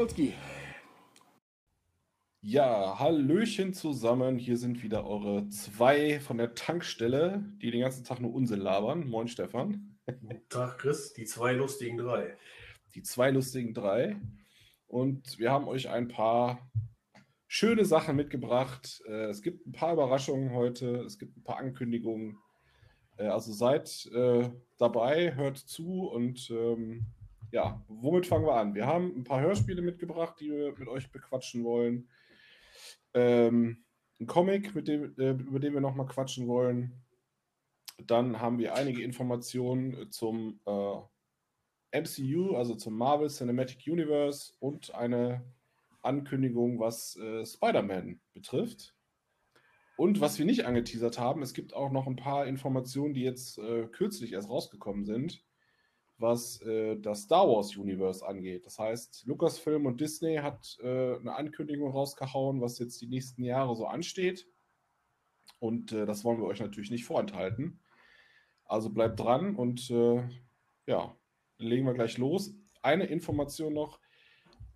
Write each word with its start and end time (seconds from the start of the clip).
Kulski. 0.00 0.32
Ja, 2.40 2.98
Hallöchen 2.98 3.74
zusammen. 3.74 4.38
Hier 4.38 4.56
sind 4.56 4.82
wieder 4.82 5.06
eure 5.06 5.46
zwei 5.50 6.20
von 6.20 6.38
der 6.38 6.54
Tankstelle, 6.54 7.44
die 7.60 7.70
den 7.70 7.82
ganzen 7.82 8.02
Tag 8.04 8.18
nur 8.18 8.32
Unsinn 8.32 8.60
labern. 8.60 9.06
Moin, 9.06 9.28
Stefan. 9.28 9.98
Guten 10.06 10.48
Tag, 10.48 10.78
Chris. 10.78 11.12
Die 11.12 11.26
zwei 11.26 11.52
lustigen 11.52 11.98
drei. 11.98 12.34
Die 12.94 13.02
zwei 13.02 13.30
lustigen 13.30 13.74
drei. 13.74 14.16
Und 14.86 15.38
wir 15.38 15.50
haben 15.50 15.68
euch 15.68 15.90
ein 15.90 16.08
paar 16.08 16.70
schöne 17.46 17.84
Sachen 17.84 18.16
mitgebracht. 18.16 19.02
Äh, 19.06 19.26
es 19.26 19.42
gibt 19.42 19.66
ein 19.66 19.72
paar 19.72 19.92
Überraschungen 19.92 20.54
heute. 20.54 21.02
Es 21.02 21.18
gibt 21.18 21.36
ein 21.36 21.44
paar 21.44 21.58
Ankündigungen. 21.58 22.38
Äh, 23.18 23.26
also 23.26 23.52
seid 23.52 24.06
äh, 24.14 24.48
dabei, 24.78 25.34
hört 25.34 25.58
zu 25.58 26.08
und 26.08 26.48
ähm, 26.50 27.04
ja, 27.52 27.84
womit 27.88 28.26
fangen 28.26 28.46
wir 28.46 28.54
an? 28.54 28.74
Wir 28.74 28.86
haben 28.86 29.14
ein 29.16 29.24
paar 29.24 29.40
Hörspiele 29.40 29.82
mitgebracht, 29.82 30.36
die 30.40 30.50
wir 30.50 30.74
mit 30.78 30.88
euch 30.88 31.10
bequatschen 31.10 31.64
wollen. 31.64 32.08
Ähm, 33.14 33.84
ein 34.20 34.26
Comic, 34.26 34.74
mit 34.74 34.88
dem, 34.88 35.14
äh, 35.18 35.30
über 35.30 35.58
den 35.58 35.74
wir 35.74 35.80
nochmal 35.80 36.06
quatschen 36.06 36.46
wollen. 36.46 36.92
Dann 38.06 38.40
haben 38.40 38.58
wir 38.58 38.74
einige 38.74 39.02
Informationen 39.02 40.10
zum 40.10 40.60
äh, 40.66 42.00
MCU, 42.00 42.54
also 42.56 42.74
zum 42.74 42.96
Marvel 42.96 43.28
Cinematic 43.28 43.86
Universe 43.86 44.54
und 44.60 44.94
eine 44.94 45.44
Ankündigung, 46.02 46.78
was 46.78 47.16
äh, 47.16 47.44
Spider-Man 47.44 48.20
betrifft. 48.32 48.94
Und 49.96 50.20
was 50.20 50.38
wir 50.38 50.46
nicht 50.46 50.64
angeteasert 50.64 51.18
haben, 51.18 51.42
es 51.42 51.52
gibt 51.52 51.74
auch 51.74 51.90
noch 51.90 52.06
ein 52.06 52.16
paar 52.16 52.46
Informationen, 52.46 53.12
die 53.12 53.22
jetzt 53.22 53.58
äh, 53.58 53.86
kürzlich 53.86 54.32
erst 54.32 54.48
rausgekommen 54.48 55.04
sind 55.04 55.44
was 56.20 56.60
äh, 56.62 56.96
das 56.96 57.22
Star 57.22 57.48
Wars 57.48 57.76
Universe 57.76 58.26
angeht. 58.26 58.66
Das 58.66 58.78
heißt, 58.78 59.24
Lucasfilm 59.26 59.86
und 59.86 60.00
Disney 60.00 60.36
hat 60.36 60.78
äh, 60.82 61.16
eine 61.16 61.34
Ankündigung 61.34 61.90
rausgehauen, 61.90 62.60
was 62.60 62.78
jetzt 62.78 63.00
die 63.00 63.06
nächsten 63.06 63.42
Jahre 63.42 63.74
so 63.74 63.86
ansteht. 63.86 64.46
Und 65.58 65.92
äh, 65.92 66.06
das 66.06 66.24
wollen 66.24 66.40
wir 66.40 66.46
euch 66.46 66.60
natürlich 66.60 66.90
nicht 66.90 67.04
vorenthalten. 67.04 67.80
Also 68.64 68.90
bleibt 68.90 69.18
dran 69.18 69.56
und 69.56 69.90
äh, 69.90 70.22
ja, 70.86 71.16
legen 71.58 71.86
wir 71.86 71.94
gleich 71.94 72.18
los. 72.18 72.54
Eine 72.82 73.06
Information 73.06 73.74
noch. 73.74 74.00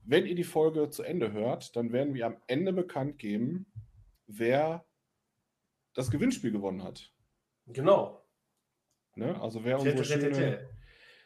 Wenn 0.03 0.27
ihr 0.27 0.34
die 0.34 0.45
Folge 0.45 0.91
zu 0.91 1.03
Ende 1.03 1.33
hört, 1.33 1.77
dann 1.77 1.92
werden 1.92 2.14
wir 2.14 2.27
am 2.27 2.36
Ende 2.47 2.73
bekannt 2.73 3.19
geben, 3.19 3.67
wer 4.27 4.84
das 5.95 6.11
Gewinnspiel 6.11 6.51
gewonnen 6.51 6.83
hat. 6.83 7.12
Genau. 7.67 8.23
Ne? 9.14 9.41
Also 9.41 9.64
wer 9.64 9.79
unsere 9.79 10.05
schöne, 10.05 10.69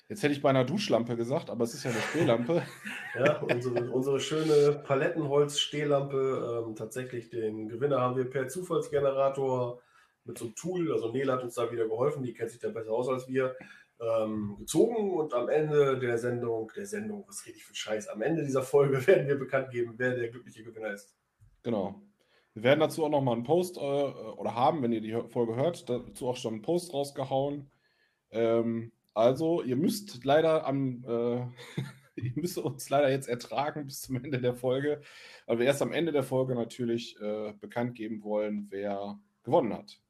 Jetzt 0.08 0.22
hätte 0.22 0.32
ich 0.32 0.40
bei 0.40 0.48
einer 0.48 0.64
Duschlampe 0.64 1.16
gesagt, 1.16 1.50
aber 1.50 1.64
es 1.64 1.74
ist 1.74 1.84
ja 1.84 1.90
eine 1.90 2.00
Stehlampe. 2.00 2.62
ja, 3.18 3.42
unsere, 3.42 3.90
unsere 3.90 4.20
schöne 4.20 4.80
Palettenholz-Stehlampe. 4.82 6.64
Ähm, 6.66 6.74
tatsächlich 6.74 7.28
den 7.28 7.68
Gewinner 7.68 8.00
haben 8.00 8.16
wir 8.16 8.28
per 8.28 8.48
Zufallsgenerator 8.48 9.82
mit 10.24 10.38
so 10.38 10.46
einem 10.46 10.54
Tool, 10.54 10.92
also 10.92 11.12
Nele 11.12 11.32
hat 11.32 11.42
uns 11.42 11.54
da 11.54 11.70
wieder 11.70 11.86
geholfen, 11.86 12.22
die 12.22 12.32
kennt 12.32 12.50
sich 12.50 12.60
da 12.60 12.68
besser 12.68 12.92
aus 12.92 13.08
als 13.08 13.28
wir, 13.28 13.56
ähm, 14.00 14.56
gezogen 14.58 15.10
und 15.18 15.34
am 15.34 15.48
Ende 15.48 15.98
der 15.98 16.18
Sendung, 16.18 16.70
der 16.76 16.86
Sendung, 16.86 17.24
was 17.26 17.44
rede 17.46 17.56
ich 17.56 17.64
für 17.64 17.74
Scheiß, 17.74 18.08
am 18.08 18.22
Ende 18.22 18.44
dieser 18.44 18.62
Folge 18.62 19.04
werden 19.06 19.26
wir 19.26 19.38
bekannt 19.38 19.70
geben, 19.70 19.94
wer 19.96 20.14
der 20.14 20.28
glückliche 20.28 20.64
Gewinner 20.64 20.92
ist. 20.92 21.14
Genau. 21.62 22.00
Wir 22.54 22.62
werden 22.62 22.80
dazu 22.80 23.04
auch 23.04 23.10
nochmal 23.10 23.34
einen 23.34 23.44
Post 23.44 23.76
äh, 23.76 23.80
oder 23.80 24.54
haben, 24.54 24.82
wenn 24.82 24.92
ihr 24.92 25.00
die 25.00 25.16
Folge 25.28 25.56
hört, 25.56 25.88
dazu 25.88 26.28
auch 26.28 26.36
schon 26.36 26.54
einen 26.54 26.62
Post 26.62 26.92
rausgehauen. 26.92 27.70
Ähm, 28.30 28.92
also, 29.18 29.62
ihr 29.62 29.74
müsst 29.74 30.24
leider 30.24 30.64
am, 30.64 31.04
äh, 31.04 31.44
ihr 32.20 32.32
müsst 32.36 32.56
uns 32.56 32.88
leider 32.88 33.10
jetzt 33.10 33.28
ertragen 33.28 33.84
bis 33.84 34.00
zum 34.02 34.16
Ende 34.16 34.40
der 34.40 34.54
Folge, 34.54 35.00
weil 35.46 35.58
wir 35.58 35.66
erst 35.66 35.82
am 35.82 35.92
Ende 35.92 36.12
der 36.12 36.22
Folge 36.22 36.54
natürlich 36.54 37.20
äh, 37.20 37.52
bekannt 37.54 37.96
geben 37.96 38.22
wollen, 38.22 38.68
wer 38.70 39.18
gewonnen 39.42 39.74
hat. 39.74 40.00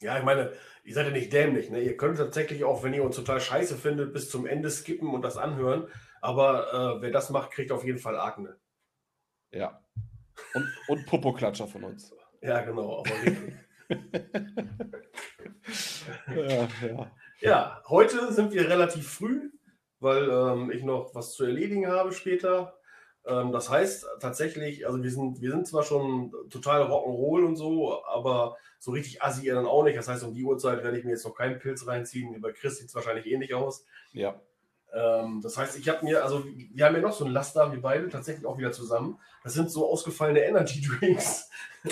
Ja, 0.00 0.16
ich 0.18 0.24
meine, 0.24 0.52
ihr 0.84 0.94
seid 0.94 1.06
ja 1.06 1.12
nicht 1.12 1.32
dämlich. 1.32 1.68
Ne? 1.68 1.80
Ihr 1.80 1.96
könnt 1.96 2.18
tatsächlich 2.18 2.62
auch, 2.62 2.84
wenn 2.84 2.94
ihr 2.94 3.02
uns 3.02 3.16
total 3.16 3.40
scheiße 3.40 3.76
findet, 3.76 4.12
bis 4.12 4.30
zum 4.30 4.46
Ende 4.46 4.70
skippen 4.70 5.08
und 5.08 5.22
das 5.22 5.36
anhören. 5.36 5.88
Aber 6.20 6.98
äh, 6.98 7.02
wer 7.02 7.10
das 7.10 7.30
macht, 7.30 7.50
kriegt 7.50 7.72
auf 7.72 7.84
jeden 7.84 7.98
Fall 7.98 8.16
Akne. 8.16 8.56
Ja. 9.50 9.82
Und, 10.54 10.68
und 10.88 11.06
Popoklatscher 11.06 11.66
von 11.66 11.82
uns. 11.82 12.14
Ja, 12.40 12.60
genau. 12.60 13.02
ja, 16.36 16.68
ja. 16.86 17.10
Ja, 17.44 17.82
heute 17.90 18.32
sind 18.32 18.54
wir 18.54 18.70
relativ 18.70 19.06
früh, 19.06 19.50
weil 20.00 20.30
ähm, 20.30 20.70
ich 20.70 20.82
noch 20.82 21.14
was 21.14 21.34
zu 21.34 21.44
erledigen 21.44 21.88
habe 21.88 22.12
später. 22.12 22.78
Ähm, 23.26 23.52
das 23.52 23.68
heißt 23.68 24.06
tatsächlich, 24.18 24.86
also 24.86 25.02
wir 25.02 25.10
sind, 25.10 25.42
wir 25.42 25.50
sind 25.50 25.66
zwar 25.66 25.82
schon 25.82 26.32
total 26.48 26.84
Rock'n'Roll 26.84 27.44
und 27.44 27.56
so, 27.56 28.02
aber 28.06 28.56
so 28.78 28.92
richtig 28.92 29.22
assi 29.22 29.46
dann 29.48 29.66
auch 29.66 29.84
nicht. 29.84 29.98
Das 29.98 30.08
heißt, 30.08 30.24
um 30.24 30.32
die 30.32 30.42
Uhrzeit 30.42 30.82
werde 30.82 30.98
ich 30.98 31.04
mir 31.04 31.10
jetzt 31.10 31.26
noch 31.26 31.34
keinen 31.34 31.58
Pilz 31.58 31.86
reinziehen. 31.86 32.34
Über 32.34 32.50
Chris 32.50 32.78
sieht 32.78 32.88
es 32.88 32.94
wahrscheinlich 32.94 33.26
ähnlich 33.26 33.52
aus. 33.52 33.84
Ja. 34.14 34.40
Ähm, 34.94 35.42
das 35.42 35.58
heißt, 35.58 35.78
ich 35.78 35.86
habe 35.90 36.02
mir, 36.02 36.24
also 36.24 36.46
wir 36.46 36.86
haben 36.86 36.94
ja 36.94 37.02
noch 37.02 37.12
so 37.12 37.26
ein 37.26 37.30
Laster, 37.30 37.70
wir 37.70 37.82
beide 37.82 38.08
tatsächlich 38.08 38.46
auch 38.46 38.56
wieder 38.56 38.72
zusammen. 38.72 39.18
Das 39.42 39.52
sind 39.52 39.70
so 39.70 39.86
ausgefallene 39.86 40.42
Energy 40.46 40.80
Drinks. 40.80 41.50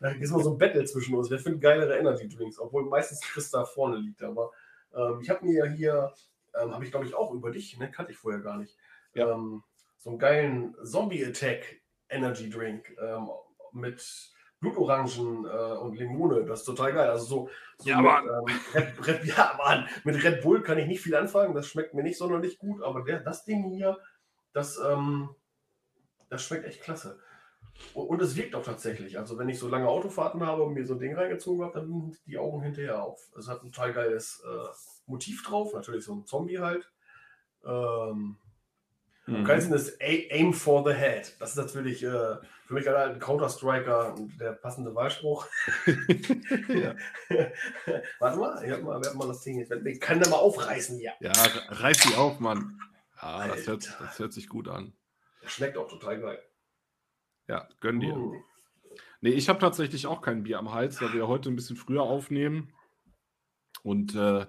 da 0.00 0.08
ist 0.12 0.30
mal 0.30 0.42
so 0.42 0.52
ein 0.52 0.58
Battle 0.58 0.86
zwischen 0.86 1.14
uns. 1.14 1.30
Wer 1.30 1.40
findet 1.40 1.60
geilere 1.60 1.98
Energy 1.98 2.26
Drinks? 2.26 2.58
Obwohl 2.58 2.86
meistens 2.86 3.20
Chris 3.20 3.50
da 3.50 3.66
vorne 3.66 3.98
liegt, 3.98 4.22
aber 4.22 4.50
ähm, 4.96 5.20
ich 5.20 5.30
habe 5.30 5.44
mir 5.44 5.66
hier, 5.66 6.12
ähm, 6.60 6.72
habe 6.72 6.84
ich 6.84 6.90
glaube 6.90 7.06
ich 7.06 7.14
auch 7.14 7.32
über 7.32 7.50
dich, 7.50 7.76
ne, 7.78 7.90
kannte 7.90 8.12
ich 8.12 8.18
vorher 8.18 8.40
gar 8.40 8.58
nicht, 8.58 8.76
ja. 9.14 9.32
ähm, 9.32 9.62
so 9.98 10.10
einen 10.10 10.18
geilen 10.18 10.76
Zombie 10.84 11.24
Attack 11.24 11.80
Energy 12.08 12.50
Drink 12.50 12.96
ähm, 13.00 13.28
mit 13.72 14.32
Blutorangen 14.60 15.44
äh, 15.44 15.76
und 15.78 15.96
Limone. 15.96 16.44
Das 16.44 16.60
ist 16.60 16.66
total 16.66 16.92
geil. 16.92 17.08
Also 17.08 17.24
so, 17.24 17.50
so 17.78 17.88
ja, 17.88 18.00
mit, 18.00 18.10
ähm, 18.10 18.60
Red, 18.74 19.06
Red, 19.06 19.24
ja, 19.36 19.54
Mann, 19.58 19.88
mit 20.04 20.22
Red 20.22 20.42
Bull 20.42 20.62
kann 20.62 20.78
ich 20.78 20.86
nicht 20.86 21.02
viel 21.02 21.14
anfangen. 21.14 21.54
Das 21.54 21.68
schmeckt 21.68 21.94
mir 21.94 22.02
nicht 22.02 22.18
sonderlich 22.18 22.58
gut, 22.58 22.82
aber 22.82 23.02
der, 23.02 23.20
das 23.20 23.44
Ding 23.44 23.70
hier, 23.70 23.98
das, 24.52 24.78
ähm, 24.78 25.34
das 26.28 26.42
schmeckt 26.44 26.64
echt 26.64 26.82
klasse. 26.82 27.20
Und 27.92 28.20
es 28.22 28.36
wirkt 28.36 28.54
auch 28.54 28.64
tatsächlich. 28.64 29.18
Also 29.18 29.38
wenn 29.38 29.48
ich 29.48 29.58
so 29.58 29.68
lange 29.68 29.88
Autofahrten 29.88 30.44
habe 30.44 30.62
und 30.62 30.74
mir 30.74 30.86
so 30.86 30.94
ein 30.94 31.00
Ding 31.00 31.14
reingezogen 31.14 31.64
habe, 31.64 31.80
dann 31.80 31.88
sind 31.88 32.18
die 32.26 32.38
Augen 32.38 32.62
hinterher 32.62 33.02
auf. 33.02 33.20
Es 33.38 33.48
hat 33.48 33.62
ein 33.62 33.72
total 33.72 33.92
geiles 33.92 34.42
äh, 34.44 34.66
Motiv 35.06 35.44
drauf, 35.44 35.72
natürlich 35.74 36.04
so 36.04 36.14
ein 36.14 36.26
Zombie 36.26 36.58
halt. 36.58 36.90
Ähm, 37.64 38.36
mhm. 39.26 39.44
Geilsten 39.44 39.74
ist 39.74 40.00
Aim 40.00 40.52
for 40.52 40.84
the 40.84 40.94
Head. 40.94 41.36
Das 41.38 41.50
ist 41.50 41.56
natürlich 41.56 42.02
äh, 42.02 42.36
für 42.66 42.74
mich 42.74 42.88
ein 42.88 43.18
Counter-Striker 43.18 44.14
der 44.40 44.52
passende 44.52 44.94
Wahlspruch. 44.94 45.46
Warte 48.18 48.38
mal, 48.38 48.64
ich 48.64 48.70
hab 48.72 48.82
mal, 48.82 49.00
wer 49.02 49.14
mal 49.14 49.28
das 49.28 49.42
Ding 49.42 49.58
jetzt. 49.58 49.72
Ich 49.72 50.00
kann 50.00 50.20
da 50.20 50.28
mal 50.30 50.36
aufreißen 50.36 50.98
hier. 50.98 51.12
Ja, 51.20 51.32
reiß 51.32 51.98
die 51.98 52.14
auf, 52.14 52.40
Mann. 52.40 52.78
Ja, 53.20 53.48
das 53.48 53.66
hört, 53.66 53.96
das 54.00 54.18
hört 54.18 54.32
sich 54.32 54.48
gut 54.48 54.68
an. 54.68 54.92
Das 55.42 55.52
schmeckt 55.52 55.76
auch 55.76 55.88
total 55.88 56.20
geil. 56.20 56.42
Ja, 57.48 57.68
gönn 57.80 58.00
dir. 58.00 58.16
Uh. 58.16 58.34
Nee, 59.20 59.30
ich 59.30 59.48
habe 59.48 59.58
tatsächlich 59.58 60.06
auch 60.06 60.20
kein 60.20 60.42
Bier 60.42 60.58
am 60.58 60.72
Hals, 60.72 61.00
weil 61.00 61.14
wir 61.14 61.28
heute 61.28 61.48
ein 61.48 61.56
bisschen 61.56 61.76
früher 61.76 62.02
aufnehmen. 62.02 62.74
Und 63.82 64.14
äh, 64.14 64.46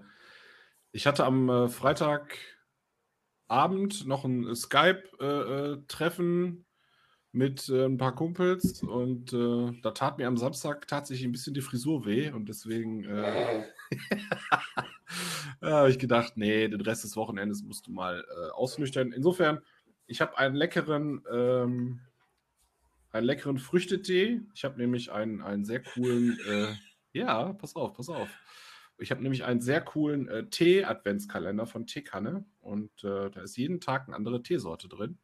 ich 0.92 1.08
hatte 1.08 1.26
am 1.26 1.50
äh, 1.50 1.70
Freitagabend 1.70 4.06
noch 4.06 4.26
ein 4.26 4.54
Skype-Treffen 4.54 6.46
äh, 6.46 6.50
äh 6.50 6.62
mit 7.32 7.70
äh, 7.70 7.86
ein 7.86 7.98
paar 7.98 8.16
Kumpels 8.16 8.82
und 8.82 9.34
äh, 9.34 9.72
da 9.82 9.92
tat 9.92 10.18
mir 10.18 10.28
am 10.28 10.38
Samstag 10.38 10.88
tatsächlich 10.88 11.26
ein 11.26 11.34
bisschen 11.34 11.54
die 11.54 11.62
Frisur 11.62 12.06
weh 12.06 12.32
und 12.32 12.48
deswegen 12.48 13.04
äh, 13.04 13.66
habe 15.62 15.90
ich 15.90 16.00
gedacht, 16.00 16.38
nee, 16.38 16.70
den 16.70 16.80
Rest 16.80 17.04
des 17.04 17.18
Wochenendes 17.18 17.62
musst 17.64 17.88
du 17.88 17.92
mal 17.92 18.24
ausnüchtern. 18.54 19.12
Insofern, 19.12 19.62
ich 20.08 20.22
habe 20.22 20.38
einen 20.38 20.56
leckeren 20.56 21.26
ähm, 21.30 22.00
einen 23.16 23.26
leckeren 23.26 23.58
Früchtetee. 23.58 24.42
Ich 24.54 24.66
habe 24.66 24.78
nämlich 24.78 25.12
einen, 25.12 25.42
einen 25.42 25.64
sehr 25.64 25.82
coolen, 25.82 26.38
äh, 26.48 26.74
ja, 27.14 27.54
pass 27.54 27.76
auf, 27.76 27.94
pass 27.94 28.10
auf. 28.10 28.30
Ich 28.98 29.10
habe 29.10 29.24
nämlich 29.24 29.46
einen 29.46 29.62
sehr 29.62 29.82
coolen 29.82 30.28
äh, 30.28 30.50
Tee-Adventskalender 30.50 31.66
von 31.66 31.88
Teekanne 31.88 32.46
und 32.60 32.92
äh, 33.04 33.30
da 33.30 33.42
ist 33.42 33.58
jeden 33.58 33.80
Tag 33.80 34.08
eine 34.08 34.16
andere 34.18 34.44
Teesorte 34.44 34.90
drin. 34.90 35.18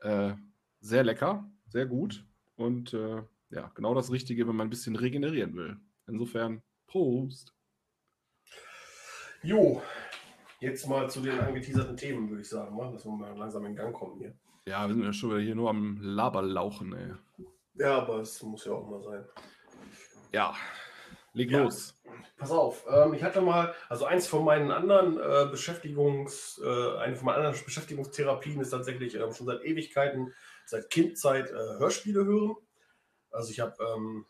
Äh, 0.00 0.34
sehr 0.80 1.04
lecker, 1.04 1.50
sehr 1.66 1.86
gut 1.86 2.24
und 2.56 2.94
äh, 2.94 3.22
ja, 3.50 3.70
genau 3.74 3.94
das 3.94 4.10
Richtige, 4.10 4.48
wenn 4.48 4.56
man 4.56 4.68
ein 4.68 4.70
bisschen 4.70 4.96
regenerieren 4.96 5.54
will. 5.54 5.76
Insofern, 6.06 6.62
Prost! 6.86 7.54
Jo, 9.42 9.82
jetzt 10.60 10.88
mal 10.88 11.10
zu 11.10 11.20
den 11.20 11.38
angeteaserten 11.38 11.98
Themen, 11.98 12.30
würde 12.30 12.40
ich 12.40 12.48
sagen, 12.48 12.76
ne? 12.76 12.90
dass 12.92 13.04
wir 13.04 13.12
mal 13.12 13.36
langsam 13.36 13.66
in 13.66 13.76
Gang 13.76 13.94
kommen 13.94 14.18
hier. 14.18 14.34
Ja, 14.66 14.88
wir 14.88 14.94
sind 14.94 15.04
ja 15.04 15.12
schon 15.12 15.30
wieder 15.30 15.40
hier 15.40 15.54
nur 15.54 15.68
am 15.68 15.98
Laberlauchen, 16.00 16.94
ey. 16.94 17.12
Ja, 17.74 17.98
aber 17.98 18.20
es 18.20 18.42
muss 18.42 18.64
ja 18.64 18.72
auch 18.72 18.88
mal 18.88 19.02
sein. 19.02 19.24
Ja. 20.32 20.54
Leg 21.34 21.50
Ja. 21.50 21.64
los. 21.64 21.94
Pass 22.36 22.50
auf, 22.50 22.84
ähm, 22.88 23.14
ich 23.14 23.22
hatte 23.22 23.40
mal, 23.40 23.74
also 23.88 24.06
eins 24.06 24.26
von 24.26 24.44
meinen 24.44 24.70
anderen 24.70 25.18
äh, 25.18 25.48
Beschäftigungs, 25.50 26.60
äh, 26.64 26.96
eine 26.98 27.16
von 27.16 27.26
meinen 27.26 27.44
anderen 27.44 27.64
Beschäftigungstherapien 27.64 28.60
ist 28.60 28.70
tatsächlich 28.70 29.14
ähm, 29.16 29.32
schon 29.32 29.46
seit 29.46 29.62
Ewigkeiten, 29.64 30.32
seit 30.64 30.90
Kindzeit 30.90 31.50
äh, 31.50 31.54
Hörspiele 31.78 32.24
hören. 32.24 32.56
Also 33.30 33.50
ich 33.50 33.60
habe 33.60 33.76
ähm, 33.94 34.24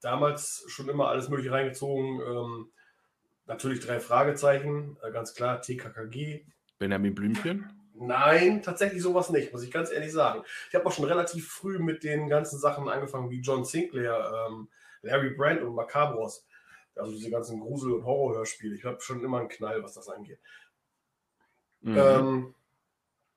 damals 0.00 0.64
schon 0.68 0.88
immer 0.88 1.08
alles 1.08 1.28
Mögliche 1.28 1.52
reingezogen. 1.52 2.20
Ähm, 2.20 2.72
natürlich 3.46 3.80
drei 3.80 4.00
Fragezeichen, 4.00 4.96
äh, 5.02 5.10
ganz 5.10 5.34
klar, 5.34 5.60
TKKG. 5.60 6.46
Benjamin 6.78 7.14
Blümchen. 7.14 7.75
Nein, 7.98 8.62
tatsächlich 8.62 9.02
sowas 9.02 9.30
nicht, 9.30 9.52
muss 9.52 9.62
ich 9.62 9.70
ganz 9.70 9.90
ehrlich 9.90 10.12
sagen. 10.12 10.42
Ich 10.68 10.74
habe 10.74 10.86
auch 10.86 10.92
schon 10.92 11.06
relativ 11.06 11.48
früh 11.48 11.78
mit 11.78 12.04
den 12.04 12.28
ganzen 12.28 12.58
Sachen 12.58 12.88
angefangen, 12.88 13.30
wie 13.30 13.40
John 13.40 13.64
Sinclair, 13.64 14.46
ähm, 14.48 14.68
Larry 15.02 15.30
Brandt 15.30 15.62
und 15.62 15.74
Macabros. 15.74 16.46
Also 16.94 17.12
diese 17.12 17.30
ganzen 17.30 17.60
Grusel- 17.60 17.92
und 17.92 18.04
Horrorhörspiele. 18.04 18.74
Ich 18.74 18.84
habe 18.84 19.00
schon 19.00 19.22
immer 19.22 19.40
einen 19.40 19.48
Knall, 19.48 19.82
was 19.82 19.94
das 19.94 20.08
angeht. 20.08 20.38
Mhm. 21.82 21.96
Ähm, 21.96 22.54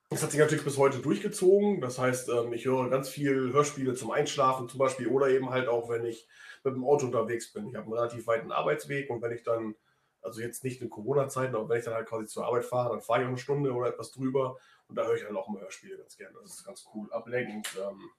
das 0.09 0.23
hat 0.23 0.31
sich 0.31 0.39
natürlich 0.39 0.63
bis 0.63 0.77
heute 0.77 0.99
durchgezogen. 0.99 1.81
Das 1.81 1.99
heißt, 1.99 2.29
ähm, 2.29 2.53
ich 2.53 2.65
höre 2.65 2.89
ganz 2.89 3.09
viel 3.09 3.53
Hörspiele 3.53 3.93
zum 3.93 4.11
Einschlafen 4.11 4.67
zum 4.67 4.79
Beispiel 4.79 5.07
oder 5.07 5.29
eben 5.29 5.51
halt 5.51 5.67
auch, 5.67 5.89
wenn 5.89 6.03
ich 6.03 6.27
mit 6.63 6.73
dem 6.73 6.83
Auto 6.83 7.05
unterwegs 7.05 7.53
bin. 7.53 7.67
Ich 7.67 7.75
habe 7.75 7.85
einen 7.85 7.93
relativ 7.93 8.25
weiten 8.25 8.51
Arbeitsweg 8.51 9.09
und 9.09 9.21
wenn 9.21 9.31
ich 9.31 9.43
dann, 9.43 9.75
also 10.21 10.41
jetzt 10.41 10.63
nicht 10.63 10.81
in 10.81 10.89
Corona-Zeiten, 10.89 11.55
aber 11.55 11.69
wenn 11.69 11.79
ich 11.79 11.85
dann 11.85 11.93
halt 11.93 12.07
quasi 12.07 12.27
zur 12.27 12.45
Arbeit 12.45 12.65
fahre, 12.65 12.89
dann 12.89 13.01
fahre 13.01 13.21
ich 13.21 13.25
auch 13.25 13.29
eine 13.29 13.37
Stunde 13.37 13.73
oder 13.73 13.89
etwas 13.89 14.11
drüber 14.11 14.57
und 14.87 14.95
da 14.95 15.05
höre 15.05 15.15
ich 15.15 15.23
dann 15.23 15.37
auch 15.37 15.47
immer 15.47 15.61
Hörspiele 15.61 15.97
ganz 15.97 16.17
gerne. 16.17 16.37
Das 16.41 16.51
ist 16.51 16.65
ganz 16.65 16.85
cool, 16.93 17.11
ablenkend. 17.11 17.67
Ähm, 17.79 18.09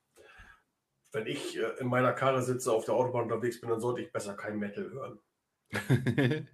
wenn 1.11 1.27
ich 1.27 1.57
äh, 1.57 1.79
in 1.79 1.87
meiner 1.87 2.13
Karre 2.13 2.41
sitze, 2.41 2.71
auf 2.71 2.85
der 2.85 2.95
Autobahn 2.95 3.23
unterwegs 3.23 3.59
bin, 3.59 3.69
dann 3.69 3.81
sollte 3.81 4.01
ich 4.01 4.11
besser 4.11 4.35
kein 4.35 4.57
Metal 4.57 4.89
hören. 4.89 5.19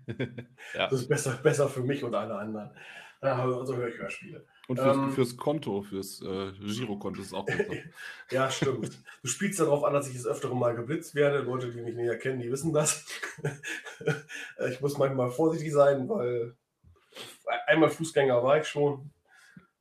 ja. 0.74 0.88
Das 0.88 1.02
ist 1.02 1.08
besser, 1.08 1.38
besser 1.38 1.70
für 1.70 1.82
mich 1.82 2.04
und 2.04 2.14
alle 2.14 2.36
anderen. 2.36 2.72
Also 3.20 3.76
höre 3.76 3.88
ich 3.88 3.98
Hörspiele. 3.98 4.46
Und 4.68 4.78
fürs, 4.80 4.98
Ähm, 4.98 5.12
fürs 5.12 5.38
Konto, 5.38 5.82
fürs 5.82 6.22
äh, 6.22 6.52
Girokonto 6.60 7.22
ist 7.22 7.28
es 7.28 7.34
auch 7.34 7.46
besser. 7.46 7.74
Ja, 8.32 8.52
stimmt. 8.52 8.92
Du 9.22 9.28
spielst 9.30 9.60
darauf 9.62 9.84
an, 9.86 9.94
dass 9.94 10.10
ich 10.10 10.16
das 10.16 10.26
öftere 10.26 10.56
Mal 10.56 10.76
geblitzt 10.76 11.16
werde. 11.16 11.40
Leute, 11.40 11.72
die 11.72 11.82
mich 11.82 11.96
näher 11.96 12.18
kennen, 12.18 12.40
die 12.42 12.52
wissen 12.52 12.74
das. 12.74 13.06
ich 14.70 14.82
muss 14.82 14.98
manchmal 14.98 15.32
vorsichtig 15.32 15.72
sein, 15.72 16.10
weil 16.10 16.56
einmal 17.68 17.90
Fußgänger 17.90 18.44
war 18.44 18.60
ich 18.60 18.68
schon. 18.68 19.10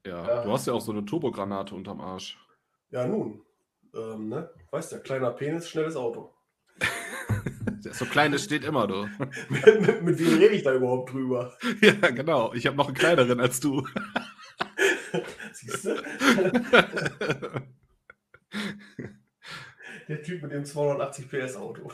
Ja, 0.07 0.25
Ja. 0.25 0.45
du 0.45 0.53
hast 0.53 0.67
ja 0.69 0.73
auch 0.73 0.81
so 0.81 0.93
eine 0.93 1.05
Turbogranate 1.05 1.75
unterm 1.75 2.01
Arsch. 2.01 2.39
Ja, 2.91 3.07
nun. 3.09 3.43
Ähm, 3.93 4.29
ne? 4.29 4.49
Weißt 4.71 4.93
du, 4.93 5.01
kleiner 5.01 5.33
Penis, 5.33 5.69
schnelles 5.69 5.97
Auto. 5.97 6.33
So 7.93 8.05
klein, 8.05 8.33
das 8.33 8.43
steht 8.45 8.65
immer, 8.65 8.87
du. 8.89 9.09
mit, 9.49 9.81
mit, 9.81 10.03
mit 10.03 10.19
wem 10.19 10.39
rede 10.39 10.55
ich 10.55 10.65
da 10.65 10.75
überhaupt 10.75 11.13
drüber? 11.13 11.57
ja, 11.81 11.93
genau. 12.11 12.53
Ich 12.53 12.67
habe 12.67 12.77
noch 12.77 12.87
einen 12.89 12.97
kleineren 12.97 13.39
als 13.39 13.61
du. 13.61 13.87
Siehst 15.57 15.87
du? 15.87 15.95
Der 20.09 20.23
Typ 20.23 20.43
mit 20.43 20.53
dem 20.53 20.65
280 20.65 21.29
PS 21.31 21.57
Auto. 21.57 21.91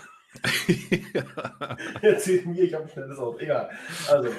ja. 1.14 1.76
Erzählt 2.02 2.46
mir, 2.46 2.62
ich 2.62 2.74
habe 2.74 2.84
ein 2.84 2.90
schnelles 2.90 3.18
Auto. 3.18 3.38
Egal. 3.38 3.70
Also. 4.08 4.30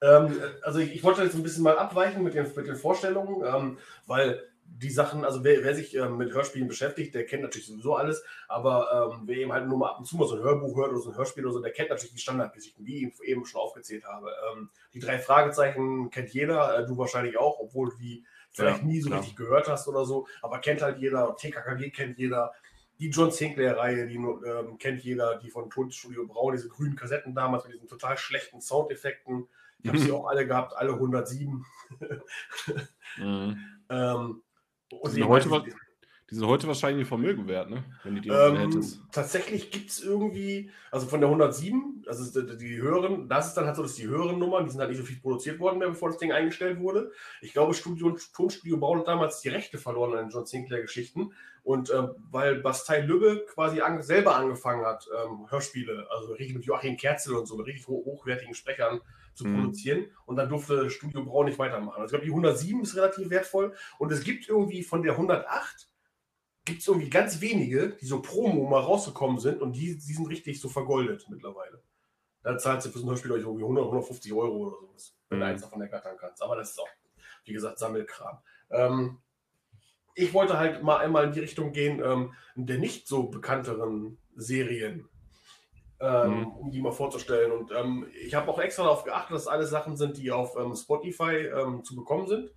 Ähm, 0.00 0.40
also 0.62 0.78
ich, 0.78 0.94
ich 0.94 1.02
wollte 1.02 1.24
jetzt 1.24 1.34
ein 1.34 1.42
bisschen 1.42 1.64
mal 1.64 1.76
abweichen 1.76 2.22
mit 2.22 2.32
den, 2.34 2.46
mit 2.54 2.68
den 2.68 2.76
Vorstellungen, 2.76 3.44
ähm, 3.44 3.78
weil 4.06 4.40
die 4.70 4.90
Sachen, 4.90 5.24
also 5.24 5.42
wer, 5.44 5.64
wer 5.64 5.74
sich 5.74 5.94
ähm, 5.96 6.18
mit 6.18 6.32
Hörspielen 6.32 6.68
beschäftigt, 6.68 7.14
der 7.14 7.26
kennt 7.26 7.42
natürlich 7.42 7.66
sowieso 7.66 7.96
alles, 7.96 8.22
aber 8.46 9.10
ähm, 9.12 9.22
wer 9.26 9.36
eben 9.38 9.52
halt 9.52 9.66
nur 9.66 9.78
mal 9.78 9.90
ab 9.90 9.98
und 9.98 10.04
zu 10.04 10.16
mal 10.16 10.28
so 10.28 10.36
ein 10.36 10.42
Hörbuch 10.42 10.76
hört 10.76 10.90
oder 10.90 11.00
so 11.00 11.10
ein 11.10 11.16
Hörspiel 11.16 11.44
oder 11.44 11.54
so, 11.54 11.60
der 11.60 11.72
kennt 11.72 11.90
natürlich 11.90 12.12
die 12.14 12.20
Standardgeschichten, 12.20 12.86
wie 12.86 13.06
ich 13.08 13.20
eben 13.22 13.44
schon 13.44 13.60
aufgezählt 13.60 14.04
habe. 14.04 14.30
Ähm, 14.52 14.70
die 14.94 15.00
drei 15.00 15.18
Fragezeichen 15.18 16.10
kennt 16.10 16.30
jeder, 16.30 16.78
äh, 16.78 16.86
du 16.86 16.96
wahrscheinlich 16.96 17.38
auch, 17.38 17.58
obwohl 17.58 17.90
du 17.90 17.96
die 17.96 18.24
vielleicht 18.50 18.82
Ja, 18.82 18.88
nie 18.88 19.00
so 19.00 19.08
klar. 19.08 19.18
richtig 19.20 19.36
gehört 19.36 19.68
hast 19.68 19.88
oder 19.88 20.04
so, 20.04 20.26
aber 20.42 20.60
kennt 20.60 20.82
halt 20.82 20.98
jeder, 20.98 21.34
TKKG 21.36 21.90
kennt 21.90 22.18
jeder, 22.18 22.52
die 23.00 23.10
John 23.10 23.30
Sinclair-Reihe, 23.30 24.06
die 24.08 24.16
ähm, 24.16 24.78
kennt 24.78 25.02
jeder, 25.02 25.38
die 25.38 25.50
von 25.50 25.70
Tonstudio 25.70 26.26
Braun, 26.26 26.52
diese 26.52 26.68
grünen 26.68 26.96
Kassetten 26.96 27.34
damals 27.34 27.64
mit 27.64 27.74
diesen 27.74 27.88
total 27.88 28.18
schlechten 28.18 28.60
Soundeffekten. 28.60 29.48
Ich 29.82 29.88
habe 29.88 29.98
sie 29.98 30.10
auch 30.12 30.26
alle 30.26 30.46
gehabt, 30.46 30.76
alle 30.76 30.92
107. 30.94 31.64
Mhm. 33.16 33.58
Ähm, 33.90 34.42
Die 34.90 34.96
und 34.96 35.10
sind, 35.10 35.28
heute, 35.28 35.50
wa- 35.50 35.64
die 36.30 36.34
sind 36.34 36.46
heute 36.46 36.66
wahrscheinlich 36.66 37.04
ein 37.04 37.08
Vermögen 37.08 37.46
wert, 37.48 37.70
ne? 37.70 37.84
Wenn 38.04 38.16
du 38.16 38.20
die 38.20 38.28
noch 38.28 38.36
Ähm, 38.36 38.56
hättest. 38.56 39.00
tatsächlich 39.12 39.70
gibt 39.70 39.90
es 39.90 40.02
irgendwie, 40.02 40.70
also 40.90 41.06
von 41.06 41.20
der 41.20 41.28
107, 41.28 42.04
also 42.06 42.42
die, 42.42 42.56
die 42.56 42.76
höheren, 42.80 43.28
das 43.28 43.48
ist 43.48 43.54
dann 43.54 43.66
halt 43.66 43.76
so, 43.76 43.82
dass 43.82 43.94
die 43.94 44.06
höheren 44.06 44.38
Nummern, 44.38 44.64
die 44.64 44.70
sind 44.70 44.80
halt 44.80 44.90
nicht 44.90 44.98
so 44.98 45.04
viel 45.06 45.20
produziert 45.20 45.58
worden 45.58 45.78
mehr, 45.78 45.88
bevor 45.88 46.08
das 46.10 46.18
Ding 46.18 46.32
eingestellt 46.32 46.80
wurde. 46.80 47.12
Ich 47.40 47.52
glaube, 47.52 47.74
Studio, 47.74 48.16
Tonstudio 48.34 48.76
Braun 48.78 49.00
hat 49.00 49.08
damals 49.08 49.40
die 49.40 49.48
Rechte 49.48 49.78
verloren 49.78 50.12
an 50.18 50.26
den 50.26 50.30
John 50.30 50.46
Sinclair-Geschichten. 50.46 51.32
Und 51.64 51.90
ähm, 51.90 52.10
weil 52.30 52.56
Bastei 52.60 53.00
Lübbe 53.00 53.44
quasi 53.52 53.82
an, 53.82 54.02
selber 54.02 54.36
angefangen 54.36 54.86
hat, 54.86 55.06
ähm, 55.24 55.50
Hörspiele, 55.50 56.06
also 56.10 56.32
richtig 56.32 56.56
mit 56.56 56.64
Joachim 56.64 56.96
Kerzel 56.96 57.34
und 57.36 57.44
so, 57.46 57.56
mit 57.56 57.66
richtig 57.66 57.86
ho 57.88 58.02
hochwertigen 58.06 58.54
Sprechern 58.54 59.00
zu 59.38 59.46
Mhm. 59.46 59.54
produzieren. 59.54 60.06
Und 60.26 60.36
dann 60.36 60.48
durfte 60.48 60.90
Studio 60.90 61.24
Braun 61.24 61.46
nicht 61.46 61.58
weitermachen. 61.58 62.00
Also 62.02 62.04
ich 62.06 62.10
glaube, 62.10 62.24
die 62.26 62.30
107 62.32 62.82
ist 62.82 62.96
relativ 62.96 63.30
wertvoll. 63.30 63.74
Und 63.98 64.12
es 64.12 64.22
gibt 64.22 64.48
irgendwie 64.48 64.82
von 64.82 65.02
der 65.02 65.16
108 65.16 65.88
gibt 66.64 66.82
es 66.82 66.88
irgendwie 66.88 67.08
ganz 67.08 67.40
wenige, 67.40 67.96
die 67.98 68.04
so 68.06 68.20
Promo 68.20 68.68
mal 68.68 68.80
rausgekommen 68.80 69.38
sind 69.38 69.62
und 69.62 69.72
die, 69.72 69.94
die 69.96 70.12
sind 70.12 70.28
richtig 70.28 70.60
so 70.60 70.68
vergoldet 70.68 71.24
mittlerweile. 71.30 71.82
Da 72.42 72.58
zahlst 72.58 72.86
du 72.86 72.90
für 72.90 72.98
so 72.98 73.06
ein 73.06 73.08
Hörspiel 73.10 73.32
euch 73.32 73.40
irgendwie 73.40 73.62
100, 73.64 73.86
150 73.86 74.32
Euro 74.34 74.66
oder 74.68 74.76
sowas, 74.76 75.14
wenn 75.30 75.40
du 75.40 75.44
Mhm. 75.46 75.50
eins 75.50 75.62
davon 75.62 75.80
ergattern 75.80 76.16
kannst. 76.20 76.42
Aber 76.42 76.56
das 76.56 76.70
ist 76.70 76.78
auch, 76.80 76.88
wie 77.44 77.52
gesagt, 77.54 77.78
Sammelkram. 77.78 78.38
Ähm, 78.70 79.18
ich 80.14 80.34
wollte 80.34 80.58
halt 80.58 80.82
mal 80.82 80.98
einmal 80.98 81.24
in 81.24 81.32
die 81.32 81.40
Richtung 81.40 81.72
gehen, 81.72 82.02
ähm, 82.04 82.34
der 82.54 82.78
nicht 82.78 83.08
so 83.08 83.24
bekannteren 83.24 84.18
Serien, 84.36 85.08
ähm, 86.00 86.40
Mhm. 86.40 86.46
um 86.46 86.70
die 86.70 86.80
mal 86.80 86.92
vorzustellen. 86.92 87.52
Und 87.52 87.72
ähm, 87.72 88.06
ich 88.24 88.34
habe 88.34 88.50
auch 88.50 88.58
extra 88.58 88.84
darauf 88.84 89.04
geachtet, 89.04 89.34
dass 89.34 89.46
alles 89.48 89.70
Sachen 89.70 89.96
sind, 89.96 90.16
die 90.16 90.30
auf 90.30 90.56
ähm, 90.56 90.74
Spotify 90.74 91.46
ähm, 91.46 91.82
zu 91.84 91.96
bekommen 91.96 92.28
sind. 92.28 92.50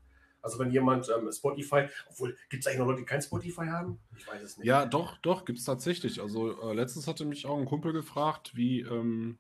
Also 0.44 0.58
wenn 0.60 0.72
jemand 0.72 1.08
ähm, 1.16 1.32
Spotify, 1.32 1.88
obwohl, 2.10 2.36
gibt 2.50 2.64
es 2.64 2.68
eigentlich 2.68 2.80
noch 2.80 2.88
Leute, 2.88 3.02
die 3.02 3.06
kein 3.06 3.22
Spotify 3.22 3.68
haben? 3.68 4.00
Ich 4.18 4.28
weiß 4.28 4.42
es 4.42 4.58
nicht. 4.58 4.66
Ja, 4.68 4.86
doch, 4.86 5.18
doch, 5.18 5.46
gibt 5.46 5.60
es 5.60 5.66
tatsächlich. 5.66 6.20
Also 6.22 6.60
äh, 6.70 6.74
letztens 6.74 7.08
hatte 7.08 7.26
mich 7.26 7.46
auch 7.46 7.58
ein 7.58 7.66
Kumpel 7.66 7.94
gefragt, 7.94 8.56
wie 8.56 8.82
ähm, 8.82 9.38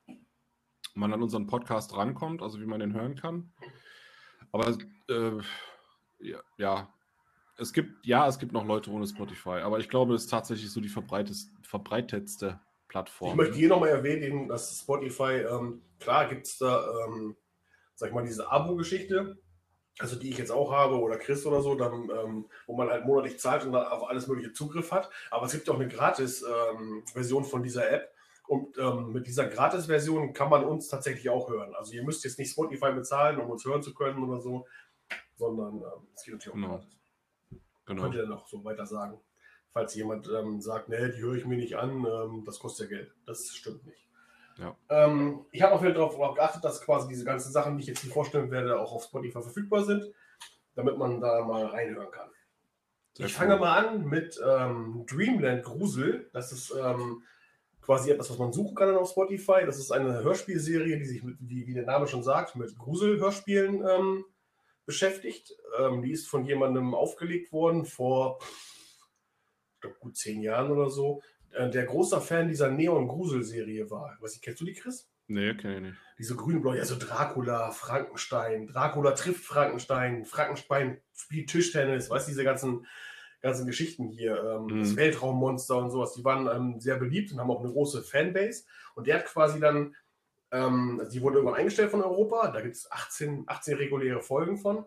man 0.94 1.14
an 1.14 1.24
unseren 1.24 1.48
Podcast 1.48 1.96
rankommt, 1.96 2.42
also 2.42 2.60
wie 2.60 2.66
man 2.66 2.80
den 2.80 2.94
hören 2.94 3.16
kann. 3.16 3.52
Aber 4.52 4.68
äh, 5.10 5.32
ja, 6.20 6.40
ja, 6.58 6.94
es 7.58 7.74
gibt, 7.74 8.06
ja, 8.06 8.28
es 8.28 8.38
gibt 8.38 8.52
noch 8.52 8.66
Leute 8.66 8.92
ohne 8.92 9.08
Spotify, 9.08 9.62
aber 9.62 9.80
ich 9.80 9.90
glaube, 9.90 10.14
es 10.16 10.24
ist 10.24 10.30
tatsächlich 10.30 10.72
so 10.72 10.82
die 10.82 10.90
verbreitetste, 10.90 12.60
verbreitetste 12.92 12.92
Plattform. 12.92 13.30
Ich 13.32 13.36
möchte 13.36 13.56
hier 13.56 13.70
nochmal 13.70 13.90
erwähnen, 13.90 14.48
dass 14.48 14.80
Spotify, 14.80 15.44
ähm, 15.50 15.82
klar 16.00 16.28
gibt 16.28 16.46
es 16.48 16.58
da, 16.58 16.86
ähm, 17.08 17.36
sag 17.96 18.10
ich 18.10 18.16
mal, 18.16 18.26
diese 18.26 18.52
Abo-Geschichte, 18.52 19.38
also 20.00 20.16
die 20.16 20.30
ich 20.30 20.38
jetzt 20.38 20.52
auch 20.52 20.72
habe 20.72 21.00
oder 21.00 21.18
Chris 21.18 21.46
oder 21.46 21.62
so, 21.62 21.76
dann, 21.76 22.10
ähm, 22.10 22.50
wo 22.66 22.76
man 22.76 22.90
halt 22.90 23.06
monatlich 23.06 23.40
zahlt 23.40 23.66
und 23.66 23.74
dann 23.74 23.86
auf 23.86 24.08
alles 24.10 24.28
mögliche 24.28 24.54
Zugriff 24.54 24.92
hat. 24.92 25.10
Aber 25.30 25.46
es 25.46 25.52
gibt 25.52 25.70
auch 25.70 25.76
eine 25.76 25.88
Gratis-Version 25.88 27.44
von 27.46 27.64
dieser 27.64 27.90
App. 27.92 28.12
Und 28.48 28.78
ähm, 28.78 29.14
mit 29.14 29.28
dieser 29.28 29.48
Gratis-Version 29.48 30.34
kann 30.34 30.50
man 30.50 30.66
uns 30.66 30.88
tatsächlich 30.90 31.30
auch 31.30 31.50
hören. 31.50 31.74
Also 31.76 31.94
ihr 31.94 32.04
müsst 32.04 32.24
jetzt 32.26 32.40
nicht 32.40 32.52
Spotify 32.52 32.92
bezahlen, 32.92 33.40
um 33.40 33.50
uns 33.50 33.64
hören 33.64 33.82
zu 33.84 33.94
können 33.94 34.24
oder 34.24 34.42
so, 34.42 34.66
sondern 35.38 35.76
ähm, 35.76 36.08
es 36.16 36.24
geht 36.24 36.34
natürlich 36.34 36.50
auch 36.50 36.56
Genau. 36.56 36.68
gratis. 36.70 36.98
genau. 37.86 38.02
Könnt 38.04 38.16
ihr 38.16 38.26
noch 38.26 38.48
so 38.48 38.64
weiter 38.64 38.86
sagen. 38.86 39.20
Falls 39.74 39.96
jemand 39.96 40.28
ähm, 40.28 40.60
sagt, 40.60 40.90
nee, 40.90 41.10
die 41.16 41.22
höre 41.22 41.36
ich 41.36 41.46
mir 41.46 41.56
nicht 41.56 41.78
an, 41.78 42.06
ähm, 42.06 42.44
das 42.46 42.60
kostet 42.60 42.90
ja 42.90 42.98
Geld. 42.98 43.16
Das 43.25 43.48
stimmt 43.48 43.86
nicht. 43.86 44.06
Ja. 44.58 44.75
Ähm, 44.90 45.46
ich 45.51 45.62
habe 45.62 45.74
auch 45.74 45.82
wieder 45.82 45.94
darauf 45.94 46.36
geachtet, 46.36 46.63
dass 46.63 46.82
quasi 46.82 47.08
diese 47.08 47.24
ganzen 47.24 47.54
Sachen, 47.54 47.78
die 47.78 47.84
ich 47.84 47.88
jetzt 47.88 48.01
hier 48.01 48.12
vorstellen 48.12 48.51
werde, 48.51 48.80
auch 48.80 48.92
auf 48.92 49.06
Spotify 49.06 49.42
verfügbar 49.42 49.86
sind, 49.86 50.06
damit 50.75 50.98
man 50.98 51.22
da 51.22 51.46
mal 51.46 51.66
reinhören 51.66 52.12
kann. 52.12 52.30
Sehr 53.13 53.28
ich 53.28 53.34
cool. 53.34 53.48
fange 53.48 53.58
mal 53.58 53.86
an 53.86 54.06
mit 54.06 54.40
ähm, 54.46 55.06
Dreamland 55.10 55.63
Grusel. 55.63 56.30
Das 56.34 56.51
ist 56.51 56.75
ähm, 56.75 57.24
quasi 57.82 58.12
etwas, 58.12 58.30
was 58.30 58.40
man 58.40 58.51
suchen 58.51 58.75
kann 58.75 58.96
auf 58.96 59.10
Spotify. 59.10 59.66
Das 59.66 59.80
ist 59.80 59.92
eine 59.92 60.22
Hörspielserie, 60.22 60.98
die 60.98 61.06
sich, 61.06 61.24
mit, 61.24 61.38
wie, 61.40 61.66
wie 61.66 61.74
der 61.74 61.86
Name 61.86 62.08
schon 62.08 62.24
sagt, 62.24 62.58
mit 62.58 62.78
Grusel-Hörspielen 62.78 63.86
ähm, 63.88 64.25
beschäftigt. 64.86 65.56
Die 66.04 66.12
ist 66.12 66.28
von 66.28 66.44
jemandem 66.44 66.94
aufgelegt 66.94 67.54
worden 67.54 67.86
vor 67.86 68.40
gut 69.90 70.16
zehn 70.18 70.42
Jahren 70.42 70.72
oder 70.72 70.90
so, 70.90 71.22
äh, 71.52 71.70
der 71.70 71.86
großer 71.86 72.22
Fan 72.22 72.48
dieser 72.48 72.70
Neon-Grusel-Serie 72.72 73.90
war. 73.90 74.18
Was 74.22 74.40
kennst 74.42 74.62
du 74.62 74.66
die, 74.66 74.74
Chris? 74.74 75.08
Nee, 75.28 75.54
kenne 75.56 75.76
ich 75.76 75.82
nicht. 75.82 75.98
Diese 76.20 76.36
grün-blau, 76.36 76.74
ja, 76.74 76.86
so 76.86 76.98
Dracula, 77.00 77.72
Frankenstein, 77.72 78.68
Dracula 78.68 79.12
trifft 79.12 79.44
Frankenstein, 79.46 80.26
Frankenstein 80.26 81.02
spielt 81.14 81.50
Tischtennis, 81.50 82.10
weißt 82.10 82.28
du, 82.28 82.32
diese 82.32 82.44
ganzen 82.44 82.86
ganzen 83.42 83.66
Geschichten 83.66 84.08
hier, 84.08 84.38
ähm, 84.44 84.66
Mhm. 84.68 84.80
das 84.82 84.96
Weltraummonster 84.96 85.76
und 85.78 85.90
sowas, 85.90 86.14
die 86.14 86.24
waren 86.24 86.48
ähm, 86.48 86.80
sehr 86.80 86.98
beliebt 86.98 87.32
und 87.32 87.40
haben 87.40 87.50
auch 87.50 87.64
eine 87.64 87.72
große 87.72 88.04
Fanbase. 88.04 88.66
Und 88.94 89.08
der 89.08 89.16
hat 89.18 89.26
quasi 89.26 89.60
dann, 89.60 89.96
ähm, 90.52 91.00
also 91.00 91.12
die 91.12 91.24
wurde 91.24 91.38
irgendwann 91.38 91.58
eingestellt 91.60 91.90
von 91.90 92.04
Europa, 92.04 92.52
da 92.52 92.62
gibt 92.62 92.76
es 92.76 92.92
18, 92.92 93.46
18 93.48 93.78
reguläre 93.78 94.22
Folgen 94.22 94.58
von. 94.60 94.86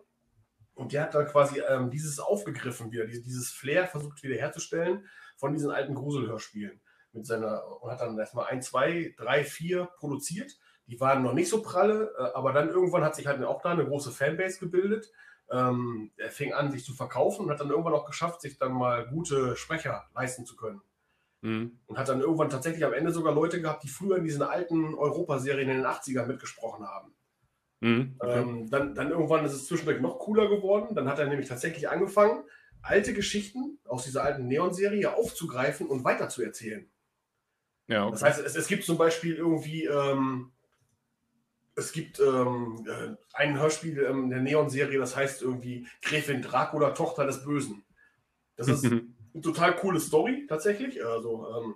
Und 0.75 0.91
der 0.91 1.03
hat 1.03 1.15
dann 1.15 1.25
quasi 1.25 1.61
ähm, 1.61 1.89
dieses 1.89 2.19
aufgegriffen 2.19 2.91
wieder, 2.91 3.07
dieses, 3.07 3.51
Flair 3.51 3.87
versucht 3.87 4.21
wieder 4.23 4.35
herzustellen 4.35 5.07
von 5.37 5.53
diesen 5.53 5.71
alten 5.71 5.95
Gruselhörspielen. 5.95 6.81
Mit 7.13 7.25
seiner, 7.25 7.81
und 7.81 7.89
hat 7.89 8.01
dann 8.01 8.19
erstmal 8.19 8.47
ein, 8.47 8.61
zwei, 8.61 9.15
drei, 9.17 9.45
vier 9.45 9.85
produziert. 9.97 10.51
Die 10.87 10.99
waren 10.99 11.23
noch 11.23 11.33
nicht 11.33 11.49
so 11.49 11.61
pralle, 11.61 12.13
äh, 12.17 12.35
aber 12.35 12.51
dann 12.51 12.69
irgendwann 12.69 13.03
hat 13.03 13.15
sich 13.15 13.25
halt 13.25 13.41
auch 13.43 13.61
da 13.61 13.71
eine 13.71 13.85
große 13.85 14.11
Fanbase 14.11 14.59
gebildet. 14.59 15.09
Ähm, 15.49 16.11
er 16.17 16.29
fing 16.29 16.53
an, 16.53 16.71
sich 16.71 16.83
zu 16.83 16.93
verkaufen 16.93 17.45
und 17.45 17.51
hat 17.51 17.61
dann 17.61 17.69
irgendwann 17.69 17.93
auch 17.93 18.05
geschafft, 18.05 18.41
sich 18.41 18.57
dann 18.57 18.73
mal 18.73 19.07
gute 19.07 19.55
Sprecher 19.55 20.05
leisten 20.13 20.45
zu 20.45 20.57
können. 20.57 20.81
Mhm. 21.41 21.79
Und 21.85 21.97
hat 21.97 22.09
dann 22.09 22.19
irgendwann 22.19 22.49
tatsächlich 22.49 22.83
am 22.83 22.93
Ende 22.93 23.11
sogar 23.11 23.33
Leute 23.33 23.61
gehabt, 23.61 23.83
die 23.83 23.87
früher 23.87 24.17
in 24.17 24.25
diesen 24.25 24.41
alten 24.41 24.93
Europaserien 24.95 25.69
in 25.69 25.77
den 25.77 25.85
80ern 25.85 26.25
mitgesprochen 26.25 26.85
haben. 26.85 27.15
Mhm. 27.85 28.15
Okay. 28.17 28.41
Ähm, 28.41 28.69
dann, 28.71 28.95
dann 28.95 29.11
irgendwann 29.11 29.45
ist 29.45 29.53
es 29.53 29.67
zwischendurch 29.67 30.01
noch 30.01 30.17
cooler 30.17 30.49
geworden. 30.49 30.95
Dann 30.95 31.07
hat 31.07 31.19
er 31.19 31.27
nämlich 31.27 31.47
tatsächlich 31.47 31.87
angefangen, 31.87 32.43
alte 32.81 33.13
Geschichten 33.13 33.77
aus 33.85 34.05
dieser 34.05 34.23
alten 34.23 34.47
Neon-Serie 34.47 35.15
aufzugreifen 35.15 35.85
und 35.85 36.03
weiterzuerzählen. 36.03 36.89
ja, 37.87 38.05
okay. 38.05 38.11
Das 38.11 38.23
heißt, 38.23 38.39
es, 38.39 38.55
es 38.55 38.67
gibt 38.67 38.85
zum 38.85 38.97
Beispiel 38.97 39.35
irgendwie, 39.35 39.85
ähm, 39.85 40.51
es 41.75 41.91
gibt 41.91 42.19
ähm, 42.19 42.87
äh, 42.87 43.15
ein 43.33 43.59
Hörspiel 43.59 43.99
ähm, 43.99 44.31
der 44.31 44.41
Neon-Serie, 44.41 44.97
das 44.97 45.15
heißt 45.15 45.43
irgendwie 45.43 45.87
Gräfin 46.01 46.41
Dracula, 46.41 46.89
Tochter 46.91 47.27
des 47.27 47.43
Bösen. 47.43 47.83
Das 48.55 48.67
ist 48.67 48.83
eine 48.85 49.03
total 49.43 49.75
coole 49.75 49.99
Story 49.99 50.47
tatsächlich. 50.49 51.05
Also, 51.05 51.47
ähm, 51.55 51.75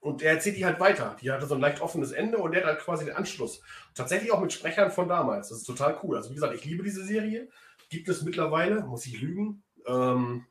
und 0.00 0.22
er 0.22 0.32
erzählt 0.32 0.56
die 0.56 0.64
halt 0.64 0.80
weiter. 0.80 1.16
Die 1.20 1.30
hatte 1.30 1.46
so 1.46 1.54
ein 1.54 1.60
leicht 1.60 1.80
offenes 1.80 2.12
Ende 2.12 2.38
und 2.38 2.52
der 2.52 2.62
hat 2.62 2.68
halt 2.68 2.80
quasi 2.80 3.04
den 3.04 3.14
Anschluss. 3.14 3.62
Tatsächlich 3.94 4.32
auch 4.32 4.40
mit 4.40 4.52
Sprechern 4.52 4.90
von 4.90 5.08
damals. 5.08 5.50
Das 5.50 5.58
ist 5.58 5.64
total 5.64 5.98
cool. 6.02 6.16
Also 6.16 6.30
wie 6.30 6.34
gesagt, 6.34 6.54
ich 6.54 6.64
liebe 6.64 6.82
diese 6.82 7.04
Serie. 7.04 7.48
Gibt 7.90 8.08
es 8.08 8.22
mittlerweile, 8.22 8.82
muss 8.82 9.06
ich 9.06 9.20
lügen, 9.20 9.62
ähm, 9.86 10.46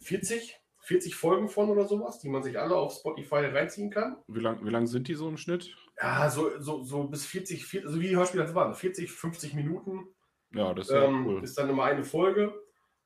40, 0.00 0.60
40 0.80 1.14
Folgen 1.14 1.48
von 1.48 1.70
oder 1.70 1.86
sowas, 1.86 2.18
die 2.18 2.28
man 2.28 2.42
sich 2.42 2.58
alle 2.58 2.76
auf 2.76 2.94
Spotify 2.94 3.46
reinziehen 3.46 3.90
kann. 3.90 4.16
wie 4.26 4.40
lang, 4.40 4.64
wie 4.64 4.70
lang 4.70 4.86
sind 4.86 5.08
die 5.08 5.14
so 5.14 5.28
im 5.28 5.36
Schnitt? 5.36 5.76
Ja, 6.00 6.30
so, 6.30 6.50
so, 6.58 6.82
so 6.82 7.04
bis 7.04 7.26
40, 7.26 7.64
40 7.64 7.86
also 7.88 8.00
wie 8.00 8.08
die 8.08 8.16
Hörspiele 8.16 8.44
das 8.44 8.54
waren, 8.54 8.74
40, 8.74 9.10
50 9.10 9.54
Minuten 9.54 10.08
Ja, 10.52 10.74
das 10.74 10.86
ist 10.88 10.94
ja 10.94 11.04
ähm, 11.04 11.26
cool. 11.26 11.44
ist 11.44 11.58
dann 11.58 11.68
immer 11.68 11.84
eine 11.84 12.04
Folge. 12.04 12.52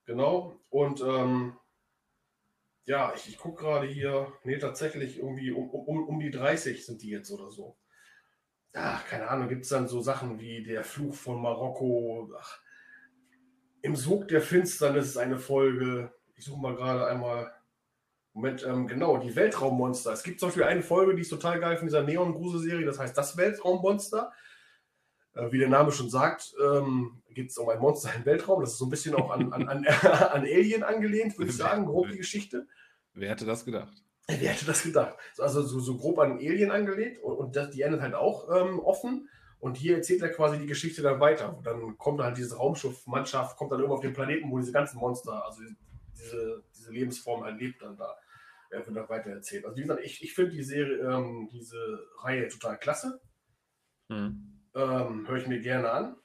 Genau. 0.07 0.57
Und 0.71 1.00
ähm, 1.00 1.57
ja, 2.84 3.12
ich, 3.14 3.28
ich 3.28 3.38
gucke 3.38 3.62
gerade 3.62 3.86
hier, 3.86 4.32
nee, 4.44 4.58
tatsächlich 4.58 5.18
irgendwie 5.18 5.52
um, 5.52 5.70
um, 5.70 6.08
um 6.08 6.20
die 6.20 6.30
30 6.30 6.84
sind 6.84 7.02
die 7.02 7.10
jetzt 7.10 7.30
oder 7.30 7.50
so. 7.50 7.76
Ach, 8.74 9.06
keine 9.06 9.28
Ahnung, 9.28 9.48
gibt 9.48 9.64
es 9.64 9.68
dann 9.68 9.86
so 9.86 10.00
Sachen 10.00 10.40
wie 10.40 10.62
der 10.62 10.82
Fluch 10.82 11.14
von 11.14 11.40
Marokko. 11.40 12.32
Ach, 12.38 12.60
Im 13.82 13.96
Sog 13.96 14.28
der 14.28 14.40
Finsternis 14.40 15.06
ist 15.06 15.16
eine 15.18 15.38
Folge. 15.38 16.12
Ich 16.34 16.44
suche 16.44 16.60
mal 16.60 16.74
gerade 16.74 17.06
einmal. 17.06 17.52
Moment, 18.32 18.64
ähm, 18.64 18.86
genau, 18.86 19.18
die 19.18 19.36
Weltraummonster. 19.36 20.12
Es 20.12 20.22
gibt 20.22 20.40
zum 20.40 20.48
Beispiel 20.48 20.64
eine 20.64 20.82
Folge, 20.82 21.14
die 21.14 21.20
ist 21.20 21.28
total 21.28 21.60
geil 21.60 21.76
von 21.76 21.86
dieser 21.86 22.02
Neon-Grusel-Serie, 22.02 22.86
das 22.86 22.98
heißt 22.98 23.16
das 23.16 23.36
Weltraummonster. 23.36 24.32
Äh, 25.34 25.50
wie 25.50 25.58
der 25.58 25.68
Name 25.68 25.92
schon 25.92 26.10
sagt, 26.10 26.54
ähm, 26.62 27.22
geht 27.30 27.50
es 27.50 27.58
um 27.58 27.68
ein 27.68 27.78
Monster 27.78 28.10
im 28.14 28.24
Weltraum. 28.24 28.60
Das 28.60 28.72
ist 28.72 28.78
so 28.78 28.86
ein 28.86 28.90
bisschen 28.90 29.14
auch 29.14 29.30
an, 29.30 29.52
an, 29.52 29.68
an, 29.68 29.86
an 29.86 30.42
Alien 30.42 30.82
angelehnt, 30.82 31.38
würde 31.38 31.50
ich 31.50 31.56
sagen, 31.56 31.86
grob 31.86 32.08
die 32.10 32.18
Geschichte. 32.18 32.66
Wer 33.14 33.30
hätte 33.30 33.46
das 33.46 33.64
gedacht? 33.64 34.02
Wer 34.28 34.50
hätte 34.50 34.66
das 34.66 34.82
gedacht? 34.82 35.16
Also 35.38 35.62
so, 35.62 35.80
so 35.80 35.96
grob 35.96 36.18
an 36.18 36.32
Alien 36.32 36.70
angelegt 36.70 37.22
und, 37.22 37.36
und 37.36 37.56
das, 37.56 37.70
die 37.70 37.82
endet 37.82 38.00
halt 38.00 38.14
auch 38.14 38.48
ähm, 38.54 38.78
offen. 38.78 39.28
Und 39.58 39.76
hier 39.76 39.96
erzählt 39.96 40.22
er 40.22 40.30
quasi 40.30 40.58
die 40.58 40.66
Geschichte 40.66 41.02
dann 41.02 41.20
weiter. 41.20 41.56
Und 41.56 41.64
dann 41.66 41.96
kommt 41.96 42.20
halt 42.20 42.36
diese 42.36 42.56
Raumschiffmannschaft, 42.56 43.56
kommt 43.56 43.70
dann 43.70 43.78
irgendwo 43.78 43.96
auf 43.96 44.02
den 44.02 44.12
Planeten, 44.12 44.50
wo 44.50 44.58
diese 44.58 44.72
ganzen 44.72 44.98
Monster, 44.98 45.44
also 45.44 45.62
diese, 46.18 46.64
diese 46.76 46.90
Lebensform 46.90 47.44
halt 47.44 47.60
lebt 47.60 47.80
dann 47.80 47.96
da. 47.96 48.16
Er 48.70 48.84
wird 48.84 48.96
dann 48.96 49.08
weiter 49.08 49.30
erzählt. 49.30 49.64
Also 49.64 49.76
wie 49.76 49.82
gesagt, 49.82 50.00
ich, 50.02 50.22
ich 50.22 50.34
finde 50.34 50.50
die 50.50 50.64
Serie, 50.64 50.96
ähm, 50.98 51.48
diese 51.52 51.76
Reihe 52.22 52.48
total 52.48 52.78
klasse. 52.78 53.20
Mhm. 54.08 54.51
Ähm, 54.74 55.28
Höre 55.28 55.36
ich 55.36 55.46
mir 55.46 55.60
gerne 55.60 55.90
an. 55.90 56.16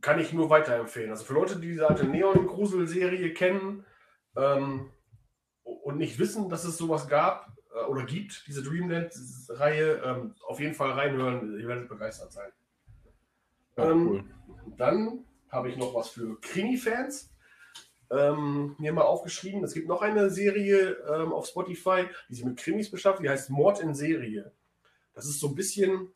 Kann 0.00 0.20
ich 0.20 0.32
nur 0.32 0.50
weiterempfehlen. 0.50 1.10
Also 1.10 1.24
für 1.24 1.34
Leute, 1.34 1.56
die 1.56 1.68
diese 1.68 1.88
alte 1.88 2.06
Neon-Grusel-Serie 2.06 3.32
kennen 3.34 3.84
ähm, 4.36 4.92
und 5.64 5.96
nicht 5.96 6.18
wissen, 6.18 6.48
dass 6.48 6.64
es 6.64 6.76
sowas 6.76 7.08
gab 7.08 7.56
äh, 7.74 7.84
oder 7.86 8.04
gibt, 8.04 8.46
diese 8.46 8.62
Dreamland-Reihe, 8.62 10.02
ähm, 10.04 10.34
auf 10.46 10.60
jeden 10.60 10.74
Fall 10.74 10.92
reinhören. 10.92 11.58
Ihr 11.58 11.66
werdet 11.66 11.88
begeistert 11.88 12.32
sein. 12.32 12.50
Ja, 13.76 13.90
Ähm, 13.90 14.08
cool. 14.08 14.24
Dann 14.76 15.24
habe 15.50 15.70
ich 15.70 15.76
noch 15.76 15.94
was 15.94 16.08
für 16.10 16.38
Krimi-Fans. 16.40 17.30
Ähm, 18.10 18.74
mir 18.78 18.92
mal 18.92 19.02
aufgeschrieben, 19.02 19.62
es 19.64 19.74
gibt 19.74 19.86
noch 19.86 20.00
eine 20.00 20.30
Serie 20.30 20.96
ähm, 21.12 21.32
auf 21.32 21.46
Spotify, 21.46 22.06
die 22.28 22.36
sich 22.36 22.44
mit 22.44 22.56
Krimis 22.56 22.90
beschäftigt, 22.90 23.24
die 23.24 23.30
heißt 23.30 23.50
Mord 23.50 23.80
in 23.80 23.94
Serie. 23.94 24.52
Das 25.12 25.26
ist 25.26 25.40
so 25.40 25.48
ein 25.48 25.54
bisschen 25.54 26.14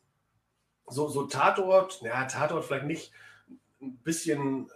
so, 0.92 1.08
so 1.08 1.24
Tatort, 1.24 2.00
ja, 2.02 2.24
Tatort 2.24 2.64
vielleicht 2.64 2.86
nicht, 2.86 3.12
ein 3.80 3.96
bisschen, 3.98 4.70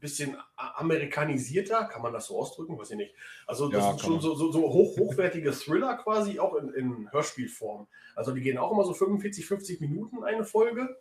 bisschen 0.00 0.36
amerikanisierter, 0.56 1.84
kann 1.84 2.02
man 2.02 2.12
das 2.12 2.26
so 2.26 2.38
ausdrücken? 2.38 2.78
Weiß 2.78 2.90
ich 2.90 2.96
nicht. 2.96 3.14
Also 3.46 3.68
das 3.68 3.82
Ja, 3.82 3.90
sind 3.90 4.00
schon 4.00 4.20
so, 4.20 4.34
so, 4.34 4.50
so 4.52 4.62
hoch, 4.62 4.96
hochwertige 4.98 5.52
Thriller 5.52 5.96
quasi, 5.96 6.38
auch 6.38 6.54
in, 6.54 6.70
in 6.70 7.12
Hörspielform. 7.12 7.86
Also 8.14 8.32
die 8.32 8.40
gehen 8.40 8.58
auch 8.58 8.72
immer 8.72 8.84
so 8.84 8.94
45, 8.94 9.44
50 9.46 9.80
Minuten 9.80 10.24
eine 10.24 10.44
Folge. 10.44 10.96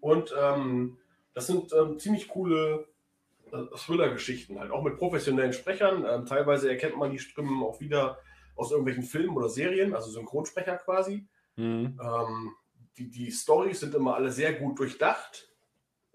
Und 0.00 0.34
ähm, 0.40 0.98
das 1.34 1.46
sind 1.46 1.72
ähm, 1.72 1.98
ziemlich 1.98 2.28
coole 2.28 2.86
äh, 3.52 3.76
Thriller-Geschichten, 3.76 4.58
halt 4.58 4.70
auch 4.70 4.82
mit 4.82 4.96
professionellen 4.98 5.52
Sprechern. 5.52 6.04
Ähm, 6.08 6.26
teilweise 6.26 6.68
erkennt 6.68 6.96
man 6.96 7.10
die 7.10 7.18
Stimmen 7.18 7.62
auch 7.62 7.80
wieder 7.80 8.18
aus 8.56 8.70
irgendwelchen 8.70 9.04
Filmen 9.04 9.36
oder 9.36 9.48
Serien, 9.48 9.94
also 9.94 10.10
Synchronsprecher 10.10 10.76
quasi. 10.76 11.26
Mhm. 11.56 11.98
Ähm, 12.02 12.52
die, 12.96 13.10
die 13.10 13.30
Storys 13.30 13.80
sind 13.80 13.94
immer 13.94 14.14
alle 14.14 14.30
sehr 14.30 14.52
gut 14.54 14.78
durchdacht. 14.78 15.48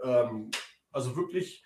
Ähm, 0.03 0.51
also 0.91 1.15
wirklich, 1.15 1.63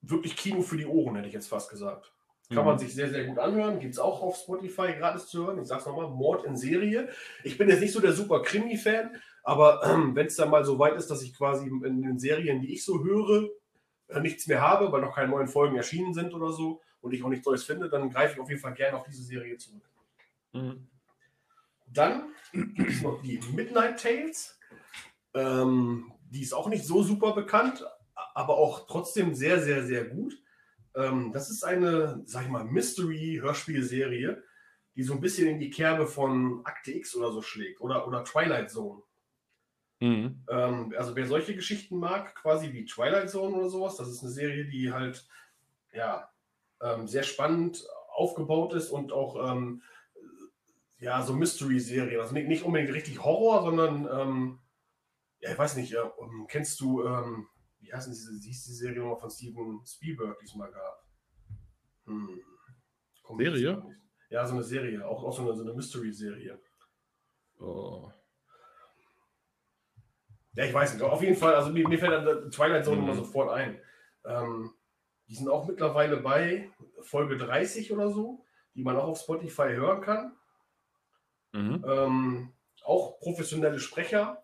wirklich 0.00 0.36
Kino 0.36 0.62
für 0.62 0.76
die 0.76 0.86
Ohren, 0.86 1.16
hätte 1.16 1.28
ich 1.28 1.34
jetzt 1.34 1.48
fast 1.48 1.70
gesagt. 1.70 2.12
Kann 2.48 2.58
Mhm. 2.58 2.64
man 2.66 2.78
sich 2.78 2.94
sehr, 2.94 3.08
sehr 3.08 3.24
gut 3.24 3.38
anhören. 3.38 3.80
Gibt 3.80 3.94
es 3.94 3.98
auch 3.98 4.20
auf 4.20 4.36
Spotify 4.36 4.92
gratis 4.92 5.26
zu 5.28 5.46
hören. 5.46 5.58
Ich 5.60 5.68
sag's 5.68 5.86
nochmal, 5.86 6.08
Mord 6.08 6.44
in 6.44 6.56
Serie. 6.56 7.08
Ich 7.44 7.56
bin 7.56 7.68
jetzt 7.68 7.80
nicht 7.80 7.92
so 7.92 8.00
der 8.00 8.12
super 8.12 8.42
Krimi-Fan, 8.42 9.16
aber 9.42 9.82
ähm, 9.84 10.14
wenn 10.14 10.26
es 10.26 10.36
dann 10.36 10.50
mal 10.50 10.64
so 10.64 10.78
weit 10.78 10.96
ist, 10.96 11.10
dass 11.10 11.22
ich 11.22 11.34
quasi 11.34 11.66
in 11.66 12.02
den 12.02 12.18
Serien, 12.18 12.60
die 12.60 12.72
ich 12.72 12.84
so 12.84 13.02
höre, 13.02 13.48
äh, 14.08 14.20
nichts 14.20 14.46
mehr 14.46 14.60
habe, 14.60 14.92
weil 14.92 15.00
noch 15.00 15.14
keine 15.14 15.30
neuen 15.30 15.48
Folgen 15.48 15.76
erschienen 15.76 16.12
sind 16.12 16.34
oder 16.34 16.52
so 16.52 16.82
und 17.00 17.14
ich 17.14 17.24
auch 17.24 17.28
nichts 17.28 17.46
Neues 17.46 17.64
finde, 17.64 17.88
dann 17.88 18.10
greife 18.10 18.34
ich 18.34 18.40
auf 18.40 18.48
jeden 18.48 18.60
Fall 18.60 18.74
gerne 18.74 18.98
auf 18.98 19.04
diese 19.04 19.22
Serie 19.22 19.56
zurück. 19.56 19.88
Mhm. 20.52 20.86
Dann 21.92 22.34
gibt 22.52 22.90
es 22.90 23.02
noch 23.02 23.22
die 23.22 23.40
Midnight 23.54 24.00
Tales. 24.00 24.58
Ähm, 25.34 26.12
die 26.30 26.42
ist 26.42 26.52
auch 26.52 26.68
nicht 26.68 26.84
so 26.84 27.02
super 27.02 27.34
bekannt, 27.34 27.84
aber 28.34 28.56
auch 28.56 28.86
trotzdem 28.86 29.34
sehr, 29.34 29.62
sehr, 29.62 29.84
sehr 29.84 30.04
gut. 30.04 30.34
Ähm, 30.94 31.32
das 31.32 31.50
ist 31.50 31.64
eine, 31.64 32.22
sag 32.24 32.44
ich 32.44 32.50
mal, 32.50 32.64
Mystery-Hörspielserie, 32.64 34.42
die 34.94 35.02
so 35.02 35.14
ein 35.14 35.20
bisschen 35.20 35.48
in 35.48 35.58
die 35.58 35.70
Kerbe 35.70 36.06
von 36.06 36.64
Akte 36.64 36.92
X 36.92 37.16
oder 37.16 37.32
so 37.32 37.42
schlägt 37.42 37.80
oder, 37.80 38.06
oder 38.06 38.24
Twilight 38.24 38.70
Zone. 38.70 39.02
Mhm. 40.00 40.44
Ähm, 40.50 40.92
also 40.96 41.16
wer 41.16 41.26
solche 41.26 41.54
Geschichten 41.54 41.96
mag, 41.96 42.34
quasi 42.34 42.72
wie 42.72 42.84
Twilight 42.84 43.30
Zone 43.30 43.54
oder 43.56 43.70
sowas, 43.70 43.96
das 43.96 44.08
ist 44.08 44.22
eine 44.22 44.32
Serie, 44.32 44.66
die 44.66 44.92
halt 44.92 45.26
ja 45.92 46.30
ähm, 46.82 47.06
sehr 47.06 47.22
spannend 47.22 47.86
aufgebaut 48.14 48.74
ist 48.74 48.90
und 48.90 49.12
auch 49.12 49.52
ähm, 49.52 49.82
ja 51.02 51.22
so 51.22 51.34
Mystery-Serien, 51.34 52.20
also 52.20 52.32
nicht, 52.32 52.48
nicht 52.48 52.62
unbedingt 52.64 52.92
richtig 52.94 53.22
Horror, 53.22 53.62
sondern 53.62 54.08
ähm, 54.10 54.58
ja, 55.40 55.50
ich 55.52 55.58
weiß 55.58 55.76
nicht, 55.76 55.92
äh, 55.92 55.98
um, 55.98 56.46
kennst 56.46 56.80
du 56.80 57.04
ähm, 57.04 57.48
wie 57.80 57.92
heißt 57.92 58.06
denn 58.06 58.14
diese, 58.14 58.32
wie 58.32 58.46
hieß 58.46 58.64
die 58.64 58.72
Serie 58.72 59.00
nochmal 59.00 59.18
von 59.18 59.30
Steven 59.30 59.84
Spielberg, 59.84 60.38
die 60.38 60.46
es 60.46 60.54
mal 60.54 60.70
gab? 60.70 61.06
Hm. 62.06 62.40
Serie? 63.36 63.82
Ja, 64.30 64.46
so 64.46 64.54
eine 64.54 64.62
Serie, 64.62 65.06
auch, 65.06 65.24
auch 65.24 65.32
so 65.36 65.42
eine, 65.42 65.54
so 65.54 65.62
eine 65.62 65.74
Mystery-Serie. 65.74 66.60
Oh. 67.58 68.10
Ja, 70.54 70.64
ich 70.64 70.74
weiß 70.74 70.94
nicht. 70.94 71.02
Auf 71.02 71.22
jeden 71.22 71.36
Fall, 71.36 71.54
also 71.54 71.70
mir, 71.70 71.88
mir 71.88 71.98
fällt 71.98 72.12
dann 72.26 72.50
Twilight 72.50 72.84
Zone 72.84 72.98
Mhm. 72.98 73.04
immer 73.04 73.14
sofort 73.14 73.50
ein. 73.50 73.80
Ähm, 74.24 74.72
die 75.28 75.34
sind 75.34 75.48
auch 75.48 75.66
mittlerweile 75.66 76.18
bei 76.18 76.70
Folge 77.00 77.36
30 77.36 77.92
oder 77.92 78.10
so, 78.10 78.44
die 78.74 78.82
man 78.82 78.96
auch 78.96 79.08
auf 79.08 79.20
Spotify 79.20 79.70
hören 79.74 80.02
kann. 80.02 80.36
Mhm. 81.52 81.84
Ähm, 81.86 82.52
auch 82.84 83.18
professionelle 83.20 83.78
Sprecher, 83.78 84.42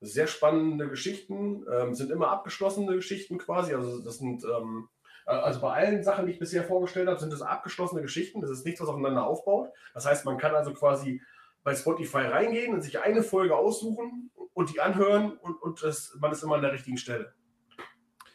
sehr 0.00 0.26
spannende 0.26 0.88
Geschichten, 0.88 1.64
ähm, 1.72 1.94
sind 1.94 2.10
immer 2.10 2.28
abgeschlossene 2.28 2.94
Geschichten 2.94 3.38
quasi. 3.38 3.74
Also 3.74 4.02
das 4.02 4.18
sind 4.18 4.44
ähm, 4.44 4.88
Also 5.26 5.60
bei 5.60 5.72
allen 5.72 6.04
Sachen, 6.04 6.26
die 6.26 6.32
ich 6.32 6.38
bisher 6.38 6.62
vorgestellt 6.62 7.08
habe, 7.08 7.18
sind 7.18 7.32
es 7.32 7.42
abgeschlossene 7.42 8.02
Geschichten. 8.02 8.40
Das 8.40 8.50
ist 8.50 8.64
nichts, 8.64 8.80
was 8.80 8.88
aufeinander 8.88 9.26
aufbaut. 9.26 9.70
Das 9.92 10.06
heißt, 10.06 10.24
man 10.24 10.38
kann 10.38 10.54
also 10.54 10.72
quasi 10.72 11.20
bei 11.64 11.74
Spotify 11.74 12.18
reingehen 12.18 12.72
und 12.74 12.82
sich 12.82 13.00
eine 13.00 13.24
Folge 13.24 13.56
aussuchen 13.56 14.30
und 14.54 14.72
die 14.72 14.80
anhören 14.80 15.32
und, 15.32 15.60
und 15.60 15.82
das, 15.82 16.16
man 16.20 16.30
ist 16.30 16.44
immer 16.44 16.54
an 16.54 16.62
der 16.62 16.72
richtigen 16.72 16.96
Stelle. 16.96 17.34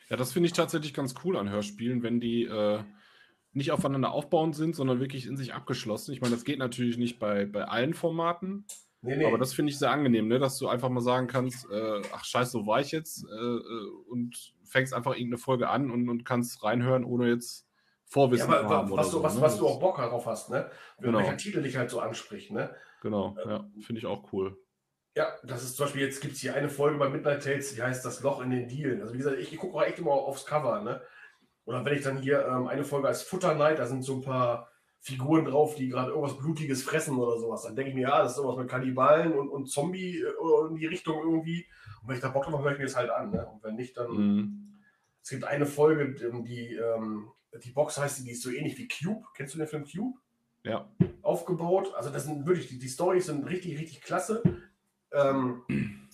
Ja, 0.09 0.17
das 0.17 0.33
finde 0.33 0.47
ich 0.47 0.53
tatsächlich 0.53 0.93
ganz 0.93 1.15
cool 1.23 1.37
an 1.37 1.49
Hörspielen, 1.49 2.03
wenn 2.03 2.19
die 2.19 2.43
äh, 2.43 2.83
nicht 3.53 3.71
aufeinander 3.71 4.11
aufbauend 4.11 4.55
sind, 4.55 4.75
sondern 4.75 4.99
wirklich 4.99 5.27
in 5.27 5.37
sich 5.37 5.53
abgeschlossen. 5.53 6.13
Ich 6.13 6.21
meine, 6.21 6.35
das 6.35 6.45
geht 6.45 6.59
natürlich 6.59 6.97
nicht 6.97 7.19
bei, 7.19 7.45
bei 7.45 7.65
allen 7.65 7.93
Formaten. 7.93 8.65
Nee, 9.01 9.17
nee. 9.17 9.25
Aber 9.25 9.37
das 9.37 9.53
finde 9.53 9.71
ich 9.71 9.79
sehr 9.79 9.91
angenehm, 9.91 10.27
ne? 10.27 10.37
dass 10.37 10.59
du 10.59 10.67
einfach 10.67 10.89
mal 10.89 11.01
sagen 11.01 11.27
kannst, 11.27 11.69
äh, 11.71 12.01
ach 12.13 12.23
scheiße, 12.23 12.51
so 12.51 12.67
war 12.67 12.81
ich 12.81 12.91
jetzt 12.91 13.25
äh, 13.25 13.35
äh, 13.35 13.87
und 14.09 14.53
fängst 14.63 14.93
einfach 14.93 15.13
irgendeine 15.13 15.39
Folge 15.39 15.69
an 15.69 15.89
und, 15.89 16.07
und 16.07 16.23
kannst 16.23 16.63
reinhören, 16.63 17.03
ohne 17.03 17.29
jetzt 17.29 17.67
Vorwissen 18.05 18.51
ja, 18.51 18.61
zu 18.61 18.69
haben. 18.69 18.91
Was, 18.91 19.07
du, 19.07 19.17
so, 19.17 19.23
was, 19.23 19.35
ne? 19.35 19.41
was 19.41 19.57
du 19.57 19.67
auch 19.67 19.79
Bock 19.79 19.97
darauf 19.97 20.25
hast, 20.27 20.49
ne? 20.49 20.69
Genau. 20.99 21.17
Welcher 21.17 21.37
Titel 21.37 21.63
dich 21.63 21.77
halt 21.77 21.89
so 21.89 21.99
anspricht, 21.99 22.51
ne? 22.51 22.75
Genau, 23.01 23.35
äh, 23.43 23.49
ja, 23.49 23.65
finde 23.79 23.99
ich 23.99 24.05
auch 24.05 24.31
cool. 24.33 24.57
Ja, 25.15 25.27
das 25.43 25.63
ist 25.63 25.75
zum 25.75 25.85
Beispiel, 25.85 26.03
jetzt 26.03 26.21
gibt 26.21 26.35
es 26.35 26.41
hier 26.41 26.53
eine 26.53 26.69
Folge 26.69 26.97
bei 26.97 27.09
Midnight 27.09 27.43
Tales, 27.43 27.73
die 27.73 27.81
heißt 27.81 28.05
Das 28.05 28.21
Loch 28.21 28.41
in 28.41 28.51
den 28.51 28.67
Dielen. 28.67 29.01
Also 29.01 29.13
wie 29.13 29.17
gesagt, 29.17 29.39
ich, 29.39 29.51
ich 29.51 29.59
gucke 29.59 29.75
auch 29.75 29.83
echt 29.83 29.99
immer 29.99 30.11
aufs 30.11 30.45
Cover, 30.45 30.81
ne? 30.81 31.01
Oder 31.65 31.85
wenn 31.85 31.95
ich 31.95 32.03
dann 32.03 32.17
hier 32.17 32.45
ähm, 32.47 32.67
eine 32.67 32.83
Folge 32.83 33.07
als 33.07 33.23
Futter 33.23 33.55
Night, 33.55 33.79
da 33.79 33.85
sind 33.85 34.03
so 34.03 34.15
ein 34.15 34.21
paar 34.21 34.69
Figuren 34.99 35.45
drauf, 35.45 35.75
die 35.75 35.89
gerade 35.89 36.11
irgendwas 36.11 36.37
Blutiges 36.37 36.83
fressen 36.83 37.17
oder 37.17 37.39
sowas. 37.39 37.63
Dann 37.63 37.75
denke 37.75 37.89
ich 37.89 37.95
mir, 37.95 38.03
ja, 38.03 38.21
das 38.21 38.33
ist 38.33 38.37
irgendwas 38.37 38.59
mit 38.59 38.69
Kannibalen 38.69 39.33
und, 39.33 39.49
und 39.49 39.65
Zombie 39.67 40.19
äh, 40.19 40.67
in 40.69 40.75
die 40.75 40.85
Richtung 40.85 41.19
irgendwie. 41.23 41.65
Und 42.01 42.09
wenn 42.09 42.15
ich 42.15 42.21
da 42.21 42.29
Bock 42.29 42.43
drauf 42.43 42.53
habe, 42.53 42.63
höre 42.63 42.73
ich 42.73 42.77
mir 42.77 42.85
das 42.85 42.95
halt 42.95 43.09
an. 43.09 43.31
Ne? 43.31 43.47
Und 43.47 43.63
wenn 43.63 43.75
nicht, 43.75 43.97
dann. 43.97 44.11
Mhm. 44.11 44.67
Es 45.23 45.29
gibt 45.29 45.43
eine 45.43 45.67
Folge, 45.67 46.15
die, 46.43 46.75
ähm, 46.75 47.29
die 47.63 47.71
Box 47.71 47.99
heißt, 47.99 48.25
die 48.25 48.31
ist 48.31 48.41
so 48.41 48.49
ähnlich 48.49 48.77
wie 48.79 48.87
Cube. 48.87 49.23
Kennst 49.35 49.53
du 49.53 49.59
den 49.59 49.67
Film 49.67 49.85
Cube? 49.85 50.17
Ja. 50.63 50.89
Aufgebaut. 51.21 51.93
Also, 51.95 52.09
das 52.09 52.25
sind 52.25 52.47
wirklich, 52.47 52.67
die, 52.67 52.79
die 52.79 52.87
Storys 52.87 53.27
sind 53.27 53.47
richtig, 53.47 53.79
richtig 53.79 54.01
klasse. 54.01 54.41
Ähm, 55.11 55.63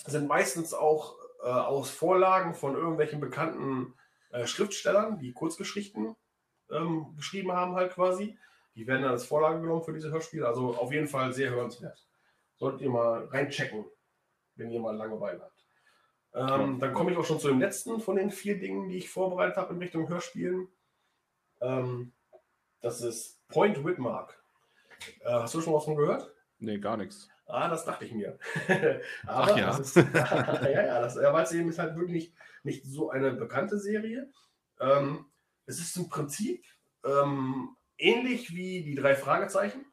sind 0.06 0.28
meistens 0.28 0.74
auch 0.74 1.16
äh, 1.42 1.48
aus 1.48 1.90
Vorlagen 1.90 2.54
von 2.54 2.76
irgendwelchen 2.76 3.20
bekannten 3.20 3.94
äh, 4.32 4.46
Schriftstellern, 4.48 5.20
die 5.20 5.34
Kurzgeschichten 5.34 6.16
ähm, 6.72 7.14
geschrieben 7.16 7.52
haben, 7.52 7.76
halt 7.76 7.94
quasi. 7.94 8.38
Die 8.76 8.86
werden 8.86 9.04
dann 9.04 9.12
als 9.12 9.26
Vorlage 9.26 9.62
genommen 9.62 9.84
für 9.84 9.94
diese 9.94 10.12
Hörspiele. 10.12 10.48
Also 10.48 10.76
auf 10.76 10.92
jeden 10.92 11.08
Fall 11.08 11.34
sehr 11.34 11.50
hörenswert. 11.50 12.06
Solltet 12.58 12.82
ihr 12.82 12.90
mal 12.90 13.26
reinchecken, 13.26 13.86
wenn 14.56 14.70
ihr 14.70 14.80
mal 14.80 14.96
Langeweile 14.96 15.42
habt. 15.42 15.66
Ähm, 16.34 16.80
dann 16.80 16.94
komme 16.94 17.12
ich 17.12 17.18
auch 17.18 17.26
schon 17.26 17.40
zu 17.40 17.48
dem 17.48 17.60
letzten 17.60 18.00
von 18.00 18.16
den 18.16 18.30
vier 18.30 18.60
Dingen, 18.60 18.90
die 18.90 18.98
ich 18.98 19.10
vorbereitet 19.10 19.58
habe 19.58 19.74
in 19.74 19.80
Richtung 19.80 20.08
Hörspielen. 20.08 20.68
Ähm, 21.62 22.14
das 22.82 23.02
ist 23.02 23.48
Point 23.48 23.84
Whitmark. 23.84 24.40
Äh, 25.22 25.32
hast 25.32 25.56
du 25.56 25.62
schon 25.62 25.74
was 25.74 25.86
von 25.86 25.96
gehört? 25.96 26.32
Nee, 26.60 26.78
gar 26.78 26.98
nichts. 26.98 27.30
Ah, 27.48 27.70
das 27.70 27.86
dachte 27.86 28.06
ich 28.06 28.12
mir. 28.12 28.38
Aber 29.26 29.54
Ach 29.54 29.58
ja. 29.58 29.68
Das 29.68 29.80
ist, 29.80 29.96
ja, 30.14 30.70
ja, 30.70 31.02
das 31.02 31.16
Erweitern 31.16 31.70
ist 31.70 31.80
halt 31.80 31.96
wirklich 31.96 32.34
nicht 32.68 32.86
so 32.86 33.10
eine 33.10 33.32
bekannte 33.32 33.80
Serie. 33.80 34.30
Ähm, 34.80 35.26
es 35.66 35.80
ist 35.80 35.98
im 35.98 36.10
Prinzip 36.10 36.64
ähm, 37.04 37.76
ähnlich 37.98 38.56
wie 38.56 38.84
die 38.84 38.96
drei 38.96 39.16
Fragezeichen 39.16 39.86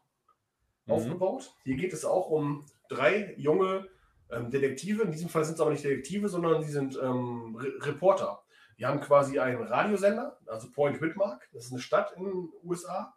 mhm. 0.87 0.93
aufgebaut. 0.93 1.55
Hier 1.65 1.77
geht 1.77 1.93
es 1.93 2.05
auch 2.05 2.29
um 2.29 2.67
drei 2.89 3.35
junge 3.39 3.89
ähm, 4.31 4.51
Detektive. 4.51 5.03
In 5.03 5.13
diesem 5.13 5.29
Fall 5.29 5.45
sind 5.45 5.55
es 5.55 5.61
aber 5.61 5.71
nicht 5.71 5.85
Detektive, 5.85 6.29
sondern 6.29 6.63
sie 6.63 6.73
sind 6.73 6.99
ähm, 7.03 7.57
Re 7.57 7.73
Reporter. 7.87 8.43
Die 8.79 8.87
haben 8.87 9.01
quasi 9.01 9.39
einen 9.39 9.63
Radiosender, 9.63 10.39
also 10.47 10.71
Point 10.71 11.01
Whitmark. 11.01 11.49
Das 11.53 11.67
ist 11.67 11.73
eine 11.73 11.81
Stadt 11.81 12.13
in 12.17 12.25
den 12.25 12.49
USA. 12.65 13.15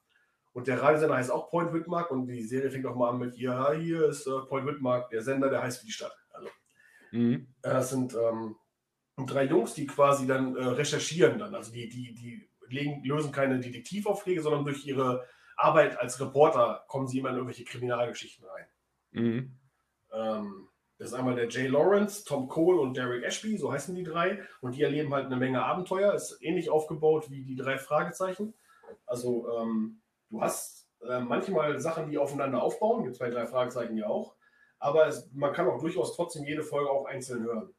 Und 0.53 0.67
der 0.67 0.81
Radiosender 0.81 1.15
heißt 1.15 1.31
auch 1.31 1.49
Point 1.49 1.73
Whitmark. 1.73 2.11
Und 2.11 2.27
die 2.27 2.43
Serie 2.43 2.69
fängt 2.69 2.85
auch 2.85 2.95
mal 2.95 3.09
an 3.09 3.17
mit: 3.17 3.35
Ja, 3.37 3.71
hier 3.73 4.07
ist 4.07 4.27
äh, 4.27 4.39
Point 4.47 4.67
Whitmark, 4.67 5.09
der 5.09 5.21
Sender, 5.23 5.49
der 5.49 5.63
heißt 5.63 5.81
wie 5.83 5.87
die 5.87 5.93
Stadt. 5.93 6.15
Also, 6.31 6.47
mhm. 7.11 7.47
Das 7.61 7.89
sind 7.89 8.13
ähm, 8.13 8.55
drei 9.25 9.45
Jungs, 9.45 9.73
die 9.73 9.87
quasi 9.87 10.27
dann 10.27 10.55
äh, 10.55 10.63
recherchieren. 10.63 11.39
Dann. 11.39 11.55
Also, 11.55 11.71
die, 11.71 11.89
die, 11.89 12.13
die 12.13 12.49
legen, 12.69 13.03
lösen 13.03 13.31
keine 13.31 13.59
Detektivaufträge, 13.59 14.41
sondern 14.41 14.65
durch 14.65 14.85
ihre 14.85 15.25
Arbeit 15.55 15.99
als 15.99 16.19
Reporter 16.19 16.85
kommen 16.87 17.07
sie 17.07 17.19
immer 17.19 17.29
in 17.29 17.35
irgendwelche 17.35 17.65
Kriminalgeschichten 17.65 18.45
rein. 18.45 18.65
Mhm. 19.11 19.59
Ähm, 20.11 20.69
das 20.97 21.09
ist 21.09 21.13
einmal 21.13 21.35
der 21.35 21.47
Jay 21.47 21.67
Lawrence, 21.67 22.23
Tom 22.23 22.47
Cole 22.47 22.79
und 22.79 22.97
Derek 22.97 23.23
Ashby, 23.23 23.57
so 23.57 23.71
heißen 23.71 23.93
die 23.93 24.03
drei. 24.03 24.41
Und 24.61 24.75
die 24.75 24.81
erleben 24.81 25.13
halt 25.13 25.27
eine 25.27 25.35
Menge 25.35 25.63
Abenteuer. 25.63 26.13
Ist 26.13 26.37
ähnlich 26.41 26.69
aufgebaut 26.69 27.29
wie 27.29 27.43
die 27.43 27.55
drei 27.55 27.77
Fragezeichen. 27.77 28.55
Also 29.05 29.47
ähm, 29.57 30.01
du 30.29 30.41
hast 30.41 30.89
äh, 31.07 31.19
manchmal 31.19 31.79
Sachen, 31.79 32.09
die 32.09 32.17
aufeinander 32.17 32.63
aufbauen. 32.63 33.03
Gibt 33.03 33.13
es 33.13 33.19
bei 33.19 33.29
drei 33.29 33.45
Fragezeichen 33.45 33.97
ja 33.97 34.07
auch. 34.07 34.35
Aber 34.79 35.07
es, 35.07 35.31
man 35.33 35.53
kann 35.53 35.67
auch 35.67 35.79
durchaus 35.79 36.15
trotzdem 36.15 36.45
jede 36.45 36.63
Folge 36.63 36.89
auch 36.89 37.05
einzeln 37.05 37.43
hören. 37.43 37.73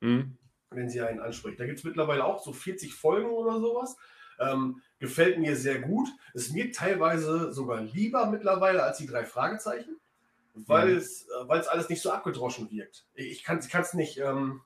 Mhm. 0.00 0.38
Wenn 0.70 0.88
sie 0.88 1.00
einen 1.00 1.20
anspricht. 1.20 1.58
Da 1.58 1.66
gibt 1.66 1.78
es 1.78 1.84
mittlerweile 1.84 2.24
auch 2.24 2.42
so 2.42 2.52
40 2.52 2.94
Folgen 2.94 3.30
oder 3.30 3.60
sowas. 3.60 3.96
Ähm, 4.38 4.80
gefällt 4.98 5.38
mir 5.38 5.56
sehr 5.56 5.80
gut. 5.80 6.08
Ist 6.32 6.52
mir 6.52 6.72
teilweise 6.72 7.52
sogar 7.52 7.80
lieber 7.80 8.26
mittlerweile 8.26 8.82
als 8.82 8.98
die 8.98 9.06
drei 9.06 9.24
Fragezeichen, 9.24 10.00
weil 10.54 10.90
es, 10.90 11.22
äh, 11.22 11.48
weil 11.48 11.60
es 11.60 11.68
alles 11.68 11.88
nicht 11.88 12.00
so 12.00 12.10
abgedroschen 12.10 12.70
wirkt. 12.70 13.06
Ich 13.14 13.42
kann 13.42 13.58
es 13.58 13.94
nicht. 13.94 14.18
Ähm, 14.18 14.62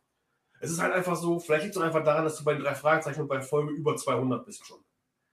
es 0.61 0.71
ist 0.71 0.81
halt 0.81 0.95
einfach 0.95 1.17
so, 1.17 1.41
vielleicht 1.41 1.65
liegt 1.65 1.77
es 1.77 1.83
einfach 1.83 2.05
daran, 2.05 2.25
dass 2.25 2.39
du 2.39 2.45
bei 2.45 2.55
den 2.55 2.63
drei 2.63 2.75
Fragezeichen 2.75 3.23
und 3.23 3.29
bei 3.29 3.43
Folge 3.43 3.73
über 3.73 3.97
200 3.97 4.47
bist 4.47 4.67
schon. 4.67 4.85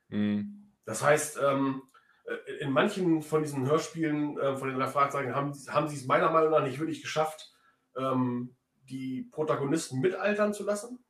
Mhm. 0.10 0.72
Das 0.86 1.04
heißt, 1.04 1.40
ähm, 1.42 1.84
äh, 2.26 2.54
in 2.60 2.72
manchen 2.72 3.22
von 3.22 3.44
diesen 3.44 3.66
Hörspielen 3.66 4.38
äh, 4.38 4.58
von 4.58 4.70
den 4.70 4.78
drei 4.78 4.88
Fragezeichen 4.88 5.36
haben, 5.36 5.54
haben 5.70 5.88
sie 5.88 5.96
es 5.96 6.06
meiner 6.06 6.32
Meinung 6.32 6.52
nach 6.52 6.64
nicht 6.64 6.80
wirklich 6.80 7.02
geschafft, 7.02 7.54
ähm, 7.96 8.56
die 8.92 9.24
Protagonisten 9.32 10.00
mitaltern 10.00 10.54
zu 10.54 10.64
lassen. 10.64 11.04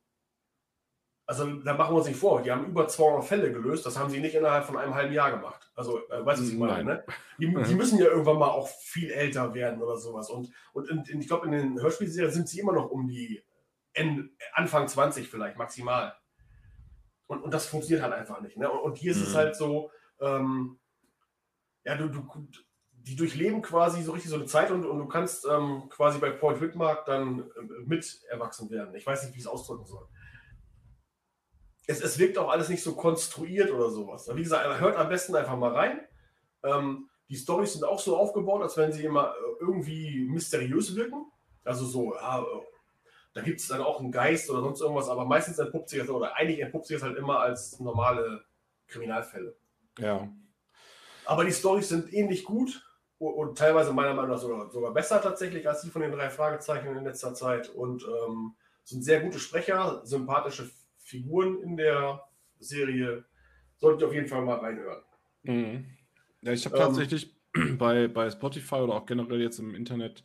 Also 1.26 1.46
da 1.46 1.74
machen 1.74 1.94
wir 1.94 1.98
uns 1.98 2.08
nicht 2.08 2.18
vor, 2.18 2.42
die 2.42 2.50
haben 2.50 2.66
über 2.66 2.88
200 2.88 3.24
Fälle 3.24 3.52
gelöst, 3.52 3.86
das 3.86 3.98
haben 3.98 4.10
sie 4.10 4.20
nicht 4.20 4.34
innerhalb 4.34 4.64
von 4.64 4.76
einem 4.76 4.94
halben 4.94 5.14
Jahr 5.14 5.30
gemacht. 5.30 5.70
Also, 5.74 5.98
äh, 6.08 6.24
weißt 6.24 6.40
du, 6.40 6.44
was 6.44 6.52
ich 6.52 6.58
meine? 6.58 6.84
Ne? 6.84 7.04
Die, 7.38 7.46
die, 7.68 7.74
müssen 7.74 7.98
ja 7.98 8.06
irgendwann 8.06 8.38
mal 8.38 8.50
auch 8.50 8.68
viel 8.68 9.10
älter 9.10 9.54
werden 9.54 9.80
oder 9.80 9.96
sowas. 9.96 10.30
Und, 10.30 10.52
und 10.72 10.90
in, 10.90 11.04
in, 11.04 11.20
ich 11.20 11.28
glaube, 11.28 11.46
in 11.46 11.52
den 11.52 11.80
Hörspielserien 11.80 12.32
sind 12.32 12.48
sie 12.48 12.60
immer 12.60 12.72
noch 12.72 12.90
um 12.90 13.06
die 13.06 13.42
Ende, 13.92 14.30
Anfang 14.52 14.88
20 14.88 15.28
vielleicht, 15.28 15.56
maximal. 15.56 16.14
Und, 17.28 17.42
und 17.42 17.54
das 17.54 17.66
funktioniert 17.66 18.02
halt 18.02 18.14
einfach 18.14 18.40
nicht. 18.40 18.56
Ne? 18.56 18.70
Und, 18.70 18.80
und 18.80 18.98
hier 18.98 19.12
ist 19.12 19.18
mhm. 19.18 19.26
es 19.26 19.34
halt 19.34 19.56
so, 19.56 19.90
ähm, 20.20 20.80
ja, 21.84 21.96
du, 21.96 22.08
du, 22.08 22.26
die 23.02 23.16
durchleben 23.16 23.62
quasi 23.62 24.02
so 24.02 24.12
richtig 24.12 24.30
so 24.30 24.36
eine 24.36 24.46
Zeit 24.46 24.70
und, 24.70 24.84
und 24.84 24.98
du 24.98 25.06
kannst 25.06 25.46
ähm, 25.46 25.88
quasi 25.90 26.18
bei 26.18 26.30
Point 26.30 26.60
Whitmark 26.60 27.04
dann 27.06 27.40
äh, 27.40 27.44
mit 27.84 28.22
erwachsen 28.30 28.70
werden. 28.70 28.94
Ich 28.94 29.06
weiß 29.06 29.24
nicht, 29.24 29.34
wie 29.34 29.38
ich 29.38 29.44
es 29.44 29.50
ausdrücken 29.50 29.86
soll 29.86 30.06
es, 31.86 32.00
es 32.00 32.18
wirkt 32.18 32.38
auch 32.38 32.50
alles 32.50 32.68
nicht 32.68 32.82
so 32.82 32.94
konstruiert 32.94 33.70
oder 33.70 33.90
sowas. 33.90 34.28
Wie 34.34 34.42
gesagt, 34.42 34.80
hört 34.80 34.96
am 34.96 35.08
besten 35.08 35.34
einfach 35.34 35.56
mal 35.56 35.72
rein. 35.72 36.00
Ähm, 36.62 37.08
die 37.28 37.36
Storys 37.36 37.72
sind 37.72 37.84
auch 37.84 37.98
so 37.98 38.16
aufgebaut, 38.16 38.62
als 38.62 38.76
wenn 38.76 38.92
sie 38.92 39.04
immer 39.04 39.30
äh, 39.30 39.60
irgendwie 39.60 40.24
mysteriös 40.28 40.94
wirken. 40.94 41.30
Also 41.64 41.84
so, 41.84 42.14
ja, 42.14 42.44
da 43.34 43.40
gibt 43.40 43.60
es 43.60 43.68
dann 43.68 43.80
auch 43.80 44.00
einen 44.00 44.12
Geist 44.12 44.50
oder 44.50 44.60
sonst 44.60 44.80
irgendwas, 44.80 45.08
aber 45.08 45.24
meistens 45.24 45.58
entpuppt 45.58 45.88
sich 45.88 46.00
das, 46.00 46.08
oder 46.08 46.36
eigentlich 46.36 46.60
entpuppt 46.60 46.86
sich 46.86 46.96
das 46.96 47.04
halt 47.04 47.16
immer 47.16 47.40
als 47.40 47.78
normale 47.80 48.44
Kriminalfälle. 48.88 49.56
Ja. 49.98 50.28
Aber 51.24 51.44
die 51.44 51.52
Storys 51.52 51.88
sind 51.88 52.12
ähnlich 52.12 52.44
gut 52.44 52.84
und, 53.30 53.56
teilweise 53.56 53.92
meiner 53.92 54.14
Meinung 54.14 54.30
nach 54.30 54.38
sogar, 54.38 54.70
sogar 54.70 54.92
besser 54.92 55.20
tatsächlich 55.20 55.68
als 55.68 55.82
die 55.82 55.90
von 55.90 56.02
den 56.02 56.12
drei 56.12 56.28
Fragezeichen 56.28 56.96
in 56.96 57.04
letzter 57.04 57.34
Zeit 57.34 57.68
und 57.68 58.02
ähm, 58.02 58.54
sind 58.84 59.02
sehr 59.02 59.20
gute 59.20 59.38
Sprecher, 59.38 60.00
sympathische 60.04 60.68
Figuren 60.98 61.62
in 61.62 61.76
der 61.76 62.24
Serie. 62.58 63.24
Solltet 63.76 64.02
ihr 64.02 64.08
auf 64.08 64.14
jeden 64.14 64.28
Fall 64.28 64.42
mal 64.42 64.58
reinhören. 64.58 65.02
Mhm. 65.42 65.86
Ja, 66.42 66.52
ich 66.52 66.64
habe 66.66 66.76
ähm, 66.76 66.82
tatsächlich 66.82 67.34
bei, 67.78 68.08
bei 68.08 68.30
Spotify 68.30 68.76
oder 68.76 68.94
auch 68.94 69.06
generell 69.06 69.40
jetzt 69.40 69.58
im 69.58 69.74
Internet 69.74 70.24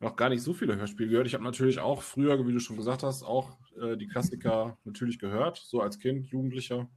noch 0.00 0.16
gar 0.16 0.28
nicht 0.28 0.42
so 0.42 0.52
viele 0.52 0.76
Hörspiele 0.76 1.08
gehört. 1.08 1.26
Ich 1.26 1.34
habe 1.34 1.44
natürlich 1.44 1.78
auch 1.78 2.02
früher, 2.02 2.44
wie 2.46 2.52
du 2.52 2.58
schon 2.58 2.76
gesagt 2.76 3.04
hast, 3.04 3.22
auch 3.22 3.56
äh, 3.80 3.96
die 3.96 4.08
Klassiker 4.08 4.76
natürlich 4.84 5.18
gehört, 5.18 5.56
so 5.56 5.80
als 5.80 5.98
Kind, 5.98 6.26
Jugendlicher. 6.26 6.88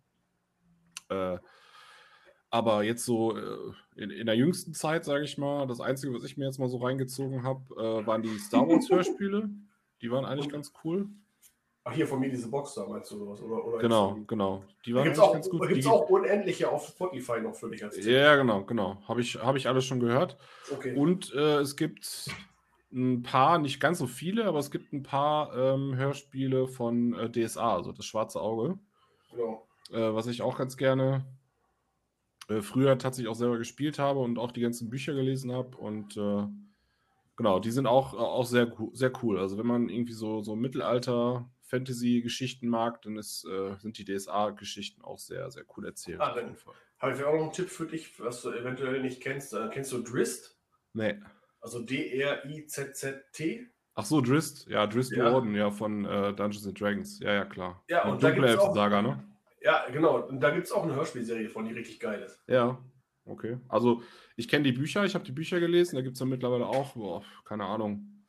Äh, 1.10 1.38
aber 2.50 2.84
jetzt 2.84 3.06
so 3.06 3.36
äh, 3.38 3.74
in, 3.96 4.10
in, 4.10 4.26
der 4.26 4.36
jüngsten 4.36 4.74
Zeit, 4.74 5.06
sage 5.06 5.26
ich 5.26 5.38
mal, 5.38 5.68
das 5.68 5.82
Einzige, 5.82 6.14
was 6.14 6.24
ich 6.24 6.38
mir 6.38 6.46
jetzt 6.46 6.60
mal 6.60 6.70
so 6.70 6.78
reingezogen 6.78 7.44
habe, 7.44 7.62
äh, 7.76 8.08
waren 8.08 8.22
die 8.22 8.38
Star 8.40 8.68
Wars 8.68 8.90
Hörspiele. 8.90 9.50
Die 10.02 10.12
waren 10.12 10.26
eigentlich 10.26 10.50
ganz 10.50 10.72
cool. 10.84 11.10
Ach, 11.84 11.94
hier 11.94 12.06
von 12.06 12.20
mir 12.20 12.30
diese 12.30 12.50
Box 12.50 12.74
da, 12.74 12.86
meinst 12.86 13.12
du 13.12 13.18
sowas? 13.18 13.42
Oder, 13.42 13.66
oder 13.66 13.78
genau, 13.78 14.18
genau. 14.28 14.64
Die 14.86 14.94
waren 14.94 15.06
gibt's 15.06 15.20
auch, 15.20 15.32
ganz 15.32 15.50
gut. 15.50 15.66
Gibt 15.68 15.80
es 15.80 15.88
auch 15.88 16.10
unendliche 16.10 16.70
auf 16.70 16.88
Spotify 16.88 17.40
noch 17.40 17.56
für 17.56 17.70
dich 17.70 17.84
als 17.84 18.04
Ja, 18.06 18.36
genau, 18.36 18.64
genau. 18.66 18.98
Habe 19.08 19.22
ich, 19.22 19.36
hab 19.36 19.56
ich 19.56 19.68
alles 19.68 19.86
schon 19.86 20.02
gehört. 20.02 20.38
Okay. 20.72 20.96
Und 20.96 21.34
äh, 21.34 21.60
es 21.60 21.78
gibt 21.78 22.30
ein 22.92 23.24
paar, 23.24 23.58
nicht 23.58 23.80
ganz 23.80 24.00
so 24.00 24.08
viele, 24.08 24.46
aber 24.46 24.60
es 24.60 24.70
gibt 24.70 24.92
ein 24.92 25.04
paar 25.04 25.56
ähm, 25.56 25.96
Hörspiele 25.96 26.68
von 26.68 27.14
äh, 27.14 27.32
DSA, 27.32 27.76
also 27.76 27.94
das 27.94 28.06
Schwarze 28.06 28.42
Auge. 28.42 28.78
Genau. 29.32 29.66
äh, 29.92 30.14
was 30.14 30.28
ich 30.28 30.42
auch 30.42 30.58
ganz 30.58 30.78
gerne 30.78 31.26
äh, 32.48 32.62
früher 32.62 32.98
tatsächlich 32.98 33.30
auch 33.30 33.36
selber 33.36 33.58
gespielt 33.58 34.00
habe 34.00 34.20
und 34.20 34.40
auch 34.40 34.52
die 34.52 34.62
ganzen 34.62 34.90
Bücher 34.90 35.14
gelesen 35.14 35.52
habe. 35.52 35.78
Und 35.78 36.16
äh, 36.18 36.48
genau, 37.36 37.60
die 37.60 37.72
sind 37.72 37.88
auch, 37.88 38.14
äh, 38.14 38.18
auch 38.18 38.46
sehr, 38.46 38.74
sehr 38.94 39.12
cool. 39.24 39.40
Also 39.40 39.58
wenn 39.58 39.68
man 39.68 39.90
irgendwie 39.90 40.14
so, 40.14 40.42
so 40.42 40.56
Mittelalter 40.56 41.50
Fantasy-Geschichten 41.64 42.70
mag, 42.70 43.02
dann 43.02 43.18
ist, 43.18 43.46
äh, 43.46 43.76
sind 43.80 43.98
die 43.98 44.06
DSA-Geschichten 44.06 45.02
auch 45.02 45.20
sehr, 45.20 45.52
sehr 45.52 45.66
cool 45.76 45.86
erzählt. 45.86 46.22
Ah, 46.22 46.34
dann 46.34 46.56
habe 47.00 47.14
ich 47.14 47.24
auch 47.24 47.34
noch 47.34 47.42
einen 47.42 47.52
Tipp 47.52 47.70
für 47.70 47.86
dich, 47.86 48.20
was 48.20 48.42
du 48.42 48.52
eventuell 48.52 49.02
nicht 49.02 49.22
kennst. 49.22 49.56
Kennst 49.72 49.92
du 49.92 50.02
Drist? 50.02 50.58
Nee. 50.94 51.20
Also 51.60 51.80
D-R-I-Z-Z-T? 51.82 53.68
Ach 53.96 54.06
so, 54.06 54.22
Drist. 54.22 54.68
Ja, 54.68 54.88
Drist 54.88 55.12
ja. 55.12 55.34
Orden, 55.34 55.54
ja, 55.56 55.70
von 55.72 56.06
äh, 56.06 56.34
Dungeons 56.34 56.66
and 56.66 56.80
Dragons. 56.80 57.20
Ja, 57.20 57.34
ja, 57.34 57.46
klar. 57.46 57.84
Ja, 57.90 58.06
und, 58.06 58.14
und 58.14 58.24
da 58.24 58.32
gibt 58.32 58.46
es 58.46 58.58
auch... 58.58 58.74
Saga, 58.74 59.02
ne? 59.02 59.24
Ja, 59.68 59.86
genau. 59.92 60.26
Und 60.26 60.40
da 60.40 60.52
gibt 60.52 60.66
es 60.66 60.72
auch 60.72 60.84
eine 60.84 60.96
Hörspielserie 60.96 61.50
von, 61.50 61.66
die 61.66 61.74
richtig 61.74 62.00
geil 62.00 62.22
ist. 62.22 62.40
Ja, 62.48 62.82
okay. 63.26 63.58
Also, 63.68 64.02
ich 64.38 64.48
kenne 64.48 64.64
die 64.64 64.72
Bücher, 64.72 65.04
ich 65.04 65.14
habe 65.14 65.26
die 65.26 65.34
Bücher 65.34 65.60
gelesen. 65.60 65.98
Da 65.98 66.02
gibt 66.02 66.14
es 66.14 66.22
ja 66.22 66.26
mittlerweile 66.26 66.66
auch, 66.66 66.94
boah, 66.94 67.22
keine 67.44 67.66
Ahnung, 67.66 68.24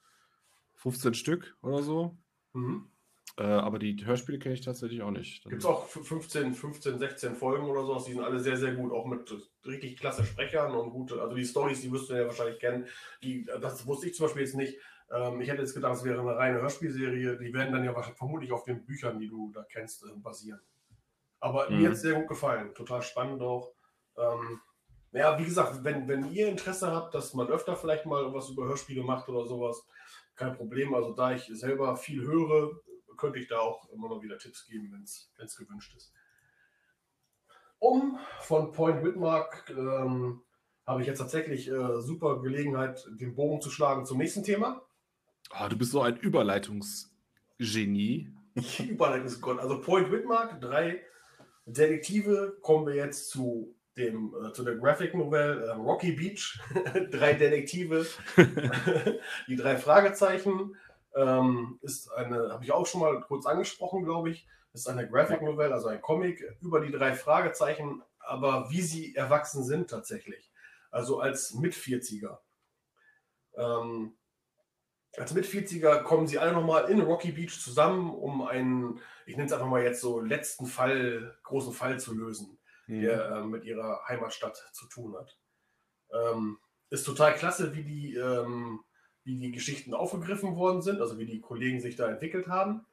15 0.75 1.15
Stück 1.15 1.57
oder 1.63 1.85
so. 1.85 2.19
Mhm. 2.55 2.91
Äh, 3.37 3.45
aber 3.45 3.79
die 3.79 4.05
Hörspiele 4.05 4.41
kenne 4.41 4.57
ich 4.57 4.63
tatsächlich 4.63 5.01
auch 5.03 5.13
nicht. 5.13 5.45
Gibt 5.45 5.63
es 5.63 5.65
auch 5.65 5.87
15, 5.87 6.55
15, 6.55 6.99
16 6.99 7.37
Folgen 7.37 7.67
oder 7.67 7.85
so. 7.85 8.05
Die 8.05 8.15
sind 8.15 8.25
alle 8.25 8.41
sehr, 8.41 8.57
sehr 8.57 8.75
gut. 8.75 8.91
Auch 8.91 9.07
mit 9.07 9.33
richtig 9.65 9.97
klasse 9.97 10.25
Sprechern 10.25 10.75
und 10.75 10.91
gute. 10.91 11.23
Also 11.23 11.37
die 11.37 11.45
Stories, 11.45 11.83
die 11.83 11.93
wirst 11.93 12.11
du 12.11 12.15
ja 12.15 12.27
wahrscheinlich 12.27 12.59
kennen. 12.59 12.87
Die, 13.23 13.45
das 13.45 13.87
wusste 13.87 14.09
ich 14.09 14.15
zum 14.15 14.27
Beispiel 14.27 14.43
jetzt 14.43 14.57
nicht. 14.57 14.77
Ähm, 15.13 15.41
ich 15.41 15.49
hätte 15.49 15.63
jetzt 15.63 15.75
gedacht, 15.75 15.95
es 15.95 16.03
wäre 16.03 16.21
eine 16.21 16.35
reine 16.35 16.61
Hörspielserie. 16.63 17.39
Die 17.39 17.55
werden 17.55 17.73
dann 17.73 17.85
ja 17.85 17.95
vermutlich 18.03 18.51
auf 18.51 18.65
den 18.65 18.85
Büchern, 18.85 19.21
die 19.21 19.29
du 19.29 19.53
da 19.53 19.63
kennst, 19.63 20.03
äh, 20.03 20.09
basieren. 20.17 20.59
Aber 21.41 21.71
mhm. 21.71 21.79
mir 21.79 21.89
hat 21.89 21.95
es 21.95 22.03
sehr 22.03 22.15
gut 22.15 22.29
gefallen. 22.29 22.75
Total 22.75 23.03
spannend 23.03 23.43
auch. 23.43 23.73
Ähm, 24.17 24.61
ja, 25.13 25.39
wie 25.39 25.45
gesagt, 25.45 25.85
wenn, 25.85 26.09
wenn 26.09 26.31
ihr 26.33 26.49
Interesse 26.49 26.93
habt, 26.93 27.15
dass 27.15 27.35
man 27.35 27.49
öfter 27.49 27.77
vielleicht 27.77 28.07
mal 28.07 28.33
was 28.35 28.51
über 28.51 28.67
Hörspiele 28.67 29.03
macht 29.03 29.29
oder 29.29 29.47
sowas, 29.47 29.87
kein 30.35 30.55
Problem. 30.55 30.95
Also 30.95 31.13
da 31.13 31.33
ich 31.33 31.47
selber 31.47 31.97
viel 31.97 32.23
höre, 32.23 32.81
könnte 33.17 33.39
ich 33.39 33.49
da 33.49 33.59
auch 33.59 33.89
immer 33.91 34.09
mal 34.09 34.23
wieder 34.23 34.39
Tipps 34.39 34.67
geben, 34.67 34.93
wenn 34.93 35.03
es 35.03 35.57
gewünscht 35.57 35.95
ist. 35.97 36.13
Um 37.79 38.19
von 38.41 38.73
Point 38.73 39.05
Whitmark 39.05 39.71
ähm, 39.71 40.43
habe 40.87 41.03
ich 41.03 41.07
jetzt 41.07 41.19
tatsächlich 41.19 41.69
äh, 41.69 42.01
super 42.01 42.41
Gelegenheit, 42.41 43.07
den 43.21 43.35
Bogen 43.35 43.61
zu 43.61 43.71
schlagen 43.71 44.05
zum 44.05 44.19
nächsten 44.19 44.43
Thema. 44.43 44.83
Oh, 45.51 45.69
du 45.69 45.77
bist 45.77 45.93
so 45.93 46.03
ein 46.03 46.17
Überleitungsgenie. 46.17 48.33
Überleitungsgott. 48.81 49.61
Also 49.61 49.81
Point 49.81 50.11
Whitmark, 50.11 50.61
drei 50.61 51.03
Detektive, 51.73 52.57
kommen 52.63 52.87
wir 52.87 52.95
jetzt 52.95 53.31
zu 53.31 53.75
dem, 53.97 54.35
äh, 54.43 54.53
zu 54.53 54.65
der 54.65 54.77
Graphic 54.77 55.15
Novel 55.15 55.63
äh, 55.63 55.71
Rocky 55.73 56.13
Beach. 56.13 56.59
drei 57.11 57.35
Detektive, 57.35 58.07
die 59.49 59.57
drei 59.57 59.77
Fragezeichen. 59.77 60.77
Ähm, 61.15 61.79
ist 61.83 62.11
eine, 62.13 62.53
habe 62.53 62.65
ich 62.65 62.73
auch 62.73 62.87
schon 62.87 63.01
mal 63.01 63.21
kurz 63.23 63.47
angesprochen, 63.47 64.05
glaube 64.05 64.31
ich, 64.31 64.47
ist 64.73 64.89
eine 64.89 65.09
Graphic 65.09 65.43
Novel, 65.43 65.73
also 65.73 65.89
ein 65.89 66.01
Comic 66.01 66.45
über 66.61 66.81
die 66.81 66.93
drei 66.93 67.15
Fragezeichen, 67.15 68.03
aber 68.21 68.71
wie 68.71 68.83
sie 68.83 69.17
erwachsen 69.17 69.65
sind 69.65 69.91
tatsächlich. 69.91 70.51
Also 70.91 71.21
als 71.21 71.55
Mit-40er. 71.55 72.39
Ähm, 73.57 74.17
als 75.19 75.35
Mit-40er 75.35 76.03
kommen 76.03 76.27
sie 76.27 76.39
alle 76.39 76.53
nochmal 76.53 76.91
in 76.91 77.01
Rocky 77.01 77.33
Beach 77.33 77.61
zusammen, 77.61 78.11
um 78.11 78.43
einen, 78.43 79.01
ich 79.27 79.37
nenne 79.37 79.47
es 79.47 79.53
einfach 79.53 79.67
mal 79.67 79.83
jetzt 79.83 80.01
so, 80.01 80.21
letzten 80.21 80.67
Fall, 80.67 81.37
großen 81.43 81.73
Fall 81.73 81.99
zu 81.99 82.15
lösen, 82.15 82.59
mhm. 82.87 83.01
der 83.03 83.31
äh, 83.31 83.45
mit 83.45 83.65
ihrer 83.65 84.07
Heimatstadt 84.09 84.57
zu 84.73 84.87
tun 84.87 85.17
hat. 85.17 85.39
Ähm, 86.13 86.59
ist 86.91 87.05
total 87.05 87.35
klasse, 87.35 87.75
wie 87.75 87.85
die 87.85 88.15
ähm, 88.15 88.81
wie 89.29 89.37
die 89.37 89.53
Geschichten 89.53 89.93
aufgegriffen 89.93 90.57
worden 90.57 90.81
sind, 90.81 91.03
also 91.03 91.19
wie 91.19 91.27
die 91.27 91.41
Kollegen 91.41 91.81
sich 91.83 91.97
da 91.97 92.09
entwickelt 92.09 92.49
haben. 92.49 92.87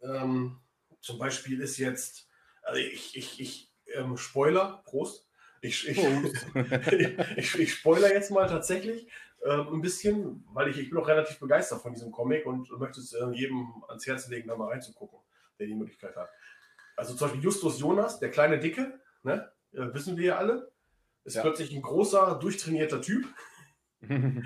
Ähm, 0.00 0.60
zum 1.02 1.18
Beispiel 1.18 1.60
ist 1.60 1.76
jetzt, 1.76 2.26
also 2.62 2.80
ich, 2.80 3.14
ich, 3.14 3.38
ich 3.38 3.72
ähm, 3.94 4.16
Spoiler, 4.16 4.82
Prost. 4.86 5.27
Ich, 5.60 5.88
ich, 5.88 5.98
ich, 7.36 7.58
ich, 7.58 7.74
spoiler 7.74 8.12
jetzt 8.12 8.30
mal 8.30 8.48
tatsächlich 8.48 9.08
äh, 9.42 9.50
ein 9.50 9.80
bisschen, 9.80 10.44
weil 10.52 10.68
ich, 10.68 10.78
ich 10.78 10.90
bin 10.90 10.98
auch 10.98 11.08
relativ 11.08 11.38
begeistert 11.38 11.82
von 11.82 11.92
diesem 11.92 12.12
Comic 12.12 12.46
und 12.46 12.70
möchte 12.78 13.00
es 13.00 13.12
äh, 13.12 13.26
jedem 13.32 13.82
ans 13.88 14.06
Herz 14.06 14.28
legen, 14.28 14.48
da 14.48 14.56
mal 14.56 14.68
reinzugucken, 14.68 15.18
der 15.58 15.66
die 15.66 15.74
Möglichkeit 15.74 16.16
hat. 16.16 16.28
Also 16.96 17.14
zum 17.14 17.28
Beispiel 17.28 17.44
Justus 17.44 17.78
Jonas, 17.78 18.18
der 18.18 18.30
kleine 18.30 18.58
Dicke, 18.58 19.00
ne? 19.22 19.50
Äh, 19.72 19.92
wissen 19.92 20.16
wir 20.16 20.24
ja 20.24 20.36
alle, 20.38 20.70
ist 21.24 21.36
ja. 21.36 21.42
plötzlich 21.42 21.72
ein 21.74 21.82
großer, 21.82 22.38
durchtrainierter 22.40 23.00
Typ. 23.00 23.26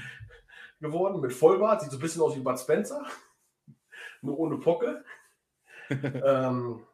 geworden 0.82 1.20
mit 1.20 1.32
Vollbart, 1.32 1.80
sieht 1.80 1.90
so 1.90 1.96
ein 1.96 2.00
bisschen 2.00 2.20
aus 2.20 2.36
wie 2.36 2.40
Bud 2.40 2.58
Spencer, 2.58 3.06
nur 4.20 4.38
ohne 4.38 4.58
Pocke. 4.58 5.04
ähm, 5.88 6.84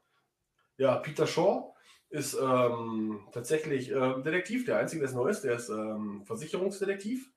ja, 0.76 0.96
Peter 0.96 1.26
Shaw 1.26 1.74
ist 2.10 2.38
ähm, 2.40 3.20
tatsächlich 3.32 3.90
äh, 3.90 4.22
Detektiv, 4.22 4.64
der 4.64 4.78
einzige, 4.78 5.00
der 5.00 5.10
es 5.10 5.14
neu 5.14 5.28
ist, 5.28 5.42
der 5.42 5.56
ist 5.56 5.68
ähm, 5.68 6.22
Versicherungsdetektiv. 6.24 7.30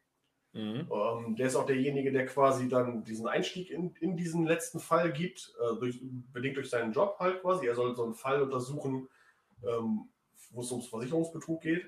Mhm. 0.53 0.89
Ähm, 0.91 1.35
der 1.35 1.47
ist 1.47 1.55
auch 1.55 1.65
derjenige, 1.65 2.11
der 2.11 2.25
quasi 2.25 2.67
dann 2.67 3.03
diesen 3.03 3.27
Einstieg 3.27 3.69
in, 3.69 3.95
in 3.99 4.17
diesen 4.17 4.45
letzten 4.45 4.79
Fall 4.79 5.11
gibt, 5.13 5.53
äh, 5.61 5.79
durch, 5.79 6.01
bedingt 6.33 6.57
durch 6.57 6.69
seinen 6.69 6.91
Job 6.93 7.17
halt 7.19 7.41
quasi. 7.41 7.67
Er 7.67 7.75
soll 7.75 7.95
so 7.95 8.03
einen 8.03 8.13
Fall 8.13 8.41
untersuchen, 8.41 9.07
ähm, 9.63 10.09
wo 10.51 10.61
es 10.61 10.71
ums 10.71 10.87
Versicherungsbetrug 10.87 11.61
geht 11.61 11.85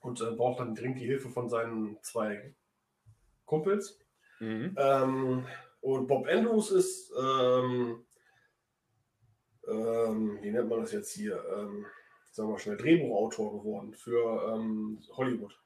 und 0.00 0.20
äh, 0.20 0.30
braucht 0.32 0.60
dann 0.60 0.74
dringend 0.74 1.00
die 1.00 1.06
Hilfe 1.06 1.28
von 1.28 1.48
seinen 1.48 1.98
zwei 2.02 2.54
Kumpels. 3.44 3.98
Mhm. 4.40 4.76
Ähm, 4.76 5.46
und 5.80 6.06
Bob 6.06 6.26
Andrews 6.28 6.70
ist, 6.70 7.12
ähm, 9.68 10.38
wie 10.42 10.50
nennt 10.50 10.68
man 10.68 10.80
das 10.80 10.92
jetzt 10.92 11.12
hier, 11.12 11.42
ähm, 11.56 11.86
sagen 12.30 12.48
wir 12.48 12.52
mal 12.52 12.58
schnell, 12.58 12.76
Drehbuchautor 12.76 13.58
geworden 13.58 13.94
für 13.94 14.54
ähm, 14.54 15.00
Hollywood. 15.12 15.58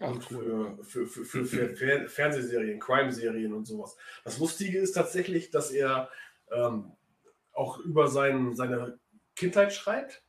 Ach, 0.00 0.16
cool. 0.30 0.78
für, 0.82 1.06
für, 1.06 1.24
für, 1.24 1.44
für, 1.44 1.68
für 1.76 2.08
Fernsehserien, 2.08 2.80
Crime-Serien 2.80 3.52
und 3.52 3.66
sowas. 3.66 3.96
Das 4.24 4.38
Lustige 4.38 4.78
ist 4.78 4.92
tatsächlich, 4.92 5.50
dass 5.50 5.70
er 5.70 6.08
ähm, 6.50 6.92
auch 7.52 7.78
über 7.78 8.08
sein, 8.08 8.54
seine 8.54 8.98
Kindheit 9.36 9.72
schreibt. 9.72 10.22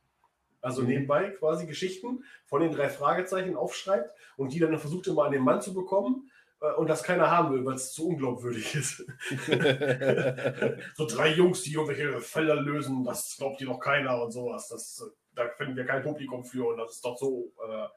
Also 0.60 0.82
mhm. 0.82 0.88
nebenbei 0.88 1.30
quasi 1.30 1.66
Geschichten 1.66 2.24
von 2.44 2.60
den 2.60 2.72
drei 2.72 2.88
Fragezeichen 2.88 3.56
aufschreibt 3.56 4.14
und 4.36 4.52
die 4.52 4.60
dann 4.60 4.78
versucht 4.78 5.06
immer 5.06 5.24
an 5.24 5.32
den 5.32 5.42
Mann 5.42 5.60
zu 5.62 5.74
bekommen. 5.74 6.30
Äh, 6.62 6.72
und 6.74 6.88
das 6.88 7.02
keiner 7.02 7.30
haben 7.30 7.52
will, 7.52 7.64
weil 7.64 7.74
es 7.74 7.92
zu 7.92 8.08
unglaubwürdig 8.08 8.74
ist. 8.74 8.98
so 10.94 11.06
drei 11.06 11.34
Jungs, 11.34 11.62
die 11.62 11.74
irgendwelche 11.74 12.20
Fälle 12.20 12.54
lösen, 12.54 13.04
das 13.04 13.36
glaubt 13.36 13.60
dir 13.60 13.66
doch 13.66 13.80
keiner 13.80 14.22
und 14.22 14.30
sowas. 14.30 14.68
Das, 14.68 15.12
da 15.34 15.48
finden 15.56 15.76
wir 15.76 15.84
kein 15.84 16.02
Publikum 16.02 16.44
für 16.44 16.68
und 16.68 16.78
das 16.78 16.92
ist 16.92 17.04
doch 17.04 17.16
so 17.18 17.52
äh, 17.68 17.88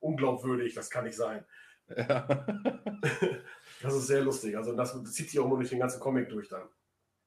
unglaubwürdig, 0.00 0.74
das 0.74 0.90
kann 0.90 1.04
nicht 1.04 1.16
sein. 1.16 1.44
Ja. 1.88 2.26
das 3.82 3.94
ist 3.94 4.06
sehr 4.06 4.22
lustig. 4.22 4.56
Also 4.56 4.74
das 4.74 5.02
zieht 5.12 5.30
sich 5.30 5.38
auch 5.38 5.48
nur 5.48 5.58
durch 5.58 5.70
den 5.70 5.80
ganzen 5.80 6.00
Comic 6.00 6.28
durch 6.30 6.48
dann. 6.48 6.68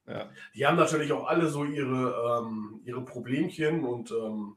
Ja. 0.06 0.30
Die 0.54 0.66
haben 0.66 0.76
natürlich 0.76 1.12
auch 1.12 1.26
alle 1.26 1.48
so 1.48 1.64
ihre, 1.64 2.40
ähm, 2.40 2.80
ihre 2.84 3.04
Problemchen 3.04 3.84
und 3.84 4.10
ähm, 4.10 4.56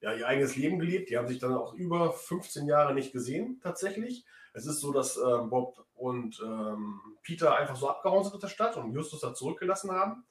ja, 0.00 0.12
ihr 0.14 0.26
eigenes 0.26 0.56
Leben 0.56 0.78
gelebt. 0.78 1.10
Die 1.10 1.18
haben 1.18 1.26
sich 1.26 1.38
dann 1.38 1.54
auch 1.54 1.74
über 1.74 2.12
15 2.12 2.66
Jahre 2.66 2.94
nicht 2.94 3.12
gesehen, 3.12 3.58
tatsächlich. 3.62 4.24
Es 4.56 4.64
ist 4.64 4.80
so, 4.80 4.90
dass 4.90 5.18
ähm, 5.18 5.50
Bob 5.50 5.84
und 5.94 6.40
ähm, 6.42 6.98
Peter 7.22 7.54
einfach 7.56 7.76
so 7.76 7.90
abgehauen 7.90 8.24
sind 8.24 8.34
aus 8.34 8.40
der 8.40 8.48
Stadt 8.48 8.76
und 8.78 8.94
Justus 8.94 9.20
da 9.20 9.34
zurückgelassen 9.34 9.90
haben. 9.90 10.24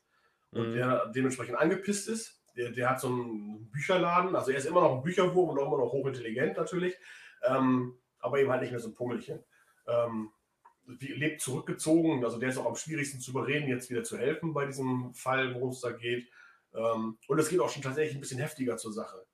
Und 0.52 0.70
mhm. 0.70 0.74
der 0.74 1.06
dementsprechend 1.08 1.58
angepisst 1.58 2.08
ist. 2.10 2.42
Der, 2.58 2.72
der, 2.72 2.90
hat 2.90 3.02
so 3.02 3.08
einen 3.08 3.70
Bücherladen, 3.70 4.36
also 4.36 4.50
er 4.50 4.58
ist 4.58 4.66
immer 4.66 4.82
noch 4.82 4.96
ein 4.96 5.04
Bücherwurm 5.04 5.50
und 5.50 5.60
auch 5.60 5.68
immer 5.68 5.84
noch 5.84 5.92
hochintelligent 5.92 6.56
natürlich, 6.56 6.96
ähm, 7.44 8.00
aber 8.20 8.40
eben 8.40 8.50
halt 8.50 8.62
nicht 8.62 8.72
mehr 8.72 8.80
so 8.80 8.88
ein 8.88 8.94
Pummelchen. 8.96 9.44
Ähm, 9.88 10.32
lebt 10.88 11.42
zurückgezogen, 11.42 12.24
also 12.24 12.40
der 12.40 12.50
ist 12.50 12.58
auch 12.58 12.66
am 12.66 12.76
schwierigsten 12.76 13.20
zu 13.20 13.32
überreden, 13.32 13.68
jetzt 13.68 13.90
wieder 13.90 14.04
zu 14.04 14.18
helfen 14.18 14.54
bei 14.54 14.66
diesem 14.66 15.14
Fall, 15.14 15.54
worum 15.54 15.72
es 15.72 15.82
da 15.82 15.92
geht. 15.92 16.30
Ähm, 16.74 17.18
und 17.28 17.40
es 17.40 17.50
geht 17.50 17.60
auch 17.60 17.70
schon 17.70 17.84
tatsächlich 17.84 18.16
ein 18.16 18.22
bisschen 18.22 18.40
heftiger 18.40 18.78
zur 18.78 18.94
Sache. 18.94 19.26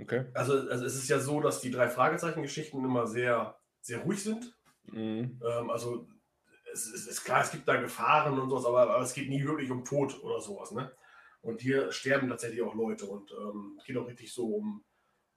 Okay. 0.00 0.26
Also, 0.34 0.54
also 0.68 0.84
es 0.84 0.94
ist 0.94 1.08
ja 1.08 1.18
so, 1.18 1.40
dass 1.40 1.60
die 1.60 1.70
drei 1.70 1.88
Fragezeichen-Geschichten 1.88 2.84
immer 2.84 3.06
sehr, 3.06 3.58
sehr 3.80 4.00
ruhig 4.00 4.22
sind. 4.22 4.56
Mhm. 4.84 5.40
Ähm, 5.44 5.70
also 5.70 6.06
es, 6.72 6.86
es, 6.86 7.06
ist 7.06 7.24
klar, 7.24 7.42
es 7.42 7.50
gibt 7.50 7.66
da 7.66 7.80
Gefahren 7.80 8.38
und 8.38 8.50
sowas, 8.50 8.66
aber, 8.66 8.82
aber, 8.82 9.02
es 9.02 9.14
geht 9.14 9.28
nie 9.28 9.44
wirklich 9.44 9.70
um 9.70 9.84
Tod 9.84 10.22
oder 10.22 10.40
sowas. 10.40 10.72
Ne? 10.72 10.92
Und 11.40 11.60
hier 11.60 11.90
sterben 11.92 12.28
tatsächlich 12.28 12.62
auch 12.62 12.74
Leute 12.74 13.06
und 13.06 13.30
ähm, 13.32 13.76
es 13.78 13.84
geht 13.84 13.96
auch 13.96 14.06
richtig 14.06 14.32
so 14.32 14.56
um 14.56 14.84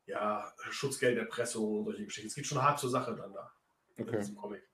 ja, 0.05 0.51
Schutzgelderpressung 0.69 1.79
und 1.79 1.85
solche 1.85 2.05
Geschichten. 2.05 2.27
Es 2.27 2.35
geht 2.35 2.47
schon 2.47 2.61
hart 2.61 2.79
zur 2.79 2.89
Sache 2.89 3.15
dann 3.15 3.31
da 3.31 3.51
okay. 3.97 4.11
in 4.11 4.19
diesem 4.19 4.35
Comic. 4.35 4.67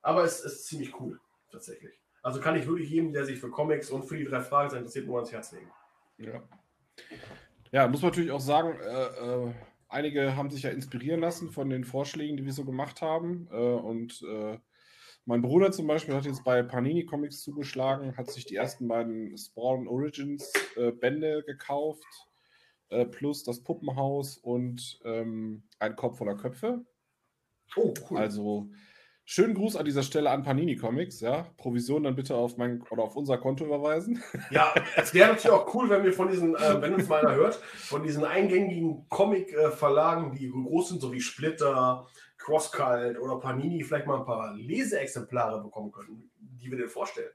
Aber 0.00 0.22
es 0.24 0.40
ist 0.40 0.66
ziemlich 0.66 0.98
cool, 1.00 1.20
tatsächlich. 1.50 2.00
Also 2.22 2.40
kann 2.40 2.56
ich 2.56 2.66
wirklich 2.66 2.88
jedem, 2.88 3.12
der 3.12 3.24
sich 3.24 3.38
für 3.38 3.50
Comics 3.50 3.90
und 3.90 4.04
für 4.04 4.16
die 4.16 4.24
drei 4.24 4.40
Fragezeichen 4.40 4.82
interessiert, 4.82 5.06
nur 5.06 5.16
ans 5.16 5.32
Herz 5.32 5.52
legen. 5.52 5.70
Ja. 6.18 6.42
Ja, 7.72 7.88
muss 7.88 8.02
man 8.02 8.10
natürlich 8.10 8.30
auch 8.30 8.40
sagen, 8.40 8.78
äh, 8.80 9.48
äh, 9.48 9.52
einige 9.88 10.36
haben 10.36 10.50
sich 10.50 10.62
ja 10.62 10.70
inspirieren 10.70 11.20
lassen 11.20 11.50
von 11.50 11.68
den 11.68 11.84
Vorschlägen, 11.84 12.36
die 12.36 12.44
wir 12.44 12.52
so 12.52 12.64
gemacht 12.64 13.02
haben. 13.02 13.48
Äh, 13.50 13.56
und 13.56 14.22
äh, 14.22 14.58
mein 15.24 15.42
Bruder 15.42 15.72
zum 15.72 15.86
Beispiel 15.86 16.14
hat 16.14 16.24
jetzt 16.24 16.44
bei 16.44 16.62
Panini 16.62 17.04
Comics 17.04 17.42
zugeschlagen, 17.42 18.16
hat 18.16 18.30
sich 18.30 18.46
die 18.46 18.56
ersten 18.56 18.86
beiden 18.86 19.36
Spawn 19.36 19.88
Origins 19.88 20.52
äh, 20.76 20.92
Bände 20.92 21.42
gekauft, 21.44 22.06
äh, 22.90 23.04
plus 23.04 23.42
das 23.42 23.62
Puppenhaus 23.62 24.36
und 24.38 25.00
ähm, 25.04 25.64
ein 25.80 25.96
Kopf 25.96 26.18
voller 26.18 26.36
Köpfe. 26.36 26.84
Oh, 27.74 27.92
cool. 28.08 28.18
Also 28.18 28.70
Schönen 29.28 29.54
Gruß 29.54 29.74
an 29.74 29.84
dieser 29.84 30.04
Stelle 30.04 30.30
an 30.30 30.44
Panini 30.44 30.76
Comics, 30.76 31.18
ja. 31.18 31.48
Provision 31.56 32.04
dann 32.04 32.14
bitte 32.14 32.36
auf 32.36 32.58
mein 32.58 32.80
oder 32.90 33.02
auf 33.02 33.16
unser 33.16 33.38
Konto 33.38 33.64
überweisen. 33.64 34.22
Ja, 34.52 34.72
es 34.94 35.12
wäre 35.14 35.30
natürlich 35.30 35.50
auch 35.50 35.74
cool, 35.74 35.90
wenn 35.90 36.04
wir 36.04 36.12
von 36.12 36.30
diesen, 36.30 36.54
äh, 36.54 36.80
wenn 36.80 36.94
uns 36.94 37.08
mal 37.08 37.26
einer 37.26 37.34
hört, 37.34 37.56
von 37.56 38.04
diesen 38.04 38.24
eingängigen 38.24 39.08
Comic-Verlagen, 39.08 40.32
die 40.32 40.48
groß 40.48 40.90
sind, 40.90 41.00
so 41.00 41.12
wie 41.12 41.20
Splitter, 41.20 42.06
Crosscult 42.38 43.18
oder 43.18 43.40
Panini, 43.40 43.82
vielleicht 43.82 44.06
mal 44.06 44.20
ein 44.20 44.24
paar 44.24 44.54
Leseexemplare 44.54 45.60
bekommen 45.60 45.90
könnten, 45.90 46.30
die 46.38 46.70
wir 46.70 46.78
dir 46.78 46.88
vorstellen. 46.88 47.32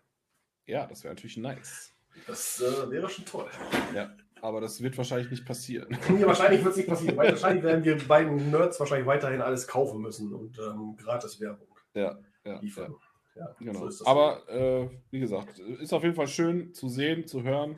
Ja, 0.65 0.87
das 0.87 1.03
wäre 1.03 1.13
natürlich 1.13 1.35
nice. 1.35 1.93
Das 2.25 2.61
äh, 2.61 2.89
wäre 2.89 3.09
schon 3.09 3.25
toll. 3.25 3.49
Ja. 3.93 4.15
Aber 4.41 4.61
das 4.61 4.81
wird 4.81 4.97
wahrscheinlich 4.97 5.29
nicht 5.29 5.45
passieren. 5.45 5.89
Nee, 6.09 6.25
wahrscheinlich 6.25 6.63
wird 6.63 6.71
es 6.71 6.77
nicht 6.77 6.89
passieren. 6.89 7.17
wahrscheinlich 7.17 7.63
werden 7.63 7.83
wir 7.83 7.97
beiden 8.07 8.49
Nerds 8.49 8.79
wahrscheinlich 8.79 9.07
weiterhin 9.07 9.41
alles 9.41 9.67
kaufen 9.67 10.01
müssen 10.01 10.33
und 10.33 10.57
ähm, 10.57 10.95
gratis 10.95 11.39
Werbung 11.41 11.67
ja, 11.93 12.17
ja, 12.45 12.59
liefern. 12.59 12.95
Ja. 13.35 13.55
genau. 13.59 13.89
So 13.89 14.05
Aber 14.05 14.47
äh, 14.49 14.89
wie 15.09 15.19
gesagt, 15.19 15.59
ist 15.59 15.93
auf 15.93 16.03
jeden 16.03 16.15
Fall 16.15 16.27
schön 16.27 16.73
zu 16.73 16.89
sehen, 16.89 17.27
zu 17.27 17.43
hören, 17.43 17.77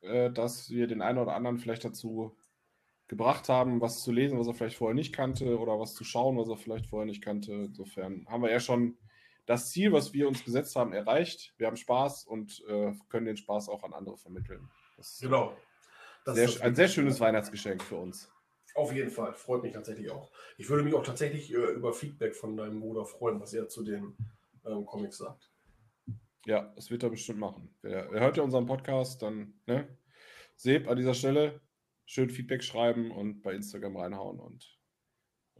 äh, 0.00 0.30
dass 0.30 0.70
wir 0.70 0.86
den 0.86 1.02
einen 1.02 1.18
oder 1.18 1.34
anderen 1.34 1.58
vielleicht 1.58 1.84
dazu 1.84 2.36
gebracht 3.08 3.48
haben, 3.48 3.80
was 3.80 4.02
zu 4.02 4.12
lesen, 4.12 4.38
was 4.38 4.46
er 4.46 4.54
vielleicht 4.54 4.76
vorher 4.76 4.94
nicht 4.94 5.14
kannte, 5.14 5.58
oder 5.58 5.78
was 5.78 5.94
zu 5.94 6.04
schauen, 6.04 6.38
was 6.38 6.48
er 6.48 6.56
vielleicht 6.56 6.86
vorher 6.86 7.06
nicht 7.06 7.22
kannte. 7.22 7.52
Insofern 7.52 8.26
haben 8.28 8.42
wir 8.42 8.50
ja 8.50 8.60
schon 8.60 8.96
das 9.46 9.70
Ziel, 9.70 9.92
was 9.92 10.12
wir 10.14 10.26
uns 10.26 10.44
gesetzt 10.44 10.74
haben, 10.76 10.92
erreicht. 10.92 11.54
Wir 11.58 11.66
haben 11.66 11.76
Spaß 11.76 12.24
und 12.24 12.64
äh, 12.66 12.92
können 13.10 13.26
den 13.26 13.36
Spaß 13.36 13.68
auch 13.68 13.82
an 13.84 13.92
andere 13.92 14.16
vermitteln. 14.16 14.70
Das 14.96 15.18
genau. 15.20 15.54
Das 16.24 16.36
sehr, 16.36 16.64
ein 16.64 16.74
sehr 16.74 16.88
schönes 16.88 17.20
Weihnachtsgeschenk 17.20 17.82
für 17.82 17.96
uns. 17.96 18.32
Auf 18.74 18.92
jeden 18.92 19.10
Fall, 19.10 19.34
freut 19.34 19.62
mich 19.62 19.72
tatsächlich 19.72 20.10
auch. 20.10 20.32
Ich 20.58 20.68
würde 20.68 20.82
mich 20.82 20.94
auch 20.94 21.04
tatsächlich 21.04 21.52
äh, 21.52 21.72
über 21.72 21.92
Feedback 21.92 22.34
von 22.34 22.56
deinem 22.56 22.80
Bruder 22.80 23.06
freuen, 23.06 23.40
was 23.40 23.54
er 23.54 23.68
zu 23.68 23.84
den 23.84 24.16
ähm, 24.66 24.84
Comics 24.84 25.18
sagt. 25.18 25.50
Ja, 26.46 26.72
das 26.74 26.90
wird 26.90 27.04
er 27.04 27.10
bestimmt 27.10 27.38
machen. 27.38 27.74
Er, 27.82 28.10
er 28.12 28.20
hört 28.20 28.36
ja 28.36 28.42
unseren 28.42 28.66
Podcast, 28.66 29.22
dann, 29.22 29.54
ne? 29.66 29.96
Seb 30.56 30.88
an 30.88 30.96
dieser 30.96 31.14
Stelle 31.14 31.60
schön 32.04 32.30
Feedback 32.30 32.62
schreiben 32.62 33.10
und 33.10 33.42
bei 33.42 33.54
Instagram 33.54 33.96
reinhauen 33.96 34.40
und 34.40 34.78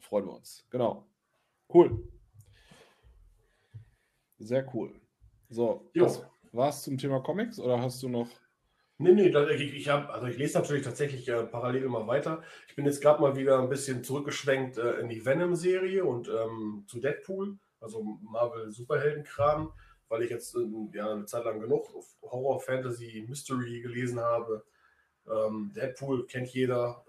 freuen 0.01 0.27
wir 0.27 0.35
uns. 0.35 0.67
Genau. 0.71 1.09
Cool. 1.73 2.09
Sehr 4.39 4.69
cool. 4.75 5.01
So, 5.49 5.91
war 6.53 6.69
es 6.69 6.83
zum 6.83 6.99
Thema 6.99 7.21
Comics 7.21 7.59
oder 7.59 7.81
hast 7.81 8.03
du 8.03 8.09
noch 8.09 8.29
Nee, 9.05 9.13
nee, 9.13 9.55
ich, 9.55 9.75
ich, 9.75 9.89
hab, 9.91 10.09
also 10.09 10.27
ich 10.29 10.39
lese 10.39 10.57
natürlich 10.57 10.83
tatsächlich 10.83 11.29
äh, 11.29 11.45
parallel 11.45 11.83
immer 11.83 12.07
weiter. 12.07 12.43
Ich 12.69 12.75
bin 12.75 12.87
jetzt 12.87 13.03
gerade 13.03 13.21
mal 13.21 13.37
wieder 13.37 13.59
ein 13.59 13.69
bisschen 13.69 14.03
zurückgeschwenkt 14.03 14.79
äh, 14.79 14.95
in 15.01 15.11
die 15.11 15.27
Venom-Serie 15.27 16.07
und 16.07 16.29
ähm, 16.29 16.85
zu 16.87 17.01
Deadpool, 17.01 17.59
also 17.81 18.03
Marvel 18.23 18.73
Superheldenkram, 18.73 19.75
weil 20.09 20.23
ich 20.23 20.31
jetzt 20.31 20.57
äh, 20.57 20.61
ja, 20.95 21.13
eine 21.13 21.27
Zeit 21.27 21.45
lang 21.45 21.61
genug 21.61 21.93
Horror, 22.23 22.61
Fantasy, 22.61 23.27
Mystery 23.29 23.83
gelesen 23.83 24.21
habe. 24.21 24.65
Ähm, 25.31 25.71
Deadpool 25.77 26.27
kennt 26.27 26.49
jeder. 26.49 27.05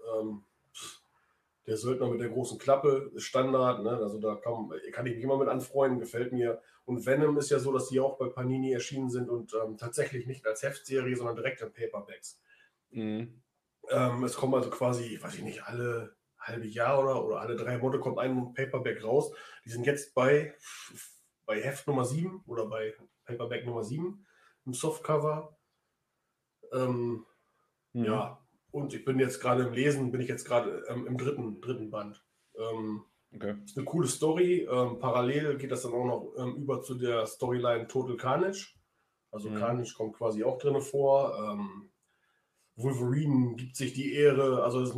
Der 1.66 1.76
Söldner 1.76 2.08
mit 2.08 2.20
der 2.20 2.28
großen 2.28 2.58
Klappe 2.58 3.10
ist 3.14 3.24
Standard, 3.24 3.82
ne? 3.82 3.90
also 3.90 4.18
da 4.18 4.36
kann, 4.36 4.70
kann 4.92 5.06
ich 5.06 5.14
mich 5.16 5.24
immer 5.24 5.36
mit 5.36 5.48
anfreunden, 5.48 5.98
gefällt 5.98 6.32
mir. 6.32 6.62
Und 6.84 7.04
Venom 7.04 7.36
ist 7.38 7.50
ja 7.50 7.58
so, 7.58 7.72
dass 7.72 7.88
die 7.88 7.98
auch 7.98 8.18
bei 8.18 8.28
Panini 8.28 8.72
erschienen 8.72 9.10
sind 9.10 9.28
und 9.28 9.52
ähm, 9.54 9.76
tatsächlich 9.76 10.26
nicht 10.26 10.46
als 10.46 10.62
Heftserie, 10.62 11.16
sondern 11.16 11.34
direkt 11.34 11.60
in 11.62 11.72
Paperbacks. 11.72 12.40
Mhm. 12.90 13.42
Ähm, 13.88 14.24
es 14.24 14.36
kommen 14.36 14.54
also 14.54 14.70
quasi, 14.70 15.18
weiß 15.20 15.34
ich 15.34 15.42
nicht, 15.42 15.64
alle 15.64 16.16
halbe 16.38 16.66
Jahr 16.66 17.02
oder, 17.02 17.24
oder 17.24 17.40
alle 17.40 17.56
drei 17.56 17.78
Monate 17.78 18.00
kommt 18.00 18.18
ein 18.18 18.54
Paperback 18.54 19.02
raus. 19.02 19.32
Die 19.64 19.70
sind 19.70 19.86
jetzt 19.86 20.14
bei, 20.14 20.54
bei 21.44 21.60
Heft 21.60 21.86
Nummer 21.88 22.04
7 22.04 22.42
oder 22.46 22.66
bei 22.66 22.94
Paperback 23.24 23.66
Nummer 23.66 23.82
7 23.82 24.24
im 24.64 24.74
Softcover. 24.74 25.58
Ähm, 26.72 27.26
mhm. 27.92 28.04
Ja, 28.04 28.45
und 28.76 28.92
ich 28.92 29.06
bin 29.06 29.18
jetzt 29.18 29.40
gerade 29.40 29.62
im 29.62 29.72
Lesen, 29.72 30.12
bin 30.12 30.20
ich 30.20 30.28
jetzt 30.28 30.44
gerade 30.44 30.84
ähm, 30.88 31.06
im 31.06 31.16
dritten, 31.16 31.62
dritten 31.62 31.90
Band. 31.90 32.22
Ähm, 32.58 33.04
okay. 33.34 33.54
Ist 33.64 33.78
eine 33.78 33.86
coole 33.86 34.06
Story. 34.06 34.68
Ähm, 34.70 34.98
parallel 34.98 35.56
geht 35.56 35.72
das 35.72 35.82
dann 35.82 35.94
auch 35.94 36.04
noch 36.04 36.34
ähm, 36.36 36.56
über 36.56 36.82
zu 36.82 36.94
der 36.94 37.26
Storyline 37.26 37.86
Total 37.88 38.18
Carnage. 38.18 38.74
Also 39.30 39.48
mhm. 39.48 39.56
Carnage 39.56 39.94
kommt 39.94 40.14
quasi 40.16 40.44
auch 40.44 40.58
drin 40.58 40.78
vor. 40.82 41.34
Ähm, 41.38 41.90
Wolverine 42.76 43.56
gibt 43.56 43.76
sich 43.76 43.94
die 43.94 44.12
Ehre. 44.12 44.62
Also 44.62 44.82
es 44.82 44.90
ist, 44.90 44.96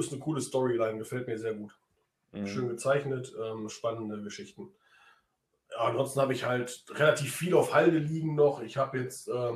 ist 0.00 0.12
eine 0.12 0.20
coole 0.20 0.40
Storyline, 0.40 0.98
gefällt 0.98 1.28
mir 1.28 1.38
sehr 1.38 1.54
gut. 1.54 1.78
Mhm. 2.32 2.48
Schön 2.48 2.68
gezeichnet, 2.68 3.32
ähm, 3.40 3.68
spannende 3.68 4.20
Geschichten. 4.22 4.74
Ja, 5.70 5.84
ansonsten 5.84 6.20
habe 6.20 6.32
ich 6.32 6.44
halt 6.44 6.84
relativ 6.90 7.32
viel 7.32 7.54
auf 7.54 7.74
Halde 7.74 7.98
liegen 7.98 8.34
noch. 8.34 8.60
Ich 8.60 8.76
habe 8.76 8.98
jetzt 8.98 9.26
so 9.26 9.52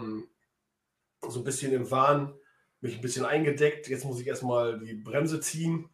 ein 1.40 1.44
bisschen 1.44 1.72
im 1.72 1.90
Wahn 1.90 2.34
mich 2.84 2.96
ein 2.96 3.00
bisschen 3.00 3.24
eingedeckt. 3.24 3.88
Jetzt 3.88 4.04
muss 4.04 4.20
ich 4.20 4.26
erstmal 4.26 4.78
die 4.78 4.94
Bremse 4.94 5.40
ziehen. 5.40 5.88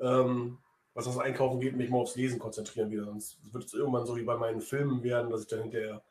Ähm, 0.00 0.58
was 0.94 1.06
das 1.06 1.16
Einkaufen 1.16 1.60
geht, 1.60 1.76
mich 1.76 1.88
mal 1.88 1.98
aufs 1.98 2.16
Lesen 2.16 2.38
konzentrieren 2.38 2.90
wieder. 2.90 3.04
Sonst 3.04 3.38
wird 3.50 3.64
es 3.64 3.72
irgendwann 3.72 4.04
so 4.04 4.16
wie 4.16 4.24
bei 4.24 4.36
meinen 4.36 4.60
Filmen 4.60 5.02
werden, 5.02 5.30
dass 5.30 5.42
ich 5.42 5.48
dann 5.48 5.62
hinterher, 5.62 6.02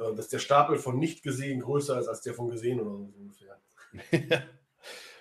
äh, 0.00 0.14
dass 0.16 0.28
der 0.28 0.38
Stapel 0.38 0.78
von 0.78 0.98
nicht 0.98 1.22
gesehen 1.22 1.60
größer 1.60 2.00
ist 2.00 2.08
als 2.08 2.22
der 2.22 2.34
von 2.34 2.48
gesehen 2.48 2.80
oder 2.80 2.96
so 2.96 3.12
ungefähr. 3.16 3.60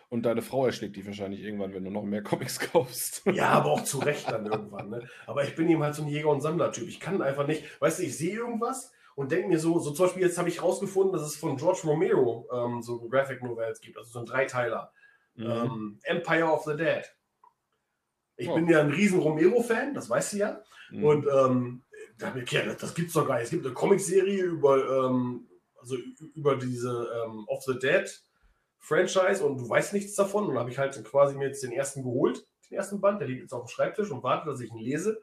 Und 0.09 0.23
deine 0.23 0.41
Frau 0.41 0.65
erschlägt 0.65 0.95
dich 0.95 1.05
wahrscheinlich 1.05 1.41
irgendwann, 1.41 1.73
wenn 1.73 1.83
du 1.83 1.91
noch 1.91 2.03
mehr 2.03 2.23
Comics 2.23 2.59
kaufst. 2.59 3.23
Ja, 3.25 3.49
aber 3.49 3.71
auch 3.71 3.83
zu 3.83 3.99
Recht 3.99 4.29
dann 4.29 4.45
irgendwann. 4.45 4.89
Ne? 4.89 5.09
Aber 5.27 5.43
ich 5.43 5.55
bin 5.55 5.69
eben 5.69 5.83
halt 5.83 5.95
so 5.95 6.03
ein 6.03 6.07
Jäger- 6.07 6.29
und 6.29 6.41
Sammler-Typ. 6.41 6.87
Ich 6.87 6.99
kann 6.99 7.21
einfach 7.21 7.45
nicht, 7.45 7.63
weißt 7.81 7.99
du, 7.99 8.03
ich 8.03 8.17
sehe 8.17 8.35
irgendwas 8.35 8.91
und 9.15 9.31
denke 9.31 9.47
mir 9.47 9.59
so, 9.59 9.79
so 9.79 9.91
zum 9.91 10.05
Beispiel 10.05 10.23
jetzt 10.23 10.37
habe 10.37 10.49
ich 10.49 10.61
rausgefunden, 10.61 11.13
dass 11.13 11.23
es 11.23 11.37
von 11.37 11.55
George 11.57 11.81
Romero 11.85 12.47
ähm, 12.53 12.81
so 12.81 12.99
Graphic 13.07 13.41
Novels 13.41 13.79
gibt, 13.79 13.97
also 13.97 14.11
so 14.11 14.19
ein 14.19 14.25
Dreiteiler. 14.25 14.91
Mhm. 15.35 15.45
Ähm, 15.45 15.99
Empire 16.03 16.51
of 16.51 16.63
the 16.63 16.75
Dead. 16.75 17.03
Ich 18.37 18.49
oh. 18.49 18.55
bin 18.55 18.67
ja 18.67 18.81
ein 18.81 18.91
riesen 18.91 19.19
Romero-Fan, 19.19 19.93
das 19.93 20.09
weißt 20.09 20.33
du 20.33 20.37
ja. 20.37 20.61
Mhm. 20.91 21.03
Und 21.03 21.27
ähm, 21.27 21.83
das 22.17 22.93
gibt 22.93 23.07
es 23.07 23.13
doch 23.13 23.27
gar 23.27 23.35
nicht. 23.35 23.45
Es 23.45 23.49
gibt 23.49 23.65
eine 23.65 23.73
Comicserie 23.73 24.43
über, 24.43 25.07
ähm, 25.07 25.47
also 25.79 25.95
über 26.33 26.55
diese 26.55 27.09
ähm, 27.23 27.45
Of 27.47 27.63
the 27.63 27.77
Dead 27.77 28.09
Franchise 28.79 29.43
und 29.45 29.57
du 29.57 29.69
weißt 29.69 29.93
nichts 29.93 30.15
davon. 30.15 30.47
Und 30.47 30.57
habe 30.57 30.69
ich 30.69 30.77
halt 30.77 31.01
quasi 31.05 31.35
mir 31.35 31.47
jetzt 31.47 31.63
den 31.63 31.71
ersten 31.71 32.03
geholt, 32.03 32.45
den 32.69 32.77
ersten 32.77 33.01
Band, 33.01 33.21
der 33.21 33.27
liegt 33.27 33.41
jetzt 33.41 33.53
auf 33.53 33.65
dem 33.65 33.69
Schreibtisch 33.69 34.11
und 34.11 34.23
wartet, 34.23 34.47
dass 34.47 34.59
ich 34.59 34.71
ihn 34.71 34.77
lese. 34.77 35.21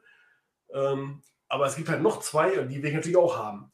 Ähm, 0.73 1.21
aber 1.47 1.67
es 1.67 1.75
gibt 1.75 1.89
halt 1.89 2.01
noch 2.01 2.19
zwei, 2.19 2.49
die 2.63 2.81
will 2.81 2.89
ich 2.89 2.95
natürlich 2.95 3.17
auch 3.17 3.37
haben. 3.37 3.71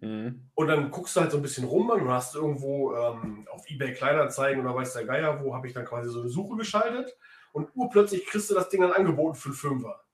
Mhm. 0.00 0.48
Und 0.54 0.66
dann 0.68 0.90
guckst 0.90 1.16
du 1.16 1.20
halt 1.20 1.30
so 1.30 1.38
ein 1.38 1.42
bisschen 1.42 1.64
rum 1.64 1.90
und 1.90 2.08
hast 2.08 2.34
irgendwo 2.34 2.94
ähm, 2.94 3.46
auf 3.50 3.68
Ebay 3.68 3.92
Kleinanzeigen 3.92 4.60
oder 4.64 4.74
weiß 4.74 4.92
der 4.94 5.04
Geier, 5.04 5.42
wo 5.42 5.54
habe 5.54 5.66
ich 5.66 5.74
dann 5.74 5.84
quasi 5.84 6.08
so 6.08 6.20
eine 6.20 6.28
Suche 6.28 6.56
geschaltet 6.56 7.16
und 7.52 7.70
urplötzlich 7.74 8.26
kriegst 8.26 8.50
du 8.50 8.54
das 8.54 8.68
Ding 8.68 8.80
dann 8.80 8.92
angeboten 8.92 9.34
für 9.34 9.48
einen 9.48 9.56
Fünfer. 9.56 10.04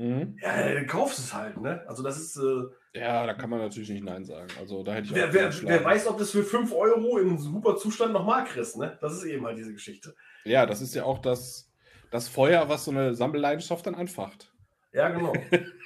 Mhm. 0.00 0.36
Ja, 0.40 0.72
dann 0.74 0.86
kaufst 0.86 1.18
es 1.18 1.34
halt, 1.34 1.60
ne? 1.60 1.84
Also 1.86 2.02
das 2.02 2.18
ist. 2.18 2.36
Äh, 2.36 2.98
ja, 2.98 3.26
da 3.26 3.34
kann 3.34 3.50
man 3.50 3.58
natürlich 3.58 3.90
nicht 3.90 4.02
Nein 4.02 4.24
sagen. 4.24 4.48
Also 4.58 4.82
da 4.82 4.94
hätte 4.94 5.08
ich 5.08 5.14
wer, 5.14 5.32
wer, 5.32 5.52
wer, 5.62 5.84
weiß, 5.84 6.06
ob 6.08 6.18
das 6.18 6.30
für 6.30 6.42
5 6.42 6.72
Euro 6.72 7.18
in 7.18 7.38
super 7.38 7.76
Zustand 7.76 8.12
nochmal 8.12 8.44
kriegst, 8.44 8.78
ne? 8.78 8.96
Das 9.00 9.12
ist 9.12 9.24
eben 9.24 9.44
halt 9.44 9.58
diese 9.58 9.72
Geschichte. 9.72 10.14
Ja, 10.44 10.64
das 10.64 10.80
ist 10.80 10.94
ja 10.94 11.04
auch 11.04 11.18
das, 11.18 11.70
das 12.10 12.28
Feuer, 12.28 12.68
was 12.68 12.86
so 12.86 12.90
eine 12.90 13.14
Sammelleidenschaft 13.14 13.86
dann 13.86 13.94
anfacht. 13.94 14.52
Ja, 14.92 15.10
genau. 15.10 15.34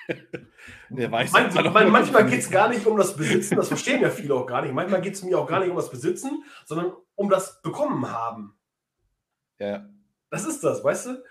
Der 0.90 1.10
weiß 1.10 1.32
man, 1.32 1.72
man, 1.72 1.90
manchmal 1.90 2.26
geht 2.26 2.40
es 2.40 2.50
gar 2.50 2.68
nicht 2.68 2.86
um 2.86 2.96
das 2.96 3.16
Besitzen, 3.16 3.56
das 3.56 3.68
verstehen 3.68 4.00
ja 4.00 4.10
viele 4.10 4.34
auch 4.34 4.46
gar 4.46 4.62
nicht. 4.62 4.72
Manchmal 4.72 5.00
geht 5.00 5.14
es 5.14 5.22
mir 5.22 5.38
auch 5.38 5.46
gar 5.46 5.60
nicht 5.60 5.70
um 5.70 5.76
das 5.76 5.90
Besitzen, 5.90 6.44
sondern 6.64 6.92
um 7.14 7.30
das 7.30 7.60
Bekommen 7.62 8.10
haben. 8.10 8.58
Ja. 9.58 9.88
Das 10.30 10.44
ist 10.44 10.62
das, 10.62 10.82
weißt 10.82 11.06
du? 11.06 11.24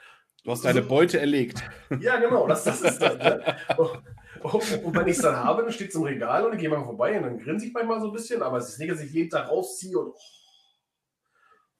Du 0.44 0.52
hast 0.52 0.66
deine 0.66 0.82
Beute 0.82 1.20
erlegt. 1.20 1.64
Ja, 2.02 2.18
genau, 2.18 2.48
das, 2.48 2.66
das 2.66 2.82
ist 2.82 3.02
das. 3.02 3.18
Ne? 3.18 3.58
Und, 4.44 4.84
und 4.84 4.96
wenn 4.96 5.08
ich 5.08 5.16
es 5.16 5.22
dann 5.22 5.38
habe, 5.38 5.62
dann 5.62 5.72
steht 5.72 5.90
es 5.90 5.96
im 5.96 6.04
Regal 6.04 6.46
und 6.46 6.54
ich 6.54 6.60
gehe 6.60 6.70
mal 6.70 6.84
vorbei 6.84 7.16
und 7.18 7.24
dann 7.24 7.40
grinse 7.40 7.66
ich 7.66 7.74
manchmal 7.74 8.02
so 8.02 8.08
ein 8.08 8.14
bisschen, 8.14 8.42
aber 8.42 8.58
es 8.58 8.70
ist 8.70 8.80
nicht, 8.80 8.92
dass 8.92 9.00
ich 9.00 9.12
jeden 9.14 9.30
Tag 9.30 9.50
rausziehe 9.50 9.98
und. 9.98 10.10
Oh, 10.10 10.18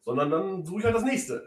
sondern 0.02 0.32
dann 0.32 0.66
suche 0.66 0.80
ich 0.80 0.86
halt 0.86 0.96
das 0.96 1.04
nächste. 1.04 1.46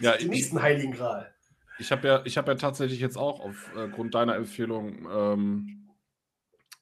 Ja, 0.00 0.16
Den 0.16 0.28
nächsten 0.28 0.62
Heiligen 0.62 0.92
Gral. 0.92 1.34
Ich 1.78 1.92
habe 1.92 2.08
ja, 2.08 2.24
hab 2.24 2.48
ja 2.48 2.54
tatsächlich 2.54 3.00
jetzt 3.00 3.16
auch 3.16 3.40
aufgrund 3.40 4.14
deiner 4.14 4.34
Empfehlung 4.34 5.08
ähm, 5.10 5.88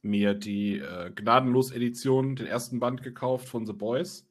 mir 0.03 0.35
die 0.35 0.79
äh, 0.79 1.11
Gnadenlos-Edition, 1.11 2.37
den 2.37 2.47
ersten 2.47 2.81
Band 2.81 3.03
gekauft 3.03 3.49
von 3.49 3.67
The 3.67 3.73
Boys. 3.73 4.29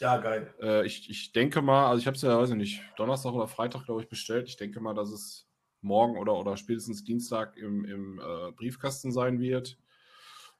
Ja, 0.00 0.18
geil. 0.18 0.54
Äh, 0.60 0.86
ich, 0.86 1.08
ich 1.10 1.32
denke 1.32 1.62
mal, 1.62 1.88
also 1.88 2.00
ich 2.00 2.06
habe 2.06 2.16
es 2.16 2.22
ja, 2.22 2.38
weiß 2.38 2.50
ich 2.50 2.56
nicht, 2.56 2.82
Donnerstag 2.96 3.32
oder 3.32 3.48
Freitag, 3.48 3.86
glaube 3.86 4.02
ich, 4.02 4.08
bestellt. 4.08 4.48
Ich 4.48 4.56
denke 4.56 4.80
mal, 4.80 4.94
dass 4.94 5.10
es 5.10 5.48
morgen 5.80 6.16
oder, 6.16 6.34
oder 6.34 6.56
spätestens 6.56 7.04
Dienstag 7.04 7.56
im, 7.56 7.84
im 7.84 8.18
äh, 8.18 8.52
Briefkasten 8.52 9.12
sein 9.12 9.40
wird. 9.40 9.78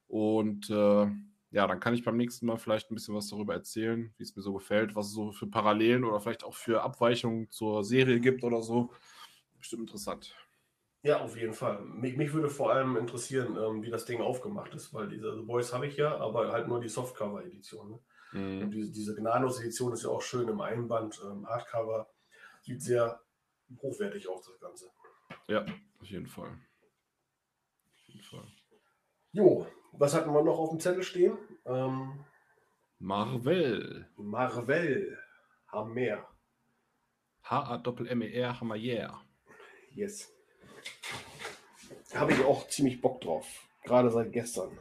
Und 0.07 0.69
äh, 0.69 1.07
ja, 1.51 1.67
dann 1.67 1.79
kann 1.79 1.93
ich 1.93 2.03
beim 2.03 2.17
nächsten 2.17 2.45
Mal 2.45 2.57
vielleicht 2.57 2.91
ein 2.91 2.95
bisschen 2.95 3.15
was 3.15 3.29
darüber 3.29 3.53
erzählen, 3.53 4.13
wie 4.17 4.23
es 4.23 4.35
mir 4.35 4.41
so 4.41 4.53
gefällt, 4.53 4.95
was 4.95 5.07
es 5.07 5.13
so 5.13 5.31
für 5.31 5.47
Parallelen 5.47 6.03
oder 6.03 6.19
vielleicht 6.19 6.43
auch 6.43 6.53
für 6.53 6.83
Abweichungen 6.83 7.49
zur 7.49 7.83
Serie 7.83 8.19
gibt 8.19 8.43
oder 8.43 8.61
so. 8.61 8.91
Bestimmt 9.65 9.89
interessant. 9.89 10.35
Ja, 11.01 11.21
auf 11.21 11.35
jeden 11.35 11.53
Fall. 11.53 11.81
Mich, 11.81 12.17
mich 12.17 12.31
würde 12.33 12.51
vor 12.51 12.71
allem 12.71 12.97
interessieren, 12.97 13.57
ähm, 13.57 13.81
wie 13.81 13.89
das 13.89 14.05
Ding 14.05 14.21
aufgemacht 14.21 14.75
ist, 14.75 14.93
weil 14.93 15.09
diese 15.09 15.35
The 15.35 15.41
Boys 15.41 15.73
habe 15.73 15.87
ich 15.87 15.97
ja, 15.97 16.15
aber 16.19 16.51
halt 16.51 16.67
nur 16.67 16.79
die 16.79 16.87
Softcover-Edition. 16.87 17.89
Ne? 17.89 17.99
Mhm. 18.39 18.61
Und 18.61 18.69
diese, 18.69 18.91
diese 18.91 19.15
Gnadenlos-Edition 19.15 19.93
ist 19.93 20.03
ja 20.03 20.09
auch 20.09 20.21
schön 20.21 20.47
im 20.49 20.61
Einband, 20.61 21.19
ähm, 21.25 21.47
Hardcover. 21.47 22.07
Sieht 22.61 22.83
sehr 22.83 23.19
hochwertig 23.81 24.29
aus, 24.29 24.45
das 24.45 24.59
Ganze. 24.59 24.91
Ja, 25.47 25.65
auf 25.99 26.07
jeden 26.07 26.27
Fall. 26.27 26.49
Auf 27.95 28.07
jeden 28.09 28.21
Fall. 28.21 28.45
Jo, 29.31 29.65
was 29.93 30.13
hatten 30.13 30.31
wir 30.31 30.43
noch 30.43 30.59
auf 30.59 30.69
dem 30.69 30.79
Zettel 30.79 31.01
stehen? 31.01 31.39
Ähm, 31.65 32.23
Marvel. 32.99 34.07
Marvel. 34.15 35.17
Hammer. 35.69 36.27
H-A-Doppel-M-E-R, 37.41 38.61
Hammer, 38.61 38.75
yeah. 38.75 39.24
Yes. 39.95 40.29
Habe 42.13 42.33
ich 42.33 42.43
auch 42.43 42.67
ziemlich 42.67 43.01
Bock 43.01 43.21
drauf. 43.21 43.47
Gerade 43.83 44.11
seit 44.11 44.31
gestern. 44.33 44.77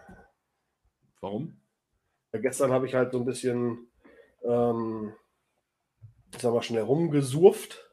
Warum? 1.21 1.61
Ja, 2.33 2.41
gestern 2.41 2.73
habe 2.73 2.87
ich 2.87 2.95
halt 2.95 3.13
so 3.13 3.19
ein 3.19 3.25
bisschen, 3.25 3.87
ähm, 4.43 5.15
ich 6.35 6.41
sag 6.41 6.53
mal, 6.53 6.63
schnell 6.63 6.83
rumgesurft 6.83 7.91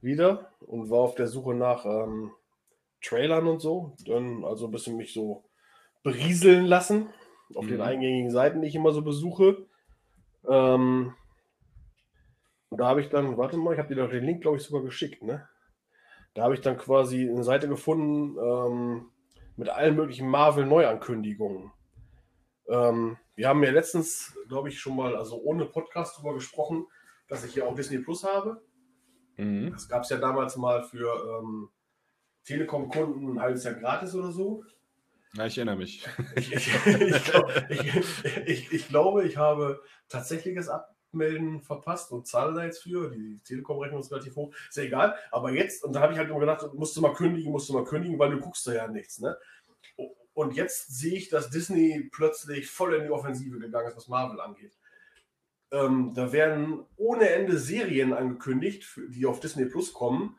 wieder 0.00 0.52
und 0.60 0.90
war 0.90 1.00
auf 1.00 1.14
der 1.14 1.26
Suche 1.26 1.54
nach 1.54 1.84
ähm, 1.84 2.32
Trailern 3.02 3.46
und 3.46 3.60
so. 3.60 3.94
Dann 4.06 4.44
also 4.44 4.66
ein 4.66 4.72
bisschen 4.72 4.96
mich 4.96 5.12
so 5.12 5.44
berieseln 6.02 6.64
lassen 6.64 7.10
auf 7.54 7.66
mhm. 7.66 7.70
den 7.70 7.80
eingängigen 7.82 8.30
Seiten, 8.30 8.62
die 8.62 8.68
ich 8.68 8.74
immer 8.74 8.92
so 8.92 9.02
besuche. 9.02 9.66
Ähm, 10.48 11.14
und 12.70 12.78
da 12.78 12.86
habe 12.86 13.02
ich 13.02 13.10
dann, 13.10 13.36
warte 13.36 13.58
mal, 13.58 13.74
ich 13.74 13.78
habe 13.78 13.94
dir 13.94 14.02
doch 14.02 14.10
den 14.10 14.24
Link, 14.24 14.40
glaube 14.40 14.56
ich, 14.56 14.62
sogar 14.62 14.82
geschickt, 14.82 15.22
ne? 15.22 15.46
Da 16.34 16.44
habe 16.44 16.54
ich 16.54 16.60
dann 16.60 16.78
quasi 16.78 17.28
eine 17.28 17.44
Seite 17.44 17.68
gefunden 17.68 18.38
ähm, 18.38 19.10
mit 19.56 19.68
allen 19.68 19.96
möglichen 19.96 20.28
Marvel-Neuankündigungen. 20.28 21.72
Ähm, 22.68 23.18
wir 23.34 23.48
haben 23.48 23.62
ja 23.62 23.70
letztens, 23.70 24.36
glaube 24.48 24.68
ich, 24.68 24.80
schon 24.80 24.96
mal, 24.96 25.16
also 25.16 25.40
ohne 25.42 25.66
Podcast 25.66 26.16
darüber 26.16 26.34
gesprochen, 26.34 26.86
dass 27.28 27.44
ich 27.44 27.54
hier 27.54 27.66
auch 27.66 27.74
Disney 27.74 27.98
Plus 27.98 28.24
habe. 28.24 28.62
Mhm. 29.36 29.70
Das 29.72 29.88
gab 29.88 30.02
es 30.02 30.10
ja 30.10 30.18
damals 30.18 30.56
mal 30.56 30.82
für 30.82 31.40
ähm, 31.40 31.70
Telekom-Kunden 32.44 33.34
ein 33.34 33.40
halbes 33.40 33.64
Jahr 33.64 33.74
gratis 33.74 34.14
oder 34.14 34.32
so. 34.32 34.64
Ja, 35.34 35.46
ich 35.46 35.56
erinnere 35.56 35.76
mich. 35.76 36.06
Ich, 36.36 36.52
ich, 36.52 36.68
ich, 36.86 37.24
glaub, 37.24 37.50
ich, 38.46 38.88
glaube, 38.88 39.26
ich 39.26 39.36
habe 39.38 39.80
tatsächliches 40.08 40.68
Abmelden 41.12 41.60
verpasst 41.60 42.10
und 42.10 42.26
zahle 42.26 42.54
da 42.54 42.64
jetzt 42.64 42.82
für. 42.82 43.10
Die 43.10 43.38
Telekom-Rechnung 43.44 44.00
ist 44.00 44.10
relativ 44.10 44.34
hoch. 44.36 44.54
Ist 44.68 44.76
ja 44.76 44.84
egal. 44.84 45.14
Aber 45.30 45.52
jetzt, 45.52 45.84
und 45.84 45.92
da 45.92 46.00
habe 46.00 46.12
ich 46.12 46.18
halt 46.18 46.30
immer 46.30 46.40
gedacht, 46.40 46.72
musst 46.74 46.96
du 46.96 47.02
mal 47.02 47.12
kündigen, 47.12 47.52
musst 47.52 47.68
du 47.68 47.74
mal 47.74 47.84
kündigen, 47.84 48.18
weil 48.18 48.30
du 48.30 48.40
guckst 48.40 48.66
da 48.66 48.72
ja 48.72 48.88
nichts. 48.88 49.20
Ne? 49.20 49.36
Und 50.34 50.54
jetzt 50.54 50.98
sehe 50.98 51.14
ich, 51.14 51.28
dass 51.28 51.50
Disney 51.50 52.08
plötzlich 52.10 52.70
voll 52.70 52.94
in 52.94 53.04
die 53.04 53.10
Offensive 53.10 53.58
gegangen 53.58 53.88
ist, 53.88 53.96
was 53.96 54.08
Marvel 54.08 54.40
angeht. 54.40 54.72
Ähm, 55.70 56.12
da 56.14 56.32
werden 56.32 56.84
ohne 56.96 57.28
Ende 57.28 57.58
Serien 57.58 58.12
angekündigt, 58.12 58.86
die 59.08 59.26
auf 59.26 59.40
Disney 59.40 59.66
Plus 59.66 59.92
kommen, 59.92 60.38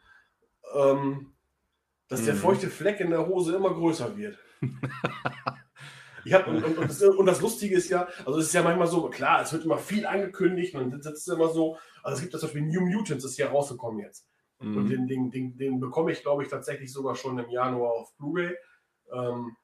ähm, 0.75 1.33
dass 2.07 2.21
mhm. 2.21 2.25
der 2.25 2.35
feuchte 2.35 2.69
Fleck 2.69 2.99
in 2.99 3.11
der 3.11 3.27
Hose 3.27 3.55
immer 3.55 3.73
größer 3.73 4.17
wird. 4.17 4.37
Ich 6.25 6.33
hab, 6.33 6.47
und, 6.47 6.63
und, 6.63 6.77
und, 6.77 6.89
das, 6.89 7.01
und, 7.01 7.25
das, 7.25 7.41
Lustige 7.41 7.75
ist 7.75 7.89
ja, 7.89 8.07
also 8.25 8.39
es 8.39 8.47
ist 8.47 8.53
ja 8.53 8.63
manchmal 8.63 8.87
so, 8.87 9.09
klar, 9.09 9.41
es 9.41 9.51
wird 9.53 9.65
immer 9.65 9.77
viel 9.77 10.05
angekündigt 10.05 10.75
und 10.75 10.91
dann 10.91 11.01
sitzt 11.01 11.27
immer 11.27 11.49
so, 11.49 11.77
also 12.01 12.15
es 12.15 12.21
gibt 12.21 12.33
ja 12.33 12.39
zum 12.39 12.47
Beispiel 12.47 12.63
New 12.63 12.85
Mutants, 12.85 13.25
ist 13.25 13.37
ja 13.37 13.49
rausgekommen 13.49 13.99
jetzt. 13.99 14.27
Mhm. 14.59 14.77
Und 14.77 14.89
den, 14.89 15.07
den, 15.07 15.31
den, 15.31 15.57
den, 15.57 15.79
bekomme 15.79 16.11
ich, 16.11 16.21
glaube 16.21 16.43
ich, 16.43 16.49
tatsächlich 16.49 16.91
sogar 16.91 17.15
schon 17.15 17.37
im 17.37 17.49
Januar 17.49 17.91
auf 17.91 18.15
Blu-ray. 18.17 18.55
Ähm, 19.11 19.55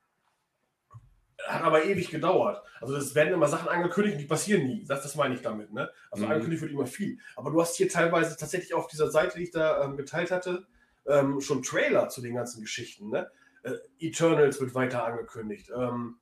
hat 1.47 1.63
aber 1.63 1.85
ewig 1.85 2.09
gedauert. 2.09 2.61
Also 2.81 2.95
es 2.95 3.15
werden 3.15 3.33
immer 3.33 3.47
Sachen 3.47 3.69
angekündigt, 3.69 4.19
die 4.19 4.25
passieren 4.25 4.67
nie. 4.67 4.83
Das, 4.85 5.03
das 5.03 5.15
meine 5.15 5.35
ich 5.35 5.41
damit. 5.41 5.71
Ne? 5.73 5.89
Also 6.11 6.25
mhm. 6.25 6.31
angekündigt 6.31 6.61
wird 6.61 6.73
immer 6.73 6.85
viel. 6.85 7.17
Aber 7.35 7.51
du 7.51 7.61
hast 7.61 7.75
hier 7.75 7.89
teilweise 7.89 8.35
tatsächlich 8.37 8.73
auf 8.73 8.87
dieser 8.87 9.09
Seite, 9.09 9.37
die 9.37 9.45
ich 9.45 9.51
da 9.51 9.83
ähm, 9.83 9.95
geteilt 9.95 10.31
hatte, 10.31 10.67
ähm, 11.07 11.39
schon 11.39 11.63
Trailer 11.63 12.09
zu 12.09 12.21
den 12.21 12.35
ganzen 12.35 12.61
Geschichten. 12.61 13.09
Ne? 13.09 13.31
Äh, 13.63 13.73
Eternals 13.99 14.59
wird 14.59 14.75
weiter 14.75 15.05
angekündigt. 15.05 15.71
Ähm, 15.75 16.18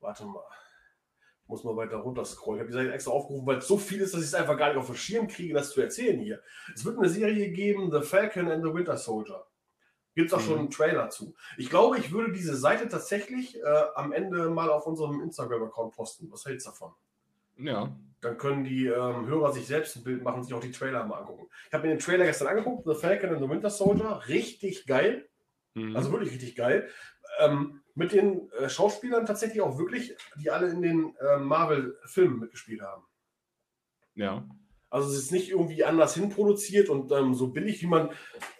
warte 0.00 0.24
mal. 0.24 0.44
Ich 1.42 1.48
muss 1.48 1.64
mal 1.64 1.76
weiter 1.76 1.96
runter 1.96 2.24
scrollen. 2.24 2.58
Ich 2.58 2.60
habe 2.60 2.70
die 2.70 2.84
Seite 2.84 2.94
extra 2.94 3.10
aufgerufen, 3.10 3.46
weil 3.46 3.58
es 3.58 3.66
so 3.66 3.76
viel 3.76 4.00
ist, 4.00 4.14
dass 4.14 4.20
ich 4.20 4.28
es 4.28 4.34
einfach 4.34 4.56
gar 4.56 4.68
nicht 4.68 4.78
auf 4.78 4.86
den 4.86 4.96
Schirm 4.96 5.26
kriege, 5.26 5.54
das 5.54 5.72
zu 5.72 5.80
erzählen 5.80 6.20
hier. 6.20 6.40
Es 6.74 6.84
wird 6.84 6.98
eine 6.98 7.08
Serie 7.08 7.50
geben, 7.50 7.90
The 7.90 8.02
Falcon 8.02 8.50
and 8.50 8.64
the 8.64 8.72
Winter 8.72 8.96
Soldier. 8.96 9.46
Gibt 10.14 10.28
es 10.28 10.34
auch 10.34 10.40
mhm. 10.40 10.44
schon 10.44 10.58
einen 10.58 10.70
Trailer 10.70 11.08
zu. 11.10 11.34
Ich 11.56 11.70
glaube, 11.70 11.98
ich 11.98 12.12
würde 12.12 12.32
diese 12.32 12.56
Seite 12.56 12.88
tatsächlich 12.88 13.58
äh, 13.58 13.82
am 13.94 14.12
Ende 14.12 14.50
mal 14.50 14.70
auf 14.70 14.86
unserem 14.86 15.22
Instagram-Account 15.22 15.94
posten. 15.94 16.30
Was 16.30 16.44
hältst 16.44 16.66
du 16.66 16.70
davon? 16.70 16.92
Ja. 17.56 17.96
Dann 18.20 18.36
können 18.36 18.64
die 18.64 18.86
ähm, 18.86 19.26
Hörer 19.26 19.52
sich 19.52 19.66
selbst 19.66 19.96
ein 19.96 20.04
Bild 20.04 20.22
machen, 20.22 20.42
sich 20.42 20.52
auch 20.52 20.60
die 20.60 20.72
Trailer 20.72 21.04
mal 21.04 21.18
angucken. 21.18 21.48
Ich 21.68 21.72
habe 21.72 21.86
mir 21.86 21.94
den 21.94 22.00
Trailer 22.00 22.24
gestern 22.24 22.48
angeguckt, 22.48 22.84
The 22.86 22.94
Falcon 22.94 23.30
and 23.30 23.40
the 23.40 23.48
Winter 23.48 23.70
Soldier. 23.70 24.20
Richtig 24.28 24.86
geil. 24.86 25.28
Mhm. 25.74 25.96
Also 25.96 26.12
wirklich 26.12 26.32
richtig 26.32 26.56
geil. 26.56 26.88
Ähm, 27.38 27.79
mit 27.94 28.12
den 28.12 28.50
äh, 28.52 28.68
Schauspielern 28.68 29.26
tatsächlich 29.26 29.60
auch 29.60 29.76
wirklich, 29.78 30.16
die 30.36 30.50
alle 30.50 30.70
in 30.70 30.82
den 30.82 31.16
äh, 31.16 31.38
Marvel-Filmen 31.38 32.38
mitgespielt 32.38 32.82
haben. 32.82 33.02
Ja. 34.14 34.48
Also 34.88 35.10
es 35.10 35.16
ist 35.16 35.32
nicht 35.32 35.50
irgendwie 35.50 35.84
anders 35.84 36.14
hinproduziert 36.14 36.88
und 36.88 37.12
ähm, 37.12 37.34
so 37.34 37.48
billig, 37.48 37.82
wie 37.82 37.86
man 37.86 38.10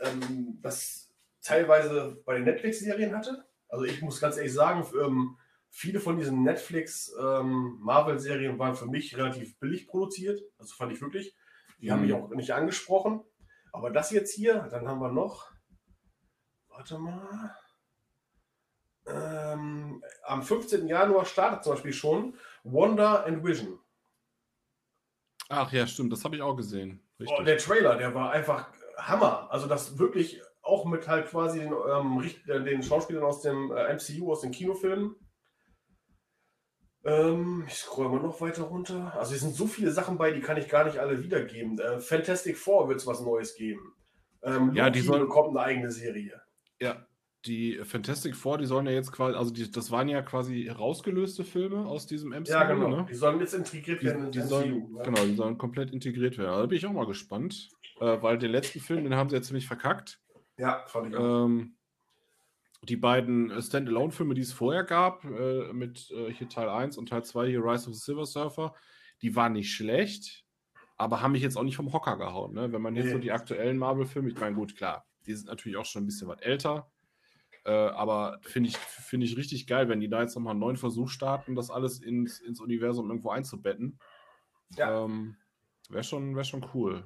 ähm, 0.01 0.59
das 0.63 1.11
teilweise 1.43 2.21
bei 2.25 2.35
den 2.35 2.45
Netflix-Serien 2.45 3.17
hatte. 3.17 3.45
Also 3.69 3.85
ich 3.85 4.03
muss 4.03 4.21
ganz 4.21 4.37
ehrlich 4.37 4.53
sagen, 4.53 4.85
ähm, 5.03 5.39
viele 5.69 6.01
von 6.01 6.17
diesen 6.17 6.43
Netflix-Marvel-Serien 6.43 8.53
ähm, 8.53 8.59
waren 8.59 8.77
für 8.77 8.87
mich 8.87 9.17
relativ 9.17 9.59
billig 9.59 9.89
produziert. 9.89 10.43
Also 10.59 10.75
fand 10.75 10.93
ich 10.93 11.01
wirklich. 11.01 11.35
Die 11.81 11.87
mhm. 11.87 11.93
haben 11.93 12.03
mich 12.03 12.11
mhm. 12.11 12.17
auch 12.17 12.29
nicht 12.31 12.55
angesprochen. 12.55 13.23
Aber 13.73 13.91
das 13.91 14.11
jetzt 14.11 14.35
hier, 14.35 14.69
dann 14.71 14.89
haben 14.89 15.01
wir 15.01 15.13
noch 15.13 15.53
warte 16.81 16.99
mal. 16.99 17.55
Ähm, 19.15 20.05
am 20.25 20.43
15. 20.43 20.87
Januar 20.87 21.25
startet 21.25 21.65
zum 21.65 21.75
Beispiel 21.75 21.93
schon 21.93 22.35
Wonder 22.65 23.27
and 23.27 23.45
Vision. 23.45 23.79
Ach 25.49 25.73
ja, 25.73 25.87
stimmt, 25.87 26.13
das 26.13 26.25
habe 26.25 26.37
ich 26.37 26.43
auch 26.43 26.57
gesehen. 26.57 27.01
Oh, 27.27 27.43
der 27.43 27.59
Trailer, 27.59 27.97
der 27.97 28.15
war 28.15 28.31
einfach 28.31 28.69
Hammer. 28.97 29.49
Also 29.51 29.67
das 29.67 29.99
wirklich 29.99 30.41
auch 30.63 30.85
mit 30.85 31.09
halt 31.09 31.27
quasi 31.29 31.61
den, 31.61 31.73
ähm, 31.73 32.23
äh, 32.47 32.63
den 32.63 32.83
Schauspielern 32.83 33.25
aus 33.25 33.43
dem 33.43 33.73
äh, 33.73 33.93
MCU, 33.95 34.31
aus 34.31 34.43
den 34.43 34.53
Kinofilmen. 34.53 35.17
Ähm, 37.05 37.65
ich 37.67 37.75
scroll 37.75 38.11
mal 38.11 38.21
noch 38.21 38.41
weiter 38.41 38.65
runter. 38.65 39.15
Also 39.17 39.35
es 39.35 39.41
sind 39.41 39.55
so 39.55 39.67
viele 39.67 39.91
Sachen 39.91 40.19
bei, 40.19 40.31
die 40.33 40.41
kann 40.41 40.59
ich 40.59 40.69
gar 40.69 40.85
nicht 40.85 40.99
alle 40.99 41.23
wiedergeben. 41.23 41.79
Äh, 41.79 42.01
Fantastic 42.01 42.59
Four 42.59 42.89
wird 42.89 43.01
es 43.01 43.07
was 43.07 43.21
Neues 43.21 43.55
geben. 43.55 43.95
Ähm, 44.43 44.75
ja, 44.75 44.91
die 44.91 45.01
sollen... 45.01 45.23
bekommt 45.23 45.51
eine 45.51 45.61
eigene 45.61 45.91
Serie. 45.91 46.41
Ja, 46.79 47.07
die 47.47 47.79
Fantastic 47.85 48.37
Four, 48.37 48.59
die 48.59 48.67
sollen 48.67 48.87
ja 48.87 48.93
jetzt 48.93 49.13
quasi, 49.13 49.37
also 49.37 49.51
die, 49.51 49.71
das 49.71 49.91
waren 49.91 50.09
ja 50.09 50.21
quasi 50.23 50.69
rausgelöste 50.69 51.45
Filme 51.45 51.87
aus 51.87 52.07
diesem 52.07 52.31
MCU. 52.31 52.51
Ja, 52.51 52.65
genau. 52.65 52.89
Ne? 52.89 53.07
Die 53.09 53.15
sollen 53.15 53.41
jetzt 53.41 53.55
integriert 53.55 54.03
werden. 54.03 54.31
Die, 54.31 54.41
die 54.41 54.47
sollen, 54.47 54.95
ja. 54.97 55.03
Genau, 55.03 55.25
die 55.25 55.35
sollen 55.35 55.57
komplett 55.57 55.91
integriert 55.91 56.37
werden. 56.37 56.61
Da 56.61 56.67
bin 56.67 56.77
ich 56.77 56.87
auch 56.87 56.93
mal 56.93 57.07
gespannt, 57.07 57.71
äh, 58.01 58.21
weil 58.21 58.39
den 58.39 58.51
letzten 58.51 58.81
Film, 58.81 59.05
den 59.05 59.15
haben 59.15 59.31
sie 59.31 59.37
ja 59.37 59.43
ziemlich 59.43 59.67
verkackt. 59.67 60.21
Ja, 60.59 60.85
fand 60.87 61.09
ich 61.09 61.17
auch. 61.17 61.47
Ähm, 61.47 61.77
die 62.83 62.97
beiden 62.97 63.61
Standalone-Filme, 63.61 64.35
die 64.35 64.41
es 64.43 64.53
vorher 64.53 64.85
gab, 64.85 65.25
äh, 65.25 65.73
mit 65.73 66.11
äh, 66.11 66.33
hier 66.33 66.49
Teil 66.49 66.69
1 66.69 66.99
und 66.99 67.09
Teil 67.09 67.25
2, 67.25 67.49
hier 67.49 67.65
Rise 67.65 67.89
of 67.89 67.95
the 67.95 68.01
Silver 68.01 68.27
Surfer, 68.27 68.75
die 69.23 69.37
waren 69.37 69.53
nicht 69.53 69.73
schlecht, 69.73 70.45
aber 70.97 71.21
haben 71.21 71.33
mich 71.33 71.43
jetzt 71.43 71.57
auch 71.57 71.63
nicht 71.63 71.77
vom 71.77 71.93
Hocker 71.93 72.17
gehauen. 72.17 72.55
Ne? 72.55 72.73
Wenn 72.73 72.83
man 72.83 72.97
jetzt 72.97 73.07
nee. 73.07 73.13
so 73.13 73.19
die 73.19 73.33
aktuellen 73.33 73.79
Marvel-Filme, 73.79 74.31
ich 74.31 74.39
meine, 74.39 74.55
gut, 74.55 74.77
klar, 74.77 75.07
die 75.27 75.35
sind 75.35 75.49
natürlich 75.49 75.77
auch 75.77 75.85
schon 75.85 76.03
ein 76.03 76.07
bisschen 76.07 76.29
was 76.29 76.41
älter. 76.41 76.91
Äh, 77.65 77.71
aber 77.71 78.39
finde 78.43 78.71
ich, 78.71 78.77
find 78.77 79.23
ich 79.23 79.37
richtig 79.37 79.67
geil, 79.67 79.89
wenn 79.89 80.01
die 80.01 80.09
da 80.09 80.23
jetzt 80.23 80.35
nochmal 80.35 80.53
einen 80.53 80.61
neuen 80.61 80.77
Versuch 80.77 81.09
starten, 81.09 81.55
das 81.55 81.71
alles 81.71 82.01
ins, 82.01 82.41
ins 82.41 82.61
Universum 82.61 83.09
irgendwo 83.09 83.31
einzubetten. 83.31 83.99
Ja. 84.77 85.05
Ähm, 85.05 85.37
Wäre 85.91 86.05
schon, 86.05 86.37
wär 86.37 86.45
schon 86.45 86.65
cool. 86.75 87.05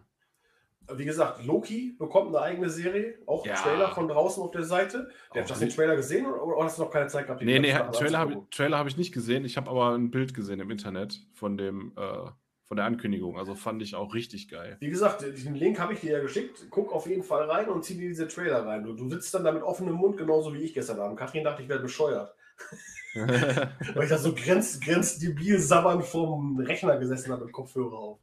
Wie 0.93 1.07
gesagt, 1.07 1.43
Loki 1.47 1.97
bekommt 1.99 2.29
eine 2.29 2.45
eigene 2.45 2.69
Serie, 2.69 3.15
auch 3.25 3.47
ja. 3.47 3.55
Trailer 3.55 3.89
von 3.89 4.07
draußen 4.07 4.43
auf 4.43 4.51
der 4.51 4.65
Seite. 4.65 5.09
Der 5.35 5.43
hast 5.43 5.57
du 5.57 5.59
den 5.59 5.71
Trailer 5.71 5.97
gesehen 5.97 6.27
oder, 6.27 6.45
oder, 6.45 6.65
hast 6.65 6.77
du 6.77 6.83
noch 6.83 6.91
keine 6.91 7.07
Zeit 7.07 7.25
gehabt? 7.27 7.43
Nee, 7.43 7.59
nee, 7.59 7.73
Trailer 7.93 8.19
habe 8.19 8.47
ich, 8.51 8.61
hab 8.61 8.87
ich 8.87 8.99
nicht 8.99 9.13
gesehen. 9.13 9.47
Ich 9.47 9.57
habe 9.57 9.71
aber 9.71 9.95
ein 9.95 10.11
Bild 10.11 10.35
gesehen 10.35 10.61
im 10.61 10.71
Internet 10.71 11.27
von 11.33 11.57
dem, 11.57 11.95
äh, 11.97 12.31
von 12.67 12.77
der 12.77 12.87
Ankündigung. 12.87 13.39
Also 13.39 13.55
fand 13.55 13.83
ich 13.83 13.95
auch 13.95 14.15
richtig 14.15 14.49
geil. 14.49 14.77
Wie 14.81 14.91
gesagt, 14.91 15.23
den 15.23 15.55
Link 15.55 15.79
habe 15.79 15.93
ich 15.93 16.01
dir 16.01 16.13
ja 16.13 16.21
geschickt. 16.21 16.67
Guck 16.71 16.93
auf 16.93 17.07
jeden 17.07 17.23
Fall 17.23 17.51
rein 17.51 17.69
und 17.69 17.85
zieh 17.85 17.95
dir 17.95 18.09
diese 18.09 18.29
Trailer 18.29 18.67
rein. 18.67 18.85
Du, 18.85 18.95
du 18.95 19.09
sitzt 19.11 19.35
dann 19.35 19.45
da 19.45 19.53
mit 19.53 19.63
offenem 19.63 19.95
Mund, 19.95 20.17
genauso 20.17 20.55
wie 20.55 20.63
ich 20.63 20.75
gestern 20.75 21.01
Abend. 21.01 21.19
Kathrin 21.19 21.45
dachte, 21.45 21.63
ich 21.63 21.69
werde 21.69 21.83
bescheuert. 21.83 22.35
Weil 23.15 24.03
ich 24.03 24.09
da 24.09 24.19
so 24.19 24.35
grenz, 24.35 24.81
grenzdebil 24.81 25.59
sabbernd 25.61 26.05
vorm 26.05 26.59
Rechner 26.59 26.97
gesessen 26.97 27.33
habe 27.33 27.45
mit 27.45 27.53
Kopfhörer 27.53 27.97
auf. 27.97 28.19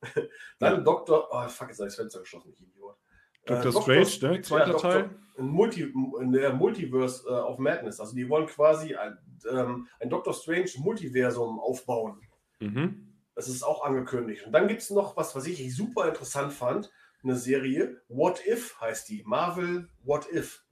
dann 0.58 0.76
ja. 0.76 0.80
Dr. 0.80 1.28
Oh, 1.30 1.48
fuck, 1.48 1.68
jetzt 1.68 1.78
habe 1.78 1.88
ich 1.88 1.94
das 1.94 1.96
Fenster 1.96 2.20
geschlossen, 2.20 2.52
ich 2.52 2.60
Idiot. 2.60 2.96
Dr. 3.44 3.90
Äh, 3.90 4.06
Strange, 4.06 4.36
ne? 4.36 4.42
Zweiter 4.42 4.72
ja, 4.72 4.78
Teil. 4.78 5.10
Ein 5.36 5.46
Multi, 5.46 5.92
der 6.32 6.52
Multiverse 6.54 7.28
äh, 7.28 7.32
of 7.32 7.58
Madness. 7.58 8.00
Also 8.00 8.14
die 8.14 8.28
wollen 8.28 8.46
quasi 8.46 8.94
ein, 8.94 9.18
ähm, 9.50 9.88
ein 10.00 10.08
Doctor 10.08 10.32
Strange 10.32 10.70
Multiversum 10.78 11.58
aufbauen. 11.58 12.20
Mhm. 12.60 13.11
Das 13.34 13.48
ist 13.48 13.62
auch 13.62 13.84
angekündigt. 13.84 14.46
Und 14.46 14.52
dann 14.52 14.68
gibt 14.68 14.82
es 14.82 14.90
noch 14.90 15.16
was, 15.16 15.34
was 15.34 15.46
ich 15.46 15.74
super 15.74 16.08
interessant 16.08 16.52
fand. 16.52 16.90
Eine 17.22 17.36
Serie. 17.36 18.02
What 18.08 18.44
If 18.46 18.80
heißt 18.80 19.08
die. 19.08 19.22
Marvel 19.24 19.88
What 20.04 20.30
If. 20.32 20.64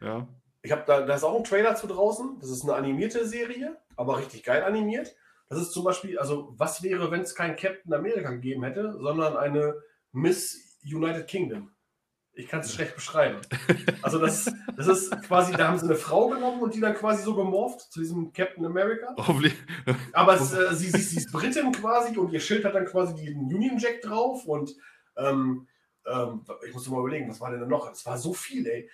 Ja. 0.00 0.28
Ich 0.62 0.72
habe 0.72 0.84
da, 0.86 1.02
da 1.02 1.14
ist 1.14 1.24
auch 1.24 1.36
ein 1.36 1.44
Trailer 1.44 1.74
zu 1.74 1.86
draußen. 1.86 2.38
Das 2.40 2.50
ist 2.50 2.62
eine 2.62 2.74
animierte 2.74 3.26
Serie, 3.26 3.76
aber 3.96 4.18
richtig 4.18 4.44
geil 4.44 4.62
animiert. 4.62 5.14
Das 5.48 5.58
ist 5.58 5.72
zum 5.72 5.84
Beispiel, 5.84 6.18
also 6.18 6.54
was 6.56 6.82
wäre, 6.82 7.10
wenn 7.10 7.20
es 7.20 7.34
kein 7.34 7.56
Captain 7.56 7.92
America 7.92 8.30
gegeben 8.30 8.64
hätte, 8.64 8.92
sondern 8.98 9.36
eine 9.36 9.82
Miss 10.12 10.78
United 10.84 11.26
Kingdom. 11.26 11.73
Ich 12.36 12.48
kann 12.48 12.60
es 12.60 12.74
schlecht 12.74 12.96
beschreiben. 12.96 13.40
Also 14.02 14.18
das, 14.18 14.52
das 14.76 14.88
ist 14.88 15.10
quasi, 15.22 15.52
da 15.52 15.68
haben 15.68 15.78
sie 15.78 15.84
eine 15.84 15.94
Frau 15.94 16.28
genommen 16.28 16.62
und 16.62 16.74
die 16.74 16.80
dann 16.80 16.94
quasi 16.94 17.22
so 17.22 17.34
gemorpht 17.34 17.92
zu 17.92 18.00
diesem 18.00 18.32
Captain 18.32 18.66
America. 18.66 19.14
Hoffentlich. 19.16 19.54
Aber 20.12 20.34
es, 20.34 20.52
äh, 20.52 20.74
sie, 20.74 20.90
sie, 20.90 21.00
sie, 21.00 21.18
ist 21.18 21.32
Britin 21.32 21.70
quasi 21.70 22.16
und 22.16 22.32
ihr 22.32 22.40
Schild 22.40 22.64
hat 22.64 22.74
dann 22.74 22.86
quasi 22.86 23.14
den 23.14 23.36
Union 23.36 23.78
Jack 23.78 24.02
drauf 24.02 24.46
und 24.46 24.74
ähm, 25.16 25.68
ähm, 26.06 26.44
ich 26.66 26.74
muss 26.74 26.88
mal 26.88 27.00
überlegen, 27.00 27.30
was 27.30 27.40
war 27.40 27.52
denn 27.52 27.60
da 27.60 27.66
noch? 27.66 27.92
Es 27.92 28.04
war 28.04 28.18
so 28.18 28.34
viel, 28.34 28.66
ey. 28.66 28.90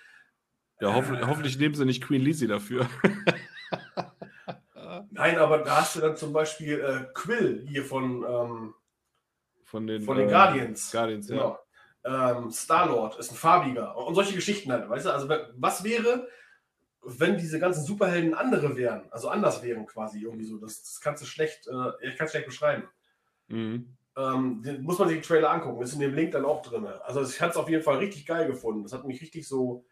Ja, 0.79 0.93
hoff, 0.93 1.09
äh, 1.09 1.25
hoffentlich 1.25 1.57
nehmen 1.57 1.73
sie 1.73 1.85
nicht 1.85 2.03
Queen 2.03 2.21
Lizzie 2.21 2.47
dafür. 2.47 2.87
Nein, 5.09 5.39
aber 5.39 5.59
da 5.59 5.81
hast 5.81 5.95
du 5.95 5.99
dann 5.99 6.15
zum 6.15 6.31
Beispiel 6.31 6.79
äh, 6.79 7.05
Quill 7.13 7.65
hier 7.67 7.83
von, 7.83 8.23
ähm, 8.23 8.75
von 9.63 9.87
den, 9.87 10.03
von 10.03 10.17
den 10.17 10.27
äh, 10.27 10.31
Guardians. 10.31 10.91
Guardians, 10.91 11.27
genau. 11.27 11.49
ja 11.49 11.59
ähm, 12.03 12.51
Star-Lord 12.51 13.19
ist 13.19 13.31
ein 13.31 13.35
farbiger 13.35 13.95
und 13.95 14.15
solche 14.15 14.35
Geschichten 14.35 14.71
halt, 14.71 14.89
weißt 14.89 15.05
du? 15.05 15.13
Also 15.13 15.29
was 15.55 15.83
wäre, 15.83 16.27
wenn 17.03 17.37
diese 17.37 17.59
ganzen 17.59 17.83
Superhelden 17.83 18.33
andere 18.33 18.75
wären, 18.75 19.11
also 19.11 19.29
anders 19.29 19.63
wären 19.63 19.85
quasi 19.85 20.21
irgendwie 20.21 20.45
so, 20.45 20.57
das, 20.57 20.81
das 20.81 21.01
kannst 21.01 21.21
du 21.21 21.27
schlecht, 21.27 21.67
äh, 21.67 22.07
ich 22.07 22.17
kann 22.17 22.25
es 22.25 22.31
schlecht 22.31 22.47
beschreiben. 22.47 22.83
Mhm. 23.47 23.97
Ähm, 24.17 24.61
den 24.63 24.83
muss 24.83 24.99
man 24.99 25.07
sich 25.07 25.17
den 25.17 25.23
Trailer 25.23 25.51
angucken, 25.51 25.81
ist 25.81 25.93
in 25.93 25.99
dem 25.99 26.13
Link 26.13 26.31
dann 26.31 26.45
auch 26.45 26.61
drin. 26.61 26.85
Also 26.85 27.21
ich 27.21 27.39
hatte 27.39 27.51
es 27.51 27.57
auf 27.57 27.69
jeden 27.69 27.83
Fall 27.83 27.97
richtig 27.97 28.25
geil 28.25 28.45
gefunden. 28.47 28.83
Das 28.83 28.93
hat 28.93 29.05
mich 29.05 29.21
richtig 29.21 29.47
so 29.47 29.85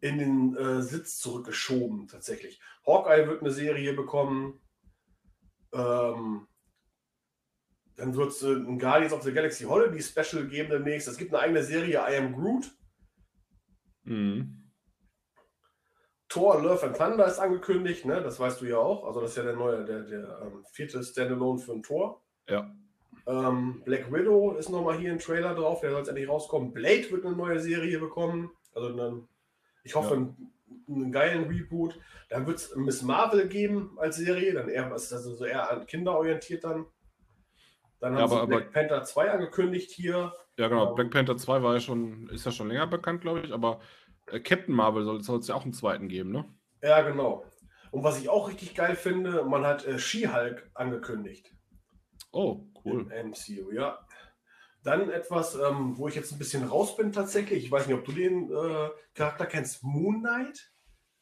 in 0.00 0.18
den 0.18 0.56
äh, 0.56 0.82
Sitz 0.82 1.18
zurückgeschoben, 1.18 2.08
tatsächlich. 2.08 2.60
Hawkeye 2.86 3.26
wird 3.26 3.42
eine 3.42 3.50
Serie 3.50 3.92
bekommen. 3.94 4.60
Ähm, 5.72 6.46
dann 7.98 8.14
wird 8.14 8.30
es 8.30 8.42
äh, 8.42 8.52
ein 8.52 8.78
Guardians 8.78 9.12
of 9.12 9.22
the 9.22 9.32
Galaxy 9.32 9.64
Holiday 9.64 10.00
Special 10.00 10.46
geben 10.46 10.70
demnächst. 10.70 11.08
Es 11.08 11.18
gibt 11.18 11.34
eine 11.34 11.42
eigene 11.42 11.62
Serie, 11.62 12.00
I 12.08 12.16
Am 12.16 12.32
Groot. 12.32 12.70
Mhm. 14.04 14.70
Thor 16.28 16.62
Love 16.62 16.86
and 16.86 16.96
Thunder 16.96 17.26
ist 17.26 17.38
angekündigt, 17.38 18.04
ne? 18.04 18.22
das 18.22 18.38
weißt 18.38 18.60
du 18.60 18.66
ja 18.66 18.78
auch. 18.78 19.04
Also, 19.04 19.20
das 19.20 19.30
ist 19.30 19.36
ja 19.38 19.42
der 19.44 19.56
neue, 19.56 19.84
der, 19.84 20.02
der 20.02 20.42
ähm, 20.42 20.64
vierte 20.72 21.02
Standalone 21.02 21.58
für 21.58 21.72
ein 21.72 21.82
Tor. 21.82 22.22
Ja. 22.48 22.70
Ähm, 23.26 23.82
Black 23.84 24.12
Widow 24.12 24.56
ist 24.56 24.68
nochmal 24.68 24.98
hier 24.98 25.10
ein 25.10 25.18
Trailer 25.18 25.54
drauf, 25.54 25.80
der 25.80 25.90
soll 25.90 26.00
jetzt 26.00 26.08
endlich 26.08 26.28
rauskommen. 26.28 26.72
Blade 26.72 27.10
wird 27.10 27.26
eine 27.26 27.34
neue 27.34 27.58
Serie 27.58 27.98
bekommen. 27.98 28.50
Also, 28.74 28.94
dann, 28.96 29.26
ich 29.82 29.94
hoffe, 29.94 30.14
ja. 30.14 30.16
einen, 30.16 30.52
einen, 30.86 31.12
geilen 31.12 31.48
Reboot. 31.48 31.98
Dann 32.28 32.46
wird 32.46 32.58
es 32.58 32.76
Miss 32.76 33.02
Marvel 33.02 33.48
geben 33.48 33.96
als 33.98 34.16
Serie, 34.16 34.52
dann 34.52 34.68
eher, 34.68 34.92
also 34.92 35.34
so 35.34 35.44
eher 35.44 35.70
an 35.70 35.86
Kinder 35.86 36.16
orientiert 36.16 36.62
dann. 36.62 36.86
Dann 38.00 38.12
haben 38.12 38.18
ja, 38.18 38.24
aber, 38.24 38.40
sie 38.40 38.46
Black 38.46 38.62
aber, 38.62 38.72
Panther 38.72 39.04
2 39.04 39.30
angekündigt 39.30 39.90
hier. 39.90 40.32
Ja, 40.56 40.68
genau. 40.68 40.90
Ähm, 40.90 40.94
Black 40.94 41.10
Panther 41.10 41.36
2 41.36 41.62
war 41.62 41.74
ja 41.74 41.80
schon, 41.80 42.28
ist 42.30 42.46
ja 42.46 42.52
schon 42.52 42.68
länger 42.68 42.86
bekannt, 42.86 43.20
glaube 43.22 43.40
ich, 43.40 43.52
aber 43.52 43.80
äh, 44.26 44.40
Captain 44.40 44.74
Marvel 44.74 45.04
soll 45.22 45.38
es 45.38 45.48
ja 45.48 45.54
auch 45.54 45.64
einen 45.64 45.72
zweiten 45.72 46.08
geben, 46.08 46.30
ne? 46.30 46.44
Ja, 46.82 47.02
genau. 47.02 47.44
Und 47.90 48.04
was 48.04 48.20
ich 48.20 48.28
auch 48.28 48.48
richtig 48.48 48.74
geil 48.74 48.96
finde, 48.96 49.44
man 49.44 49.64
hat 49.64 49.86
äh, 49.86 49.98
She-Hulk 49.98 50.70
angekündigt. 50.74 51.52
Oh, 52.32 52.66
cool. 52.84 53.10
Im 53.12 53.30
MCU, 53.30 53.72
ja. 53.72 53.98
Dann 54.84 55.10
etwas, 55.10 55.54
ähm, 55.56 55.98
wo 55.98 56.08
ich 56.08 56.14
jetzt 56.14 56.32
ein 56.32 56.38
bisschen 56.38 56.64
raus 56.64 56.96
bin 56.96 57.12
tatsächlich. 57.12 57.64
Ich 57.64 57.70
weiß 57.70 57.86
nicht, 57.86 57.96
ob 57.96 58.04
du 58.04 58.12
den 58.12 58.50
äh, 58.50 58.90
Charakter 59.14 59.46
kennst. 59.46 59.82
Moon 59.82 60.20
Knight. 60.20 60.70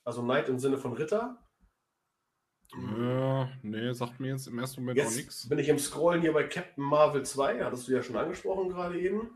Also 0.04 0.22
Knight 0.22 0.48
im 0.48 0.58
Sinne 0.58 0.78
von 0.78 0.92
Ritter. 0.92 1.38
Ja, 2.74 3.48
nee, 3.62 3.92
sagt 3.92 4.20
mir 4.20 4.28
jetzt 4.28 4.48
im 4.48 4.58
ersten 4.58 4.80
Moment 4.80 4.98
jetzt 4.98 5.12
auch 5.12 5.16
nichts. 5.16 5.48
Bin 5.48 5.58
ich 5.58 5.68
im 5.68 5.78
Scrollen 5.78 6.20
hier 6.20 6.32
bei 6.32 6.44
Captain 6.44 6.84
Marvel 6.84 7.24
2, 7.24 7.64
hattest 7.64 7.88
du 7.88 7.92
ja 7.92 8.02
schon 8.02 8.16
angesprochen 8.16 8.68
gerade 8.68 9.00
eben. 9.00 9.30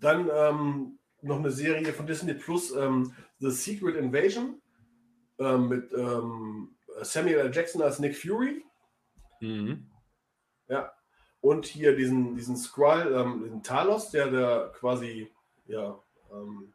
Dann 0.00 0.30
ähm, 0.32 0.98
noch 1.20 1.38
eine 1.38 1.50
Serie 1.50 1.92
von 1.92 2.06
Disney 2.06 2.34
Plus, 2.34 2.74
ähm, 2.74 3.14
The 3.38 3.50
Secret 3.50 3.96
Invasion, 3.96 4.60
ähm, 5.38 5.68
mit 5.68 5.92
ähm, 5.92 6.76
Samuel 7.02 7.38
L. 7.38 7.54
Jackson 7.54 7.82
als 7.82 7.98
Nick 7.98 8.16
Fury. 8.16 8.64
Mhm. 9.40 9.90
Ja. 10.68 10.92
Und 11.40 11.66
hier 11.66 11.96
diesen, 11.96 12.36
diesen 12.36 12.56
Skrull, 12.56 13.14
ähm, 13.14 13.42
den 13.42 13.62
Talos, 13.62 14.10
der, 14.10 14.30
der 14.30 14.72
quasi 14.74 15.30
ja, 15.66 15.98
ähm, 16.32 16.72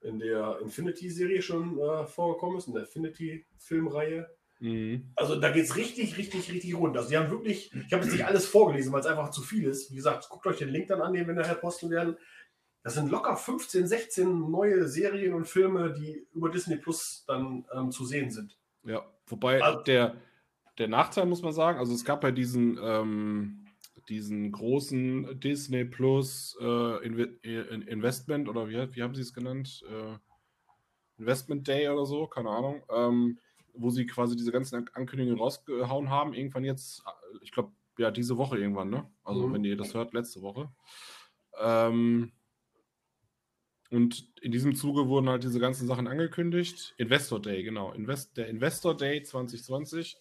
in 0.00 0.18
der 0.18 0.58
Infinity-Serie 0.60 1.42
schon 1.42 1.78
äh, 1.78 2.06
vorgekommen 2.06 2.58
ist, 2.58 2.68
in 2.68 2.74
der 2.74 2.82
Infinity-Filmreihe. 2.82 4.28
Mhm. 4.60 5.12
Also 5.16 5.38
da 5.40 5.50
geht 5.50 5.64
es 5.64 5.76
richtig, 5.76 6.16
richtig, 6.16 6.50
richtig 6.52 6.76
rund. 6.76 6.96
Also 6.96 7.10
die 7.10 7.16
haben 7.16 7.30
wirklich, 7.30 7.72
ich 7.72 7.92
habe 7.92 8.04
jetzt 8.04 8.12
nicht 8.12 8.24
alles 8.24 8.46
vorgelesen, 8.46 8.92
weil 8.92 9.00
es 9.00 9.06
einfach 9.06 9.30
zu 9.30 9.42
viel 9.42 9.64
ist. 9.68 9.90
Wie 9.90 9.96
gesagt, 9.96 10.28
guckt 10.28 10.46
euch 10.46 10.58
den 10.58 10.70
Link 10.70 10.88
dann 10.88 11.02
an, 11.02 11.12
den 11.12 11.26
wir 11.26 11.34
nachher 11.34 11.56
posten 11.56 11.90
werden. 11.90 12.16
Das 12.82 12.94
sind 12.94 13.10
locker 13.10 13.36
15, 13.36 13.86
16 13.86 14.50
neue 14.50 14.86
Serien 14.86 15.34
und 15.34 15.48
Filme, 15.48 15.92
die 15.92 16.26
über 16.32 16.50
Disney 16.50 16.76
Plus 16.76 17.24
dann 17.26 17.66
ähm, 17.74 17.90
zu 17.90 18.04
sehen 18.04 18.30
sind. 18.30 18.56
Ja, 18.84 19.04
wobei 19.26 19.60
also, 19.60 19.82
der, 19.82 20.16
der 20.78 20.88
Nachteil 20.88 21.26
muss 21.26 21.42
man 21.42 21.52
sagen, 21.52 21.78
also 21.80 21.92
es 21.92 22.04
gab 22.04 22.22
ja 22.22 22.30
diesen, 22.30 22.78
ähm, 22.80 23.65
diesen 24.08 24.52
großen 24.52 25.40
Disney 25.40 25.84
Plus 25.84 26.56
äh, 26.60 27.06
Investment 27.06 28.48
oder 28.48 28.68
wie, 28.68 28.94
wie 28.94 29.02
haben 29.02 29.14
sie 29.14 29.22
es 29.22 29.34
genannt? 29.34 29.84
Äh, 29.88 30.18
Investment 31.18 31.66
Day 31.66 31.88
oder 31.88 32.06
so, 32.06 32.26
keine 32.26 32.50
Ahnung, 32.50 32.82
ähm, 32.90 33.38
wo 33.74 33.90
sie 33.90 34.06
quasi 34.06 34.36
diese 34.36 34.52
ganzen 34.52 34.88
Ankündigungen 34.94 35.38
rausgehauen 35.38 36.10
haben. 36.10 36.34
Irgendwann 36.34 36.64
jetzt, 36.64 37.02
ich 37.42 37.52
glaube, 37.52 37.72
ja, 37.98 38.10
diese 38.10 38.36
Woche 38.36 38.58
irgendwann, 38.58 38.90
ne? 38.90 39.10
Also, 39.24 39.46
mhm. 39.46 39.54
wenn 39.54 39.64
ihr 39.64 39.76
das 39.76 39.94
hört, 39.94 40.12
letzte 40.12 40.42
Woche. 40.42 40.70
Ähm, 41.58 42.32
und 43.90 44.32
in 44.42 44.52
diesem 44.52 44.74
Zuge 44.74 45.08
wurden 45.08 45.28
halt 45.28 45.44
diese 45.44 45.60
ganzen 45.60 45.86
Sachen 45.86 46.06
angekündigt. 46.06 46.94
Investor 46.98 47.40
Day, 47.40 47.62
genau. 47.62 47.92
Invest, 47.92 48.36
der 48.36 48.48
Investor 48.48 48.96
Day 48.96 49.22
2020. 49.22 50.16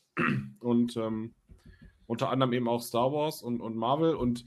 Und 0.60 0.96
ähm, 0.98 1.34
unter 2.08 2.30
anderem 2.30 2.54
eben 2.54 2.68
auch 2.68 2.82
Star 2.82 3.12
Wars 3.12 3.42
und, 3.42 3.62
und 3.62 3.76
Marvel. 3.76 4.16
Und 4.16 4.46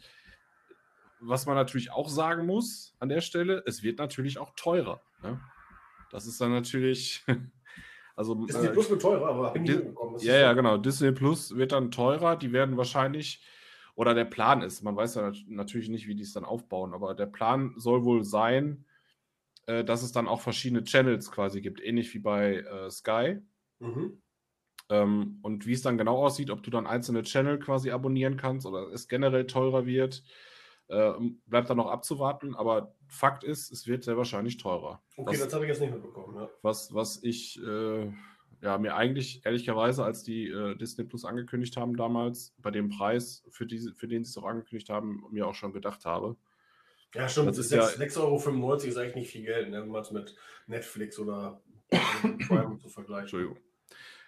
was 1.20 1.46
man 1.46 1.56
natürlich 1.56 1.92
auch 1.92 2.08
sagen 2.08 2.46
muss 2.46 2.94
an 2.98 3.08
der 3.08 3.20
Stelle, 3.20 3.62
es 3.66 3.82
wird 3.82 3.98
natürlich 3.98 4.38
auch 4.38 4.52
teurer. 4.54 5.00
Ne? 5.22 5.40
Das 6.10 6.26
ist 6.26 6.40
dann 6.40 6.52
natürlich. 6.52 7.24
Also, 8.16 8.34
Disney 8.34 8.66
äh, 8.66 8.70
Plus 8.70 8.90
wird 8.90 9.00
teurer, 9.00 9.28
aber 9.28 9.54
Ja, 10.18 10.36
ja, 10.36 10.52
genau. 10.52 10.76
Disney 10.76 11.12
Plus 11.12 11.54
wird 11.54 11.70
dann 11.70 11.92
teurer. 11.92 12.34
Die 12.34 12.50
werden 12.50 12.76
wahrscheinlich, 12.76 13.40
oder 13.94 14.12
der 14.12 14.24
Plan 14.24 14.60
ist, 14.60 14.82
man 14.82 14.96
weiß 14.96 15.14
ja 15.14 15.30
natürlich 15.46 15.88
nicht, 15.88 16.08
wie 16.08 16.16
die 16.16 16.24
es 16.24 16.32
dann 16.32 16.44
aufbauen, 16.44 16.94
aber 16.94 17.14
der 17.14 17.26
Plan 17.26 17.74
soll 17.76 18.02
wohl 18.02 18.24
sein, 18.24 18.86
äh, 19.66 19.84
dass 19.84 20.02
es 20.02 20.10
dann 20.10 20.26
auch 20.26 20.40
verschiedene 20.40 20.82
Channels 20.82 21.30
quasi 21.30 21.60
gibt, 21.60 21.80
ähnlich 21.80 22.12
wie 22.12 22.18
bei 22.18 22.56
äh, 22.56 22.90
Sky. 22.90 23.38
Mhm. 23.78 24.20
Ähm, 24.90 25.38
und 25.42 25.66
wie 25.66 25.72
es 25.72 25.82
dann 25.82 25.98
genau 25.98 26.24
aussieht, 26.24 26.50
ob 26.50 26.62
du 26.62 26.70
dann 26.70 26.86
einzelne 26.86 27.22
Channel 27.22 27.58
quasi 27.58 27.90
abonnieren 27.90 28.36
kannst 28.36 28.66
oder 28.66 28.92
es 28.92 29.08
generell 29.08 29.46
teurer 29.46 29.86
wird, 29.86 30.22
äh, 30.88 31.12
bleibt 31.46 31.68
dann 31.68 31.76
noch 31.76 31.90
abzuwarten. 31.90 32.54
Aber 32.54 32.94
Fakt 33.06 33.44
ist, 33.44 33.70
es 33.70 33.86
wird 33.86 34.04
sehr 34.04 34.16
wahrscheinlich 34.16 34.56
teurer. 34.56 35.02
Okay, 35.16 35.32
was, 35.32 35.44
das 35.44 35.52
habe 35.52 35.64
ich 35.64 35.68
jetzt 35.70 35.80
nicht 35.80 35.92
mitbekommen. 35.92 36.36
Ja. 36.36 36.48
Was, 36.62 36.94
was 36.94 37.22
ich 37.22 37.60
äh, 37.62 38.10
ja, 38.60 38.78
mir 38.78 38.96
eigentlich 38.96 39.44
ehrlicherweise, 39.44 40.04
als 40.04 40.24
die 40.24 40.48
äh, 40.48 40.74
Disney 40.76 41.04
Plus 41.04 41.24
angekündigt 41.24 41.76
haben 41.76 41.96
damals, 41.96 42.54
bei 42.58 42.70
dem 42.70 42.88
Preis, 42.88 43.44
für, 43.50 43.66
diese, 43.66 43.94
für 43.94 44.08
den 44.08 44.24
sie 44.24 44.30
es 44.30 44.38
auch 44.38 44.48
angekündigt 44.48 44.88
haben, 44.88 45.24
mir 45.30 45.46
auch 45.46 45.54
schon 45.54 45.72
gedacht 45.72 46.04
habe. 46.04 46.36
Ja, 47.14 47.28
stimmt. 47.28 47.48
Das 47.48 47.58
ist 47.58 47.72
6,95 47.72 48.14
ja, 48.16 48.22
Euro 48.22 48.74
ist 48.74 48.96
eigentlich 48.96 49.14
nicht 49.14 49.30
viel 49.30 49.44
Geld, 49.44 49.70
ne, 49.70 49.80
wenn 49.80 49.88
man 49.88 50.02
es 50.02 50.10
mit 50.10 50.34
Netflix 50.66 51.18
oder 51.18 51.62
Prime 51.90 52.78
zu 52.78 52.88
vergleichen. 52.88 53.22
Entschuldigung. 53.22 53.56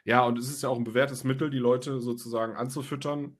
Ja, 0.05 0.25
und 0.25 0.39
es 0.39 0.49
ist 0.49 0.63
ja 0.63 0.69
auch 0.69 0.79
ein 0.79 0.85
bewährtes 0.85 1.25
Mittel, 1.25 1.51
die 1.51 1.59
Leute 1.59 2.01
sozusagen 2.01 2.57
anzufüttern 2.57 3.39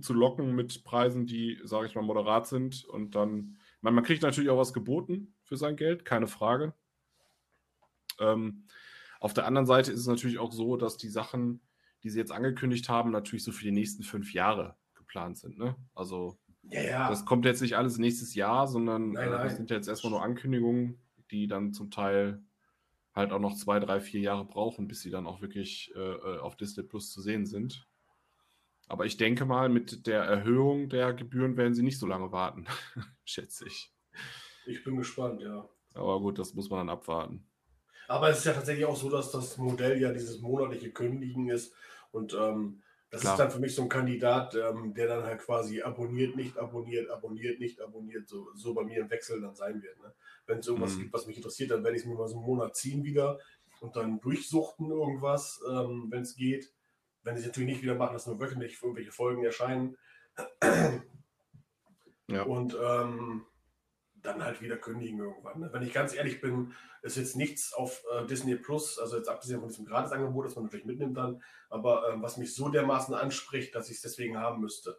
zu 0.00 0.14
locken 0.14 0.54
mit 0.54 0.84
Preisen, 0.84 1.26
die, 1.26 1.60
sage 1.64 1.86
ich 1.86 1.94
mal, 1.94 2.02
moderat 2.02 2.46
sind. 2.46 2.84
Und 2.84 3.14
dann, 3.14 3.58
man, 3.80 3.94
man 3.94 4.04
kriegt 4.04 4.22
natürlich 4.22 4.50
auch 4.50 4.58
was 4.58 4.72
geboten 4.72 5.34
für 5.42 5.56
sein 5.56 5.76
Geld, 5.76 6.04
keine 6.04 6.26
Frage. 6.26 6.72
Ähm, 8.18 8.64
auf 9.20 9.34
der 9.34 9.46
anderen 9.46 9.66
Seite 9.66 9.92
ist 9.92 10.00
es 10.00 10.06
natürlich 10.06 10.38
auch 10.38 10.52
so, 10.52 10.76
dass 10.76 10.96
die 10.96 11.08
Sachen, 11.08 11.60
die 12.02 12.10
sie 12.10 12.18
jetzt 12.18 12.32
angekündigt 12.32 12.88
haben, 12.88 13.10
natürlich 13.10 13.44
so 13.44 13.52
für 13.52 13.64
die 13.64 13.70
nächsten 13.72 14.02
fünf 14.02 14.32
Jahre 14.32 14.76
geplant 14.94 15.38
sind. 15.38 15.58
Ne? 15.58 15.76
Also 15.94 16.38
Ja, 16.62 16.82
ja. 16.82 17.08
das 17.10 17.24
kommt 17.24 17.44
jetzt 17.44 17.60
nicht 17.60 17.76
alles 17.76 17.98
nächstes 17.98 18.34
Jahr, 18.34 18.66
sondern 18.66 19.12
Nein, 19.12 19.28
äh, 19.28 19.30
das 19.30 19.40
nein. 19.40 19.56
sind 19.56 19.70
ja 19.70 19.76
jetzt 19.76 19.88
erstmal 19.88 20.12
nur 20.12 20.22
Ankündigungen, 20.22 21.00
die 21.30 21.46
dann 21.46 21.72
zum 21.72 21.90
Teil 21.90 22.42
halt 23.14 23.32
auch 23.32 23.38
noch 23.38 23.54
zwei, 23.54 23.78
drei, 23.80 24.00
vier 24.00 24.20
Jahre 24.20 24.44
brauchen, 24.44 24.88
bis 24.88 25.02
sie 25.02 25.10
dann 25.10 25.26
auch 25.26 25.40
wirklich 25.40 25.92
äh, 25.94 25.98
äh, 25.98 26.38
auf 26.38 26.56
Disney 26.56 26.82
Plus 26.82 27.12
zu 27.12 27.20
sehen 27.20 27.46
sind. 27.46 27.86
Aber 28.88 29.06
ich 29.06 29.16
denke 29.16 29.44
mal, 29.44 29.68
mit 29.68 30.06
der 30.06 30.22
Erhöhung 30.22 30.88
der 30.88 31.12
Gebühren 31.12 31.56
werden 31.56 31.74
sie 31.74 31.82
nicht 31.82 31.98
so 31.98 32.06
lange 32.06 32.32
warten, 32.32 32.66
schätze 33.24 33.66
ich. 33.66 33.92
ich 34.66 34.82
bin 34.84 34.96
gespannt, 34.96 35.40
ja. 35.40 35.68
Aber 35.94 36.20
gut, 36.20 36.38
das 36.38 36.54
muss 36.54 36.70
man 36.70 36.80
dann 36.80 36.90
abwarten. 36.90 37.46
Aber 38.08 38.28
es 38.28 38.38
ist 38.38 38.44
ja 38.44 38.52
tatsächlich 38.52 38.84
auch 38.84 38.96
so, 38.96 39.08
dass 39.08 39.30
das 39.30 39.56
Modell 39.58 40.00
ja 40.00 40.12
dieses 40.12 40.40
monatliche 40.40 40.90
Kündigen 40.90 41.48
ist. 41.48 41.74
Und 42.10 42.34
ähm, 42.34 42.82
das 43.12 43.20
Klar. 43.20 43.34
ist 43.34 43.40
dann 43.40 43.50
für 43.50 43.60
mich 43.60 43.74
so 43.74 43.82
ein 43.82 43.90
Kandidat, 43.90 44.54
ähm, 44.54 44.94
der 44.94 45.06
dann 45.06 45.24
halt 45.24 45.38
quasi 45.42 45.82
abonniert, 45.82 46.34
nicht 46.34 46.56
abonniert, 46.56 47.10
abonniert, 47.10 47.60
nicht 47.60 47.78
abonniert, 47.78 48.26
so, 48.26 48.48
so 48.54 48.72
bei 48.72 48.84
mir 48.84 49.02
im 49.02 49.10
Wechsel 49.10 49.38
dann 49.42 49.54
sein 49.54 49.82
wird. 49.82 50.00
Ne? 50.00 50.14
Wenn 50.46 50.60
es 50.60 50.66
irgendwas 50.66 50.94
Mhm. 50.94 51.00
gibt, 51.00 51.12
was 51.12 51.26
mich 51.26 51.36
interessiert, 51.36 51.70
dann 51.70 51.84
werde 51.84 51.94
ich 51.96 52.04
es 52.04 52.08
mir 52.08 52.14
mal 52.14 52.26
so 52.26 52.36
einen 52.36 52.46
Monat 52.46 52.74
ziehen 52.74 53.04
wieder 53.04 53.38
und 53.80 53.96
dann 53.96 54.18
durchsuchten 54.20 54.90
irgendwas, 54.90 55.60
ähm, 55.70 56.06
wenn 56.08 56.22
es 56.22 56.34
geht. 56.36 56.72
Wenn 57.22 57.36
sie 57.36 57.42
es 57.42 57.48
natürlich 57.48 57.68
nicht 57.74 57.82
wieder 57.82 57.96
machen, 57.96 58.14
dass 58.14 58.26
nur 58.26 58.40
wöchentlich 58.40 58.82
irgendwelche 58.82 59.12
Folgen 59.12 59.44
erscheinen. 59.44 59.96
Ja. 62.28 62.44
Und 62.44 62.74
ähm, 62.82 63.44
dann 64.22 64.42
halt 64.42 64.60
wieder 64.60 64.76
kündigen 64.76 65.18
irgendwann. 65.18 65.60
Ne? 65.60 65.68
Wenn 65.72 65.82
ich 65.82 65.92
ganz 65.92 66.14
ehrlich 66.14 66.40
bin, 66.40 66.72
ist 67.02 67.16
jetzt 67.16 67.36
nichts 67.36 67.72
auf 67.72 68.02
äh, 68.12 68.26
Disney 68.26 68.54
Plus, 68.54 68.98
also 68.98 69.16
jetzt 69.16 69.28
abgesehen 69.28 69.60
von 69.60 69.68
diesem 69.68 69.84
Gratisangebot, 69.84 70.46
das 70.46 70.54
man 70.54 70.64
natürlich 70.64 70.86
mitnimmt 70.86 71.16
dann, 71.16 71.42
aber 71.68 72.08
ähm, 72.08 72.22
was 72.22 72.36
mich 72.36 72.54
so 72.54 72.68
dermaßen 72.68 73.14
anspricht, 73.14 73.74
dass 73.74 73.90
ich 73.90 73.96
es 73.96 74.02
deswegen 74.02 74.38
haben 74.38 74.60
müsste. 74.60 74.98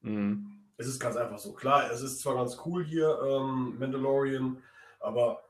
Mhm. 0.00 0.64
Es 0.76 0.86
ist 0.86 1.00
ganz 1.00 1.16
einfach 1.16 1.38
so. 1.38 1.52
Klar, 1.54 1.90
es 1.90 2.02
ist 2.02 2.20
zwar 2.20 2.36
ganz 2.36 2.58
cool 2.64 2.84
hier, 2.84 3.18
ähm, 3.20 3.76
Mandalorian, 3.78 4.62
aber 5.00 5.42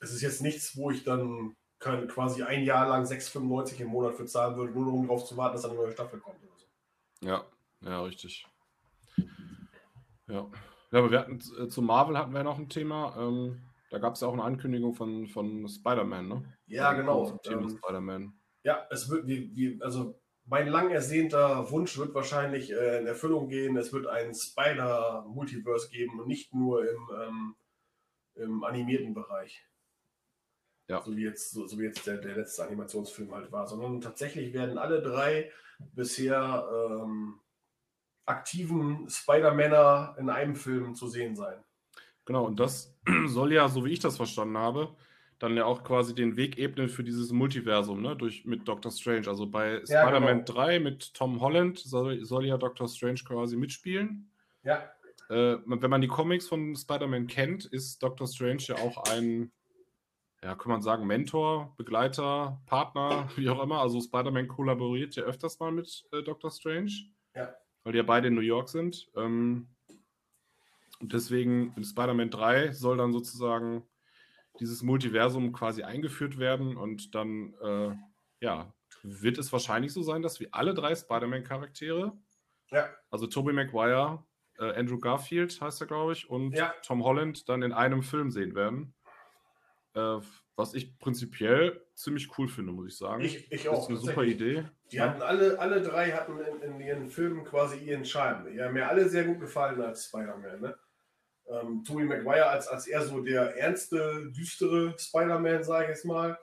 es 0.00 0.12
ist 0.12 0.20
jetzt 0.20 0.42
nichts, 0.42 0.76
wo 0.76 0.90
ich 0.90 1.04
dann 1.04 1.56
kann, 1.78 2.06
quasi 2.08 2.42
ein 2.42 2.62
Jahr 2.64 2.88
lang 2.88 3.04
6,95 3.04 3.80
im 3.80 3.88
Monat 3.88 4.14
für 4.14 4.26
zahlen 4.26 4.56
würde, 4.56 4.72
nur 4.72 4.92
um 4.92 5.06
darauf 5.06 5.24
zu 5.24 5.36
warten, 5.38 5.56
dass 5.56 5.64
eine 5.64 5.74
neue 5.74 5.92
Staffel 5.92 6.20
kommt 6.20 6.42
oder 6.42 6.58
so. 6.58 7.26
Ja, 7.26 7.44
ja, 7.80 8.02
richtig. 8.02 8.46
Ja. 10.28 10.46
Ja, 10.92 10.98
aber 10.98 11.10
wir 11.10 11.20
hatten 11.20 11.40
äh, 11.58 11.68
zu 11.68 11.82
Marvel 11.82 12.18
hatten 12.18 12.34
wir 12.34 12.42
noch 12.42 12.58
ein 12.58 12.68
Thema. 12.68 13.16
Ähm, 13.18 13.60
da 13.90 13.98
gab 13.98 14.14
es 14.14 14.20
ja 14.20 14.28
auch 14.28 14.32
eine 14.32 14.44
Ankündigung 14.44 14.94
von, 14.94 15.26
von 15.26 15.68
Spider-Man, 15.68 16.28
ne? 16.28 16.44
Ja, 16.66 16.92
genau. 16.92 17.26
Zum 17.26 17.42
Thema 17.42 17.62
Ähm, 17.62 17.70
Spider-Man. 17.70 18.32
Ja, 18.62 18.86
es 18.90 19.08
wird, 19.08 19.26
wie, 19.26 19.54
wie, 19.54 19.82
also 19.82 20.20
mein 20.44 20.68
lang 20.68 20.90
ersehnter 20.90 21.70
Wunsch 21.70 21.96
wird 21.96 22.14
wahrscheinlich 22.14 22.72
äh, 22.72 23.00
in 23.00 23.06
Erfüllung 23.06 23.48
gehen. 23.48 23.76
Es 23.76 23.92
wird 23.92 24.06
ein 24.06 24.34
Spider-Multiverse 24.34 25.90
geben 25.90 26.20
und 26.20 26.28
nicht 26.28 26.54
nur 26.54 26.88
im, 26.88 27.10
ähm, 27.20 27.54
im 28.34 28.64
animierten 28.64 29.14
Bereich. 29.14 29.64
Ja. 30.88 31.02
So 31.04 31.16
wie 31.16 31.22
jetzt, 31.22 31.52
so, 31.52 31.66
so 31.66 31.78
wie 31.78 31.84
jetzt 31.84 32.04
der, 32.06 32.18
der 32.18 32.34
letzte 32.34 32.64
Animationsfilm 32.64 33.32
halt 33.32 33.52
war, 33.52 33.66
sondern 33.66 34.00
tatsächlich 34.00 34.52
werden 34.52 34.76
alle 34.76 35.00
drei 35.02 35.52
bisher 35.94 36.68
ähm, 36.72 37.40
aktiven 38.30 39.08
Spider-Männer 39.08 40.16
in 40.18 40.30
einem 40.30 40.56
Film 40.56 40.94
zu 40.94 41.08
sehen 41.08 41.36
sein. 41.36 41.62
Genau, 42.24 42.46
und 42.46 42.58
das 42.60 42.96
soll 43.26 43.52
ja, 43.52 43.68
so 43.68 43.84
wie 43.84 43.92
ich 43.92 44.00
das 44.00 44.16
verstanden 44.16 44.56
habe, 44.56 44.94
dann 45.40 45.56
ja 45.56 45.64
auch 45.64 45.82
quasi 45.82 46.14
den 46.14 46.36
Weg 46.36 46.58
ebnen 46.58 46.88
für 46.88 47.02
dieses 47.02 47.32
Multiversum, 47.32 48.02
ne? 48.02 48.14
Durch, 48.14 48.44
mit 48.44 48.68
Doctor 48.68 48.92
Strange. 48.92 49.26
Also 49.26 49.46
bei 49.46 49.82
Ja, 49.86 50.02
Spider-Man 50.02 50.44
genau. 50.44 50.52
3 50.52 50.80
mit 50.80 51.14
Tom 51.14 51.40
Holland 51.40 51.78
soll, 51.78 52.24
soll 52.24 52.46
ja 52.46 52.58
Doctor 52.58 52.88
Strange 52.88 53.20
quasi 53.26 53.56
mitspielen. 53.56 54.30
Ja, 54.62 54.90
Äh, 55.30 55.58
wenn 55.64 55.90
man 55.90 56.00
die 56.00 56.08
Comics 56.08 56.46
von 56.48 56.76
Spider-Man 56.76 57.26
kennt, 57.26 57.64
ist 57.64 58.02
Doctor 58.02 58.26
Strange 58.26 58.62
ja 58.68 58.76
auch 58.76 58.96
ein, 59.10 59.50
ja, 60.42 60.54
kann 60.56 60.72
man 60.72 60.82
sagen, 60.82 61.06
Mentor, 61.06 61.72
Begleiter, 61.78 62.60
Partner, 62.66 63.28
wie 63.36 63.48
auch 63.48 63.62
immer. 63.62 63.80
Also 63.80 64.00
Spider-Man 64.00 64.46
kollaboriert 64.48 65.16
ja 65.16 65.22
öfters 65.22 65.58
mal 65.58 65.72
mit 65.72 66.04
äh, 66.12 66.22
Doctor 66.22 66.50
Strange. 66.50 66.92
Ja. 67.34 67.54
Weil 67.90 67.94
die 67.94 67.98
ja 67.98 68.04
beide 68.04 68.28
in 68.28 68.34
New 68.36 68.40
York 68.40 68.68
sind. 68.68 69.10
Ähm, 69.16 69.66
und 71.00 71.12
deswegen 71.12 71.72
in 71.76 71.82
Spider-Man 71.82 72.30
3 72.30 72.70
soll 72.70 72.96
dann 72.98 73.12
sozusagen 73.12 73.82
dieses 74.60 74.84
Multiversum 74.84 75.52
quasi 75.52 75.82
eingeführt 75.82 76.38
werden 76.38 76.76
und 76.76 77.16
dann, 77.16 77.52
äh, 77.60 77.90
ja, 78.40 78.72
wird 79.02 79.38
es 79.38 79.52
wahrscheinlich 79.52 79.92
so 79.92 80.02
sein, 80.02 80.22
dass 80.22 80.38
wir 80.38 80.46
alle 80.52 80.72
drei 80.72 80.94
Spider-Man-Charaktere, 80.94 82.16
ja, 82.70 82.90
also 83.10 83.26
Tobey 83.26 83.52
Maguire, 83.52 84.22
äh, 84.60 84.72
Andrew 84.78 84.98
Garfield 84.98 85.60
heißt 85.60 85.80
er, 85.80 85.88
glaube 85.88 86.12
ich, 86.12 86.30
und 86.30 86.52
Ja. 86.52 86.72
Tom 86.86 87.02
Holland 87.02 87.48
dann 87.48 87.62
in 87.62 87.72
einem 87.72 88.04
Film 88.04 88.30
sehen 88.30 88.54
werden. 88.54 88.94
Äh, 89.94 90.20
was 90.54 90.74
ich 90.74 90.96
prinzipiell 91.00 91.84
ziemlich 91.96 92.38
cool 92.38 92.46
finde, 92.46 92.70
muss 92.70 92.86
ich 92.86 92.96
sagen. 92.96 93.24
ich, 93.24 93.50
ich 93.50 93.64
das 93.64 93.74
auch. 93.74 93.82
ist 93.82 93.88
eine 93.88 93.96
super. 93.96 94.22
Idee. 94.22 94.64
Die 94.92 95.00
hatten 95.00 95.22
alle, 95.22 95.58
alle 95.58 95.82
drei 95.82 96.10
hatten 96.10 96.38
in, 96.40 96.62
in 96.62 96.80
ihren 96.80 97.10
Filmen 97.10 97.44
quasi 97.44 97.78
ihren 97.78 98.04
Charme. 98.04 98.52
Die 98.52 98.60
haben 98.60 98.74
mir 98.74 98.88
alle 98.88 99.08
sehr 99.08 99.24
gut 99.24 99.40
gefallen 99.40 99.80
als 99.80 100.06
Spider-Man. 100.06 100.60
Ne? 100.60 100.76
Ähm, 101.48 101.84
Tobey 101.84 102.04
Maguire 102.04 102.48
als, 102.48 102.66
als 102.68 102.86
eher 102.86 103.02
so 103.02 103.20
der 103.20 103.56
ernste, 103.56 104.30
düstere 104.30 104.94
Spider-Man, 104.98 105.62
sage 105.62 105.84
ich 105.84 105.90
jetzt 105.90 106.04
mal. 106.04 106.38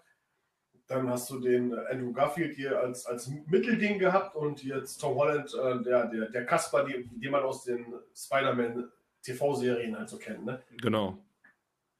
Dann 0.87 1.09
hast 1.09 1.29
du 1.29 1.39
den 1.39 1.73
äh, 1.73 1.91
Andrew 1.91 2.13
Garfield 2.13 2.55
hier 2.55 2.79
als, 2.79 3.05
als 3.05 3.27
Mittelding 3.27 3.99
gehabt 3.99 4.35
und 4.35 4.63
jetzt 4.63 4.99
Tom 4.99 5.15
Holland, 5.15 5.53
äh, 5.53 5.83
der, 5.83 6.07
der, 6.07 6.29
der 6.29 6.45
Kasper, 6.45 6.85
den, 6.85 7.19
den 7.19 7.31
man 7.31 7.43
aus 7.43 7.63
den 7.63 7.93
Spider-Man 8.15 8.89
TV-Serien 9.23 9.97
halt 9.97 10.07
so 10.07 10.17
kennt. 10.17 10.45
Ne? 10.45 10.63
Genau. 10.81 11.17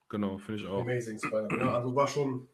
Genau, 0.10 0.38
finde 0.38 0.62
ich 0.62 0.68
auch. 0.68 0.82
Amazing 0.82 1.20
Spider-Man. 1.20 1.68
Also 1.68 1.94
war 1.96 2.08
schon. 2.08 2.48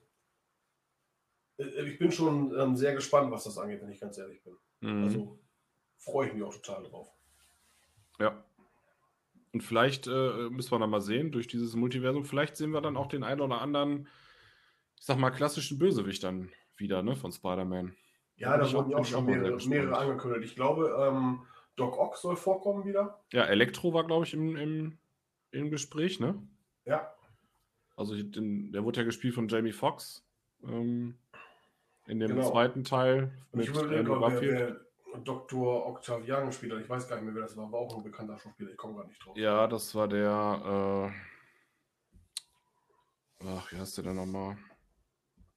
Äh, 1.57 1.89
Ich 1.89 1.99
bin 1.99 2.11
schon 2.11 2.53
ähm, 2.57 2.75
sehr 2.75 2.95
gespannt, 2.95 3.31
was 3.31 3.43
das 3.43 3.57
angeht, 3.57 3.81
wenn 3.81 3.91
ich 3.91 3.99
ganz 3.99 4.17
ehrlich 4.17 4.41
bin. 4.43 4.55
Mhm. 4.81 5.03
Also 5.03 5.39
freue 5.97 6.27
ich 6.27 6.33
mich 6.33 6.43
auch 6.43 6.53
total 6.53 6.83
drauf. 6.83 7.09
Ja. 8.19 8.43
Und 9.53 9.61
vielleicht 9.61 10.07
äh, 10.07 10.49
müssen 10.49 10.71
wir 10.71 10.79
dann 10.79 10.89
mal 10.89 11.01
sehen, 11.01 11.31
durch 11.31 11.47
dieses 11.47 11.75
Multiversum, 11.75 12.25
vielleicht 12.25 12.57
sehen 12.57 12.71
wir 12.71 12.81
dann 12.81 12.97
auch 12.97 13.07
den 13.07 13.23
einen 13.23 13.41
oder 13.41 13.61
anderen, 13.61 14.07
ich 14.99 15.05
sag 15.05 15.17
mal, 15.19 15.29
klassischen 15.29 15.77
Bösewicht 15.77 16.23
dann 16.23 16.51
wieder, 16.75 17.03
ne, 17.03 17.15
von 17.15 17.31
Spider-Man. 17.31 17.95
Ja, 18.35 18.57
da 18.57 18.71
wurden 18.73 18.89
ja 18.89 18.97
auch 18.97 19.05
schon 19.05 19.25
mehrere, 19.25 19.57
mehrere 19.67 19.97
angekündigt. 19.97 20.45
Ich 20.45 20.55
glaube, 20.55 20.95
ähm, 20.99 21.43
Doc 21.75 21.99
Ock 21.99 22.17
soll 22.17 22.35
vorkommen 22.35 22.85
wieder. 22.85 23.23
Ja, 23.31 23.45
Elektro 23.45 23.93
war, 23.93 24.05
glaube 24.05 24.25
ich, 24.25 24.33
im, 24.33 24.55
im, 24.55 24.97
im 25.51 25.69
Gespräch, 25.69 26.19
ne? 26.19 26.41
Ja, 26.85 27.13
Also 27.95 28.21
den, 28.21 28.71
der 28.71 28.83
wurde 28.83 29.01
ja 29.01 29.05
gespielt 29.05 29.35
von 29.35 29.47
Jamie 29.47 29.71
Foxx 29.71 30.25
ähm, 30.63 31.15
in 32.07 32.19
dem 32.19 32.29
Genau. 32.31 32.49
zweiten 32.51 32.83
Teil 32.83 33.31
und 33.51 33.59
ich 33.61 33.69
mit 33.69 33.77
überlege, 33.77 33.99
Andrew 33.99 34.19
wer, 34.21 34.41
wer 34.41 35.19
Dr. 35.23 35.85
Octavian 35.87 36.47
gespielt 36.47 36.73
hat. 36.73 36.81
Ich 36.81 36.89
weiß 36.89 37.07
gar 37.07 37.15
nicht 37.17 37.25
mehr, 37.25 37.35
wer 37.35 37.43
das 37.43 37.55
war. 37.55 37.71
War 37.71 37.79
auch 37.79 37.95
ein 37.97 38.03
bekannter 38.03 38.37
Schauspieler. 38.37 38.71
Ich 38.71 38.77
komme 38.77 38.95
gar 38.95 39.05
nicht 39.07 39.23
drauf. 39.23 39.37
Ja, 39.37 39.67
das 39.67 39.93
war 39.95 40.07
der. 40.07 41.11
Äh, 43.41 43.47
ach, 43.47 43.71
wie 43.71 43.77
heißt 43.77 43.97
der 43.97 44.05
denn 44.05 44.15
nochmal? 44.15 44.57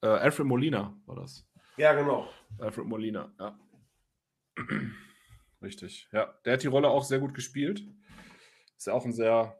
Äh, 0.02 0.08
Alfred 0.08 0.46
Molina 0.46 0.94
war 1.06 1.16
das. 1.16 1.46
Ja, 1.76 1.94
genau. 1.94 2.28
Alfred 2.58 2.86
Molina, 2.86 3.32
ja. 3.38 3.58
Richtig. 5.62 6.08
Ja, 6.12 6.34
der 6.44 6.54
hat 6.54 6.62
die 6.62 6.66
Rolle 6.68 6.88
auch 6.88 7.02
sehr 7.04 7.18
gut 7.18 7.34
gespielt. 7.34 7.82
Ist 8.76 8.86
ja 8.86 8.92
auch 8.92 9.04
ein 9.04 9.12
sehr 9.12 9.58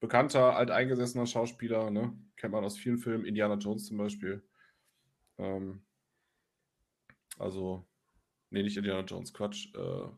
bekannter, 0.00 0.56
alteingesessener 0.56 1.26
Schauspieler, 1.26 1.90
ne? 1.90 2.12
Kennt 2.36 2.52
man 2.52 2.64
aus 2.64 2.76
vielen 2.78 2.98
Filmen, 2.98 3.24
Indiana 3.24 3.54
Jones 3.54 3.86
zum 3.86 3.96
Beispiel. 3.98 4.42
Ähm, 5.38 5.84
also, 7.40 7.86
nee, 8.50 8.62
nicht 8.62 8.76
Indiana 8.76 9.04
Jones, 9.06 9.32
Quatsch. 9.32 9.74
Äh, 9.74 10.08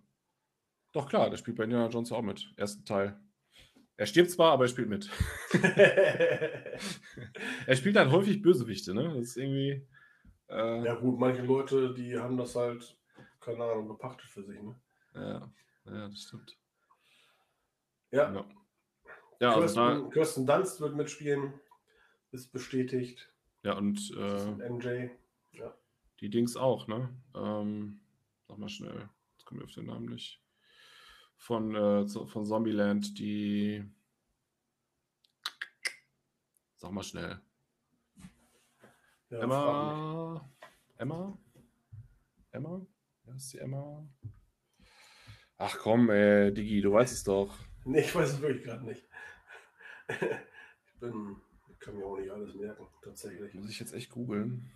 doch 0.92 1.08
klar, 1.08 1.30
der 1.30 1.36
spielt 1.36 1.56
bei 1.56 1.64
Indiana 1.64 1.88
Jones 1.88 2.12
auch 2.12 2.22
mit. 2.22 2.52
Ersten 2.56 2.84
Teil. 2.84 3.18
Er 3.96 4.06
stirbt 4.06 4.30
zwar, 4.30 4.52
aber 4.52 4.64
er 4.64 4.68
spielt 4.68 4.88
mit. 4.88 5.10
er 7.66 7.76
spielt 7.76 7.96
halt 7.96 8.10
häufig 8.10 8.42
Bösewichte, 8.42 8.94
ne? 8.94 9.04
Das 9.14 9.28
ist 9.28 9.36
irgendwie. 9.36 9.86
Äh, 10.48 10.84
ja, 10.84 10.94
gut, 10.94 11.18
manche 11.18 11.42
Leute, 11.42 11.94
die 11.94 12.18
haben 12.18 12.36
das 12.36 12.56
halt, 12.56 12.98
keine 13.40 13.64
Ahnung, 13.64 13.88
gepachtet 13.88 14.28
für 14.28 14.42
sich. 14.42 14.60
Ne? 14.60 14.74
Ja, 15.14 15.52
ja, 15.86 16.08
das 16.08 16.22
stimmt. 16.22 16.58
Ja, 18.10 18.32
Ja, 18.32 18.44
ja 19.40 19.54
also 19.54 19.80
Kirsten, 19.80 20.10
Kirsten 20.10 20.46
Dunst 20.46 20.80
wird 20.80 20.96
mitspielen. 20.96 21.54
Ist 22.32 22.50
bestätigt. 22.50 23.30
ja 23.62 23.76
und 23.76 23.98
äh, 24.16 24.68
MJ. 24.70 25.10
Ja. 25.52 25.74
Die 26.22 26.30
Dings 26.30 26.56
auch, 26.56 26.86
ne? 26.86 27.12
Ähm, 27.34 28.00
sag 28.46 28.56
mal 28.56 28.68
schnell. 28.68 29.10
Jetzt 29.32 29.44
komme 29.44 29.64
auf 29.64 29.72
den 29.72 29.86
Namen 29.86 30.06
nicht. 30.06 30.40
Von, 31.36 31.74
äh, 31.74 32.06
von 32.06 32.46
Zombieland, 32.46 33.18
die. 33.18 33.84
Sag 36.76 36.92
mal 36.92 37.02
schnell. 37.02 37.40
Ja, 39.30 39.40
Emma. 39.40 40.48
Emma? 40.96 41.38
Emma? 42.52 42.86
Ja, 43.26 43.34
ist 43.34 43.52
die 43.52 43.58
Emma? 43.58 44.06
Ach 45.58 45.76
komm, 45.78 46.08
ey, 46.10 46.54
Digi, 46.54 46.80
du 46.80 46.92
weißt 46.92 47.12
es 47.14 47.24
doch. 47.24 47.58
Nee, 47.84 48.00
ich 48.00 48.14
weiß 48.14 48.34
es 48.34 48.40
wirklich 48.40 48.62
gerade 48.62 48.84
nicht. 48.84 49.04
ich 50.08 51.00
bin. 51.00 51.36
Ich 51.68 51.80
kann 51.80 51.96
mir 51.96 52.04
auch 52.04 52.16
nicht 52.16 52.30
alles 52.30 52.54
merken, 52.54 52.86
tatsächlich. 53.02 53.54
Muss 53.54 53.70
ich 53.70 53.80
jetzt 53.80 53.92
echt 53.92 54.10
googeln? 54.10 54.70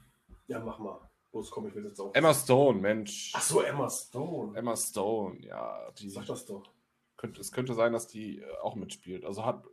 Ja, 0.48 0.58
mach 0.58 0.80
mal. 0.80 1.08
Los, 1.36 1.50
komm, 1.50 1.68
ich 1.68 1.74
will 1.74 1.84
jetzt 1.84 2.00
auch. 2.00 2.14
Emma 2.14 2.32
Stone, 2.32 2.80
Mensch. 2.80 3.32
Ach 3.34 3.42
so, 3.42 3.60
Emma 3.60 3.90
Stone. 3.90 4.56
Emma 4.56 4.74
Stone, 4.74 5.44
ja. 5.44 5.90
Die, 5.98 6.08
Sag 6.08 6.24
das 6.26 6.46
doch. 6.46 6.62
Könnte, 7.18 7.40
es 7.40 7.52
könnte 7.52 7.74
sein, 7.74 7.92
dass 7.92 8.06
die 8.06 8.38
äh, 8.38 8.56
auch 8.62 8.74
mitspielt. 8.74 9.24
Also 9.24 9.44
hat. 9.44 9.64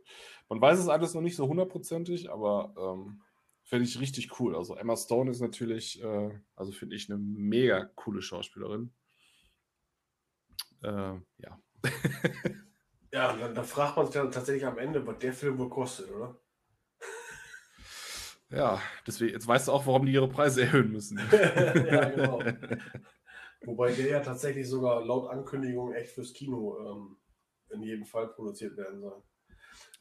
Man 0.50 0.60
weiß 0.60 0.78
es 0.78 0.88
alles 0.88 1.14
noch 1.14 1.22
nicht 1.22 1.36
so 1.36 1.48
hundertprozentig, 1.48 2.30
aber 2.30 2.74
ähm, 2.76 3.22
finde 3.62 3.86
ich 3.86 3.98
richtig 3.98 4.38
cool. 4.38 4.54
Also 4.54 4.76
Emma 4.76 4.94
Stone 4.94 5.30
ist 5.30 5.40
natürlich, 5.40 6.02
äh, 6.02 6.38
also 6.54 6.70
finde 6.70 6.96
ich 6.96 7.10
eine 7.10 7.18
mega 7.18 7.84
coole 7.94 8.20
Schauspielerin. 8.20 8.92
Äh, 10.82 11.14
ja. 11.38 11.62
ja, 13.10 13.36
da, 13.36 13.48
da, 13.48 13.62
fragt 13.62 13.96
man 13.96 14.06
sich 14.06 14.14
dann 14.14 14.30
tatsächlich 14.30 14.66
am 14.66 14.76
Ende, 14.76 15.06
was 15.06 15.18
der 15.18 15.32
Film 15.32 15.58
wohl 15.58 15.70
kostet, 15.70 16.10
oder? 16.10 16.38
Ja, 18.54 18.80
deswegen, 19.06 19.32
jetzt 19.32 19.46
weißt 19.46 19.68
du 19.68 19.72
auch, 19.72 19.86
warum 19.86 20.06
die 20.06 20.12
ihre 20.12 20.28
Preise 20.28 20.62
erhöhen 20.64 20.92
müssen. 20.92 21.18
ja, 21.32 22.04
genau. 22.10 22.42
Wobei 23.64 23.92
der 23.92 24.08
ja 24.08 24.20
tatsächlich 24.20 24.68
sogar 24.68 25.04
laut 25.04 25.30
Ankündigung 25.30 25.92
echt 25.94 26.10
fürs 26.10 26.32
Kino 26.32 26.78
ähm, 26.78 27.16
in 27.70 27.82
jedem 27.82 28.04
Fall 28.04 28.28
produziert 28.28 28.76
werden 28.76 29.00
soll. 29.00 29.22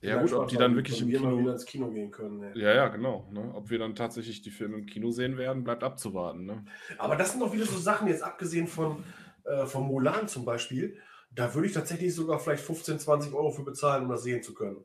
Ja, 0.02 0.22
gut, 0.22 0.34
ob 0.34 0.50
die 0.50 0.58
dann 0.58 0.76
wirklich 0.76 1.02
im 1.02 1.08
Kino, 1.08 1.40
wieder 1.40 1.54
ins 1.54 1.66
Kino 1.66 1.90
gehen 1.90 2.12
können. 2.12 2.40
Ne? 2.40 2.52
Ja, 2.56 2.74
ja, 2.74 2.90
genau. 2.90 3.30
Ne? 3.32 3.54
Ob 3.56 3.70
wir 3.70 3.80
dann 3.80 3.96
tatsächlich 3.96 4.42
die 4.42 4.52
Filme 4.52 4.78
im 4.80 4.86
Kino 4.86 5.12
sehen 5.12 5.38
werden, 5.38 5.64
bleibt 5.64 5.82
abzuwarten. 5.82 6.46
Ne? 6.46 6.66
Aber 6.98 7.16
das 7.16 7.32
sind 7.32 7.40
doch 7.40 7.54
wieder 7.54 7.66
so 7.66 7.78
Sachen, 7.78 8.10
jetzt 8.10 8.22
abgesehen 8.22 8.68
von, 8.68 9.04
äh, 9.46 9.66
von 9.66 9.84
Mulan 9.84 10.28
zum 10.28 10.44
Beispiel, 10.44 11.00
da 11.32 11.54
würde 11.56 11.68
ich 11.68 11.74
tatsächlich 11.74 12.14
sogar 12.14 12.40
vielleicht 12.40 12.64
15, 12.64 13.00
20 13.00 13.34
Euro 13.34 13.52
für 13.52 13.64
bezahlen, 13.64 14.04
um 14.04 14.10
das 14.10 14.24
sehen 14.24 14.44
zu 14.44 14.54
können. 14.54 14.84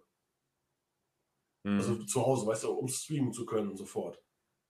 Mhm. 1.69 1.79
Also 1.79 2.05
zu 2.05 2.25
Hause, 2.25 2.47
weißt 2.47 2.65
du, 2.65 2.73
um 2.73 2.89
streamen 2.89 3.33
zu 3.33 3.45
können 3.45 3.77
sofort. 3.77 4.23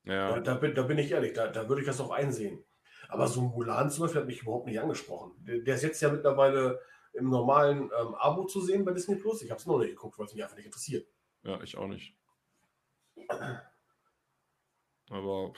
Ja. 0.05 0.33
Da, 0.33 0.41
da, 0.41 0.55
bin, 0.55 0.75
da 0.75 0.83
bin 0.83 0.99
ich 0.99 1.11
ehrlich, 1.13 1.35
da, 1.35 1.49
da 1.49 1.69
würde 1.69 1.83
ich 1.83 1.87
das 1.87 2.01
auch 2.01 2.11
einsehen. 2.11 2.65
Aber 3.09 3.29
so 3.29 3.41
ein 3.41 3.49
Mulan 3.49 3.91
zum 3.91 4.03
Beispiel 4.03 4.21
hat 4.21 4.27
mich 4.27 4.43
überhaupt 4.43 4.67
nicht 4.67 4.81
angesprochen. 4.81 5.33
Der, 5.45 5.61
der 5.61 5.75
ist 5.77 5.83
jetzt 5.83 6.01
ja 6.01 6.11
mittlerweile 6.11 6.81
im 7.13 7.31
normalen 7.31 7.91
ähm, 7.99 8.15
Abo 8.15 8.45
zu 8.45 8.61
sehen 8.61 8.85
bei 8.85 8.93
Disney 8.93 9.17
Plus. 9.17 9.43
Ich 9.43 9.51
habe 9.51 9.61
es 9.61 9.67
noch 9.67 9.79
nicht 9.79 9.91
geguckt, 9.91 10.19
weil 10.19 10.27
es 10.27 10.35
mich 10.35 10.43
einfach 10.43 10.57
nicht 10.57 10.67
interessiert. 10.67 11.07
Ja, 11.43 11.63
ich 11.63 11.77
auch 11.77 11.87
nicht. 11.87 12.17
Aber 15.11 15.53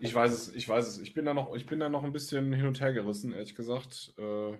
ich 0.00 0.14
weiß 0.14 0.32
es, 0.32 0.54
ich 0.54 0.68
weiß 0.68 0.88
es. 0.88 0.98
Ich 0.98 1.14
bin 1.14 1.24
da 1.24 1.34
noch, 1.34 1.54
ich 1.54 1.66
bin 1.66 1.80
da 1.80 1.88
noch 1.88 2.04
ein 2.04 2.12
bisschen 2.12 2.52
hin 2.52 2.66
und 2.66 2.80
her 2.80 2.92
gerissen, 2.92 3.32
ehrlich 3.32 3.54
gesagt. 3.54 4.12
Äh, 4.18 4.58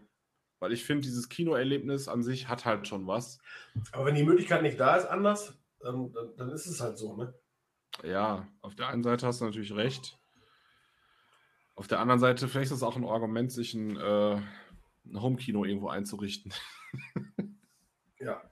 weil 0.61 0.73
ich 0.73 0.85
finde, 0.85 1.03
dieses 1.03 1.29
Kinoerlebnis 1.29 2.07
an 2.07 2.23
sich 2.23 2.49
hat 2.49 2.65
halt 2.65 2.87
schon 2.87 3.07
was. 3.07 3.39
Aber 3.93 4.07
wenn 4.07 4.15
die 4.15 4.25
Möglichkeit 4.25 4.63
nicht 4.63 4.79
da 4.79 4.97
ist, 4.97 5.07
anders, 5.07 5.59
dann, 5.81 6.13
dann, 6.13 6.37
dann 6.37 6.51
ist 6.51 6.67
es 6.67 6.81
halt 6.81 6.97
so, 6.97 7.17
ne? 7.17 7.35
Ja, 8.05 8.47
auf 8.61 8.77
der 8.77 8.89
einen 8.89 9.03
Seite 9.03 9.27
hast 9.27 9.41
du 9.41 9.47
natürlich 9.47 9.75
recht. 9.75 10.17
Auf 11.75 11.89
der 11.89 11.99
anderen 11.99 12.21
Seite, 12.21 12.47
vielleicht 12.47 12.71
ist 12.71 12.77
es 12.79 12.83
auch 12.83 12.97
ein 12.97 13.05
Argument, 13.05 13.51
sich 13.51 13.75
ein 13.75 13.97
äh, 13.97 14.41
ein 15.07 15.23
Homekino 15.23 15.65
irgendwo 15.65 15.89
einzurichten. 15.89 16.53
ja. 18.19 18.43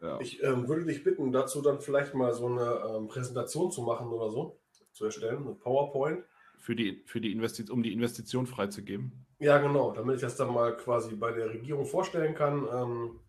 ja. 0.00 0.20
Ich 0.20 0.42
ähm, 0.42 0.68
würde 0.68 0.84
dich 0.84 1.04
bitten, 1.04 1.32
dazu 1.32 1.62
dann 1.62 1.80
vielleicht 1.80 2.14
mal 2.14 2.32
so 2.32 2.46
eine 2.46 2.96
ähm, 2.96 3.08
Präsentation 3.08 3.70
zu 3.70 3.82
machen 3.82 4.08
oder 4.08 4.30
so, 4.30 4.60
zu 4.92 5.04
erstellen, 5.04 5.44
eine 5.44 5.54
PowerPoint. 5.54 6.24
Für 6.58 6.74
die, 6.74 7.02
für 7.04 7.20
die 7.20 7.32
Investi 7.32 7.70
um 7.70 7.82
die 7.82 7.92
Investition 7.92 8.46
freizugeben. 8.46 9.26
Ja, 9.38 9.58
genau, 9.58 9.92
damit 9.92 10.16
ich 10.16 10.22
das 10.22 10.36
dann 10.36 10.52
mal 10.52 10.76
quasi 10.76 11.14
bei 11.14 11.32
der 11.32 11.50
Regierung 11.50 11.84
vorstellen 11.84 12.34
kann, 12.34 12.66
ähm, 12.72 13.20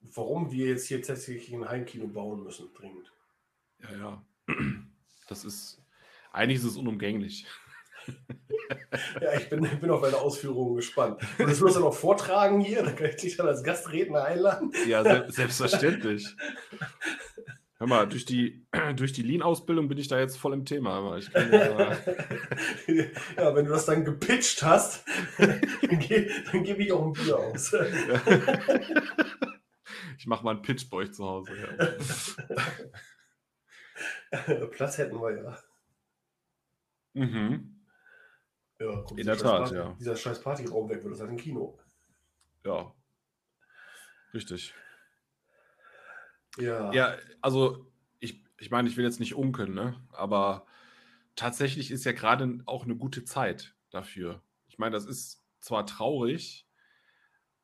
warum 0.00 0.52
wir 0.52 0.66
jetzt 0.66 0.86
hier 0.86 1.02
tatsächlich 1.02 1.52
ein 1.52 1.68
Heimkino 1.68 2.06
bauen 2.06 2.44
müssen, 2.44 2.72
dringend. 2.74 3.12
Ja, 3.80 3.96
ja. 3.96 4.24
Das 5.28 5.44
ist, 5.44 5.82
eigentlich 6.32 6.58
ist 6.58 6.64
es 6.64 6.76
unumgänglich. 6.76 7.46
ja, 9.20 9.34
ich 9.36 9.48
bin, 9.50 9.68
bin 9.80 9.90
auf 9.90 10.00
deine 10.00 10.16
Ausführungen 10.16 10.76
gespannt. 10.76 11.20
Und 11.38 11.48
das 11.48 11.60
wirst 11.60 11.76
du 11.76 11.80
noch 11.80 11.94
vortragen 11.94 12.60
hier, 12.60 12.82
dann 12.82 12.96
kann 12.96 13.10
ich 13.10 13.16
dich 13.16 13.36
dann 13.36 13.48
als 13.48 13.62
Gastredner 13.62 14.24
einladen. 14.24 14.72
Ja, 14.86 15.02
se 15.02 15.26
selbstverständlich. 15.32 16.26
Hör 17.78 17.86
mal, 17.86 18.08
durch 18.08 18.24
die, 18.24 18.66
durch 18.96 19.12
die 19.12 19.22
Lean-Ausbildung 19.22 19.88
bin 19.88 19.98
ich 19.98 20.08
da 20.08 20.18
jetzt 20.18 20.36
voll 20.36 20.52
im 20.52 20.64
Thema. 20.64 21.16
Ja, 21.18 21.46
ja, 23.36 23.54
wenn 23.54 23.66
du 23.66 23.70
das 23.70 23.86
dann 23.86 24.04
gepitcht 24.04 24.64
hast, 24.64 25.04
dann, 25.38 25.60
ge 26.00 26.28
dann 26.50 26.64
gebe 26.64 26.82
ich 26.82 26.90
auch 26.92 27.06
ein 27.06 27.12
Bier 27.12 27.38
aus. 27.38 27.72
ich 30.18 30.26
mache 30.26 30.44
mal 30.44 30.56
einen 30.56 30.62
Pitch 30.62 30.90
bei 30.90 30.96
euch 30.98 31.12
zu 31.12 31.24
Hause. 31.24 31.52
Ja. 34.30 34.66
Platz 34.72 34.98
hätten 34.98 35.20
wir 35.20 35.36
ja. 35.36 35.58
Mhm. 37.14 37.74
Ja, 38.80 39.04
in 39.16 39.26
der 39.26 39.36
Tat, 39.36 39.42
Party, 39.42 39.74
ja. 39.74 39.96
Dieser 39.98 40.16
scheiß 40.16 40.40
Partyraum 40.40 40.88
weg 40.88 41.02
wird, 41.02 41.14
das 41.14 41.20
heißt 41.20 41.30
ein 41.30 41.36
Kino. 41.36 41.78
Ja. 42.64 42.94
Richtig. 44.34 44.74
Ja. 46.56 46.92
Ja, 46.92 47.16
also 47.40 47.86
ich, 48.20 48.44
ich 48.58 48.70
meine, 48.70 48.88
ich 48.88 48.96
will 48.96 49.04
jetzt 49.04 49.20
nicht 49.20 49.34
unkeln, 49.34 49.74
ne? 49.74 49.94
aber 50.12 50.66
tatsächlich 51.36 51.90
ist 51.90 52.04
ja 52.04 52.12
gerade 52.12 52.62
auch 52.66 52.84
eine 52.84 52.96
gute 52.96 53.24
Zeit 53.24 53.76
dafür. 53.90 54.42
Ich 54.68 54.78
meine, 54.78 54.92
das 54.92 55.06
ist 55.06 55.44
zwar 55.60 55.86
traurig, 55.86 56.66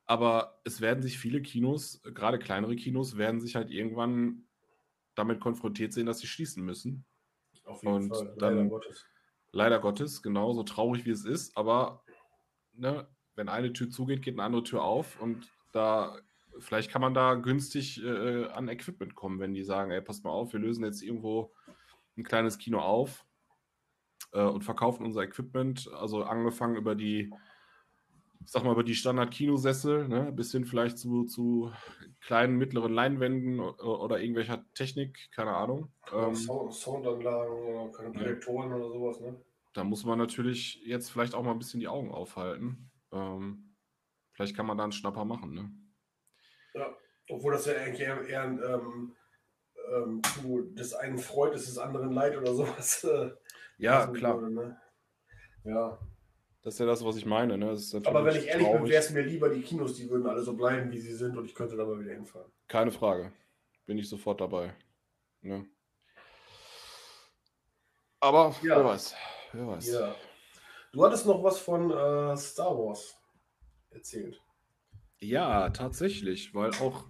aber 0.06 0.60
es 0.64 0.80
werden 0.80 1.02
sich 1.02 1.18
viele 1.18 1.42
Kinos, 1.42 2.02
gerade 2.02 2.38
kleinere 2.38 2.76
Kinos, 2.76 3.16
werden 3.16 3.40
sich 3.40 3.56
halt 3.56 3.70
irgendwann 3.70 4.44
damit 5.14 5.40
konfrontiert 5.40 5.92
sehen, 5.92 6.06
dass 6.06 6.18
sie 6.18 6.26
schließen 6.26 6.64
müssen. 6.64 7.04
Auf 7.64 7.82
jeden 7.82 7.94
Und 7.94 8.14
Fall, 8.14 8.34
dann, 8.38 8.68
Gottes. 8.68 9.06
Leider 9.52 9.78
Gottes, 9.78 10.22
genau, 10.22 10.52
so 10.52 10.64
traurig 10.64 11.04
wie 11.04 11.10
es 11.10 11.24
ist, 11.24 11.56
aber 11.56 12.04
ne, 12.72 13.08
wenn 13.36 13.48
eine 13.48 13.72
Tür 13.72 13.88
zugeht, 13.88 14.22
geht 14.22 14.34
eine 14.34 14.42
andere 14.42 14.64
Tür 14.64 14.82
auf 14.82 15.20
und 15.20 15.48
da 15.72 16.18
vielleicht 16.58 16.90
kann 16.90 17.02
man 17.02 17.14
da 17.14 17.34
günstig 17.34 18.02
äh, 18.02 18.46
an 18.46 18.68
Equipment 18.68 19.14
kommen, 19.14 19.40
wenn 19.40 19.54
die 19.54 19.64
sagen, 19.64 19.90
ey, 19.90 20.00
passt 20.00 20.24
mal 20.24 20.30
auf, 20.30 20.52
wir 20.52 20.60
lösen 20.60 20.84
jetzt 20.84 21.02
irgendwo 21.02 21.52
ein 22.16 22.24
kleines 22.24 22.58
Kino 22.58 22.80
auf 22.80 23.24
äh, 24.32 24.42
und 24.42 24.62
verkaufen 24.62 25.04
unser 25.04 25.22
Equipment, 25.22 25.90
also 25.94 26.24
angefangen 26.24 26.76
über 26.76 26.94
die, 26.94 27.32
ich 28.40 28.50
sag 28.50 28.64
mal, 28.64 28.72
über 28.72 28.84
die 28.84 28.94
Standard-Kinosessel, 28.94 30.08
ne, 30.08 30.32
bis 30.32 30.52
hin 30.52 30.64
vielleicht 30.64 30.98
zu, 30.98 31.24
zu 31.24 31.72
kleinen, 32.20 32.56
mittleren 32.56 32.92
Leinwänden 32.92 33.60
oder, 33.60 34.00
oder 34.00 34.20
irgendwelcher 34.20 34.64
Technik, 34.74 35.30
keine 35.32 35.54
Ahnung. 35.54 35.92
Ähm, 36.12 36.34
Sound, 36.34 36.74
Soundanlagen, 36.74 37.92
keine 37.92 38.10
Projektoren 38.12 38.70
ja. 38.70 38.76
oder 38.76 38.88
sowas, 38.88 39.20
ne? 39.20 39.40
Da 39.72 39.82
muss 39.82 40.04
man 40.04 40.18
natürlich 40.18 40.80
jetzt 40.84 41.10
vielleicht 41.10 41.34
auch 41.34 41.42
mal 41.42 41.50
ein 41.50 41.58
bisschen 41.58 41.80
die 41.80 41.88
Augen 41.88 42.12
aufhalten. 42.12 42.92
Ähm, 43.10 43.74
vielleicht 44.30 44.54
kann 44.54 44.66
man 44.66 44.78
da 44.78 44.84
einen 44.84 44.92
Schnapper 44.92 45.24
machen, 45.24 45.52
ne? 45.52 45.72
Ja, 46.74 46.96
obwohl 47.30 47.52
das 47.52 47.66
ja 47.66 47.74
eigentlich 47.74 48.00
eher, 48.00 48.26
eher 48.26 48.42
ein 48.42 48.60
ähm, 48.62 49.16
ähm, 49.92 50.22
des 50.74 50.94
einen 50.94 51.18
Freud 51.18 51.54
ist 51.54 51.68
des 51.68 51.78
anderen 51.78 52.12
Leid 52.12 52.36
oder 52.36 52.54
sowas. 52.54 53.04
Äh, 53.04 53.30
ja, 53.78 54.06
klar. 54.06 54.40
Würde, 54.40 54.54
ne? 54.54 54.80
Ja. 55.64 55.98
Das 56.62 56.74
ist 56.74 56.80
ja 56.80 56.86
das, 56.86 57.04
was 57.04 57.16
ich 57.16 57.26
meine. 57.26 57.58
Ne? 57.58 57.76
Aber 58.04 58.24
wenn 58.24 58.36
ich 58.36 58.46
ehrlich 58.46 58.66
traurig. 58.66 58.82
bin, 58.82 58.90
wäre 58.90 59.02
es 59.02 59.10
mir 59.10 59.22
lieber, 59.22 59.50
die 59.50 59.60
Kinos, 59.60 59.94
die 59.96 60.08
würden 60.08 60.26
alle 60.26 60.42
so 60.42 60.54
bleiben, 60.54 60.90
wie 60.92 61.00
sie 61.00 61.12
sind 61.12 61.36
und 61.36 61.44
ich 61.44 61.54
könnte 61.54 61.76
da 61.76 61.84
mal 61.84 62.00
wieder 62.00 62.12
hinfahren. 62.12 62.50
Keine 62.68 62.90
Frage. 62.90 63.32
Bin 63.84 63.98
ich 63.98 64.08
sofort 64.08 64.40
dabei. 64.40 64.74
Ne? 65.42 65.66
Aber 68.20 68.54
ja. 68.62 68.76
wer 68.76 68.84
weiß. 68.84 69.14
Wer 69.52 69.66
weiß. 69.66 69.92
Ja. 69.92 70.14
Du 70.92 71.04
hattest 71.04 71.26
noch 71.26 71.42
was 71.42 71.58
von 71.58 71.90
äh, 71.90 72.36
Star 72.36 72.78
Wars 72.78 73.18
erzählt. 73.90 74.40
Ja, 75.20 75.70
tatsächlich, 75.70 76.54
weil 76.54 76.70
auch 76.74 77.08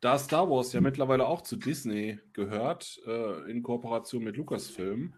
da 0.00 0.18
Star 0.18 0.50
Wars 0.50 0.72
ja 0.72 0.80
mittlerweile 0.80 1.26
auch 1.26 1.42
zu 1.42 1.56
Disney 1.56 2.18
gehört, 2.32 3.00
äh, 3.06 3.50
in 3.50 3.62
Kooperation 3.62 4.24
mit 4.24 4.36
Lucasfilm, 4.36 5.14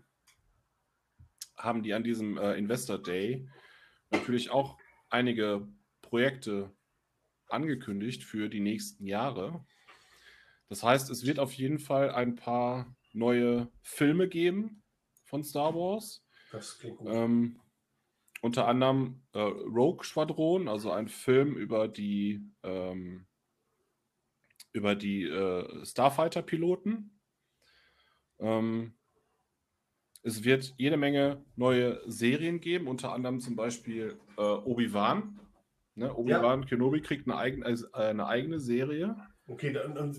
haben 1.57 1.82
die 1.82 1.95
an 1.95 2.05
diesem 2.05 2.36
äh, 2.36 2.55
Investor 2.55 3.03
Day 3.03 3.49
natürlich 4.11 4.51
auch 4.51 4.76
einige 5.09 5.66
Projekte 6.03 6.70
angekündigt 7.49 8.24
für 8.24 8.49
die 8.49 8.61
nächsten 8.61 9.07
Jahre. 9.07 9.64
Das 10.68 10.82
heißt, 10.82 11.11
es 11.11 11.24
wird 11.24 11.38
auf 11.38 11.53
jeden 11.53 11.78
Fall 11.78 12.11
ein 12.11 12.34
paar 12.34 12.95
neue 13.12 13.70
Filme 13.82 14.28
geben 14.28 14.82
von 15.24 15.45
Star 15.45 15.74
Wars. 15.74 16.24
Das 16.53 16.78
klingt 16.78 16.99
gut. 16.99 17.09
Ähm, 17.11 17.61
unter 18.45 18.68
anderem 18.68 19.22
äh, 19.32 19.40
Rogue 19.40 20.05
Schwadron, 20.05 20.68
also 20.68 20.90
ein 20.90 21.09
Film 21.09 21.57
über 21.57 21.88
die 21.88 22.47
ähm, 22.62 23.26
über 24.72 24.95
die 24.95 25.22
äh, 25.22 25.86
Starfighter-Piloten. 25.86 27.18
Ähm, 28.40 28.92
es 30.22 30.45
wird 30.45 30.74
jede 30.76 30.99
Menge 30.99 31.42
neue 31.57 32.03
Serien 32.05 32.61
geben, 32.61 32.86
unter 32.86 33.14
anderem 33.14 33.40
zum 33.40 33.57
Beispiel 33.57 34.18
äh, 34.36 34.42
Obi-Wan. 34.42 35.40
Ne? 35.95 36.14
Obi-Wan 36.14 36.62
ja. 36.62 36.68
Kenobi 36.68 37.01
kriegt 37.01 37.26
eine 37.26 37.38
eigene, 37.38 37.66
äh, 37.66 37.97
eine 37.97 38.26
eigene 38.26 38.61
Serie. 38.61 39.16
Okay, 39.47 39.74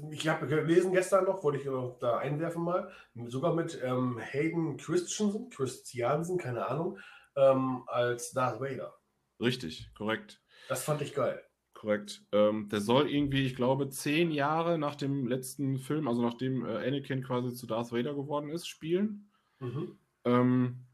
ich 0.09 0.27
habe 0.27 0.47
gelesen 0.47 0.93
gestern 0.93 1.25
noch, 1.25 1.43
wollte 1.43 1.59
ich 1.59 1.99
da 1.99 2.17
einwerfen 2.17 2.63
mal, 2.63 2.91
sogar 3.27 3.53
mit 3.53 3.79
ähm, 3.83 4.17
Hayden 4.19 4.77
Christensen, 4.77 5.49
Christiansen, 5.51 6.39
keine 6.39 6.67
Ahnung, 6.67 6.97
ähm, 7.35 7.83
als 7.87 8.31
Darth 8.31 8.59
Vader. 8.59 8.93
Richtig, 9.39 9.89
korrekt. 9.95 10.41
Das 10.67 10.83
fand 10.83 11.01
ich 11.01 11.13
geil. 11.13 11.41
Korrekt. 11.73 12.23
Ähm, 12.31 12.69
der 12.69 12.81
soll 12.81 13.09
irgendwie, 13.09 13.45
ich 13.45 13.55
glaube, 13.55 13.89
zehn 13.89 14.31
Jahre 14.31 14.77
nach 14.77 14.95
dem 14.95 15.27
letzten 15.27 15.77
Film, 15.77 16.07
also 16.07 16.21
nachdem 16.21 16.65
äh, 16.65 16.87
Anakin 16.87 17.21
quasi 17.23 17.53
zu 17.53 17.67
Darth 17.67 17.91
Vader 17.91 18.15
geworden 18.15 18.49
ist, 18.49 18.67
spielen. 18.67 19.29
Mhm. 19.59 19.99
Ähm, 20.23 20.85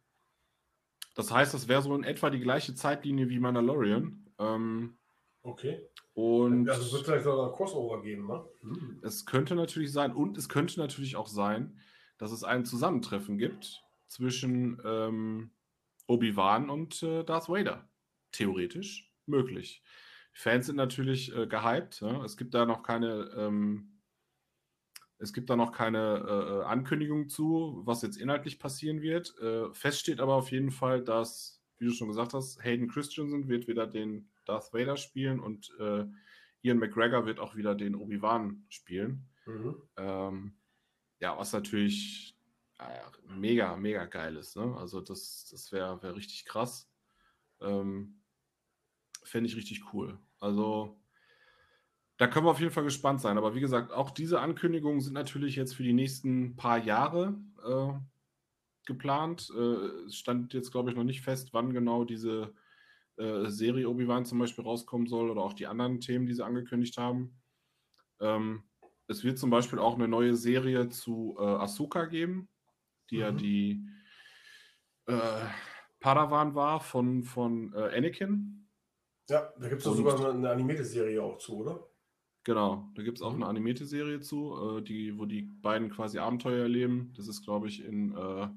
das 1.16 1.32
heißt, 1.32 1.54
das 1.54 1.68
wäre 1.68 1.82
so 1.82 1.96
in 1.96 2.04
etwa 2.04 2.30
die 2.30 2.40
gleiche 2.40 2.74
Zeitlinie 2.74 3.30
wie 3.30 3.40
Mandalorian. 3.40 4.30
Ähm, 4.40 4.98
okay. 5.44 5.88
Und 6.14 6.70
also 6.70 6.82
es 6.82 6.94
wird 6.94 7.06
vielleicht 7.06 7.24
sogar 7.24 7.48
ein 7.48 7.56
Crossover 7.56 8.02
geben, 8.02 8.28
ne? 8.28 8.44
Mhm. 8.62 9.00
Es 9.04 9.26
könnte 9.26 9.56
natürlich 9.56 9.92
sein, 9.92 10.14
und 10.14 10.38
es 10.38 10.50
könnte 10.50 10.80
natürlich 10.80 11.16
auch 11.16 11.28
sein, 11.28 11.80
dass 12.18 12.32
es 12.32 12.44
ein 12.44 12.66
Zusammentreffen 12.66 13.38
gibt 13.38 13.84
zwischen 14.08 14.82
ähm, 14.84 15.52
Obi-Wan 16.12 16.70
und 16.70 17.02
äh, 17.04 17.24
Darth 17.24 17.48
Vader. 17.48 17.90
Theoretisch 18.32 19.12
möglich. 19.26 19.82
Die 20.36 20.40
Fans 20.40 20.66
sind 20.66 20.76
natürlich 20.76 21.34
äh, 21.36 21.48
gehypt. 21.48 22.02
Ja? 22.02 22.24
Es 22.24 22.38
gibt 22.38 22.54
da 22.54 22.66
noch 22.66 22.84
keine, 22.84 23.32
ähm, 23.36 24.02
es 25.18 25.34
gibt 25.34 25.50
da 25.50 25.56
noch 25.56 25.72
keine 25.72 26.26
äh, 26.28 26.60
äh, 26.60 26.64
Ankündigung 26.66 27.30
zu, 27.30 27.82
was 27.86 28.02
jetzt 28.02 28.18
inhaltlich 28.18 28.60
passieren 28.60 29.02
wird. 29.02 29.38
Äh, 29.40 29.74
fest 29.74 30.00
steht 30.00 30.20
aber 30.20 30.36
auf 30.36 30.52
jeden 30.52 30.72
Fall, 30.72 31.04
dass, 31.04 31.64
wie 31.78 31.86
du 31.86 31.92
schon 31.92 32.10
gesagt 32.10 32.34
hast, 32.34 32.64
Hayden 32.64 32.90
Christensen 32.90 33.48
wird 33.48 33.68
wieder 33.68 33.88
den 33.88 34.30
Darth 34.46 34.74
Vader 34.74 34.98
spielen 34.98 35.40
und 35.40 35.72
äh, 35.80 36.06
Ian 36.64 36.78
McGregor 36.78 37.26
wird 37.26 37.40
auch 37.40 37.56
wieder 37.56 37.74
den 37.74 37.96
Obi-Wan 37.96 38.66
spielen. 38.70 39.30
Mhm. 39.46 39.76
Ähm, 39.98 40.54
ja, 41.20 41.38
was 41.38 41.54
natürlich 41.54 42.36
mega, 43.28 43.76
mega 43.76 44.06
geil 44.06 44.36
ist. 44.38 44.56
Ne? 44.56 44.76
Also 44.78 45.02
das, 45.02 45.48
das 45.52 45.72
wäre 45.72 46.02
wär 46.02 46.16
richtig 46.16 46.46
krass. 46.46 46.90
Ähm, 47.62 48.22
Fände 49.24 49.50
ich 49.50 49.56
richtig 49.56 49.94
cool. 49.94 50.18
Also 50.40 51.00
da 52.18 52.28
können 52.28 52.46
wir 52.46 52.52
auf 52.52 52.60
jeden 52.60 52.72
Fall 52.72 52.84
gespannt 52.84 53.22
sein. 53.22 53.38
Aber 53.38 53.56
wie 53.56 53.62
gesagt, 53.62 53.92
auch 53.92 54.12
diese 54.12 54.40
Ankündigungen 54.40 55.02
sind 55.02 55.14
natürlich 55.14 55.56
jetzt 55.56 55.76
für 55.76 55.84
die 55.84 55.94
nächsten 55.94 56.56
paar 56.56 56.78
Jahre 56.78 57.40
äh, 57.64 57.94
geplant. 58.86 59.52
Äh, 59.56 60.06
es 60.06 60.16
stand 60.16 60.54
jetzt, 60.54 60.72
glaube 60.72 60.90
ich, 60.90 60.96
noch 60.96 61.04
nicht 61.04 61.22
fest, 61.22 61.54
wann 61.54 61.74
genau 61.74 62.04
diese 62.04 62.54
äh, 63.18 63.50
Serie 63.50 63.90
Obi-Wan 63.90 64.26
zum 64.26 64.40
Beispiel 64.40 64.64
rauskommen 64.64 65.08
soll 65.08 65.30
oder 65.30 65.42
auch 65.42 65.54
die 65.54 65.68
anderen 65.68 66.00
Themen, 66.00 66.26
die 66.26 66.34
sie 66.34 66.46
angekündigt 66.46 66.98
haben. 66.98 67.42
Ähm, 68.20 68.64
es 69.08 69.24
wird 69.24 69.40
zum 69.40 69.50
Beispiel 69.50 69.80
auch 69.80 69.96
eine 69.96 70.08
neue 70.08 70.36
Serie 70.36 70.90
zu 70.90 71.36
äh, 71.40 71.44
Ahsoka 71.44 72.06
geben, 72.06 72.50
die 73.12 73.18
mhm. 73.18 73.22
ja 73.22 73.32
die 73.32 73.88
äh, 75.08 75.46
Padawan 76.00 76.56
war 76.56 76.80
von, 76.80 77.24
von 77.24 77.74
äh, 77.74 77.96
Anakin. 77.96 78.68
Ja, 79.30 79.54
da 79.58 79.70
gibt 79.70 79.86
es 79.86 79.96
sogar 79.96 80.34
eine 80.34 80.50
animierte 80.50 80.84
Serie 80.84 81.22
auch 81.22 81.38
zu, 81.38 81.58
oder? 81.58 81.88
Genau, 82.44 82.90
da 82.96 83.04
gibt 83.04 83.20
es 83.20 83.22
auch 83.22 83.34
mhm. 83.34 83.44
eine 83.44 83.50
animierte 83.52 83.86
Serie 83.86 84.20
zu, 84.20 84.80
äh, 84.80 84.82
die, 84.82 85.18
wo 85.18 85.26
die 85.26 85.44
beiden 85.44 85.92
quasi 85.92 86.18
Abenteuer 86.18 86.64
erleben. 86.64 87.14
Das 87.16 87.28
ist, 87.28 87.44
glaube 87.44 87.68
ich, 87.68 87.84
in 87.84 88.16
äh, 88.16 88.48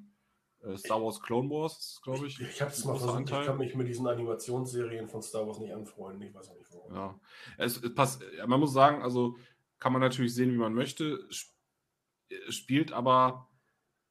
äh 0.67 0.77
Star 0.79 1.03
Wars 1.03 1.21
Clone 1.21 1.51
Wars, 1.51 2.01
glaube 2.03 2.27
ich. 2.27 2.41
Ich, 2.41 2.49
ich 2.49 2.63
habe 2.63 2.71
es 2.71 2.83
mal 2.87 2.97
versucht, 2.97 3.19
Anteil. 3.19 3.43
ich 3.43 3.47
kann 3.47 3.59
mich 3.59 3.75
mit 3.75 3.89
diesen 3.89 4.07
Animationsserien 4.07 5.07
von 5.07 5.21
Star 5.21 5.47
Wars 5.47 5.59
nicht 5.59 5.75
anfreunden. 5.75 6.23
Ich 6.23 6.35
weiß 6.35 6.49
auch 6.49 6.57
nicht 6.57 6.73
warum. 6.73 6.95
Ja, 6.95 7.21
es, 7.59 7.77
es 7.77 7.95
passt. 7.95 8.25
Man 8.47 8.59
muss 8.59 8.73
sagen, 8.73 9.03
also 9.03 9.37
kann 9.79 9.93
man 9.93 10.01
natürlich 10.01 10.35
sehen, 10.35 10.51
wie 10.53 10.59
man 10.59 10.73
möchte. 10.73 11.29
Äh, 12.31 12.51
spielt 12.51 12.91
aber, 12.91 13.51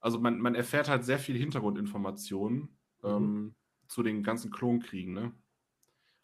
also 0.04 0.20
man, 0.20 0.40
man 0.40 0.54
erfährt 0.54 0.90
halt 0.90 1.06
sehr 1.06 1.18
viel 1.18 1.38
Hintergrundinformationen 1.38 2.70
mhm. 3.02 3.10
ähm, 3.10 3.56
zu 3.88 4.04
den 4.04 4.22
ganzen 4.22 4.52
Klonkriegen, 4.52 5.14
ne? 5.14 5.32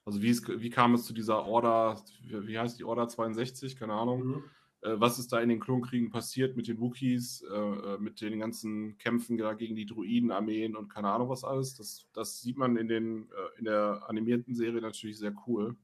Also 0.03 0.21
wie, 0.21 0.29
es, 0.29 0.45
wie 0.47 0.69
kam 0.69 0.95
es 0.95 1.05
zu 1.05 1.13
dieser 1.13 1.45
Order, 1.45 2.01
wie 2.23 2.57
heißt 2.57 2.79
die 2.79 2.83
Order 2.83 3.07
62, 3.07 3.77
keine 3.77 3.93
Ahnung. 3.93 4.25
Mhm. 4.25 4.43
Äh, 4.81 4.99
was 4.99 5.17
ist 5.17 5.31
da 5.31 5.39
in 5.39 5.49
den 5.49 5.61
Klonkriegen 5.61 6.09
passiert 6.09 6.57
mit 6.57 6.67
den 6.67 6.79
Wookies, 6.81 7.41
äh, 7.41 7.55
äh, 7.55 7.97
mit 7.99 8.19
den 8.19 8.39
ganzen 8.39 8.97
Kämpfen 8.97 9.37
gegen 9.57 9.75
die 9.75 9.85
Druidenarmeen 9.85 10.75
und 10.75 10.89
keine 10.89 11.09
Ahnung 11.09 11.29
was 11.29 11.45
alles. 11.45 11.75
Das, 11.75 12.07
das 12.11 12.41
sieht 12.41 12.57
man 12.57 12.75
in, 12.75 12.89
den, 12.89 13.29
äh, 13.31 13.59
in 13.59 13.65
der 13.65 14.03
animierten 14.09 14.55
Serie 14.55 14.81
natürlich 14.81 15.19
sehr 15.19 15.35
cool. 15.47 15.77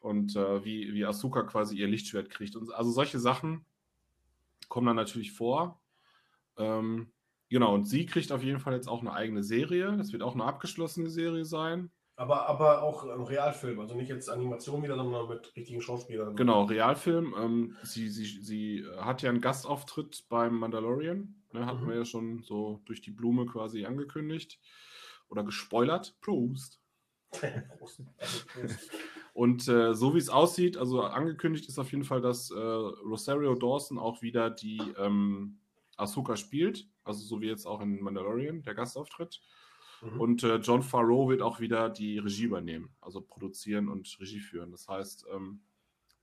Und 0.00 0.34
äh, 0.34 0.64
wie, 0.64 0.92
wie 0.92 1.04
Asuka 1.04 1.42
quasi 1.42 1.76
ihr 1.76 1.88
Lichtschwert 1.88 2.30
kriegt. 2.30 2.56
Und, 2.56 2.72
also 2.72 2.90
solche 2.90 3.20
Sachen 3.20 3.64
kommen 4.68 4.86
dann 4.88 4.96
natürlich 4.96 5.32
vor. 5.32 5.79
Ähm, 6.60 7.12
genau, 7.48 7.74
und 7.74 7.84
sie 7.84 8.06
kriegt 8.06 8.30
auf 8.32 8.42
jeden 8.42 8.60
Fall 8.60 8.74
jetzt 8.74 8.88
auch 8.88 9.00
eine 9.00 9.12
eigene 9.12 9.42
Serie. 9.42 9.96
Das 9.96 10.12
wird 10.12 10.22
auch 10.22 10.34
eine 10.34 10.44
abgeschlossene 10.44 11.10
Serie 11.10 11.44
sein. 11.44 11.90
Aber, 12.16 12.46
aber 12.50 12.82
auch 12.82 13.04
ein 13.04 13.22
Realfilm, 13.22 13.80
also 13.80 13.94
nicht 13.94 14.10
jetzt 14.10 14.28
Animation 14.28 14.82
wieder, 14.82 14.94
sondern 14.94 15.26
mit 15.26 15.56
richtigen 15.56 15.80
Schauspielern. 15.80 16.36
Genau, 16.36 16.64
Realfilm. 16.64 17.34
Ähm, 17.38 17.76
sie, 17.82 18.10
sie, 18.10 18.26
sie 18.42 18.84
hat 18.98 19.22
ja 19.22 19.30
einen 19.30 19.40
Gastauftritt 19.40 20.26
beim 20.28 20.58
Mandalorian. 20.58 21.34
Ne, 21.52 21.64
hatten 21.64 21.84
mhm. 21.84 21.88
wir 21.88 21.96
ja 21.96 22.04
schon 22.04 22.42
so 22.42 22.82
durch 22.84 23.00
die 23.00 23.10
Blume 23.10 23.46
quasi 23.46 23.86
angekündigt 23.86 24.60
oder 25.30 25.42
gespoilert. 25.44 26.14
Prost. 26.20 26.82
Prost. 27.30 28.02
Und 29.32 29.66
äh, 29.68 29.94
so 29.94 30.14
wie 30.14 30.18
es 30.18 30.28
aussieht, 30.28 30.76
also 30.76 31.02
angekündigt 31.02 31.68
ist 31.68 31.78
auf 31.78 31.90
jeden 31.92 32.04
Fall, 32.04 32.20
dass 32.20 32.50
äh, 32.50 32.54
Rosario 32.58 33.54
Dawson 33.54 33.98
auch 33.98 34.20
wieder 34.20 34.50
die 34.50 34.82
ähm, 34.98 35.59
Ahsoka 36.00 36.36
spielt. 36.36 36.88
Also 37.04 37.22
so 37.24 37.40
wie 37.40 37.48
jetzt 37.48 37.66
auch 37.66 37.80
in 37.80 38.00
Mandalorian, 38.00 38.62
der 38.62 38.74
Gastauftritt. 38.74 39.40
Mhm. 40.02 40.20
Und 40.20 40.42
äh, 40.42 40.56
John 40.56 40.82
Farrow 40.82 41.28
wird 41.28 41.42
auch 41.42 41.60
wieder 41.60 41.90
die 41.90 42.18
Regie 42.18 42.44
übernehmen, 42.44 42.94
also 43.00 43.20
produzieren 43.20 43.88
und 43.88 44.16
Regie 44.20 44.40
führen. 44.40 44.70
Das 44.70 44.88
heißt, 44.88 45.26
ähm, 45.34 45.60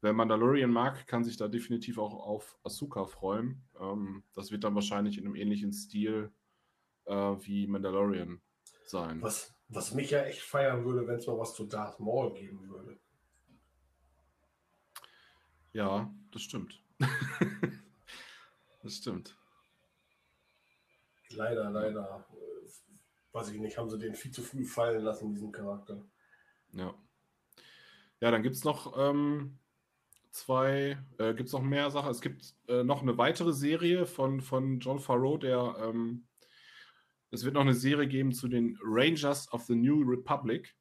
wer 0.02 0.14
Mandalorian 0.14 0.72
mag, 0.72 1.06
kann 1.08 1.24
sich 1.24 1.38
da 1.38 1.48
definitiv 1.48 1.98
auch 1.98 2.14
auf 2.14 2.58
Asuka 2.64 3.06
freuen. 3.06 3.64
Ähm, 3.80 4.24
das 4.34 4.52
wird 4.52 4.64
dann 4.64 4.76
wahrscheinlich 4.76 5.18
in 5.18 5.26
einem 5.26 5.36
ähnlichen 5.36 5.74
Stil 5.74 6.32
äh, 7.06 7.14
wie 7.14 7.68
Mandalorian 7.68 8.42
sein. 8.86 9.22
Was, 9.22 9.54
was 9.70 9.94
mich 9.94 10.12
ja 10.12 10.24
echt 10.24 10.42
feiern 10.42 10.86
würde, 10.86 11.08
wenn 11.08 11.18
es 11.18 11.28
mal 11.28 11.38
was 11.38 11.54
zu 11.54 11.66
Darth 11.66 12.00
Maul 12.00 12.34
geben 12.34 12.68
würde. 12.70 12.98
Ja, 15.74 16.12
das 16.32 16.42
stimmt. 16.42 16.82
das 18.82 18.96
stimmt. 18.96 19.38
Leider, 21.30 21.70
leider 21.70 22.26
weiß 23.32 23.50
ich 23.50 23.60
nicht, 23.60 23.78
haben 23.78 23.90
sie 23.90 24.00
den 24.00 24.16
viel 24.16 24.32
zu 24.32 24.42
früh 24.42 24.66
fallen 24.66 25.04
lassen, 25.04 25.30
diesen 25.30 25.52
Charakter. 25.52 26.04
Ja. 26.72 26.94
Ja, 28.20 28.32
dann 28.32 28.42
gibt 28.42 28.56
es 28.56 28.64
noch 28.64 28.98
ähm, 28.98 29.60
zwei, 30.32 30.98
äh, 31.20 31.34
gibt 31.36 31.48
es 31.48 31.54
noch 31.54 31.62
mehr 31.62 31.92
Sachen. 31.92 32.10
Es 32.10 32.22
gibt 32.22 32.56
äh, 32.68 32.84
noch 32.84 33.04
eine 33.04 33.18
weitere 33.18 33.54
Serie 33.54 34.06
von, 34.08 34.42
von 34.42 34.80
John 34.80 35.00
Farrow, 35.00 35.38
der 35.38 35.76
ähm, 35.80 36.28
es 37.30 37.44
wird 37.44 37.56
noch 37.56 37.62
eine 37.62 37.74
Serie 37.74 38.08
geben 38.08 38.32
zu 38.32 38.48
den 38.48 38.78
Rangers 38.82 39.52
of 39.52 39.64
the 39.64 39.76
New 39.76 40.02
Republic. 40.02 40.76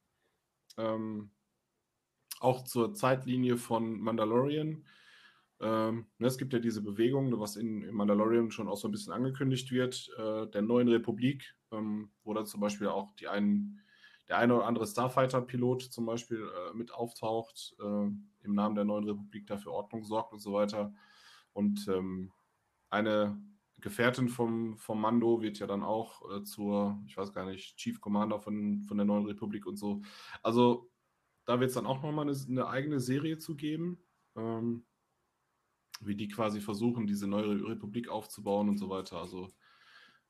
Ähm, 0.79 1.31
auch 2.41 2.65
zur 2.65 2.95
Zeitlinie 2.95 3.57
von 3.57 3.99
Mandalorian. 4.01 4.87
Ähm, 5.61 6.07
ne, 6.19 6.27
es 6.27 6.37
gibt 6.37 6.53
ja 6.53 6.59
diese 6.59 6.83
Bewegung, 6.83 7.39
was 7.41 7.57
in, 7.57 7.83
in, 7.83 7.95
Mandalorian 7.95 8.51
schon 8.51 8.69
auch 8.69 8.77
so 8.77 8.89
ein 8.89 8.91
bisschen 8.91 9.13
angekündigt 9.13 9.71
wird, 9.73 10.11
äh, 10.19 10.47
der 10.49 10.63
neuen 10.63 10.89
Republik, 10.89 11.57
ähm, 11.73 12.11
wo 12.25 12.35
dann 12.35 12.47
zum 12.47 12.61
Beispiel 12.61 12.89
auch 12.89 13.15
die 13.15 13.29
einen, 13.29 13.81
der 14.29 14.39
eine 14.39 14.55
oder 14.55 14.67
andere 14.67 14.87
Starfighter-Pilot 14.87 15.83
zum 15.83 16.05
Beispiel 16.05 16.43
äh, 16.43 16.77
mit 16.77 16.93
auftaucht, 16.93 17.75
äh, 17.81 17.83
im 17.85 18.55
Namen 18.55 18.75
der 18.75 18.85
neuen 18.85 19.05
Republik 19.05 19.47
dafür 19.47 19.73
Ordnung 19.73 20.05
sorgt 20.05 20.33
und 20.33 20.41
so 20.41 20.53
weiter. 20.53 20.93
Und 21.55 21.89
ähm, 21.89 22.33
eine 22.91 23.41
Gefährtin 23.81 24.29
vom, 24.29 24.77
vom 24.77 25.01
Mando 25.01 25.41
wird 25.41 25.59
ja 25.59 25.67
dann 25.67 25.83
auch 25.83 26.23
äh, 26.31 26.43
zur, 26.43 27.03
ich 27.07 27.17
weiß 27.17 27.33
gar 27.33 27.47
nicht, 27.47 27.77
Chief 27.77 28.01
Commander 28.01 28.41
von, 28.41 28.83
von 28.83 28.97
der 28.99 29.07
neuen 29.07 29.27
Republik 29.27 29.67
und 29.67 29.77
so. 29.77 30.03
Also 30.43 30.91
da 31.47 31.61
wird 31.61 31.69
es 31.69 31.75
dann 31.75 31.87
auch 31.87 32.03
nochmal 32.03 32.29
eine, 32.29 32.37
eine 32.49 32.69
eigene 32.69 33.01
Serie 33.01 33.39
zu 33.39 33.55
geben. 33.55 33.99
Ähm, 34.35 34.85
wie 36.01 36.15
die 36.15 36.29
quasi 36.29 36.61
versuchen, 36.61 37.07
diese 37.07 37.27
neue 37.27 37.69
Republik 37.69 38.09
aufzubauen 38.09 38.69
und 38.69 38.79
so 38.79 38.89
weiter. 38.89 39.19
Also 39.19 39.49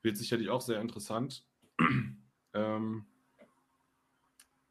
wird 0.03 0.17
sicherlich 0.17 0.49
auch 0.49 0.61
sehr 0.61 0.81
interessant. 0.81 1.45
ähm, 2.55 3.07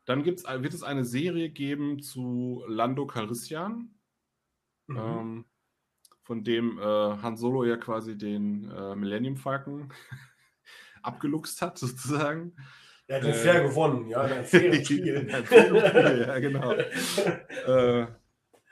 dann 0.06 0.24
gibt's, 0.24 0.44
wird 0.44 0.74
es 0.74 0.84
eine 0.84 1.04
Serie 1.04 1.50
geben 1.50 2.02
zu 2.02 2.64
Lando 2.68 3.08
Calrissian, 3.08 3.96
mhm. 4.88 4.98
ähm, 4.98 5.46
von 6.24 6.44
dem 6.44 6.80
äh, 6.80 6.82
Han 6.82 7.38
Solo 7.38 7.66
ja 7.66 7.78
quasi 7.78 8.18
den 8.18 8.70
äh, 8.72 8.96
Millennium 8.96 9.38
Falcon 9.38 9.92
abgeluchst 11.02 11.62
hat, 11.62 11.78
sozusagen. 11.78 12.56
Er 13.08 13.18
hat 13.18 13.24
den 13.24 13.32
äh, 13.32 13.34
fair 13.34 13.64
gewonnen, 13.64 14.10
ja, 14.10 14.22
ein 14.22 14.46
faires 14.46 14.86
Spiel. 14.86 15.28
ja, 15.30 16.40
genau. 16.40 16.72
äh, 17.68 18.08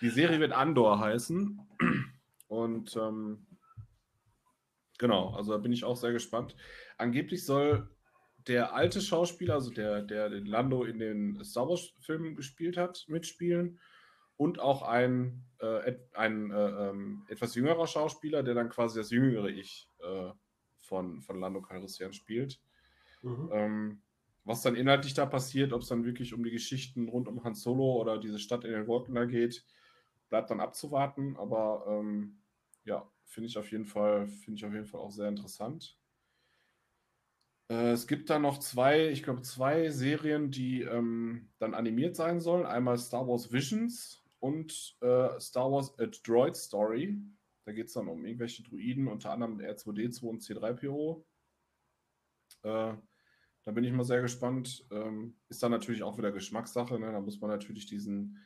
die 0.01 0.09
Serie 0.09 0.39
wird 0.39 0.51
Andor 0.51 0.99
heißen. 0.99 1.59
Und 2.53 2.95
ähm, 2.95 3.47
genau, 4.99 5.33
also 5.33 5.53
da 5.53 5.57
bin 5.57 5.73
ich 5.73 5.83
auch 5.83 5.95
sehr 5.95 6.11
gespannt. 6.11 6.55
Angeblich 6.97 7.45
soll 7.45 7.89
der 8.47 8.75
alte 8.75 9.01
Schauspieler, 9.01 9.55
also 9.55 9.71
der, 9.71 10.03
der 10.03 10.29
den 10.29 10.45
Lando 10.45 10.83
in 10.83 10.99
den 10.99 11.43
Star 11.43 11.67
Wars-Filmen 11.67 12.35
gespielt 12.35 12.77
hat, 12.77 13.05
mitspielen. 13.07 13.79
Und 14.37 14.59
auch 14.59 14.83
ein, 14.83 15.43
äh, 15.59 15.95
ein 16.13 16.51
äh, 16.51 16.89
ähm, 16.89 17.25
etwas 17.27 17.55
jüngerer 17.55 17.87
Schauspieler, 17.87 18.43
der 18.43 18.53
dann 18.53 18.69
quasi 18.69 18.99
das 18.99 19.09
jüngere 19.09 19.49
Ich 19.49 19.89
äh, 19.99 20.31
von, 20.81 21.21
von 21.21 21.39
Lando 21.39 21.61
Calrissian 21.61 22.13
spielt. 22.13 22.59
Mhm. 23.23 23.49
Ähm, 23.51 24.01
was 24.43 24.61
dann 24.61 24.75
inhaltlich 24.75 25.13
da 25.15 25.25
passiert, 25.25 25.73
ob 25.73 25.81
es 25.81 25.87
dann 25.87 26.03
wirklich 26.05 26.33
um 26.33 26.43
die 26.43 26.51
Geschichten 26.51 27.09
rund 27.09 27.27
um 27.27 27.43
Han 27.43 27.55
Solo 27.55 27.99
oder 27.99 28.19
diese 28.19 28.39
Stadt 28.39 28.63
in 28.65 28.73
den 28.73 28.87
Wolken 28.87 29.15
da 29.15 29.25
geht, 29.25 29.65
bleibt 30.29 30.51
dann 30.51 30.59
abzuwarten. 30.59 31.37
Aber 31.37 31.85
ähm, 31.87 32.42
ja, 32.85 33.09
finde 33.25 33.47
ich 33.47 33.57
auf 33.57 33.71
jeden 33.71 33.85
Fall, 33.85 34.27
finde 34.27 34.57
ich 34.57 34.65
auf 34.65 34.73
jeden 34.73 34.85
Fall 34.85 35.01
auch 35.01 35.11
sehr 35.11 35.29
interessant. 35.29 35.97
Äh, 37.69 37.91
es 37.91 38.07
gibt 38.07 38.29
da 38.29 38.39
noch 38.39 38.59
zwei, 38.59 39.09
ich 39.09 39.23
glaube, 39.23 39.41
zwei 39.41 39.89
Serien, 39.89 40.51
die 40.51 40.81
ähm, 40.81 41.49
dann 41.59 41.73
animiert 41.73 42.15
sein 42.15 42.39
sollen. 42.41 42.65
Einmal 42.65 42.97
Star 42.97 43.27
Wars 43.27 43.51
Visions 43.51 44.23
und 44.39 44.97
äh, 45.01 45.39
Star 45.39 45.71
Wars 45.71 45.97
A 45.99 46.05
Droid 46.05 46.55
Story. 46.55 47.21
Da 47.65 47.71
geht 47.71 47.87
es 47.87 47.93
dann 47.93 48.09
um 48.09 48.25
irgendwelche 48.25 48.63
Druiden, 48.63 49.07
unter 49.07 49.31
anderem 49.31 49.59
R2D2 49.59 50.23
und 50.23 50.41
C3PO. 50.41 51.23
Äh, 52.63 52.93
da 53.65 53.71
bin 53.71 53.85
ich 53.85 53.93
mal 53.93 54.03
sehr 54.03 54.21
gespannt. 54.21 54.85
Ähm, 54.91 55.37
ist 55.47 55.63
dann 55.63 55.71
natürlich 55.71 56.03
auch 56.03 56.17
wieder 56.17 56.33
Geschmackssache. 56.33 56.99
Ne? 56.99 57.11
Da 57.11 57.21
muss 57.21 57.39
man 57.39 57.49
natürlich 57.49 57.85
diesen 57.85 58.37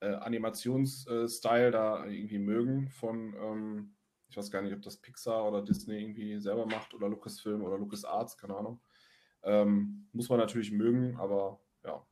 äh, 0.00 0.14
Animationsstil 0.14 1.70
da 1.70 2.06
irgendwie 2.06 2.38
mögen 2.38 2.88
von, 2.90 3.34
ähm, 3.34 3.94
ich 4.28 4.36
weiß 4.36 4.50
gar 4.50 4.62
nicht, 4.62 4.74
ob 4.74 4.82
das 4.82 4.98
Pixar 4.98 5.46
oder 5.48 5.62
Disney 5.62 6.00
irgendwie 6.00 6.38
selber 6.38 6.66
macht 6.66 6.94
oder 6.94 7.08
Lucasfilm 7.08 7.62
oder 7.62 7.78
LucasArts, 7.78 8.36
keine 8.36 8.56
Ahnung. 8.56 8.80
Ähm, 9.42 10.08
muss 10.12 10.28
man 10.28 10.38
natürlich 10.38 10.72
mögen, 10.72 11.16
aber 11.16 11.60
ja. 11.84 12.04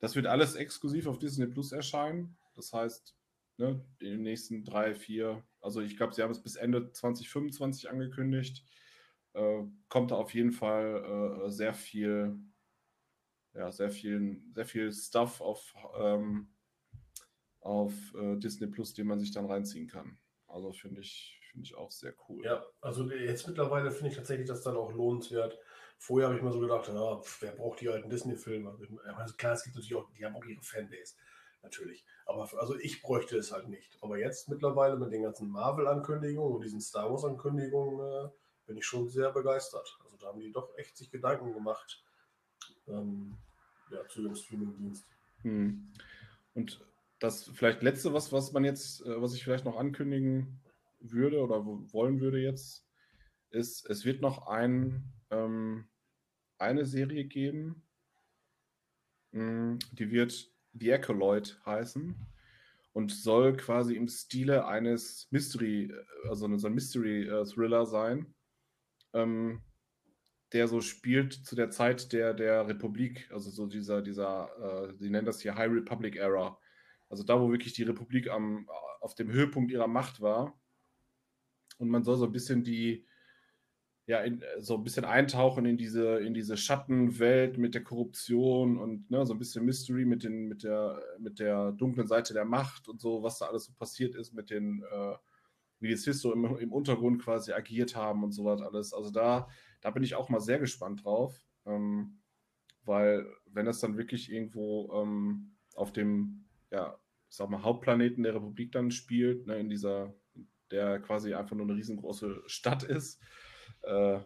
Das 0.00 0.16
wird 0.16 0.26
alles 0.26 0.54
exklusiv 0.54 1.06
auf 1.06 1.18
Disney 1.18 1.46
Plus 1.46 1.72
erscheinen. 1.72 2.36
Das 2.54 2.72
heißt, 2.72 3.16
ne, 3.56 3.84
in 4.00 4.10
den 4.10 4.22
nächsten 4.22 4.64
drei, 4.64 4.94
vier, 4.94 5.42
also 5.60 5.80
ich 5.80 5.96
glaube, 5.96 6.14
sie 6.14 6.22
haben 6.22 6.30
es 6.30 6.42
bis 6.42 6.56
Ende 6.56 6.92
2025 6.92 7.88
angekündigt 7.88 8.64
äh, 9.34 9.64
kommt 9.88 10.10
da 10.10 10.16
auf 10.16 10.32
jeden 10.32 10.52
Fall 10.52 11.42
äh, 11.44 11.50
sehr 11.50 11.74
viel, 11.74 12.38
ja, 13.52 13.70
sehr 13.70 13.90
viel, 13.90 14.42
sehr 14.52 14.64
viel 14.64 14.92
Stuff 14.92 15.40
auf, 15.40 15.74
ähm, 15.98 16.48
auf 17.64 17.92
äh, 18.14 18.36
Disney 18.36 18.66
Plus, 18.66 18.92
den 18.94 19.06
man 19.06 19.18
sich 19.18 19.32
dann 19.32 19.46
reinziehen 19.46 19.88
kann. 19.88 20.18
Also 20.46 20.72
finde 20.72 21.00
ich, 21.00 21.40
finde 21.50 21.64
ich 21.64 21.74
auch 21.74 21.90
sehr 21.90 22.14
cool. 22.28 22.44
Ja, 22.44 22.64
also 22.80 23.10
jetzt 23.10 23.48
mittlerweile 23.48 23.90
finde 23.90 24.10
ich 24.10 24.16
tatsächlich 24.16 24.46
das 24.46 24.62
dann 24.62 24.76
auch 24.76 24.92
lohnenswert. 24.92 25.58
Vorher 25.96 26.28
habe 26.28 26.36
ich 26.36 26.44
mir 26.44 26.52
so 26.52 26.60
gedacht, 26.60 26.88
ja, 26.88 27.20
wer 27.40 27.52
braucht 27.52 27.80
die 27.80 27.88
alten 27.88 28.10
Disney-Filme? 28.10 28.76
Also 29.16 29.34
klar, 29.34 29.54
es 29.54 29.64
gibt 29.64 29.76
natürlich 29.76 29.94
auch, 29.94 30.10
die 30.12 30.24
haben 30.24 30.36
auch 30.36 30.44
ihre 30.44 30.62
Fanbase, 30.62 31.14
natürlich. 31.62 32.04
Aber 32.26 32.48
also 32.60 32.76
ich 32.78 33.00
bräuchte 33.00 33.38
es 33.38 33.50
halt 33.50 33.68
nicht. 33.68 33.96
Aber 34.02 34.18
jetzt 34.18 34.48
mittlerweile 34.50 34.96
mit 34.96 35.12
den 35.12 35.22
ganzen 35.22 35.48
Marvel-Ankündigungen 35.48 36.56
und 36.56 36.64
diesen 36.64 36.82
Star 36.82 37.10
Wars-Ankündigungen 37.10 38.26
äh, 38.26 38.28
bin 38.66 38.76
ich 38.76 38.84
schon 38.84 39.08
sehr 39.08 39.32
begeistert. 39.32 39.98
Also 40.04 40.18
da 40.18 40.26
haben 40.26 40.40
die 40.40 40.52
doch 40.52 40.76
echt 40.76 40.98
sich 40.98 41.10
Gedanken 41.10 41.54
gemacht 41.54 42.04
ähm, 42.88 43.38
ja, 43.90 44.06
zu 44.08 44.22
dem 44.22 44.34
Streaming-Dienst. 44.34 45.06
Hm. 45.42 45.92
Und 46.54 46.84
das 47.18 47.44
vielleicht 47.54 47.82
letzte, 47.82 48.12
was, 48.12 48.32
was 48.32 48.52
man 48.52 48.64
jetzt, 48.64 49.04
äh, 49.06 49.20
was 49.20 49.34
ich 49.34 49.44
vielleicht 49.44 49.64
noch 49.64 49.76
ankündigen 49.76 50.60
würde 51.00 51.40
oder 51.42 51.64
wollen 51.64 52.20
würde 52.20 52.40
jetzt, 52.40 52.86
ist, 53.50 53.88
es 53.88 54.04
wird 54.04 54.20
noch 54.20 54.46
ein, 54.46 55.12
ähm, 55.30 55.86
eine 56.58 56.84
Serie 56.84 57.24
geben, 57.24 57.82
hm, 59.32 59.78
die 59.92 60.10
wird 60.10 60.50
The 60.72 60.94
Acolyte 60.94 61.54
heißen 61.64 62.14
und 62.92 63.12
soll 63.12 63.56
quasi 63.56 63.94
im 63.94 64.08
Stile 64.08 64.66
eines 64.66 65.28
Mystery, 65.30 65.84
äh, 65.84 66.28
also 66.28 66.56
so 66.56 66.66
ein 66.66 66.74
Mystery-Thriller 66.74 67.82
äh, 67.82 67.86
sein 67.86 68.34
ähm, 69.14 69.62
der 70.52 70.68
so 70.68 70.80
spielt 70.80 71.32
zu 71.32 71.56
der 71.56 71.70
Zeit 71.70 72.12
der, 72.12 72.34
der 72.34 72.68
Republik, 72.68 73.28
also 73.32 73.50
so 73.50 73.66
dieser, 73.66 74.02
dieser, 74.02 74.88
äh, 74.90 74.94
sie 74.98 75.10
nennen 75.10 75.26
das 75.26 75.40
hier 75.40 75.54
High 75.54 75.70
Republic 75.70 76.16
Era. 76.16 76.58
Also 77.08 77.22
da, 77.22 77.40
wo 77.40 77.50
wirklich 77.50 77.74
die 77.74 77.82
Republik 77.82 78.30
am, 78.30 78.68
auf 79.00 79.14
dem 79.14 79.30
Höhepunkt 79.30 79.70
ihrer 79.70 79.86
Macht 79.86 80.20
war. 80.20 80.58
Und 81.78 81.88
man 81.88 82.04
soll 82.04 82.16
so 82.16 82.26
ein 82.26 82.32
bisschen 82.32 82.64
die, 82.64 83.06
ja, 84.06 84.20
in, 84.20 84.42
so 84.58 84.76
ein 84.76 84.84
bisschen 84.84 85.04
eintauchen 85.04 85.64
in 85.64 85.76
diese, 85.76 86.18
in 86.18 86.34
diese 86.34 86.56
Schattenwelt 86.56 87.58
mit 87.58 87.74
der 87.74 87.84
Korruption 87.84 88.78
und 88.78 89.10
ne, 89.10 89.24
so 89.26 89.32
ein 89.32 89.38
bisschen 89.38 89.64
Mystery 89.64 90.04
mit, 90.04 90.24
den, 90.24 90.48
mit, 90.48 90.62
der, 90.62 91.02
mit 91.18 91.38
der 91.38 91.72
dunklen 91.72 92.06
Seite 92.06 92.34
der 92.34 92.44
Macht 92.44 92.88
und 92.88 93.00
so, 93.00 93.22
was 93.22 93.38
da 93.38 93.46
alles 93.46 93.64
so 93.64 93.72
passiert 93.72 94.14
ist 94.14 94.32
mit 94.32 94.50
den 94.50 94.82
äh, 94.82 95.14
wie 95.84 95.88
die 95.88 95.96
Sith 95.96 96.20
so 96.20 96.32
im, 96.32 96.44
im 96.56 96.72
Untergrund 96.72 97.22
quasi 97.22 97.52
agiert 97.52 97.94
haben 97.94 98.24
und 98.24 98.32
sowas 98.32 98.60
alles. 98.60 98.92
Also 98.92 99.10
da, 99.10 99.48
da 99.80 99.90
bin 99.90 100.02
ich 100.02 100.14
auch 100.14 100.30
mal 100.30 100.40
sehr 100.40 100.58
gespannt 100.58 101.04
drauf, 101.04 101.46
ähm, 101.66 102.20
weil 102.84 103.26
wenn 103.46 103.66
das 103.66 103.80
dann 103.80 103.96
wirklich 103.96 104.32
irgendwo 104.32 104.92
ähm, 104.94 105.56
auf 105.74 105.92
dem, 105.92 106.43
ja, 106.74 106.98
ich 107.28 107.36
sag 107.36 107.48
mal, 107.50 107.62
Hauptplaneten 107.62 108.22
der 108.22 108.34
Republik 108.34 108.72
dann 108.72 108.90
spielt, 108.90 109.46
ne, 109.46 109.58
in 109.58 109.68
dieser, 109.68 110.14
der 110.70 111.00
quasi 111.00 111.34
einfach 111.34 111.56
nur 111.56 111.66
eine 111.66 111.76
riesengroße 111.76 112.42
Stadt 112.46 112.82
ist, 112.82 113.20
äh, 113.82 114.20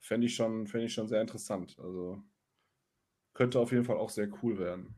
fände 0.00 0.26
ich, 0.26 0.34
schon, 0.34 0.66
fänd 0.66 0.84
ich 0.84 0.94
schon 0.94 1.08
sehr 1.08 1.20
interessant. 1.20 1.78
Also 1.78 2.22
könnte 3.34 3.58
auf 3.58 3.72
jeden 3.72 3.84
Fall 3.84 3.96
auch 3.96 4.10
sehr 4.10 4.30
cool 4.42 4.58
werden. 4.58 4.94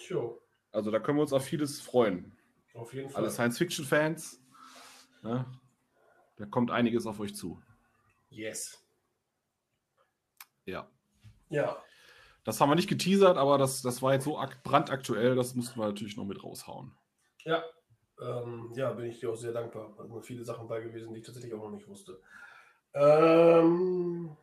Sure. 0.00 0.40
Also 0.70 0.90
da 0.90 0.98
können 1.00 1.18
wir 1.18 1.22
uns 1.22 1.32
auf 1.32 1.44
vieles 1.44 1.80
freuen. 1.80 2.36
Auf 2.74 2.92
jeden 2.92 3.08
Fall. 3.08 3.22
Alle 3.22 3.30
Science-Fiction-Fans, 3.30 4.40
Ne? 5.22 5.44
Da 6.36 6.46
kommt 6.46 6.70
einiges 6.70 7.06
auf 7.06 7.18
euch 7.18 7.34
zu. 7.34 7.60
Yes. 8.30 8.84
Ja. 10.64 10.88
Ja. 11.48 11.82
Das 12.48 12.62
haben 12.62 12.70
wir 12.70 12.76
nicht 12.76 12.88
geteasert, 12.88 13.36
aber 13.36 13.58
das, 13.58 13.82
das 13.82 14.00
war 14.00 14.14
jetzt 14.14 14.24
so 14.24 14.40
brandaktuell, 14.64 15.36
das 15.36 15.54
mussten 15.54 15.78
wir 15.78 15.84
natürlich 15.84 16.16
noch 16.16 16.24
mit 16.24 16.42
raushauen. 16.42 16.96
Ja, 17.44 17.62
ähm, 18.22 18.72
ja, 18.74 18.90
bin 18.92 19.04
ich 19.04 19.20
dir 19.20 19.30
auch 19.30 19.36
sehr 19.36 19.52
dankbar. 19.52 19.94
Da 19.98 20.06
sind 20.06 20.24
viele 20.24 20.42
Sachen 20.42 20.66
bei 20.66 20.80
gewesen, 20.80 21.12
die 21.12 21.20
ich 21.20 21.26
tatsächlich 21.26 21.52
auch 21.52 21.64
noch 21.64 21.72
nicht 21.72 21.86
wusste. 21.86 22.22
Ähm, 22.94 24.34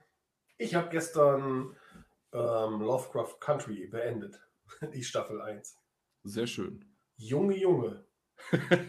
ich 0.59 0.75
habe 0.75 0.89
gestern 0.89 1.75
ähm, 2.31 2.81
Lovecraft 2.81 3.39
Country 3.39 3.87
beendet. 3.87 4.39
Die 4.93 5.03
Staffel 5.03 5.41
1. 5.41 5.75
Sehr 6.25 6.45
schön. 6.45 6.85
Junge, 7.17 7.57
Junge. 7.57 8.05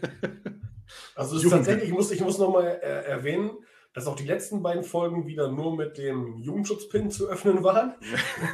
Also 1.17 1.37
ist 1.37 1.51
tatsächlich, 1.51 1.89
ich 1.89 1.93
muss, 1.95 2.13
ich 2.13 2.21
muss 2.21 2.39
nochmal 2.39 2.79
äh, 2.81 3.07
erwähnen, 3.07 3.51
dass 3.97 4.07
auch 4.07 4.15
die 4.15 4.27
letzten 4.27 4.63
beiden 4.63 4.85
Folgen 4.85 5.27
wieder 5.27 5.51
nur 5.51 5.75
mit 5.75 5.97
dem 5.97 6.37
Jugendschutzpin 6.37 7.11
zu 7.11 7.29
öffnen 7.29 7.65
waren. 7.65 7.95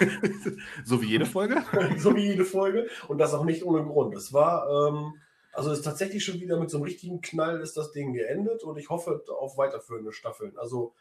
so 0.84 1.02
wie 1.02 1.08
jede 1.08 1.26
Folge? 1.26 1.64
so 1.98 2.14
wie 2.14 2.28
jede 2.28 2.44
Folge. 2.44 2.88
Und 3.08 3.18
das 3.18 3.34
auch 3.34 3.44
nicht 3.44 3.64
ohne 3.64 3.84
Grund. 3.84 4.14
Es 4.14 4.32
war, 4.32 4.70
ähm, 4.70 5.14
also 5.52 5.72
es 5.72 5.78
ist 5.78 5.84
tatsächlich 5.84 6.24
schon 6.24 6.40
wieder 6.40 6.60
mit 6.60 6.70
so 6.70 6.76
einem 6.76 6.84
richtigen 6.84 7.20
Knall 7.22 7.60
ist 7.60 7.76
das 7.76 7.90
Ding 7.90 8.12
geendet 8.12 8.62
und 8.62 8.78
ich 8.78 8.88
hoffe 8.88 9.24
auf 9.36 9.58
weiterführende 9.58 10.12
Staffeln. 10.12 10.56
Also 10.56 10.94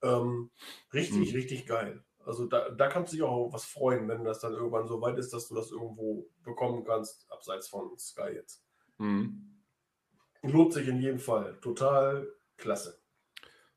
ähm, 0.00 0.48
richtig, 0.94 1.32
mhm. 1.32 1.36
richtig 1.36 1.66
geil. 1.66 2.02
Also 2.24 2.46
da, 2.46 2.70
da 2.70 2.88
kannst 2.88 3.12
du 3.12 3.16
dich 3.18 3.26
auch 3.26 3.52
was 3.52 3.66
freuen, 3.66 4.08
wenn 4.08 4.24
das 4.24 4.40
dann 4.40 4.54
irgendwann 4.54 4.88
so 4.88 5.02
weit 5.02 5.18
ist, 5.18 5.34
dass 5.34 5.48
du 5.48 5.54
das 5.54 5.70
irgendwo 5.70 6.26
bekommen 6.44 6.82
kannst, 6.86 7.30
abseits 7.30 7.68
von 7.68 7.90
Sky 7.98 8.30
jetzt. 8.36 8.64
Mhm. 8.96 9.60
Lohnt 10.40 10.72
sich 10.72 10.88
in 10.88 10.98
jedem 10.98 11.18
Fall. 11.18 11.58
Total 11.60 12.26
klasse. 12.56 13.02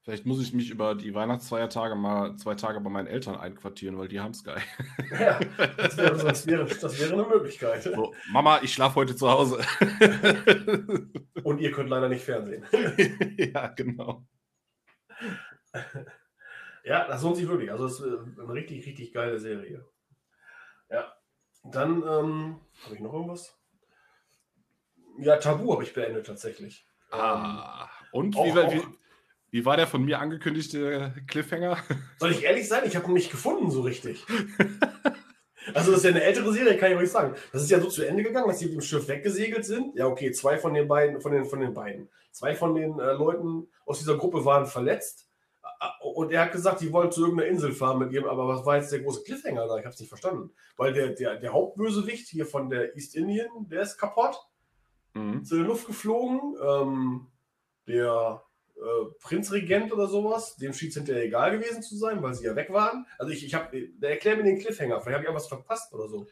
Vielleicht 0.09 0.25
muss 0.25 0.41
ich 0.41 0.53
mich 0.53 0.71
über 0.71 0.95
die 0.95 1.13
Weihnachtsfeiertage 1.13 1.93
mal 1.93 2.35
zwei 2.35 2.55
Tage 2.55 2.81
bei 2.81 2.89
meinen 2.89 3.05
Eltern 3.05 3.35
einquartieren, 3.35 3.95
weil 3.99 4.07
die 4.07 4.19
haben 4.19 4.33
Sky. 4.33 4.55
Ja, 5.11 5.39
das 5.77 5.97
wäre, 5.97 6.17
das 6.17 6.47
wäre, 6.47 6.65
das 6.65 6.99
wäre 6.99 7.13
eine 7.13 7.25
Möglichkeit. 7.27 7.83
So, 7.83 8.15
Mama, 8.31 8.59
ich 8.63 8.73
schlafe 8.73 8.95
heute 8.95 9.15
zu 9.15 9.29
Hause. 9.29 9.59
Und 11.43 11.59
ihr 11.61 11.71
könnt 11.71 11.91
leider 11.91 12.09
nicht 12.09 12.23
Fernsehen. 12.23 12.65
Ja, 13.53 13.67
genau. 13.67 14.25
Ja, 16.83 17.07
das 17.07 17.21
lohnt 17.21 17.37
sich 17.37 17.47
wirklich. 17.47 17.71
Also, 17.71 17.85
es 17.85 17.99
ist 17.99 18.05
äh, 18.07 18.41
eine 18.41 18.53
richtig, 18.53 18.83
richtig 18.87 19.13
geile 19.13 19.37
Serie. 19.39 19.85
Ja. 20.89 21.13
Dann 21.65 21.97
ähm, 22.01 22.61
habe 22.83 22.95
ich 22.95 22.99
noch 22.99 23.13
irgendwas? 23.13 23.55
Ja, 25.19 25.37
Tabu 25.37 25.71
habe 25.71 25.83
ich 25.83 25.93
beendet 25.93 26.25
tatsächlich. 26.25 26.87
Ah, 27.11 27.87
und 28.11 28.35
auch- 28.35 28.45
wie, 28.45 28.59
auch- 28.59 28.71
wie, 28.73 28.81
wie 29.51 29.65
war 29.65 29.77
der 29.77 29.87
von 29.87 30.03
mir 30.03 30.19
angekündigte 30.19 31.13
Cliffhanger? 31.27 31.77
Soll 32.19 32.31
ich 32.31 32.43
ehrlich 32.43 32.67
sein? 32.67 32.83
Ich 32.85 32.95
habe 32.95 33.07
ihn 33.07 33.13
nicht 33.13 33.31
gefunden 33.31 33.71
so 33.71 33.81
richtig. 33.81 34.25
Also, 35.73 35.91
das 35.91 35.99
ist 35.99 36.05
ja 36.05 36.11
eine 36.11 36.23
ältere 36.23 36.51
Serie, 36.51 36.77
kann 36.77 36.91
ich 36.91 36.97
euch 36.97 37.11
sagen. 37.11 37.35
Das 37.51 37.61
ist 37.61 37.69
ja 37.69 37.79
so 37.79 37.89
zu 37.89 38.03
Ende 38.03 38.23
gegangen, 38.23 38.47
dass 38.47 38.59
sie 38.59 38.65
mit 38.65 38.75
dem 38.75 38.81
Schiff 38.81 39.07
weggesegelt 39.07 39.65
sind. 39.65 39.95
Ja, 39.95 40.07
okay, 40.07 40.31
zwei 40.31 40.57
von 40.57 40.73
den 40.73 40.87
beiden, 40.87 41.21
von 41.21 41.31
den, 41.31 41.45
von 41.45 41.59
den 41.59 41.73
beiden. 41.73 42.09
Zwei 42.31 42.55
von 42.55 42.73
den 42.73 42.99
äh, 42.99 43.13
Leuten 43.13 43.67
aus 43.85 43.99
dieser 43.99 44.17
Gruppe 44.17 44.45
waren 44.45 44.65
verletzt. 44.65 45.27
Und 46.01 46.31
er 46.31 46.41
hat 46.41 46.51
gesagt, 46.51 46.81
die 46.81 46.91
wollen 46.91 47.11
zu 47.11 47.21
irgendeiner 47.21 47.49
Insel 47.49 47.71
fahren 47.71 47.99
mit 47.99 48.11
ihrem, 48.11 48.25
aber 48.25 48.47
was 48.47 48.65
war 48.65 48.77
jetzt 48.77 48.91
der 48.91 48.99
große 48.99 49.23
Cliffhanger 49.23 49.67
da? 49.67 49.77
Ich 49.77 49.85
habe 49.85 49.93
es 49.93 49.99
nicht 49.99 50.09
verstanden. 50.09 50.51
Weil 50.75 50.93
der, 50.93 51.09
der, 51.09 51.37
der 51.37 51.53
Hauptbösewicht 51.53 52.27
hier 52.27 52.45
von 52.45 52.69
der 52.69 52.95
East 52.95 53.15
Indian, 53.15 53.47
der 53.69 53.81
ist 53.81 53.97
kaputt. 53.97 54.37
Mhm. 55.13 55.39
in 55.39 55.43
die 55.43 55.55
Luft 55.55 55.87
geflogen. 55.87 56.55
Ähm, 56.61 57.27
der 57.87 58.43
äh, 58.79 59.11
Prinzregent 59.21 59.91
oder 59.91 60.07
sowas, 60.07 60.55
dem 60.57 60.73
schien 60.73 60.89
es 60.89 60.95
hinterher 60.95 61.23
egal 61.23 61.57
gewesen 61.57 61.81
zu 61.81 61.97
sein, 61.97 62.21
weil 62.23 62.33
sie 62.33 62.45
ja 62.45 62.55
weg 62.55 62.71
waren. 62.71 63.05
Also 63.17 63.31
ich, 63.31 63.45
ich 63.45 63.53
habe, 63.53 63.89
erklär 64.01 64.37
mir 64.37 64.43
den 64.43 64.59
Cliffhanger, 64.59 65.01
vielleicht 65.01 65.15
habe 65.15 65.23
ich 65.23 65.27
irgendwas 65.27 65.47
verpasst 65.47 65.93
oder 65.93 66.07
so. 66.07 66.27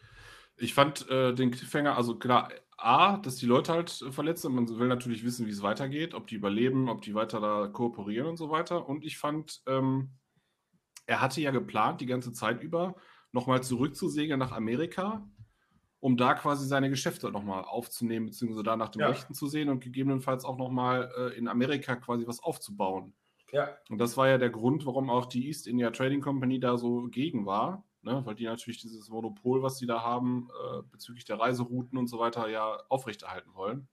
Ich 0.55 0.73
fand 0.73 1.09
äh, 1.09 1.33
den 1.33 1.51
Cliffhanger, 1.51 1.95
also 1.95 2.17
klar, 2.17 2.49
A, 2.77 3.17
dass 3.17 3.35
die 3.35 3.45
Leute 3.47 3.73
halt 3.73 4.01
äh, 4.01 4.11
verletzt 4.11 4.43
sind. 4.43 4.53
Man 4.53 4.67
will 4.79 4.87
natürlich 4.87 5.25
wissen, 5.25 5.45
wie 5.45 5.51
es 5.51 5.61
weitergeht, 5.61 6.13
ob 6.13 6.27
die 6.27 6.35
überleben, 6.35 6.89
ob 6.89 7.01
die 7.01 7.15
weiter 7.15 7.39
da 7.39 7.67
kooperieren 7.67 8.27
und 8.27 8.37
so 8.37 8.49
weiter. 8.49 8.87
Und 8.87 9.03
ich 9.03 9.17
fand, 9.17 9.61
ähm, 9.67 10.11
er 11.05 11.21
hatte 11.21 11.41
ja 11.41 11.51
geplant, 11.51 12.01
die 12.01 12.05
ganze 12.05 12.33
Zeit 12.33 12.61
über, 12.61 12.95
nochmal 13.31 13.61
zurückzusegeln 13.61 14.39
nach 14.39 14.51
Amerika, 14.51 15.27
um 15.99 16.17
da 16.17 16.33
quasi 16.35 16.67
seine 16.67 16.89
Geschäfte 16.89 17.31
nochmal 17.31 17.63
aufzunehmen, 17.65 18.27
beziehungsweise 18.27 18.63
da 18.63 18.75
nach 18.77 18.89
den 18.89 19.01
Ja. 19.01 19.07
Rechten 19.07 19.33
zu 19.33 19.47
sehen 19.47 19.69
und 19.69 19.83
gegebenenfalls 19.83 20.45
auch 20.45 20.57
nochmal 20.57 21.11
äh, 21.17 21.37
in 21.37 21.47
Amerika 21.47 21.95
quasi 21.95 22.27
was 22.27 22.41
aufzubauen. 22.43 23.15
Ja, 23.51 23.81
Und 23.89 23.99
das 23.99 24.17
war 24.17 24.27
ja 24.27 24.37
der 24.37 24.49
Grund, 24.49 24.85
warum 24.85 25.09
auch 25.09 25.25
die 25.25 25.47
East 25.47 25.67
India 25.67 25.91
Trading 25.91 26.21
Company 26.21 26.59
da 26.59 26.77
so 26.77 27.07
gegen 27.09 27.45
war, 27.45 27.85
ne? 28.01 28.25
weil 28.25 28.35
die 28.35 28.45
natürlich 28.45 28.81
dieses 28.81 29.09
Monopol, 29.09 29.63
was 29.63 29.77
sie 29.77 29.85
da 29.87 30.01
haben, 30.03 30.49
äh, 30.51 30.83
bezüglich 30.91 31.25
der 31.25 31.39
Reiserouten 31.39 31.97
und 31.97 32.07
so 32.07 32.19
weiter, 32.19 32.49
ja 32.49 32.77
aufrechterhalten 32.89 33.53
wollen. 33.55 33.87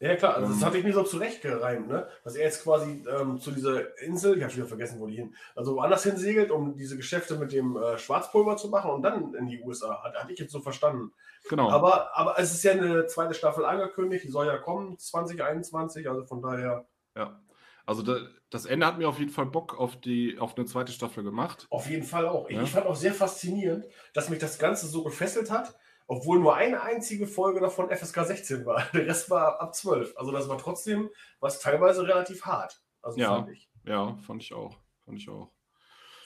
Ja 0.00 0.16
klar, 0.16 0.34
also 0.36 0.48
das 0.48 0.58
Ähm. 0.60 0.66
hatte 0.66 0.78
ich 0.78 0.84
mir 0.84 0.92
so 0.92 1.02
zurechtgereimt, 1.02 1.88
ne? 1.88 2.08
dass 2.24 2.34
er 2.36 2.44
jetzt 2.44 2.62
quasi 2.62 3.04
ähm, 3.08 3.40
zu 3.40 3.50
dieser 3.50 3.98
Insel, 4.02 4.36
ich 4.36 4.42
habe 4.42 4.50
schon 4.50 4.58
wieder 4.58 4.68
vergessen, 4.68 5.00
wo 5.00 5.06
die 5.06 5.16
hin, 5.16 5.34
also 5.54 5.76
woanders 5.76 6.02
hin 6.02 6.16
segelt, 6.16 6.50
um 6.50 6.76
diese 6.76 6.96
Geschäfte 6.96 7.36
mit 7.36 7.52
dem 7.52 7.76
äh, 7.76 7.98
Schwarzpulver 7.98 8.56
zu 8.56 8.68
machen 8.68 8.90
und 8.90 9.02
dann 9.02 9.34
in 9.34 9.46
die 9.46 9.60
USA. 9.62 10.02
Hat, 10.02 10.14
hatte 10.14 10.32
ich 10.32 10.38
jetzt 10.38 10.52
so 10.52 10.60
verstanden. 10.60 11.12
Genau. 11.48 11.70
Aber, 11.70 12.16
aber 12.16 12.38
es 12.38 12.52
ist 12.52 12.62
ja 12.64 12.72
eine 12.72 13.06
zweite 13.06 13.34
Staffel 13.34 13.64
angekündigt, 13.64 14.24
die 14.24 14.30
soll 14.30 14.46
ja 14.46 14.58
kommen, 14.58 14.98
2021, 14.98 16.08
also 16.08 16.24
von 16.24 16.42
daher 16.42 16.86
ja. 17.16 17.40
Also 17.86 18.02
da, 18.02 18.18
das 18.50 18.66
Ende 18.66 18.84
hat 18.84 18.98
mir 18.98 19.08
auf 19.08 19.20
jeden 19.20 19.30
Fall 19.30 19.46
Bock 19.46 19.78
auf, 19.78 19.94
die, 20.00 20.38
auf 20.40 20.56
eine 20.56 20.66
zweite 20.66 20.90
Staffel 20.90 21.22
gemacht. 21.22 21.68
Auf 21.70 21.88
jeden 21.88 22.02
Fall 22.02 22.26
auch. 22.26 22.48
Ich, 22.48 22.56
Ja. 22.56 22.62
ich 22.64 22.70
fand 22.72 22.84
auch 22.86 22.96
sehr 22.96 23.14
faszinierend, 23.14 23.86
dass 24.12 24.28
mich 24.28 24.40
das 24.40 24.58
Ganze 24.58 24.88
so 24.88 25.04
gefesselt 25.04 25.52
hat, 25.52 25.72
obwohl 26.06 26.38
nur 26.38 26.54
eine 26.56 26.82
einzige 26.82 27.26
Folge 27.26 27.60
davon 27.60 27.90
FSK 27.90 28.24
16 28.24 28.64
war. 28.66 28.82
Der 28.94 29.06
Rest 29.06 29.28
war 29.30 29.60
ab 29.60 29.74
12. 29.74 30.14
Also 30.16 30.32
das 30.32 30.48
war 30.48 30.58
trotzdem 30.58 31.10
was 31.40 31.60
teilweise 31.60 32.06
relativ 32.06 32.44
hart. 32.44 32.80
Also 33.02 33.18
Ja. 33.20 33.28
fand 33.36 33.50
ich. 33.50 33.70
Ja, 33.84 34.16
fand 34.26 34.42
ich 34.42 34.52
auch. 34.52 34.78
Fand 35.04 35.18
ich 35.18 35.28
auch. 35.28 35.50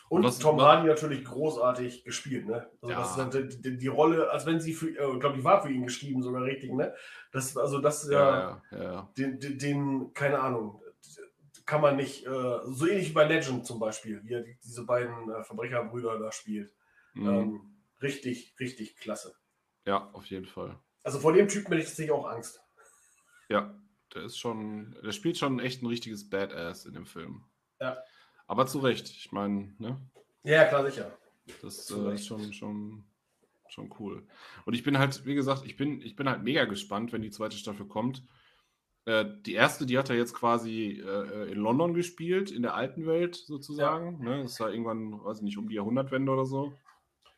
Und 0.08 0.24
was- 0.24 0.38
Tom 0.40 0.60
Hardy 0.60 0.88
natürlich 0.88 1.24
großartig 1.24 2.02
gespielt, 2.04 2.46
ne? 2.46 2.68
Also 2.82 2.92
Ja. 2.92 2.98
das 3.00 3.10
ist 3.12 3.16
halt 3.16 3.64
die, 3.64 3.78
die 3.78 3.86
Rolle, 3.86 4.28
als 4.30 4.44
wenn 4.44 4.60
sie 4.60 4.72
für, 4.74 4.88
äh, 4.88 5.12
ich 5.14 5.20
glaube, 5.20 5.36
die 5.36 5.44
war 5.44 5.62
für 5.62 5.70
ihn 5.70 5.84
geschrieben, 5.84 6.20
sogar 6.22 6.42
richtig, 6.42 6.72
ne? 6.72 6.92
Das, 7.32 7.56
also 7.56 7.78
das 7.78 8.02
ist 8.04 8.10
ja, 8.10 8.60
Ja, 8.72 8.82
ja. 8.82 9.12
Den, 9.16 9.38
den, 9.38 9.58
den, 9.58 10.12
keine 10.12 10.40
Ahnung, 10.40 10.82
kann 11.64 11.80
man 11.80 11.94
nicht, 11.94 12.26
äh, 12.26 12.58
so 12.64 12.86
ähnlich 12.88 13.10
wie 13.10 13.14
bei 13.14 13.24
Legend 13.24 13.64
zum 13.64 13.78
Beispiel, 13.78 14.20
wie 14.24 14.32
er 14.34 14.42
die- 14.42 14.58
diese 14.64 14.84
beiden 14.84 15.30
äh, 15.30 15.44
Verbrecherbrüder 15.44 16.18
da 16.18 16.32
spielt. 16.32 16.74
Mhm. 17.14 17.28
Ähm, 17.28 17.76
richtig, 18.02 18.56
richtig 18.58 18.96
klasse. 18.96 19.32
Ja, 19.90 20.08
auf 20.12 20.26
jeden 20.26 20.46
Fall. 20.46 20.78
Also 21.02 21.18
vor 21.18 21.32
dem 21.32 21.48
Typen 21.48 21.66
hätte 21.72 21.80
ich 21.80 21.88
tatsächlich 21.88 22.12
auch 22.12 22.28
Angst. 22.28 22.62
Ja, 23.48 23.74
der 24.14 24.22
ist 24.22 24.38
schon, 24.38 24.96
der 25.02 25.10
spielt 25.10 25.36
schon 25.36 25.58
echt 25.58 25.82
ein 25.82 25.86
richtiges 25.86 26.30
Badass 26.30 26.86
in 26.86 26.94
dem 26.94 27.06
Film. 27.06 27.44
Ja. 27.80 27.98
Aber 28.46 28.66
zu 28.66 28.78
Recht. 28.78 29.10
Ich 29.10 29.32
meine, 29.32 29.74
ne? 29.78 30.00
Ja, 30.44 30.62
ja, 30.62 30.64
klar, 30.66 30.88
sicher. 30.88 31.18
Das 31.60 31.90
äh, 31.90 32.14
ist 32.14 32.24
schon, 32.24 32.52
schon, 32.52 33.04
schon 33.68 33.92
cool. 33.98 34.24
Und 34.64 34.74
ich 34.74 34.84
bin 34.84 34.96
halt, 34.96 35.26
wie 35.26 35.34
gesagt, 35.34 35.64
ich 35.66 35.76
bin, 35.76 36.00
ich 36.02 36.14
bin 36.14 36.28
halt 36.28 36.44
mega 36.44 36.66
gespannt, 36.66 37.12
wenn 37.12 37.22
die 37.22 37.30
zweite 37.30 37.56
Staffel 37.56 37.86
kommt. 37.86 38.22
Äh, 39.06 39.24
die 39.44 39.54
erste, 39.54 39.86
die 39.86 39.98
hat 39.98 40.08
er 40.08 40.16
jetzt 40.16 40.34
quasi 40.34 41.02
äh, 41.04 41.50
in 41.50 41.58
London 41.58 41.94
gespielt, 41.94 42.52
in 42.52 42.62
der 42.62 42.74
alten 42.74 43.06
Welt 43.06 43.34
sozusagen. 43.34 44.22
Ne? 44.22 44.44
Das 44.44 44.60
war 44.60 44.70
irgendwann, 44.70 45.24
weiß 45.24 45.38
ich 45.38 45.42
nicht, 45.42 45.58
um 45.58 45.68
die 45.68 45.74
Jahrhundertwende 45.74 46.30
oder 46.30 46.46
so. 46.46 46.78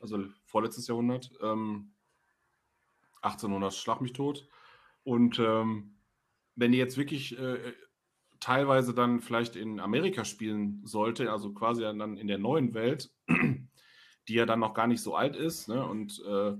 Also 0.01 0.23
vorletztes 0.45 0.87
Jahrhundert. 0.87 1.31
Ähm, 1.41 1.95
1800 3.23 3.73
Schlag 3.75 4.01
mich 4.01 4.13
tot. 4.13 4.47
Und 5.05 5.39
ähm, 5.39 5.95
wenn 6.55 6.73
die 6.73 6.79
jetzt 6.79 6.97
wirklich 6.97 7.39
äh, 7.39 7.73
teilweise 8.41 8.93
dann 8.93 9.21
vielleicht 9.21 9.57
in 9.57 9.81
Amerika 9.81 10.25
spielen 10.25 10.83
sollte, 10.85 11.31
also 11.31 11.53
quasi 11.53 11.83
dann 11.83 12.17
in 12.17 12.27
der 12.27 12.39
neuen 12.39 12.75
Welt, 12.75 13.11
die 14.29 14.35
ja 14.35 14.47
dann 14.47 14.61
noch 14.61 14.75
gar 14.75 14.87
nicht 14.87 15.01
so 15.01 15.15
alt 15.15 15.37
ist, 15.37 15.69
ne? 15.69 15.85
und 15.85 16.23
äh, 16.27 16.57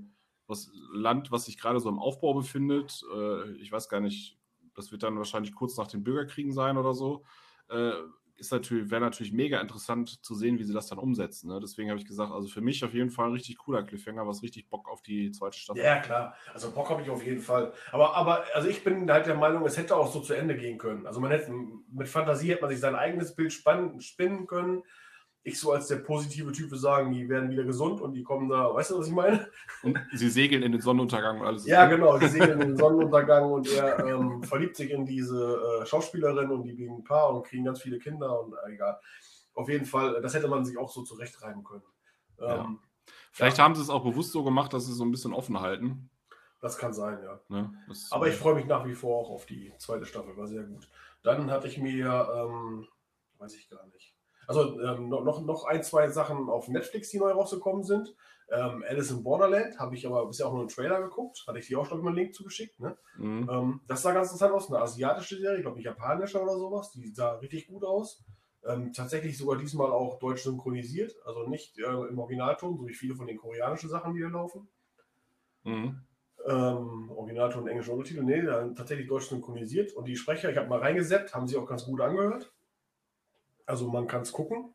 was 0.47 0.71
Land, 0.93 1.31
was 1.31 1.45
sich 1.45 1.57
gerade 1.57 1.79
so 1.79 1.89
im 1.89 1.99
Aufbau 1.99 2.33
befindet, 2.33 3.03
äh, 3.13 3.51
ich 3.57 3.71
weiß 3.71 3.89
gar 3.89 3.99
nicht, 3.99 4.37
das 4.75 4.91
wird 4.91 5.03
dann 5.03 5.17
wahrscheinlich 5.17 5.53
kurz 5.53 5.77
nach 5.77 5.87
den 5.87 6.03
Bürgerkriegen 6.03 6.51
sein 6.51 6.77
oder 6.77 6.93
so, 6.93 7.23
äh, 7.69 7.91
ist 8.35 8.51
natürlich, 8.51 8.89
wäre 8.91 9.01
natürlich 9.01 9.31
mega 9.31 9.61
interessant 9.61 10.23
zu 10.23 10.35
sehen, 10.35 10.59
wie 10.59 10.63
sie 10.63 10.73
das 10.73 10.87
dann 10.87 10.97
umsetzen. 10.97 11.49
Ne? 11.49 11.59
Deswegen 11.61 11.89
habe 11.89 11.99
ich 11.99 12.05
gesagt, 12.05 12.31
also 12.31 12.47
für 12.47 12.61
mich 12.61 12.83
auf 12.83 12.93
jeden 12.93 13.09
Fall 13.09 13.27
ein 13.27 13.33
richtig 13.33 13.57
cooler 13.57 13.83
Cliffhanger, 13.83 14.27
was 14.27 14.43
richtig 14.43 14.69
Bock 14.69 14.89
auf 14.89 15.01
die 15.01 15.31
zweite 15.31 15.57
Staffel. 15.57 15.83
Ja, 15.83 15.99
klar. 15.99 16.35
Also 16.53 16.71
Bock 16.71 16.89
habe 16.89 17.01
ich 17.01 17.09
auf 17.09 17.23
jeden 17.23 17.41
Fall. 17.41 17.73
Aber, 17.91 18.15
aber 18.15 18.43
also 18.53 18.67
ich 18.67 18.83
bin 18.83 19.09
halt 19.11 19.27
der 19.27 19.35
Meinung, 19.35 19.65
es 19.65 19.77
hätte 19.77 19.95
auch 19.95 20.11
so 20.11 20.19
zu 20.19 20.33
Ende 20.33 20.55
gehen 20.55 20.77
können. 20.77 21.05
Also 21.05 21.19
man 21.19 21.31
hätte 21.31 21.51
mit 21.91 22.07
Fantasie 22.07 22.49
hätte 22.49 22.61
man 22.61 22.71
sich 22.71 22.79
sein 22.79 22.95
eigenes 22.95 23.35
Bild 23.35 23.53
spannen, 23.53 24.01
spinnen 24.01 24.47
können. 24.47 24.83
Ich 25.45 25.59
so 25.59 25.73
als 25.73 25.87
der 25.87 25.97
positive 25.97 26.53
Typ 26.53 26.71
würde 26.71 26.79
sagen, 26.79 27.11
die 27.11 27.27
werden 27.27 27.49
wieder 27.49 27.65
gesund 27.65 27.99
und 27.99 28.13
die 28.13 28.23
kommen 28.23 28.47
da, 28.47 28.73
weißt 28.73 28.91
du, 28.91 28.99
was 28.99 29.07
ich 29.07 29.13
meine? 29.13 29.45
Und 29.81 29.99
sie 30.13 30.29
segeln 30.29 30.63
in 30.63 30.71
den 30.71 30.79
Sonnenuntergang 30.79 31.41
und 31.41 31.45
alles. 31.45 31.65
Ja, 31.65 31.85
gut. 31.85 31.97
genau. 31.97 32.17
Die 32.17 32.27
segeln 32.27 32.61
in 32.61 32.67
den 32.69 32.77
Sonnenuntergang 32.77 33.51
und 33.51 33.67
er 33.73 34.05
ähm, 34.05 34.41
verliebt 34.43 34.77
sich 34.77 34.91
in 34.91 35.05
diese 35.05 35.81
äh, 35.81 35.85
Schauspielerin 35.85 36.49
und 36.49 36.63
die 36.63 36.71
liegen 36.71 36.95
ein 36.95 37.03
Paar 37.03 37.29
und 37.33 37.45
kriegen 37.45 37.65
ganz 37.65 37.81
viele 37.81 37.99
Kinder 37.99 38.41
und 38.41 38.53
äh, 38.53 38.73
egal. 38.73 38.99
Auf 39.53 39.67
jeden 39.67 39.85
Fall, 39.85 40.21
das 40.21 40.33
hätte 40.33 40.47
man 40.47 40.63
sich 40.63 40.77
auch 40.77 40.89
so 40.89 41.03
zurechtreiben 41.03 41.63
können. 41.63 41.83
Ähm, 42.39 42.47
Ja. 42.47 42.75
Vielleicht 43.33 43.59
haben 43.59 43.75
sie 43.75 43.81
es 43.81 43.89
auch 43.89 44.03
bewusst 44.03 44.31
so 44.31 44.43
gemacht, 44.43 44.71
dass 44.73 44.85
sie 44.85 44.93
so 44.93 45.03
ein 45.03 45.11
bisschen 45.11 45.33
offen 45.33 45.59
halten. 45.59 46.09
Das 46.61 46.77
kann 46.77 46.93
sein, 46.93 47.19
ja. 47.21 47.41
Ne? 47.49 47.73
Das, 47.89 48.07
Aber 48.11 48.27
äh, 48.27 48.29
ich 48.29 48.35
freue 48.37 48.55
mich 48.55 48.65
nach 48.65 48.85
wie 48.85 48.93
vor 48.95 49.19
auch 49.19 49.29
auf 49.29 49.45
die 49.45 49.73
zweite 49.79 50.05
Staffel, 50.05 50.37
war 50.37 50.47
sehr 50.47 50.63
gut. 50.63 50.87
Dann 51.21 51.51
hatte 51.51 51.67
ich 51.67 51.77
mir, 51.77 52.29
ähm, 52.33 52.87
weiß 53.39 53.55
ich 53.55 53.69
gar 53.69 53.85
nicht. 53.87 54.12
Also 54.47 54.79
ähm, 54.81 55.09
noch, 55.09 55.41
noch- 55.41 55.65
ein, 55.65 55.83
zwei 55.83 56.09
Sachen 56.09 56.49
auf 56.49 56.67
Netflix, 56.67 57.09
die 57.09 57.19
neu 57.19 57.31
rausgekommen 57.31 57.83
sind. 57.83 58.15
Ähm, 58.51 58.83
Alice 58.87 59.11
in 59.11 59.23
Borderland 59.23 59.79
habe 59.79 59.95
ich 59.95 60.05
aber 60.05 60.25
bisher 60.25 60.47
auch 60.47 60.51
nur 60.51 60.61
einen 60.61 60.69
Trailer 60.69 61.01
geguckt. 61.01 61.43
Hatte 61.47 61.59
ich 61.59 61.67
dir 61.67 61.79
auch 61.79 61.85
schon 61.85 62.01
mal 62.01 62.09
einen 62.09 62.17
Link 62.17 62.35
zugeschickt. 62.35 62.79
Ne? 62.79 62.97
mhm. 63.17 63.49
Ähm, 63.49 63.81
das 63.87 64.01
sah 64.01 64.11
ganz 64.11 64.27
interessant 64.27 64.53
aus. 64.53 64.69
Eine 64.69 64.81
asiatische 64.81 65.37
Serie, 65.37 65.57
ich 65.57 65.63
glaube 65.63 65.77
eine 65.77 65.85
japanische 65.85 66.41
oder 66.41 66.57
sowas. 66.57 66.91
Die 66.91 67.07
sah 67.13 67.33
richtig 67.35 67.67
gut 67.67 67.83
aus. 67.83 68.23
Ähm, 68.65 68.93
tatsächlich 68.93 69.37
sogar 69.37 69.57
diesmal 69.57 69.91
auch 69.91 70.19
deutsch 70.19 70.43
synchronisiert. 70.43 71.15
Also 71.25 71.47
nicht 71.47 71.77
äh, 71.79 71.83
im 71.83 72.19
Originalton, 72.19 72.77
so 72.77 72.87
wie 72.87 72.93
viele 72.93 73.15
von 73.15 73.27
den 73.27 73.37
koreanischen 73.37 73.89
Sachen, 73.89 74.13
die 74.13 74.19
hier 74.19 74.29
laufen. 74.29 74.67
Mhm. 75.63 76.01
Ähm, 76.45 77.11
Originalton 77.11 77.67
englischen 77.67 77.91
Untertitel, 77.91 78.23
nee, 78.23 78.41
dann 78.41 78.75
tatsächlich 78.75 79.07
deutsch 79.07 79.29
synchronisiert. 79.29 79.93
Und 79.93 80.05
die 80.05 80.17
Sprecher, 80.17 80.51
ich 80.51 80.57
habe 80.57 80.67
mal 80.67 80.79
reingesetzt, 80.79 81.33
haben 81.33 81.47
sie 81.47 81.57
auch 81.57 81.65
ganz 81.65 81.85
gut 81.85 82.01
angehört. 82.01 82.51
Also 83.65 83.87
man 83.89 84.07
kann 84.07 84.21
es 84.23 84.31
gucken. 84.31 84.73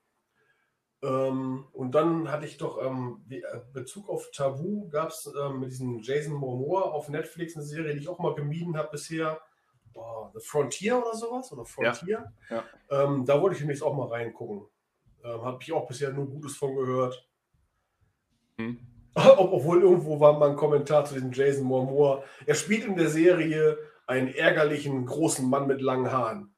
Ähm, 1.02 1.66
und 1.72 1.94
dann 1.94 2.30
hatte 2.30 2.46
ich 2.46 2.56
doch 2.56 2.82
ähm, 2.84 3.24
äh, 3.30 3.40
Bezug 3.72 4.08
auf 4.08 4.30
Tabu, 4.32 4.88
gab 4.88 5.10
es 5.10 5.32
ähm, 5.40 5.60
mit 5.60 5.70
diesem 5.70 6.00
Jason 6.00 6.34
Momoa 6.34 6.82
auf 6.82 7.08
Netflix 7.08 7.54
eine 7.54 7.64
Serie, 7.64 7.92
die 7.94 8.00
ich 8.00 8.08
auch 8.08 8.18
mal 8.18 8.34
gemieden 8.34 8.76
habe 8.76 8.88
bisher. 8.90 9.40
Boah, 9.92 10.30
The 10.34 10.40
Frontier 10.40 10.98
oder 10.98 11.14
sowas? 11.14 11.52
Oder 11.52 11.64
Frontier? 11.64 12.32
Ja. 12.50 12.64
Ähm, 12.90 13.24
da 13.24 13.40
wollte 13.40 13.54
ich 13.54 13.60
demnächst 13.60 13.82
auch 13.82 13.94
mal 13.94 14.08
reingucken. 14.08 14.66
Ähm, 15.22 15.42
habe 15.42 15.58
ich 15.62 15.72
auch 15.72 15.86
bisher 15.86 16.12
nur 16.12 16.28
Gutes 16.28 16.56
von 16.56 16.74
gehört. 16.74 17.28
Ob- 19.14 19.52
Obwohl 19.52 19.82
irgendwo 19.82 20.18
war 20.18 20.36
mal 20.38 20.50
ein 20.50 20.56
Kommentar 20.56 21.04
zu 21.04 21.14
diesem 21.14 21.32
Jason 21.32 21.64
Momoa. 21.64 22.24
Er 22.46 22.54
spielt 22.54 22.84
in 22.84 22.96
der 22.96 23.08
Serie 23.08 23.78
einen 24.06 24.28
ärgerlichen, 24.28 25.06
großen 25.06 25.48
Mann 25.48 25.66
mit 25.68 25.80
langen 25.80 26.10
Haaren. 26.10 26.54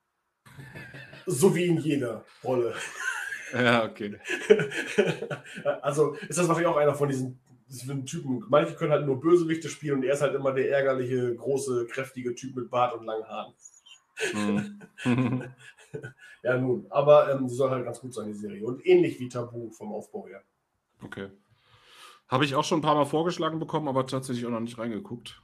So 1.31 1.55
wie 1.55 1.67
in 1.67 1.79
jeder 1.79 2.25
Rolle. 2.45 2.75
Ja, 3.53 3.85
okay. 3.85 4.17
also 5.83 6.13
ist 6.13 6.39
das 6.39 6.47
wahrscheinlich 6.47 6.69
auch 6.69 6.77
einer 6.77 6.95
von 6.95 7.09
diesen, 7.09 7.41
diesen 7.67 8.07
Typen. 8.07 8.45
Manche 8.49 8.77
können 8.77 8.93
halt 8.93 9.07
nur 9.07 9.21
Bösewichte 9.21 9.69
spielen 9.69 9.97
und 9.97 10.05
er 10.05 10.15
ist 10.15 10.23
halt 10.23 10.37
immer 10.37 10.53
der 10.53 10.71
ärgerliche, 10.71 11.35
große, 11.35 11.89
kräftige 11.89 12.37
Typ 12.37 12.55
mit 12.55 12.71
Bart 12.71 12.95
und 12.95 13.07
langen 13.07 13.27
Haaren. 13.27 13.53
Mhm. 14.33 14.81
ja, 16.45 16.59
nun, 16.59 16.87
aber 16.91 17.33
ähm, 17.33 17.49
sie 17.49 17.57
soll 17.57 17.71
halt 17.71 17.85
ganz 17.85 17.99
gut 17.99 18.15
sein, 18.15 18.29
die 18.29 18.35
Serie. 18.35 18.65
Und 18.65 18.87
ähnlich 18.87 19.19
wie 19.19 19.29
Tabu 19.29 19.71
vom 19.71 19.93
Aufbau 19.93 20.29
her. 20.29 20.45
Okay. 21.03 21.31
Habe 22.29 22.45
ich 22.45 22.55
auch 22.55 22.63
schon 22.63 22.79
ein 22.79 22.83
paar 22.83 22.95
Mal 22.95 23.07
vorgeschlagen 23.07 23.59
bekommen, 23.59 23.89
aber 23.89 24.07
tatsächlich 24.07 24.47
auch 24.47 24.51
noch 24.51 24.61
nicht 24.61 24.79
reingeguckt. 24.79 25.43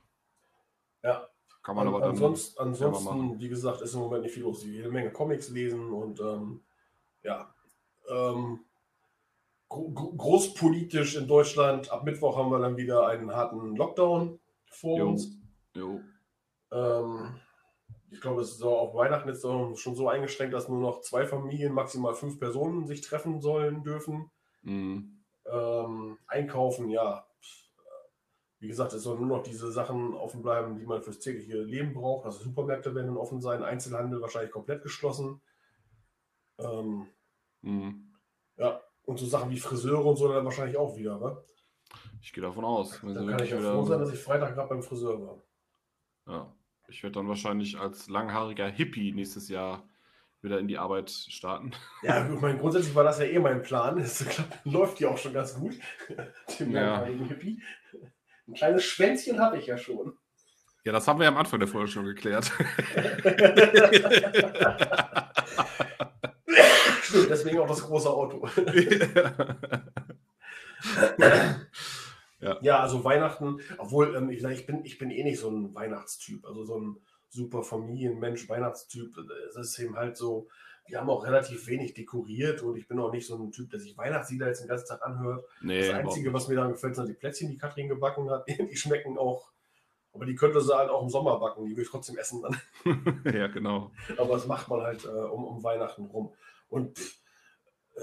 Ja. 1.03 1.29
Kann 1.67 1.75
man 1.75 1.89
An, 1.89 1.95
aber 1.95 2.01
dann. 2.01 2.11
Ansonsten, 2.11 2.63
ansonsten 2.63 3.41
wie 3.41 3.49
gesagt, 3.49 3.81
ist 3.81 3.93
im 3.95 3.99
Moment 3.99 4.23
nicht 4.23 4.35
viel 4.35 4.45
los. 4.45 4.65
Jede 4.65 4.89
Menge 4.89 5.11
Comics 5.11 5.49
lesen 5.49 5.93
und 5.93 6.21
ähm, 6.21 6.61
ja. 7.25 7.53
Ähm, 8.09 8.61
gro 9.69 9.91
großpolitisch 9.91 11.17
in 11.17 11.27
Deutschland. 11.27 11.91
Ab 11.91 12.05
Mittwoch 12.05 12.37
haben 12.37 12.53
wir 12.53 12.61
dann 12.61 12.77
wieder 12.77 13.09
einen 13.09 13.35
harten 13.35 13.75
Lockdown 13.75 14.39
vor 14.71 14.99
jo. 14.99 15.09
uns. 15.09 15.41
Jo. 15.75 16.01
Ähm, 16.71 17.35
ich 18.13 18.21
glaube, 18.21 18.43
es 18.43 18.53
ist 18.53 18.63
auf 18.63 18.95
Weihnachten 18.95 19.29
ist 19.29 19.43
schon 19.43 19.75
so 19.75 20.09
eingeschränkt, 20.09 20.55
dass 20.55 20.69
nur 20.69 20.81
noch 20.81 21.01
zwei 21.01 21.27
Familien, 21.27 21.73
maximal 21.73 22.15
fünf 22.15 22.39
Personen 22.39 22.87
sich 22.87 23.01
treffen 23.01 23.41
sollen 23.41 23.83
dürfen. 23.83 24.31
Mhm. 24.63 25.25
Ähm, 25.51 26.19
einkaufen, 26.29 26.91
ja. 26.91 27.26
Wie 28.67 28.71
gesagt, 28.71 28.93
es 28.95 29.05
sollen 29.05 29.21
nur 29.21 29.37
noch 29.39 29.45
diese 29.45 29.71
Sachen 29.71 30.13
offen 30.15 30.43
bleiben, 30.43 30.77
die 30.77 30.87
man 30.87 31.01
fürs 31.01 31.21
tägliche 31.21 31.63
Leben 31.63 31.95
braucht. 31.95 32.27
Also 32.27 32.43
Supermärkte 32.43 32.97
werden 32.97 33.17
offen 33.17 33.41
sein, 33.41 33.63
Einzelhandel 33.63 34.21
wahrscheinlich 34.21 34.51
komplett 34.51 34.83
geschlossen. 34.83 35.41
Ähm, 36.59 37.07
mhm. 37.63 38.13
Ja, 38.57 38.83
und 39.05 39.21
so 39.21 39.27
Sachen 39.27 39.51
wie 39.51 39.61
Friseure 39.61 40.05
und 40.05 40.17
so 40.17 40.27
dann 40.27 40.45
wahrscheinlich 40.45 40.77
auch 40.77 40.97
wieder, 40.97 41.17
ne? 41.21 41.37
Ich 42.21 42.33
gehe 42.33 42.43
davon 42.43 42.65
aus. 42.65 43.01
Dann 43.03 43.29
kann 43.29 43.45
ich 43.45 43.51
ja 43.51 43.61
froh 43.61 43.85
sein, 43.85 44.01
dass 44.01 44.13
ich 44.13 44.19
Freitag 44.19 44.57
gerade 44.57 44.69
beim 44.69 44.83
Friseur 44.83 45.21
war. 45.25 45.43
Ja. 46.27 46.53
Ich 46.89 47.05
werde 47.05 47.15
dann 47.15 47.29
wahrscheinlich 47.29 47.79
als 47.79 48.09
langhaariger 48.09 48.67
Hippie 48.67 49.13
nächstes 49.13 49.49
Jahr 49.49 49.89
wieder 50.43 50.59
in 50.59 50.67
die 50.67 50.79
Arbeit 50.79 51.11
starten. 51.11 51.71
Ja, 52.03 52.29
ich 52.29 52.41
meine, 52.41 52.59
grundsätzlich 52.59 52.97
war 52.97 53.05
das 53.05 53.21
ja 53.21 53.27
eh 53.27 53.39
mein 53.39 53.63
Plan. 53.63 53.99
Es 54.01 54.25
läuft 54.65 54.99
ja 54.99 55.11
auch 55.11 55.19
schon 55.19 55.35
ganz 55.35 55.55
gut. 55.55 55.79
Dem 56.59 56.73
ja. 56.73 57.05
Hippie. 57.05 57.63
Ein 58.49 58.55
kleines 58.55 58.85
Schwänzchen 58.85 59.41
habe 59.41 59.59
ich 59.59 59.67
ja 59.67 59.77
schon. 59.79 60.17
Ja, 60.85 60.93
das 60.93 61.09
haben 61.09 61.19
wir 61.19 61.25
ja 61.25 61.31
am 61.31 61.37
Anfang 61.37 61.59
der 61.59 61.69
Folge 61.69 61.89
schon 61.89 62.05
geklärt. 62.05 62.45
Stimmt, 67.03 67.31
deswegen 67.31 67.59
auch 67.59 67.67
das 67.69 67.83
große 67.83 68.09
Auto. 68.09 68.49
Ja. 72.41 72.59
ja, 72.61 72.81
also 72.81 73.03
Weihnachten, 73.03 73.61
obwohl 73.79 74.15
ähm, 74.15 74.31
ich, 74.31 74.45
ich, 74.45 74.67
bin, 74.67 74.85
ich 74.85 74.99
bin 74.99 75.11
eh 75.11 75.25
nicht 75.25 75.41
so 75.41 75.51
ein 75.51 75.75
Weihnachtstyp, 75.75 76.45
also 76.47 76.65
so 76.65 76.79
ein 76.79 77.01
super 77.29 77.63
Familienmensch, 77.63 78.49
Weihnachtstyp. 78.49 79.17
Es 79.49 79.57
ist 79.57 79.79
eben 79.79 79.97
halt 79.97 80.17
so, 80.17 80.49
wir 80.89 81.01
haben 81.01 81.11
auch 81.11 81.25
relativ 81.25 81.67
wenig 81.67 81.95
dekoriert 81.95 82.63
und 82.63 82.77
ich 82.77 82.87
bin 82.87 82.99
auch 82.99 83.13
nicht 83.13 83.27
so 83.27 83.37
ein 83.37 83.53
Typ, 83.53 83.71
der 83.71 83.81
sich 83.81 83.97
Weihnachtslieder 83.97 84.47
jetzt 84.47 84.61
den 84.61 84.69
ganzen 84.69 84.87
Tag 84.87 85.05
anhört. 85.05 85.45
Nee, 85.63 85.87
das 85.87 85.91
Einzige, 85.91 86.33
was 86.33 86.49
mir 86.49 86.57
daran 86.57 86.73
gefällt, 86.73 86.97
sind 86.97 87.09
die 87.09 87.15
Plätzchen, 87.15 87.51
die 87.51 87.59
Katrin 87.59 87.89
gebacken 87.89 88.31
hat. 88.31 88.47
Die 88.49 88.77
schmecken 88.77 89.19
auch, 89.19 89.51
aber 90.13 90.25
die 90.25 90.35
könnte 90.35 90.61
sie 90.61 90.75
halt 90.75 90.91
auch 90.91 91.03
im 91.03 91.09
Sommer 91.09 91.39
backen, 91.39 91.67
die 91.67 91.77
will 91.77 91.85
ich 91.85 91.91
trotzdem 91.91 92.17
essen 92.17 92.43
dann. 92.43 93.25
ja, 93.35 93.47
genau. 93.49 93.91
Aber 94.17 94.35
das 94.35 94.47
macht 94.47 94.69
man 94.69 94.81
halt 94.81 95.05
äh, 95.05 95.09
um, 95.09 95.45
um 95.45 95.63
Weihnachten 95.63 96.07
rum. 96.07 96.33
Und 96.69 96.99
pff, 96.99 97.19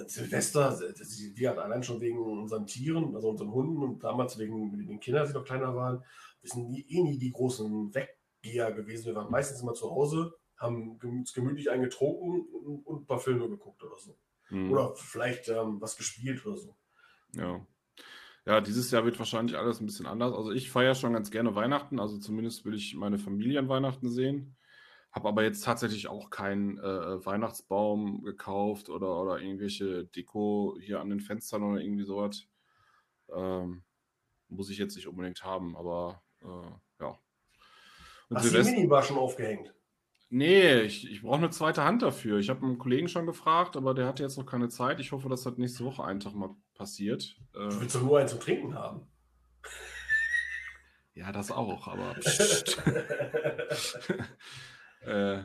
Silvester, 0.07 0.79
wir 1.35 1.49
hatten 1.49 1.59
allein 1.59 1.83
schon 1.83 2.01
wegen 2.01 2.19
unseren 2.19 2.65
Tieren, 2.65 3.15
also 3.15 3.29
unseren 3.29 3.51
Hunden 3.51 3.81
und 3.83 4.03
damals 4.03 4.37
wegen 4.37 4.87
den 4.87 4.99
Kindern, 4.99 5.27
die 5.27 5.33
noch 5.33 5.45
kleiner 5.45 5.75
waren, 5.75 6.03
wir 6.41 6.49
sind 6.49 6.69
nie, 6.69 6.85
eh 6.89 7.01
nie 7.01 7.17
die 7.17 7.31
großen 7.31 7.93
Weggeher 7.93 8.71
gewesen. 8.71 9.05
Wir 9.05 9.15
waren 9.15 9.31
meistens 9.31 9.61
immer 9.61 9.73
zu 9.73 9.89
Hause, 9.89 10.33
haben 10.63 10.97
uns 11.03 11.33
gemütlich 11.33 11.69
eingetrunken 11.69 12.41
und 12.85 13.03
ein 13.03 13.05
paar 13.05 13.19
Filme 13.19 13.47
geguckt 13.49 13.83
oder 13.83 13.97
so. 13.97 14.17
Mhm. 14.49 14.71
Oder 14.71 14.95
vielleicht 14.95 15.49
ähm, 15.49 15.79
was 15.81 15.97
gespielt 15.97 16.45
oder 16.45 16.57
so. 16.57 16.75
Ja. 17.35 17.65
Ja, 18.45 18.59
dieses 18.59 18.91
Jahr 18.91 19.05
wird 19.05 19.19
wahrscheinlich 19.19 19.57
alles 19.57 19.79
ein 19.79 19.85
bisschen 19.85 20.05
anders. 20.05 20.33
Also 20.33 20.51
ich 20.51 20.69
feiere 20.69 20.95
schon 20.95 21.13
ganz 21.13 21.31
gerne 21.31 21.55
Weihnachten, 21.55 21.99
also 21.99 22.17
zumindest 22.17 22.65
will 22.65 22.73
ich 22.73 22.93
meine 22.93 23.17
Familie 23.17 23.59
an 23.59 23.69
Weihnachten 23.69 24.09
sehen. 24.09 24.57
Habe 25.13 25.29
aber 25.29 25.43
jetzt 25.43 25.63
tatsächlich 25.63 26.07
auch 26.07 26.29
keinen 26.29 26.77
äh, 26.79 27.25
Weihnachtsbaum 27.25 28.23
gekauft 28.23 28.89
oder, 28.89 29.21
oder 29.21 29.39
irgendwelche 29.39 30.05
Deko 30.05 30.75
hier 30.81 30.99
an 30.99 31.09
den 31.09 31.19
Fenstern 31.21 31.63
oder 31.63 31.79
irgendwie 31.79 32.03
sowas. 32.03 32.47
Ähm, 33.33 33.83
muss 34.49 34.69
ich 34.69 34.77
jetzt 34.77 34.95
nicht 34.95 35.07
unbedingt 35.07 35.43
haben, 35.43 35.77
aber 35.77 36.21
äh, 36.41 36.45
ja. 36.99 37.19
Und 38.29 38.37
Hast 38.37 38.53
du 38.53 38.63
die 38.63 38.71
Minibar 38.71 39.03
schon 39.03 39.17
aufgehängt? 39.17 39.73
Nee, 40.35 40.81
ich, 40.81 41.07
ich 41.11 41.21
brauche 41.21 41.37
eine 41.37 41.51
zweite 41.51 41.83
Hand 41.83 42.01
dafür. 42.01 42.39
Ich 42.39 42.49
habe 42.49 42.65
einen 42.65 42.79
Kollegen 42.79 43.07
schon 43.07 43.27
gefragt, 43.27 43.77
aber 43.77 43.93
der 43.93 44.07
hatte 44.07 44.23
jetzt 44.23 44.35
noch 44.35 44.47
keine 44.47 44.67
Zeit. 44.67 44.99
Ich 44.99 45.11
hoffe, 45.11 45.29
dass 45.29 45.43
das 45.43 45.57
nächste 45.57 45.85
Woche 45.85 46.03
einen 46.03 46.19
Tag 46.19 46.33
mal 46.33 46.55
passiert. 46.73 47.37
Äh, 47.53 47.69
du 47.69 47.81
willst 47.81 47.93
doch 47.93 48.01
nur 48.01 48.17
einen 48.17 48.27
zum 48.27 48.39
Trinken 48.39 48.73
haben. 48.73 49.07
Ja, 51.15 51.31
das 51.31 51.51
auch, 51.51 51.87
aber. 51.87 52.15
Äh, 55.05 55.43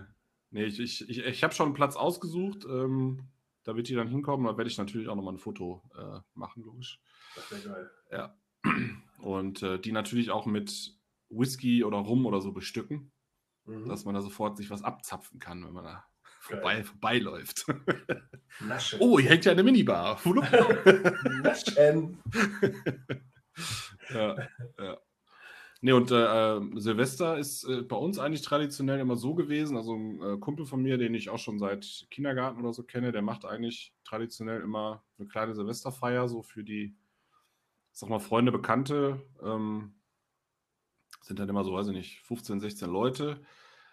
nee, 0.51 0.65
ich, 0.65 0.81
ich, 0.81 1.07
ich, 1.11 1.19
ich 1.19 1.45
habe 1.45 1.53
schon 1.53 1.67
einen 1.67 1.75
Platz 1.75 1.95
ausgesucht. 1.95 2.65
Ähm, 2.65 3.29
da 3.65 3.77
wird 3.77 3.89
die 3.89 3.95
dann 3.95 4.09
hinkommen. 4.09 4.47
Da 4.47 4.57
werde 4.57 4.71
ich 4.71 4.79
natürlich 4.79 5.09
auch 5.09 5.17
nochmal 5.17 5.35
ein 5.35 5.39
Foto 5.39 5.83
äh, 5.99 6.21
machen, 6.33 6.63
logisch. 6.63 6.99
Das 7.35 7.51
wäre 7.51 7.75
geil. 7.75 7.91
Ja. 8.11 8.35
Und 9.19 9.63
äh, 9.63 9.79
die 9.79 9.93
natürlich 9.93 10.31
auch 10.31 10.47
mit 10.47 10.97
Whisky 11.29 11.85
oder 11.85 11.99
Rum 11.99 12.25
oder 12.25 12.41
so 12.41 12.53
bestücken, 12.53 13.13
mhm. 13.69 13.89
dass 13.89 14.05
man 14.05 14.15
da 14.15 14.23
sofort 14.23 14.57
sich 14.57 14.71
was 14.71 14.83
abzapfen 14.83 15.39
kann, 15.39 15.65
wenn 15.65 15.73
man 15.73 15.85
da 15.85 16.05
vorbei, 16.41 16.83
vorbeiläuft. 16.83 17.67
oh, 18.99 19.19
hier 19.19 19.31
hängt 19.31 19.45
ja 19.45 19.53
eine 19.53 19.63
Minibar. 19.63 20.21
Naschen. 21.43 22.23
ja, 24.11 24.37
ja. 24.79 24.99
Nee, 25.81 25.93
und 25.93 26.11
äh, 26.11 26.57
äh, 26.57 26.61
Silvester 26.75 27.39
ist 27.39 27.63
äh, 27.65 27.83
bei 27.83 27.95
uns 27.95 28.19
eigentlich 28.19 28.43
traditionell 28.43 28.99
immer 28.99 29.15
so 29.15 29.35
gewesen. 29.35 29.77
Also 29.77 29.95
ein 29.95 30.21
äh, 30.21 30.37
Kumpel 30.39 30.67
von 30.67 30.83
mir, 30.83 30.99
den 30.99 31.15
ich 31.15 31.31
auch 31.31 31.39
schon 31.39 31.61
seit 31.61 32.07
Kindergarten 32.11 32.61
oder 32.61 32.73
so 32.73 32.83
kenne, 32.83 33.13
der 33.13 33.23
macht 33.23 33.45
eigentlich 33.45 33.95
traditionell 34.05 34.61
immer 34.61 35.05
eine 35.19 35.29
kleine 35.29 35.55
Silvesterfeier, 35.55 36.29
so 36.29 36.43
für 36.43 36.65
die, 36.65 36.97
sag 37.93 38.11
mal, 38.11 38.19
Freunde, 38.19 38.51
Bekannte. 38.51 39.23
Ähm, 39.41 39.95
sind 41.23 41.39
dann 41.39 41.49
immer 41.49 41.65
so, 41.65 41.73
weiß 41.73 41.89
ich 41.89 41.95
nicht, 41.95 42.21
15, 42.23 42.61
16 42.61 42.91
Leute. 42.91 43.41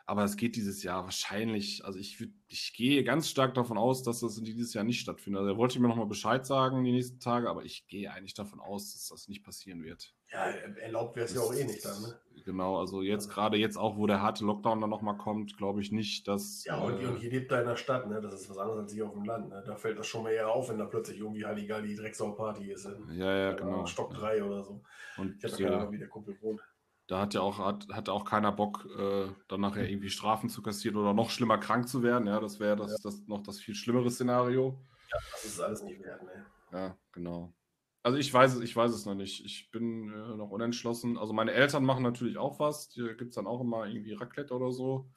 Aber 0.08 0.24
es 0.24 0.38
geht 0.38 0.56
dieses 0.56 0.84
Jahr 0.84 1.04
wahrscheinlich, 1.04 1.84
also 1.84 1.98
ich, 1.98 2.24
ich 2.48 2.74
gehe 2.74 3.04
ganz 3.04 3.28
stark 3.28 3.56
davon 3.56 3.80
aus, 3.80 4.04
dass 4.04 4.20
das 4.20 4.36
dieses 4.36 4.76
Jahr 4.76 4.84
nicht 4.84 5.00
stattfindet. 5.00 5.40
Also 5.40 5.54
er 5.54 5.58
wollte 5.58 5.80
mir 5.80 5.88
nochmal 5.88 6.06
Bescheid 6.06 6.46
sagen 6.46 6.84
die 6.84 6.92
nächsten 6.92 7.20
Tage, 7.20 7.50
aber 7.50 7.64
ich 7.64 7.88
gehe 7.88 8.12
eigentlich 8.12 8.36
davon 8.36 8.60
aus, 8.60 8.94
dass 8.94 9.08
das 9.08 9.28
nicht 9.28 9.44
passieren 9.44 9.84
wird. 9.84 10.14
Ja, 10.32 10.46
erlaubt 10.46 11.16
wäre 11.16 11.26
es 11.26 11.34
ja 11.34 11.42
auch 11.42 11.54
eh 11.54 11.64
nicht 11.64 11.84
dann. 11.84 12.00
Ne? 12.04 12.20
Genau, 12.46 12.78
also 12.78 13.02
jetzt 13.02 13.30
gerade 13.30 13.58
jetzt 13.58 13.78
auch, 13.78 13.98
wo 13.98 14.06
der 14.06 14.22
harte 14.22 14.46
Lockdown 14.46 14.80
dann 14.80 14.92
nochmal 14.92 15.18
kommt, 15.18 15.58
glaube 15.58 15.82
ich 15.82 15.92
nicht, 15.92 16.28
dass. 16.28 16.64
Ja, 16.66 16.78
und, 16.78 17.02
äh, 17.02 17.08
und 17.08 17.18
hier 17.18 17.32
lebt 17.32 17.52
da 17.52 17.62
in 17.62 17.68
der 17.68 17.76
Stadt, 17.76 18.08
ne? 18.08 18.22
Das 18.22 18.34
ist 18.34 18.50
was 18.50 18.58
anderes 18.60 18.82
als 18.82 18.94
hier 18.94 19.08
auf 19.08 19.14
dem 19.14 19.26
Land. 19.26 19.50
Ne? 19.50 19.64
Da 19.66 19.76
fällt 19.76 19.98
das 19.98 20.06
schon 20.06 20.22
mal 20.22 20.32
eher 20.32 20.50
auf, 20.50 20.70
wenn 20.70 20.78
da 20.78 20.86
plötzlich 20.86 21.20
irgendwie 21.20 21.46
Halligalli 21.46 21.96
Drecksau-Party 21.96 22.72
ist. 22.72 22.86
In, 22.86 23.18
ja, 23.18 23.36
ja, 23.36 23.54
genau. 23.54 23.86
Stock 23.88 24.14
3 24.14 24.44
oder 24.44 24.64
so. 24.64 24.84
Und 25.18 25.38
ich 25.38 25.52
habe 25.52 25.64
keine 25.64 25.78
Ahnung, 25.78 25.94
wie 25.94 25.98
der 25.98 26.10
Kumpel 26.10 26.38
wohnt. 26.42 26.62
Da 27.08 27.22
hat 27.22 27.36
ja 27.36 27.42
auch, 27.42 27.60
hat, 27.60 27.88
hat 27.90 28.10
auch 28.10 28.26
keiner 28.26 28.52
Bock, 28.52 28.88
äh, 28.98 29.28
dann 29.48 29.62
nachher 29.62 29.88
irgendwie 29.88 30.10
Strafen 30.10 30.50
zu 30.50 30.64
kassieren 30.64 30.98
oder 30.98 31.14
noch 31.14 31.30
schlimmer 31.30 31.60
krank 31.60 31.88
zu 31.88 32.02
werden. 32.02 32.28
Ja, 32.28 32.40
das 32.40 32.60
wäre 32.60 32.76
das, 32.76 32.92
ja. 32.92 32.98
das 33.04 33.28
noch 33.28 33.44
das 33.44 33.60
viel 33.60 33.76
schlimmere 33.76 34.10
Szenario. 34.10 34.80
Ja, 35.12 35.20
das 35.32 35.46
ist 35.46 35.60
alles 35.60 35.84
nicht 35.84 36.02
wert, 36.02 36.24
ne? 36.24 36.46
Ja, 36.72 36.98
genau. 37.12 37.54
Also 38.02 38.18
ich 38.18 38.34
weiß 38.34 38.56
es, 38.56 38.62
ich 38.62 38.76
weiß 38.76 38.92
es 38.92 39.06
noch 39.06 39.14
nicht. 39.14 39.46
Ich 39.46 39.70
bin 39.72 40.10
äh, 40.10 40.36
noch 40.36 40.50
unentschlossen. 40.50 41.18
Also 41.18 41.34
meine 41.34 41.52
Eltern 41.52 41.86
machen 41.86 42.04
natürlich 42.04 42.38
auch 42.38 42.60
was. 42.60 42.90
Hier 42.92 43.16
gibt 43.16 43.30
es 43.30 43.36
dann 43.36 43.48
auch 43.48 43.62
immer 43.62 43.86
irgendwie 43.86 44.14
Raclette 44.14 44.54
oder 44.54 44.72
so. 44.72 45.10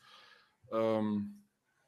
Ähm, 0.70 1.46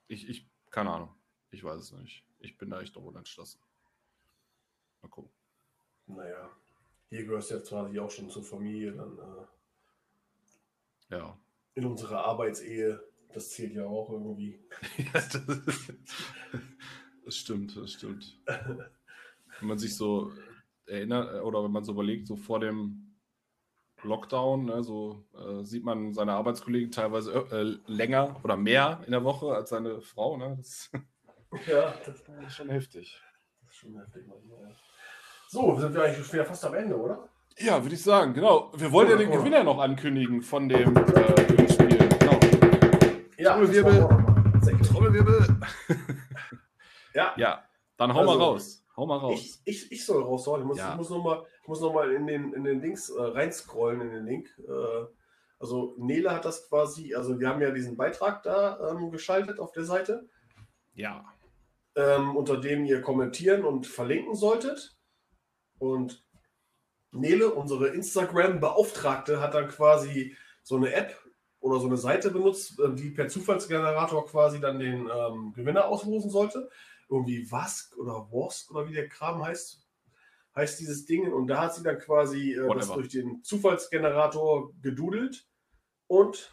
ich, 0.09 0.29
ich, 0.29 0.51
keine 0.71 0.91
Ahnung. 0.91 1.15
Ich 1.51 1.63
weiß 1.63 1.81
es 1.81 1.93
noch 1.93 2.01
nicht. 2.01 2.25
Ich 2.39 2.57
bin 2.57 2.71
da 2.71 2.81
echt 2.81 2.97
noch 2.97 3.05
unentschlossen. 3.05 3.61
Mal 5.03 5.09
gucken. 5.09 5.33
Naja, 6.07 6.51
hier 7.09 7.25
gehörst 7.25 7.51
du 7.51 7.57
ja 7.57 7.61
quasi 7.61 7.99
auch 7.99 8.11
schon 8.11 8.31
zur 8.31 8.43
Familie, 8.43 8.93
dann 8.93 9.19
äh 9.19 9.60
ja. 11.11 11.39
In 11.75 11.87
unserer 11.87 12.25
Arbeitsehe, 12.25 13.01
das 13.33 13.51
zählt 13.51 13.75
ja 13.75 13.87
auch 13.87 14.11
irgendwie. 14.11 14.61
ja, 14.99 15.13
das, 15.13 15.41
das, 17.25 17.37
stimmt, 17.37 17.77
das 17.77 17.93
stimmt. 17.93 18.41
wenn 18.47 19.69
man 19.69 19.79
sich 19.79 19.97
so 19.97 20.33
erinnert 20.87 21.43
oder 21.43 21.63
wenn 21.63 21.71
man 21.71 21.85
so 21.85 21.93
überlegt, 21.93 22.27
so 22.27 22.37
vor 22.37 22.61
dem 22.61 23.11
Lockdown, 24.03 24.65
ne, 24.65 24.83
so 24.83 25.25
äh, 25.35 25.63
sieht 25.65 25.85
man 25.85 26.13
seine 26.13 26.33
Arbeitskollegen 26.33 26.91
teilweise 26.91 27.33
äh, 27.51 27.91
länger 27.91 28.41
oder 28.43 28.57
mehr 28.57 29.03
in 29.07 29.13
der 29.13 29.25
Woche 29.25 29.55
als 29.55 29.71
seine 29.71 30.01
Frau. 30.01 30.37
Ne? 30.37 30.57
Das, 30.57 30.91
ja, 31.67 31.95
das 32.05 32.21
ist 32.21 32.55
schon 32.55 32.71
heftig. 32.71 33.21
schon 33.69 33.97
heftig 33.99 34.27
manchmal, 34.27 34.63
ja. 34.63 34.77
So, 35.49 35.77
sind 35.77 35.95
wir 35.95 36.05
eigentlich 36.05 36.25
schon 36.25 36.35
wieder 36.35 36.47
fast 36.47 36.65
am 36.65 36.75
Ende, 36.75 36.97
oder? 36.97 37.29
Ja, 37.63 37.83
würde 37.83 37.95
ich 37.95 38.03
sagen, 38.03 38.33
genau. 38.33 38.73
Wir 38.75 38.91
wollen 38.91 39.11
ja 39.11 39.17
den 39.17 39.31
Gewinner 39.31 39.63
noch 39.65 39.79
ankündigen 39.79 40.41
von 40.41 40.69
dem 40.69 40.97
äh, 40.97 41.45
Gewinnspiel. 41.45 41.89
Genau. 42.19 42.41
Ja, 43.39 43.53
Trommelwirbel. 43.53 44.09
Trommelwirbel. 44.83 45.57
Ja, 47.13 47.35
Ja, 47.37 47.65
dann 47.97 48.15
hau 48.15 48.25
mal 48.25 48.33
Also, 48.33 48.45
raus. 48.45 48.85
Hau 48.97 49.05
mal 49.05 49.17
raus. 49.19 49.41
Ich, 49.41 49.61
ich, 49.65 49.93
ich 49.93 50.07
soll 50.07 50.23
raushauen. 50.23 50.61
Ich 50.63 50.67
muss, 50.67 50.79
Ja. 50.79 50.93
ich 50.93 50.97
muss 50.97 51.11
nochmal 51.11 51.45
noch 51.67 51.93
mal 51.93 52.13
in 52.13 52.27
den, 52.27 52.53
in 52.53 52.63
den 52.65 52.81
Links 52.81 53.11
äh, 53.11 53.21
reinscrollen, 53.21 54.01
in 54.01 54.11
den 54.11 54.25
Link. 54.25 54.49
Äh, 54.59 55.07
also 55.59 55.95
Nele 55.99 56.31
hat 56.31 56.45
das 56.45 56.69
quasi, 56.69 57.15
also 57.15 57.39
wir 57.41 57.49
haben 57.49 57.61
ja 57.61 57.73
diesen 57.73 57.97
Beitrag 57.97 58.43
da 58.45 58.91
ähm, 58.93 59.11
geschaltet 59.11 59.59
auf 59.59 59.73
der 59.73 59.85
Seite, 59.85 60.29
Ja. 60.95 61.25
ähm, 61.97 62.37
unter 62.37 62.57
dem 62.59 62.85
ihr 62.87 63.03
kommentieren 63.03 63.65
und 63.65 63.87
verlinken 63.89 64.35
solltet. 64.37 64.97
Und 65.79 66.25
Nele, 67.13 67.53
unsere 67.53 67.89
Instagram-Beauftragte, 67.89 69.41
hat 69.41 69.55
dann 69.55 69.69
quasi 69.69 70.37
so 70.63 70.77
eine 70.77 70.93
App 70.93 71.17
oder 71.61 71.79
so 71.79 71.87
eine 71.87 71.97
Seite 71.97 72.31
benutzt, 72.31 72.79
äh, 72.81 72.95
die 72.95 73.11
per 73.11 73.29
Zufallsgenerator 73.29 74.27
quasi 74.27 74.61
dann 74.61 74.79
den 74.79 75.09
ähm, 75.13 75.53
Gewinner 75.55 75.87
auslosen 75.89 76.31
sollte. 76.31 76.71
Irgendwie 77.09 77.51
Wask 77.51 77.97
oder 77.99 78.31
Wosk 78.31 78.71
oder 78.71 78.89
wie 78.89 78.95
der 78.95 79.09
Kram 79.09 79.45
heißt, 79.45 79.87
heißt 80.55 80.81
dieses 80.81 81.05
Ding. 81.05 81.33
Und 81.33 81.49
da 81.49 81.63
hat 81.63 81.75
sie 81.75 81.83
dann 81.83 81.99
quasi 81.99 82.55
äh, 82.55 82.75
das 82.75 82.93
durch 82.93 83.09
den 83.09 83.43
Zufallsgenerator 83.43 84.73
gedudelt. 84.81 85.47
Und 86.07 86.53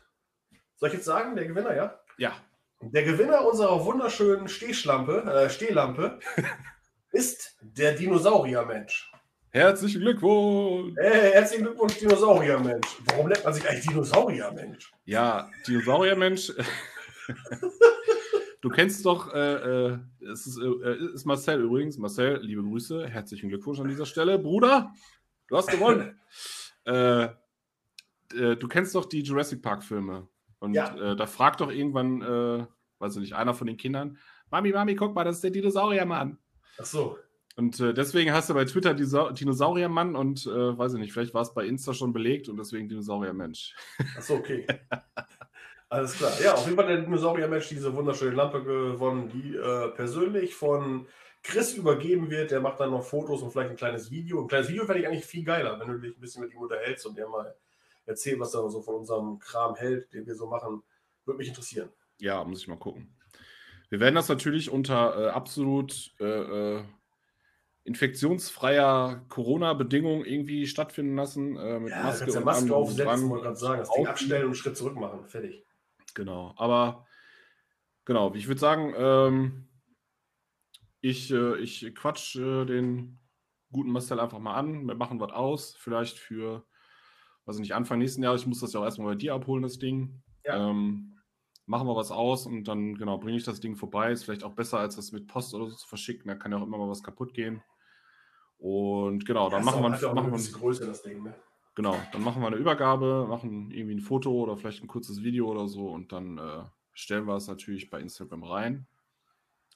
soll 0.75 0.89
ich 0.89 0.95
jetzt 0.95 1.05
sagen, 1.05 1.35
der 1.35 1.47
Gewinner, 1.47 1.75
ja? 1.75 1.99
Ja. 2.17 2.33
Der 2.81 3.03
Gewinner 3.03 3.45
unserer 3.45 3.85
wunderschönen 3.85 4.47
Stehschlampe, 4.47 5.23
äh, 5.23 5.49
Stehlampe 5.49 6.19
ist 7.11 7.57
der 7.61 7.93
Dinosauriermensch. 7.93 9.11
Herzlichen 9.57 10.01
Glückwunsch. 10.01 10.93
Hey, 10.99 11.31
herzlichen 11.31 11.65
Glückwunsch, 11.65 11.97
Dinosauriermensch. 11.97 12.97
Warum 13.05 13.27
nennt 13.27 13.43
man 13.43 13.53
sich 13.55 13.67
eigentlich 13.67 13.87
Dinosauriermensch? 13.87 14.93
Ja, 15.05 15.49
Dinosauriermensch. 15.67 16.53
du 18.61 18.69
kennst 18.69 19.03
doch, 19.03 19.33
äh, 19.33 19.93
äh, 19.93 19.97
es 20.31 20.45
ist, 20.45 20.59
äh, 20.59 20.97
ist 21.11 21.25
Marcel 21.25 21.63
übrigens. 21.63 21.97
Marcel, 21.97 22.39
liebe 22.43 22.61
Grüße, 22.61 23.07
herzlichen 23.07 23.49
Glückwunsch 23.49 23.79
an 23.79 23.87
dieser 23.87 24.05
Stelle. 24.05 24.37
Bruder, 24.37 24.91
du 25.47 25.57
hast 25.57 25.71
gewonnen. 25.71 26.19
äh, 26.85 27.23
äh, 27.23 27.29
du 28.29 28.67
kennst 28.67 28.93
doch 28.93 29.05
die 29.05 29.23
Jurassic 29.23 29.63
Park-Filme. 29.63 30.27
Und 30.59 30.75
Ja. 30.75 30.95
äh, 30.95 31.15
da 31.15 31.25
fragt 31.25 31.61
doch 31.61 31.71
irgendwann, 31.71 32.21
äh, 32.21 32.67
weiß 32.99 33.15
ich 33.15 33.21
nicht, 33.21 33.33
einer 33.33 33.55
von 33.55 33.65
den 33.65 33.77
Kindern, 33.77 34.19
Mami, 34.51 34.71
Mami, 34.71 34.93
guck 34.93 35.15
mal, 35.15 35.23
das 35.23 35.37
ist 35.37 35.45
der 35.45 35.51
Dinosauriermann. 35.51 36.37
Ach 36.79 36.85
so. 36.85 37.17
Und 37.57 37.79
äh, 37.79 37.91
deswegen 37.93 38.31
hast 38.33 38.49
du 38.49 38.53
bei 38.53 38.65
Twitter 38.65 38.91
Disa- 38.93 39.31
Dinosauriermann 39.31 40.15
und 40.15 40.45
äh, 40.45 40.77
weiß 40.77 40.93
ich 40.93 40.99
nicht, 40.99 41.11
vielleicht 41.11 41.33
war 41.33 41.41
es 41.41 41.53
bei 41.55 41.65
Insta 41.65 41.93
schon 41.93 42.13
belegt 42.13 42.49
und 42.49 42.57
deswegen 42.57 42.87
Dinosauriermensch. 42.87 43.73
Ach 44.15 44.21
so, 44.21 44.35
okay. 44.35 44.65
Alles 45.89 46.13
klar. 46.13 46.31
Ja, 46.43 46.53
auf 46.53 46.65
jeden 46.65 46.77
Fall 46.77 46.87
der 46.87 47.01
Dinosauriermensch 47.01 47.69
diese 47.69 47.95
wunderschöne 47.95 48.35
Lampe 48.35 48.63
gewonnen, 48.63 49.29
die 49.29 49.55
äh, 49.55 49.87
persönlich 49.89 50.53
von 50.53 51.07
Chris 51.41 51.73
übergeben 51.73 52.29
wird. 52.29 52.51
Der 52.51 52.59
macht 52.61 52.79
dann 52.79 52.91
noch 52.91 53.03
Fotos 53.03 53.41
und 53.41 53.51
vielleicht 53.51 53.71
ein 53.71 53.75
kleines 53.75 54.11
Video. 54.11 54.41
Ein 54.41 54.47
kleines 54.47 54.69
Video 54.69 54.85
fände 54.85 55.01
ich 55.01 55.07
eigentlich 55.07 55.25
viel 55.25 55.43
geiler, 55.43 55.79
wenn 55.79 55.87
du 55.87 55.97
dich 55.97 56.15
ein 56.15 56.21
bisschen 56.21 56.43
mit 56.43 56.53
ihm 56.53 56.59
unterhältst 56.59 57.05
und 57.07 57.17
der 57.17 57.27
mal 57.27 57.55
erzählt, 58.05 58.39
was 58.39 58.53
er 58.53 58.69
so 58.69 58.81
von 58.81 58.95
unserem 58.95 59.39
Kram 59.39 59.75
hält, 59.75 60.13
den 60.13 60.27
wir 60.27 60.35
so 60.35 60.47
machen. 60.47 60.83
Würde 61.25 61.39
mich 61.39 61.47
interessieren. 61.47 61.89
Ja, 62.19 62.43
muss 62.43 62.59
ich 62.59 62.67
mal 62.67 62.77
gucken. 62.77 63.15
Wir 63.89 63.99
werden 63.99 64.15
das 64.15 64.27
natürlich 64.29 64.69
unter 64.69 65.27
äh, 65.27 65.29
absolut 65.29 66.11
äh, 66.19 66.25
äh, 66.25 66.83
infektionsfreier 67.87 69.23
Corona-Bedingungen 69.29 70.25
irgendwie 70.25 70.67
stattfinden 70.67 71.15
lassen. 71.15 71.55
Äh, 71.55 71.79
mit 71.79 71.91
Ja, 71.91 72.03
Maske 72.03 72.25
kannst 72.25 72.35
ja 72.35 72.39
und 72.41 72.45
Maske 72.45 72.65
und 72.65 72.71
aufsetzen, 72.73 73.29
wollte 73.29 73.43
gerade 73.45 73.55
sagen. 73.55 73.79
Das 73.79 73.91
Ding 73.91 74.07
abstellen 74.07 74.41
und 74.41 74.47
einen 74.47 74.55
Schritt 74.55 74.75
zurück 74.75 74.95
machen. 74.97 75.25
Fertig. 75.25 75.65
Genau, 76.13 76.53
aber 76.57 77.07
genau, 78.03 78.33
ich 78.33 78.47
würde 78.47 78.59
sagen, 78.59 78.93
ähm, 78.97 79.69
ich, 80.99 81.31
äh, 81.31 81.57
ich 81.59 81.95
quatsch 81.95 82.35
äh, 82.35 82.65
den 82.65 83.19
guten 83.71 83.91
Marcel 83.91 84.19
einfach 84.19 84.39
mal 84.39 84.55
an. 84.55 84.85
Wir 84.85 84.95
machen 84.95 85.21
was 85.21 85.31
aus, 85.31 85.75
vielleicht 85.79 86.19
für, 86.19 86.65
weiß 87.45 87.55
ich 87.55 87.61
nicht, 87.61 87.73
Anfang 87.73 87.99
nächsten 87.99 88.21
Jahres. 88.21 88.41
Ich 88.41 88.47
muss 88.47 88.59
das 88.59 88.73
ja 88.73 88.81
auch 88.81 88.85
erstmal 88.85 89.13
bei 89.13 89.15
dir 89.15 89.33
abholen, 89.33 89.63
das 89.63 89.79
Ding. 89.79 90.21
Ja. 90.43 90.69
Ähm, 90.69 91.19
machen 91.65 91.87
wir 91.87 91.95
was 91.95 92.11
aus 92.11 92.47
und 92.47 92.65
dann, 92.65 92.95
genau, 92.95 93.17
bringe 93.17 93.37
ich 93.37 93.45
das 93.45 93.61
Ding 93.61 93.77
vorbei. 93.77 94.11
Ist 94.11 94.25
vielleicht 94.25 94.43
auch 94.43 94.55
besser, 94.55 94.79
als 94.79 94.97
das 94.97 95.13
mit 95.13 95.27
Post 95.27 95.53
oder 95.53 95.69
so 95.69 95.75
zu 95.77 95.87
verschicken. 95.87 96.27
Da 96.27 96.35
kann 96.35 96.51
ja 96.51 96.57
auch 96.57 96.63
immer 96.63 96.77
mal 96.77 96.89
was 96.89 97.01
kaputt 97.01 97.33
gehen. 97.33 97.63
Und 98.57 99.25
genau, 99.25 99.49
dann 99.49 99.59
Ja, 99.59 99.65
machen 99.65 99.81
wir, 99.83 99.87
auch 99.87 100.13
machen 100.13 100.17
eine 100.17 100.27
wir 100.27 100.31
gewisse 100.31 100.51
Größe, 100.53 100.85
das 100.85 101.03
Ding. 101.03 101.23
Ne? 101.23 101.35
Genau, 101.75 101.95
dann 102.11 102.23
machen 102.23 102.41
wir 102.41 102.47
eine 102.47 102.55
Übergabe, 102.55 103.27
machen 103.29 103.69
irgendwie 103.71 103.95
ein 103.95 104.01
Foto 104.01 104.31
oder 104.31 104.57
vielleicht 104.57 104.83
ein 104.83 104.87
kurzes 104.87 105.21
Video 105.21 105.47
oder 105.47 105.67
so 105.67 105.89
und 105.89 106.11
dann 106.11 106.37
äh, 106.39 106.63
stellen 106.93 107.25
wir 107.25 107.35
es 107.35 107.47
natürlich 107.47 107.89
bei 107.91 107.99
Instagram 107.99 108.43
rein. 108.43 108.87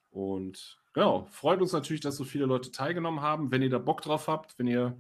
Und 0.09 0.81
genau, 0.93 1.27
freut 1.29 1.61
uns 1.61 1.73
natürlich, 1.73 2.01
dass 2.01 2.17
so 2.17 2.23
viele 2.23 2.45
Leute 2.45 2.71
teilgenommen 2.71 3.21
haben. 3.21 3.51
Wenn 3.51 3.61
ihr 3.61 3.69
da 3.69 3.77
Bock 3.77 4.01
drauf 4.01 4.27
habt, 4.27 4.57
wenn 4.57 4.67
ihr 4.67 4.97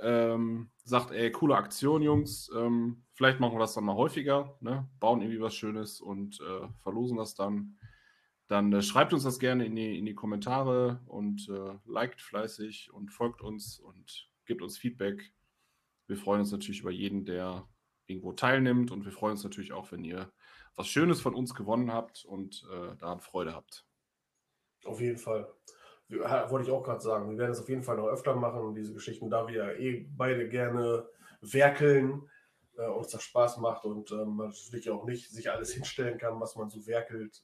ähm, 0.00 0.70
sagt, 0.84 1.12
ey, 1.12 1.32
coole 1.32 1.56
Aktion, 1.56 2.02
Jungs, 2.02 2.50
ähm, 2.54 3.04
vielleicht 3.14 3.40
machen 3.40 3.54
wir 3.54 3.60
das 3.60 3.74
dann 3.74 3.84
mal 3.84 3.96
häufiger, 3.96 4.56
ne? 4.60 4.88
bauen 5.00 5.22
irgendwie 5.22 5.40
was 5.40 5.54
Schönes 5.54 6.00
und 6.00 6.40
äh, 6.40 6.68
verlosen 6.82 7.16
das 7.16 7.34
dann. 7.34 7.78
Dann 8.48 8.72
äh, 8.72 8.82
schreibt 8.82 9.12
uns 9.12 9.24
das 9.24 9.38
gerne 9.38 9.64
in 9.64 9.74
die, 9.74 9.98
in 9.98 10.04
die 10.04 10.14
Kommentare 10.14 11.00
und 11.06 11.48
äh, 11.48 11.78
liked 11.86 12.20
fleißig 12.20 12.92
und 12.92 13.10
folgt 13.10 13.40
uns 13.40 13.78
und 13.78 14.28
gebt 14.44 14.62
uns 14.62 14.76
Feedback. 14.76 15.32
Wir 16.06 16.16
freuen 16.16 16.40
uns 16.40 16.52
natürlich 16.52 16.80
über 16.80 16.90
jeden, 16.90 17.24
der 17.24 17.66
irgendwo 18.06 18.32
teilnimmt 18.32 18.90
und 18.90 19.04
wir 19.04 19.12
freuen 19.12 19.32
uns 19.32 19.44
natürlich 19.44 19.72
auch, 19.72 19.90
wenn 19.92 20.04
ihr 20.04 20.30
was 20.76 20.88
Schönes 20.88 21.20
von 21.20 21.34
uns 21.34 21.54
gewonnen 21.54 21.92
habt 21.92 22.24
und 22.24 22.66
äh, 22.70 22.96
daran 22.96 23.20
Freude 23.20 23.54
habt. 23.54 23.86
Auf 24.84 25.00
jeden 25.00 25.18
Fall. 25.18 25.50
Wollte 26.08 26.66
ich 26.66 26.70
auch 26.70 26.82
gerade 26.82 27.00
sagen. 27.00 27.30
Wir 27.30 27.38
werden 27.38 27.52
es 27.52 27.60
auf 27.60 27.68
jeden 27.68 27.82
Fall 27.82 27.96
noch 27.96 28.08
öfter 28.08 28.36
machen, 28.36 28.74
diese 28.74 28.92
Geschichten, 28.92 29.30
da 29.30 29.48
wir 29.48 29.78
eh 29.78 30.06
beide 30.14 30.48
gerne 30.48 31.08
werkeln, 31.40 32.28
äh, 32.76 32.86
uns 32.88 33.08
das 33.08 33.22
Spaß 33.22 33.58
macht 33.58 33.84
und 33.84 34.10
ähm, 34.12 34.36
man 34.36 34.48
natürlich 34.48 34.90
auch 34.90 35.04
nicht 35.06 35.30
sich 35.30 35.50
alles 35.50 35.72
hinstellen 35.72 36.18
kann, 36.18 36.38
was 36.40 36.56
man 36.56 36.68
so 36.68 36.86
werkelt. 36.86 37.42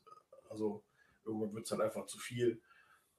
Also 0.51 0.85
irgendwann 1.25 1.55
wird 1.55 1.65
es 1.65 1.71
dann 1.71 1.81
einfach 1.81 2.07
zu 2.07 2.19
viel. 2.19 2.61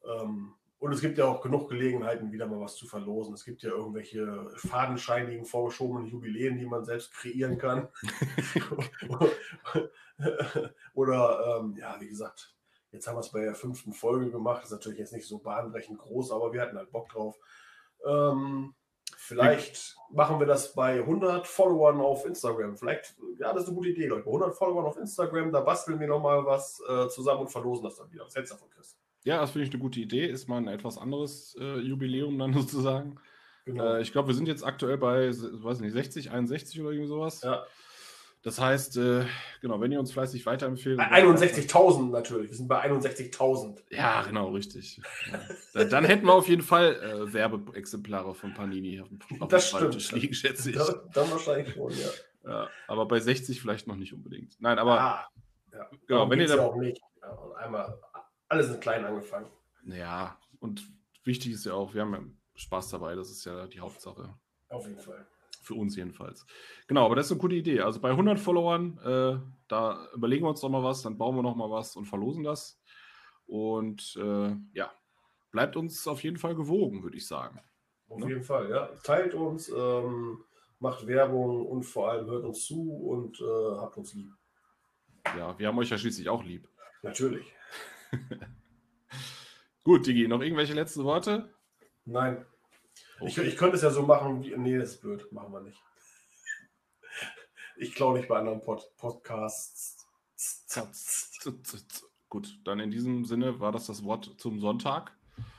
Ähm, 0.05 0.55
und 0.81 0.93
es 0.93 1.01
gibt 1.01 1.19
ja 1.19 1.25
auch 1.25 1.41
genug 1.41 1.69
Gelegenheiten, 1.69 2.31
wieder 2.31 2.47
mal 2.47 2.59
was 2.59 2.75
zu 2.75 2.87
verlosen. 2.87 3.35
Es 3.35 3.45
gibt 3.45 3.61
ja 3.61 3.69
irgendwelche 3.69 4.49
fadenscheinigen, 4.55 5.45
vorgeschobenen 5.45 6.07
Jubiläen, 6.07 6.57
die 6.57 6.65
man 6.65 6.85
selbst 6.85 7.13
kreieren 7.13 7.59
kann. 7.59 7.87
Oder, 10.95 11.59
ähm, 11.59 11.75
ja, 11.77 12.01
wie 12.01 12.07
gesagt, 12.07 12.55
jetzt 12.91 13.05
haben 13.07 13.15
wir 13.15 13.19
es 13.19 13.31
bei 13.31 13.41
der 13.41 13.53
fünften 13.53 13.93
Folge 13.93 14.31
gemacht. 14.31 14.63
Ist 14.63 14.71
natürlich 14.71 14.97
jetzt 14.97 15.13
nicht 15.13 15.27
so 15.27 15.37
bahnbrechend 15.37 15.99
groß, 15.99 16.31
aber 16.31 16.51
wir 16.51 16.61
hatten 16.61 16.77
halt 16.77 16.91
Bock 16.91 17.09
drauf. 17.09 17.37
Ähm, 18.03 18.73
vielleicht 19.21 19.95
machen 20.11 20.39
wir 20.39 20.47
das 20.47 20.73
bei 20.73 20.99
100 20.99 21.47
Followern 21.47 22.01
auf 22.01 22.25
Instagram. 22.25 22.75
Vielleicht, 22.75 23.15
ja, 23.39 23.53
das 23.53 23.63
ist 23.63 23.69
eine 23.69 23.77
gute 23.77 23.89
Idee, 23.89 24.07
Leute. 24.07 24.23
Bei 24.23 24.31
100 24.31 24.55
Followern 24.55 24.85
auf 24.85 24.97
Instagram, 24.97 25.51
da 25.51 25.61
basteln 25.61 25.99
wir 25.99 26.07
nochmal 26.07 26.45
was 26.45 26.81
äh, 26.89 27.07
zusammen 27.09 27.41
und 27.41 27.49
verlosen 27.49 27.83
das 27.83 27.95
dann 27.95 28.11
wieder. 28.11 28.25
Was 28.25 28.35
hältst 28.35 28.51
du 28.51 28.55
davon, 28.55 28.69
Chris? 28.71 28.97
Ja, 29.23 29.39
das 29.39 29.51
finde 29.51 29.67
ich 29.67 29.73
eine 29.73 29.81
gute 29.81 29.99
Idee. 29.99 30.25
Ist 30.25 30.47
mal 30.47 30.57
ein 30.57 30.67
etwas 30.67 30.97
anderes 30.97 31.55
äh, 31.59 31.79
Jubiläum 31.79 32.37
dann 32.39 32.53
sozusagen. 32.59 33.19
Genau. 33.65 33.95
Äh, 33.95 34.01
ich 34.01 34.11
glaube, 34.11 34.29
wir 34.29 34.35
sind 34.35 34.47
jetzt 34.47 34.65
aktuell 34.65 34.97
bei, 34.97 35.29
weiß 35.29 35.79
nicht, 35.81 35.93
60, 35.93 36.31
61 36.31 36.81
oder 36.81 36.91
irgendwie 36.91 37.07
sowas. 37.07 37.41
ja. 37.41 37.63
Das 38.43 38.59
heißt, 38.59 38.97
äh, 38.97 39.25
genau, 39.61 39.79
wenn 39.81 39.91
ihr 39.91 39.99
uns 39.99 40.11
fleißig 40.11 40.45
weiterempfehlt. 40.47 40.99
61.000 40.99 42.09
natürlich. 42.09 42.49
Wir 42.49 42.57
sind 42.57 42.67
bei 42.67 42.83
61.000. 42.89 43.83
Ja, 43.91 44.23
genau, 44.23 44.49
richtig. 44.49 44.99
Ja. 45.31 45.39
Da- 45.73 45.83
Dann 45.85 46.05
hätten 46.05 46.25
wir 46.25 46.33
auf 46.33 46.47
jeden 46.47 46.63
Fall 46.63 46.95
äh, 46.95 47.33
Werbeexemplare 47.33 48.33
von 48.33 48.53
Panini 48.55 48.99
auf 48.99 49.09
dem, 49.09 49.19
auf 49.41 49.49
Das 49.49 49.69
stimmt. 49.69 50.11
liegen, 50.13 50.33
schätze 50.33 50.71
ich. 50.71 50.75
Dann, 50.77 50.95
dann 51.13 51.31
wahrscheinlich 51.31 51.73
schon, 51.73 51.91
ja. 51.91 52.07
Ja, 52.43 52.67
aber 52.87 53.05
bei 53.05 53.19
60 53.19 53.61
vielleicht 53.61 53.85
noch 53.85 53.95
nicht 53.95 54.13
unbedingt. 54.13 54.59
Nein, 54.59 54.79
aber 54.79 54.99
ah, 54.99 55.27
ja. 55.71 55.87
genau, 56.07 56.27
wenn 56.27 56.39
ihr 56.39 56.47
ja 56.47 56.55
da. 56.55 56.65
auch 56.65 56.75
nicht. 56.75 56.99
Und 57.43 57.55
einmal, 57.55 57.99
alle 58.49 58.63
sind 58.63 58.81
klein 58.81 59.05
angefangen. 59.05 59.45
Ja, 59.85 60.39
und 60.59 60.87
wichtig 61.23 61.51
ist 61.51 61.65
ja 61.67 61.73
auch, 61.73 61.93
wir 61.93 62.01
haben 62.01 62.13
ja 62.13 62.21
Spaß 62.55 62.89
dabei, 62.89 63.13
das 63.13 63.29
ist 63.29 63.45
ja 63.45 63.67
die 63.67 63.79
Hauptsache. 63.79 64.33
Auf 64.69 64.87
jeden 64.87 64.99
Fall. 64.99 65.27
Für 65.61 65.75
uns 65.75 65.95
jedenfalls. 65.95 66.45
Genau, 66.87 67.05
aber 67.05 67.15
das 67.15 67.27
ist 67.27 67.33
eine 67.33 67.39
gute 67.41 67.55
Idee. 67.55 67.81
Also 67.81 68.01
bei 68.01 68.09
100 68.09 68.39
Followern, 68.39 68.97
äh, 69.05 69.39
da 69.67 70.07
überlegen 70.15 70.43
wir 70.43 70.49
uns 70.49 70.61
noch 70.63 70.69
mal 70.69 70.83
was, 70.83 71.03
dann 71.03 71.17
bauen 71.19 71.35
wir 71.35 71.43
noch 71.43 71.55
mal 71.55 71.69
was 71.69 71.95
und 71.95 72.05
verlosen 72.05 72.43
das. 72.43 72.81
Und 73.45 74.17
äh, 74.19 74.55
ja, 74.73 74.91
bleibt 75.51 75.75
uns 75.77 76.07
auf 76.07 76.23
jeden 76.23 76.37
Fall 76.37 76.55
gewogen, 76.55 77.03
würde 77.03 77.17
ich 77.17 77.27
sagen. 77.27 77.59
Auf 78.09 78.19
Ne? 78.19 78.27
jeden 78.29 78.43
Fall, 78.43 78.69
ja. 78.71 78.87
Teilt 79.03 79.35
uns, 79.35 79.69
ähm, 79.69 80.43
macht 80.79 81.05
Werbung 81.05 81.65
und 81.67 81.83
vor 81.83 82.09
allem 82.09 82.25
hört 82.27 82.43
uns 82.43 82.65
zu 82.65 82.91
und 82.91 83.39
äh, 83.39 83.75
habt 83.77 83.97
uns 83.97 84.13
lieb. 84.15 84.31
Ja, 85.37 85.57
wir 85.59 85.67
haben 85.67 85.77
euch 85.77 85.89
ja 85.91 85.97
schließlich 85.97 86.27
auch 86.27 86.43
lieb. 86.43 86.67
Natürlich. 87.03 87.45
Gut, 89.83 90.05
Digi, 90.07 90.27
noch 90.27 90.41
irgendwelche 90.41 90.73
letzten 90.73 91.03
Worte? 91.03 91.53
Nein. 92.05 92.45
Ich, 93.23 93.37
ich 93.37 93.57
könnte 93.57 93.75
es 93.75 93.81
ja 93.81 93.91
so 93.91 94.03
machen 94.03 94.43
wie. 94.43 94.55
Nee, 94.57 94.77
das 94.77 94.91
ist 94.91 95.01
blöd. 95.01 95.31
Machen 95.31 95.53
wir 95.53 95.61
nicht. 95.61 95.81
Ich 97.77 97.95
klaue 97.95 98.17
nicht 98.17 98.27
bei 98.27 98.37
anderen 98.37 98.61
Pod 98.61 98.95
Podcasts. 98.97 100.07
Gut, 102.29 102.59
dann 102.63 102.79
in 102.79 102.91
diesem 102.91 103.25
Sinne 103.25 103.59
war 103.59 103.71
das 103.71 103.87
das 103.87 104.03
Wort 104.03 104.35
zum 104.37 104.59
Sonntag. 104.59 105.15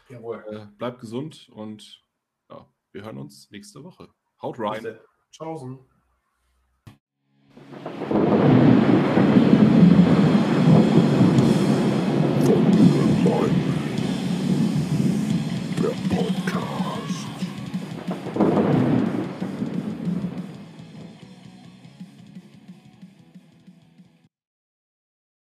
Jawohl. 0.09 0.45
Äh, 0.49 0.67
bleibt 0.79 1.01
gesund 1.01 1.49
und 1.51 2.03
ja, 2.49 2.67
wir 2.93 3.05
hören 3.05 3.19
uns 3.19 3.51
nächste 3.51 3.83
Woche. 3.85 4.09
Haut 4.41 4.59
rein. 4.59 4.99
Tschaußen. 5.31 5.79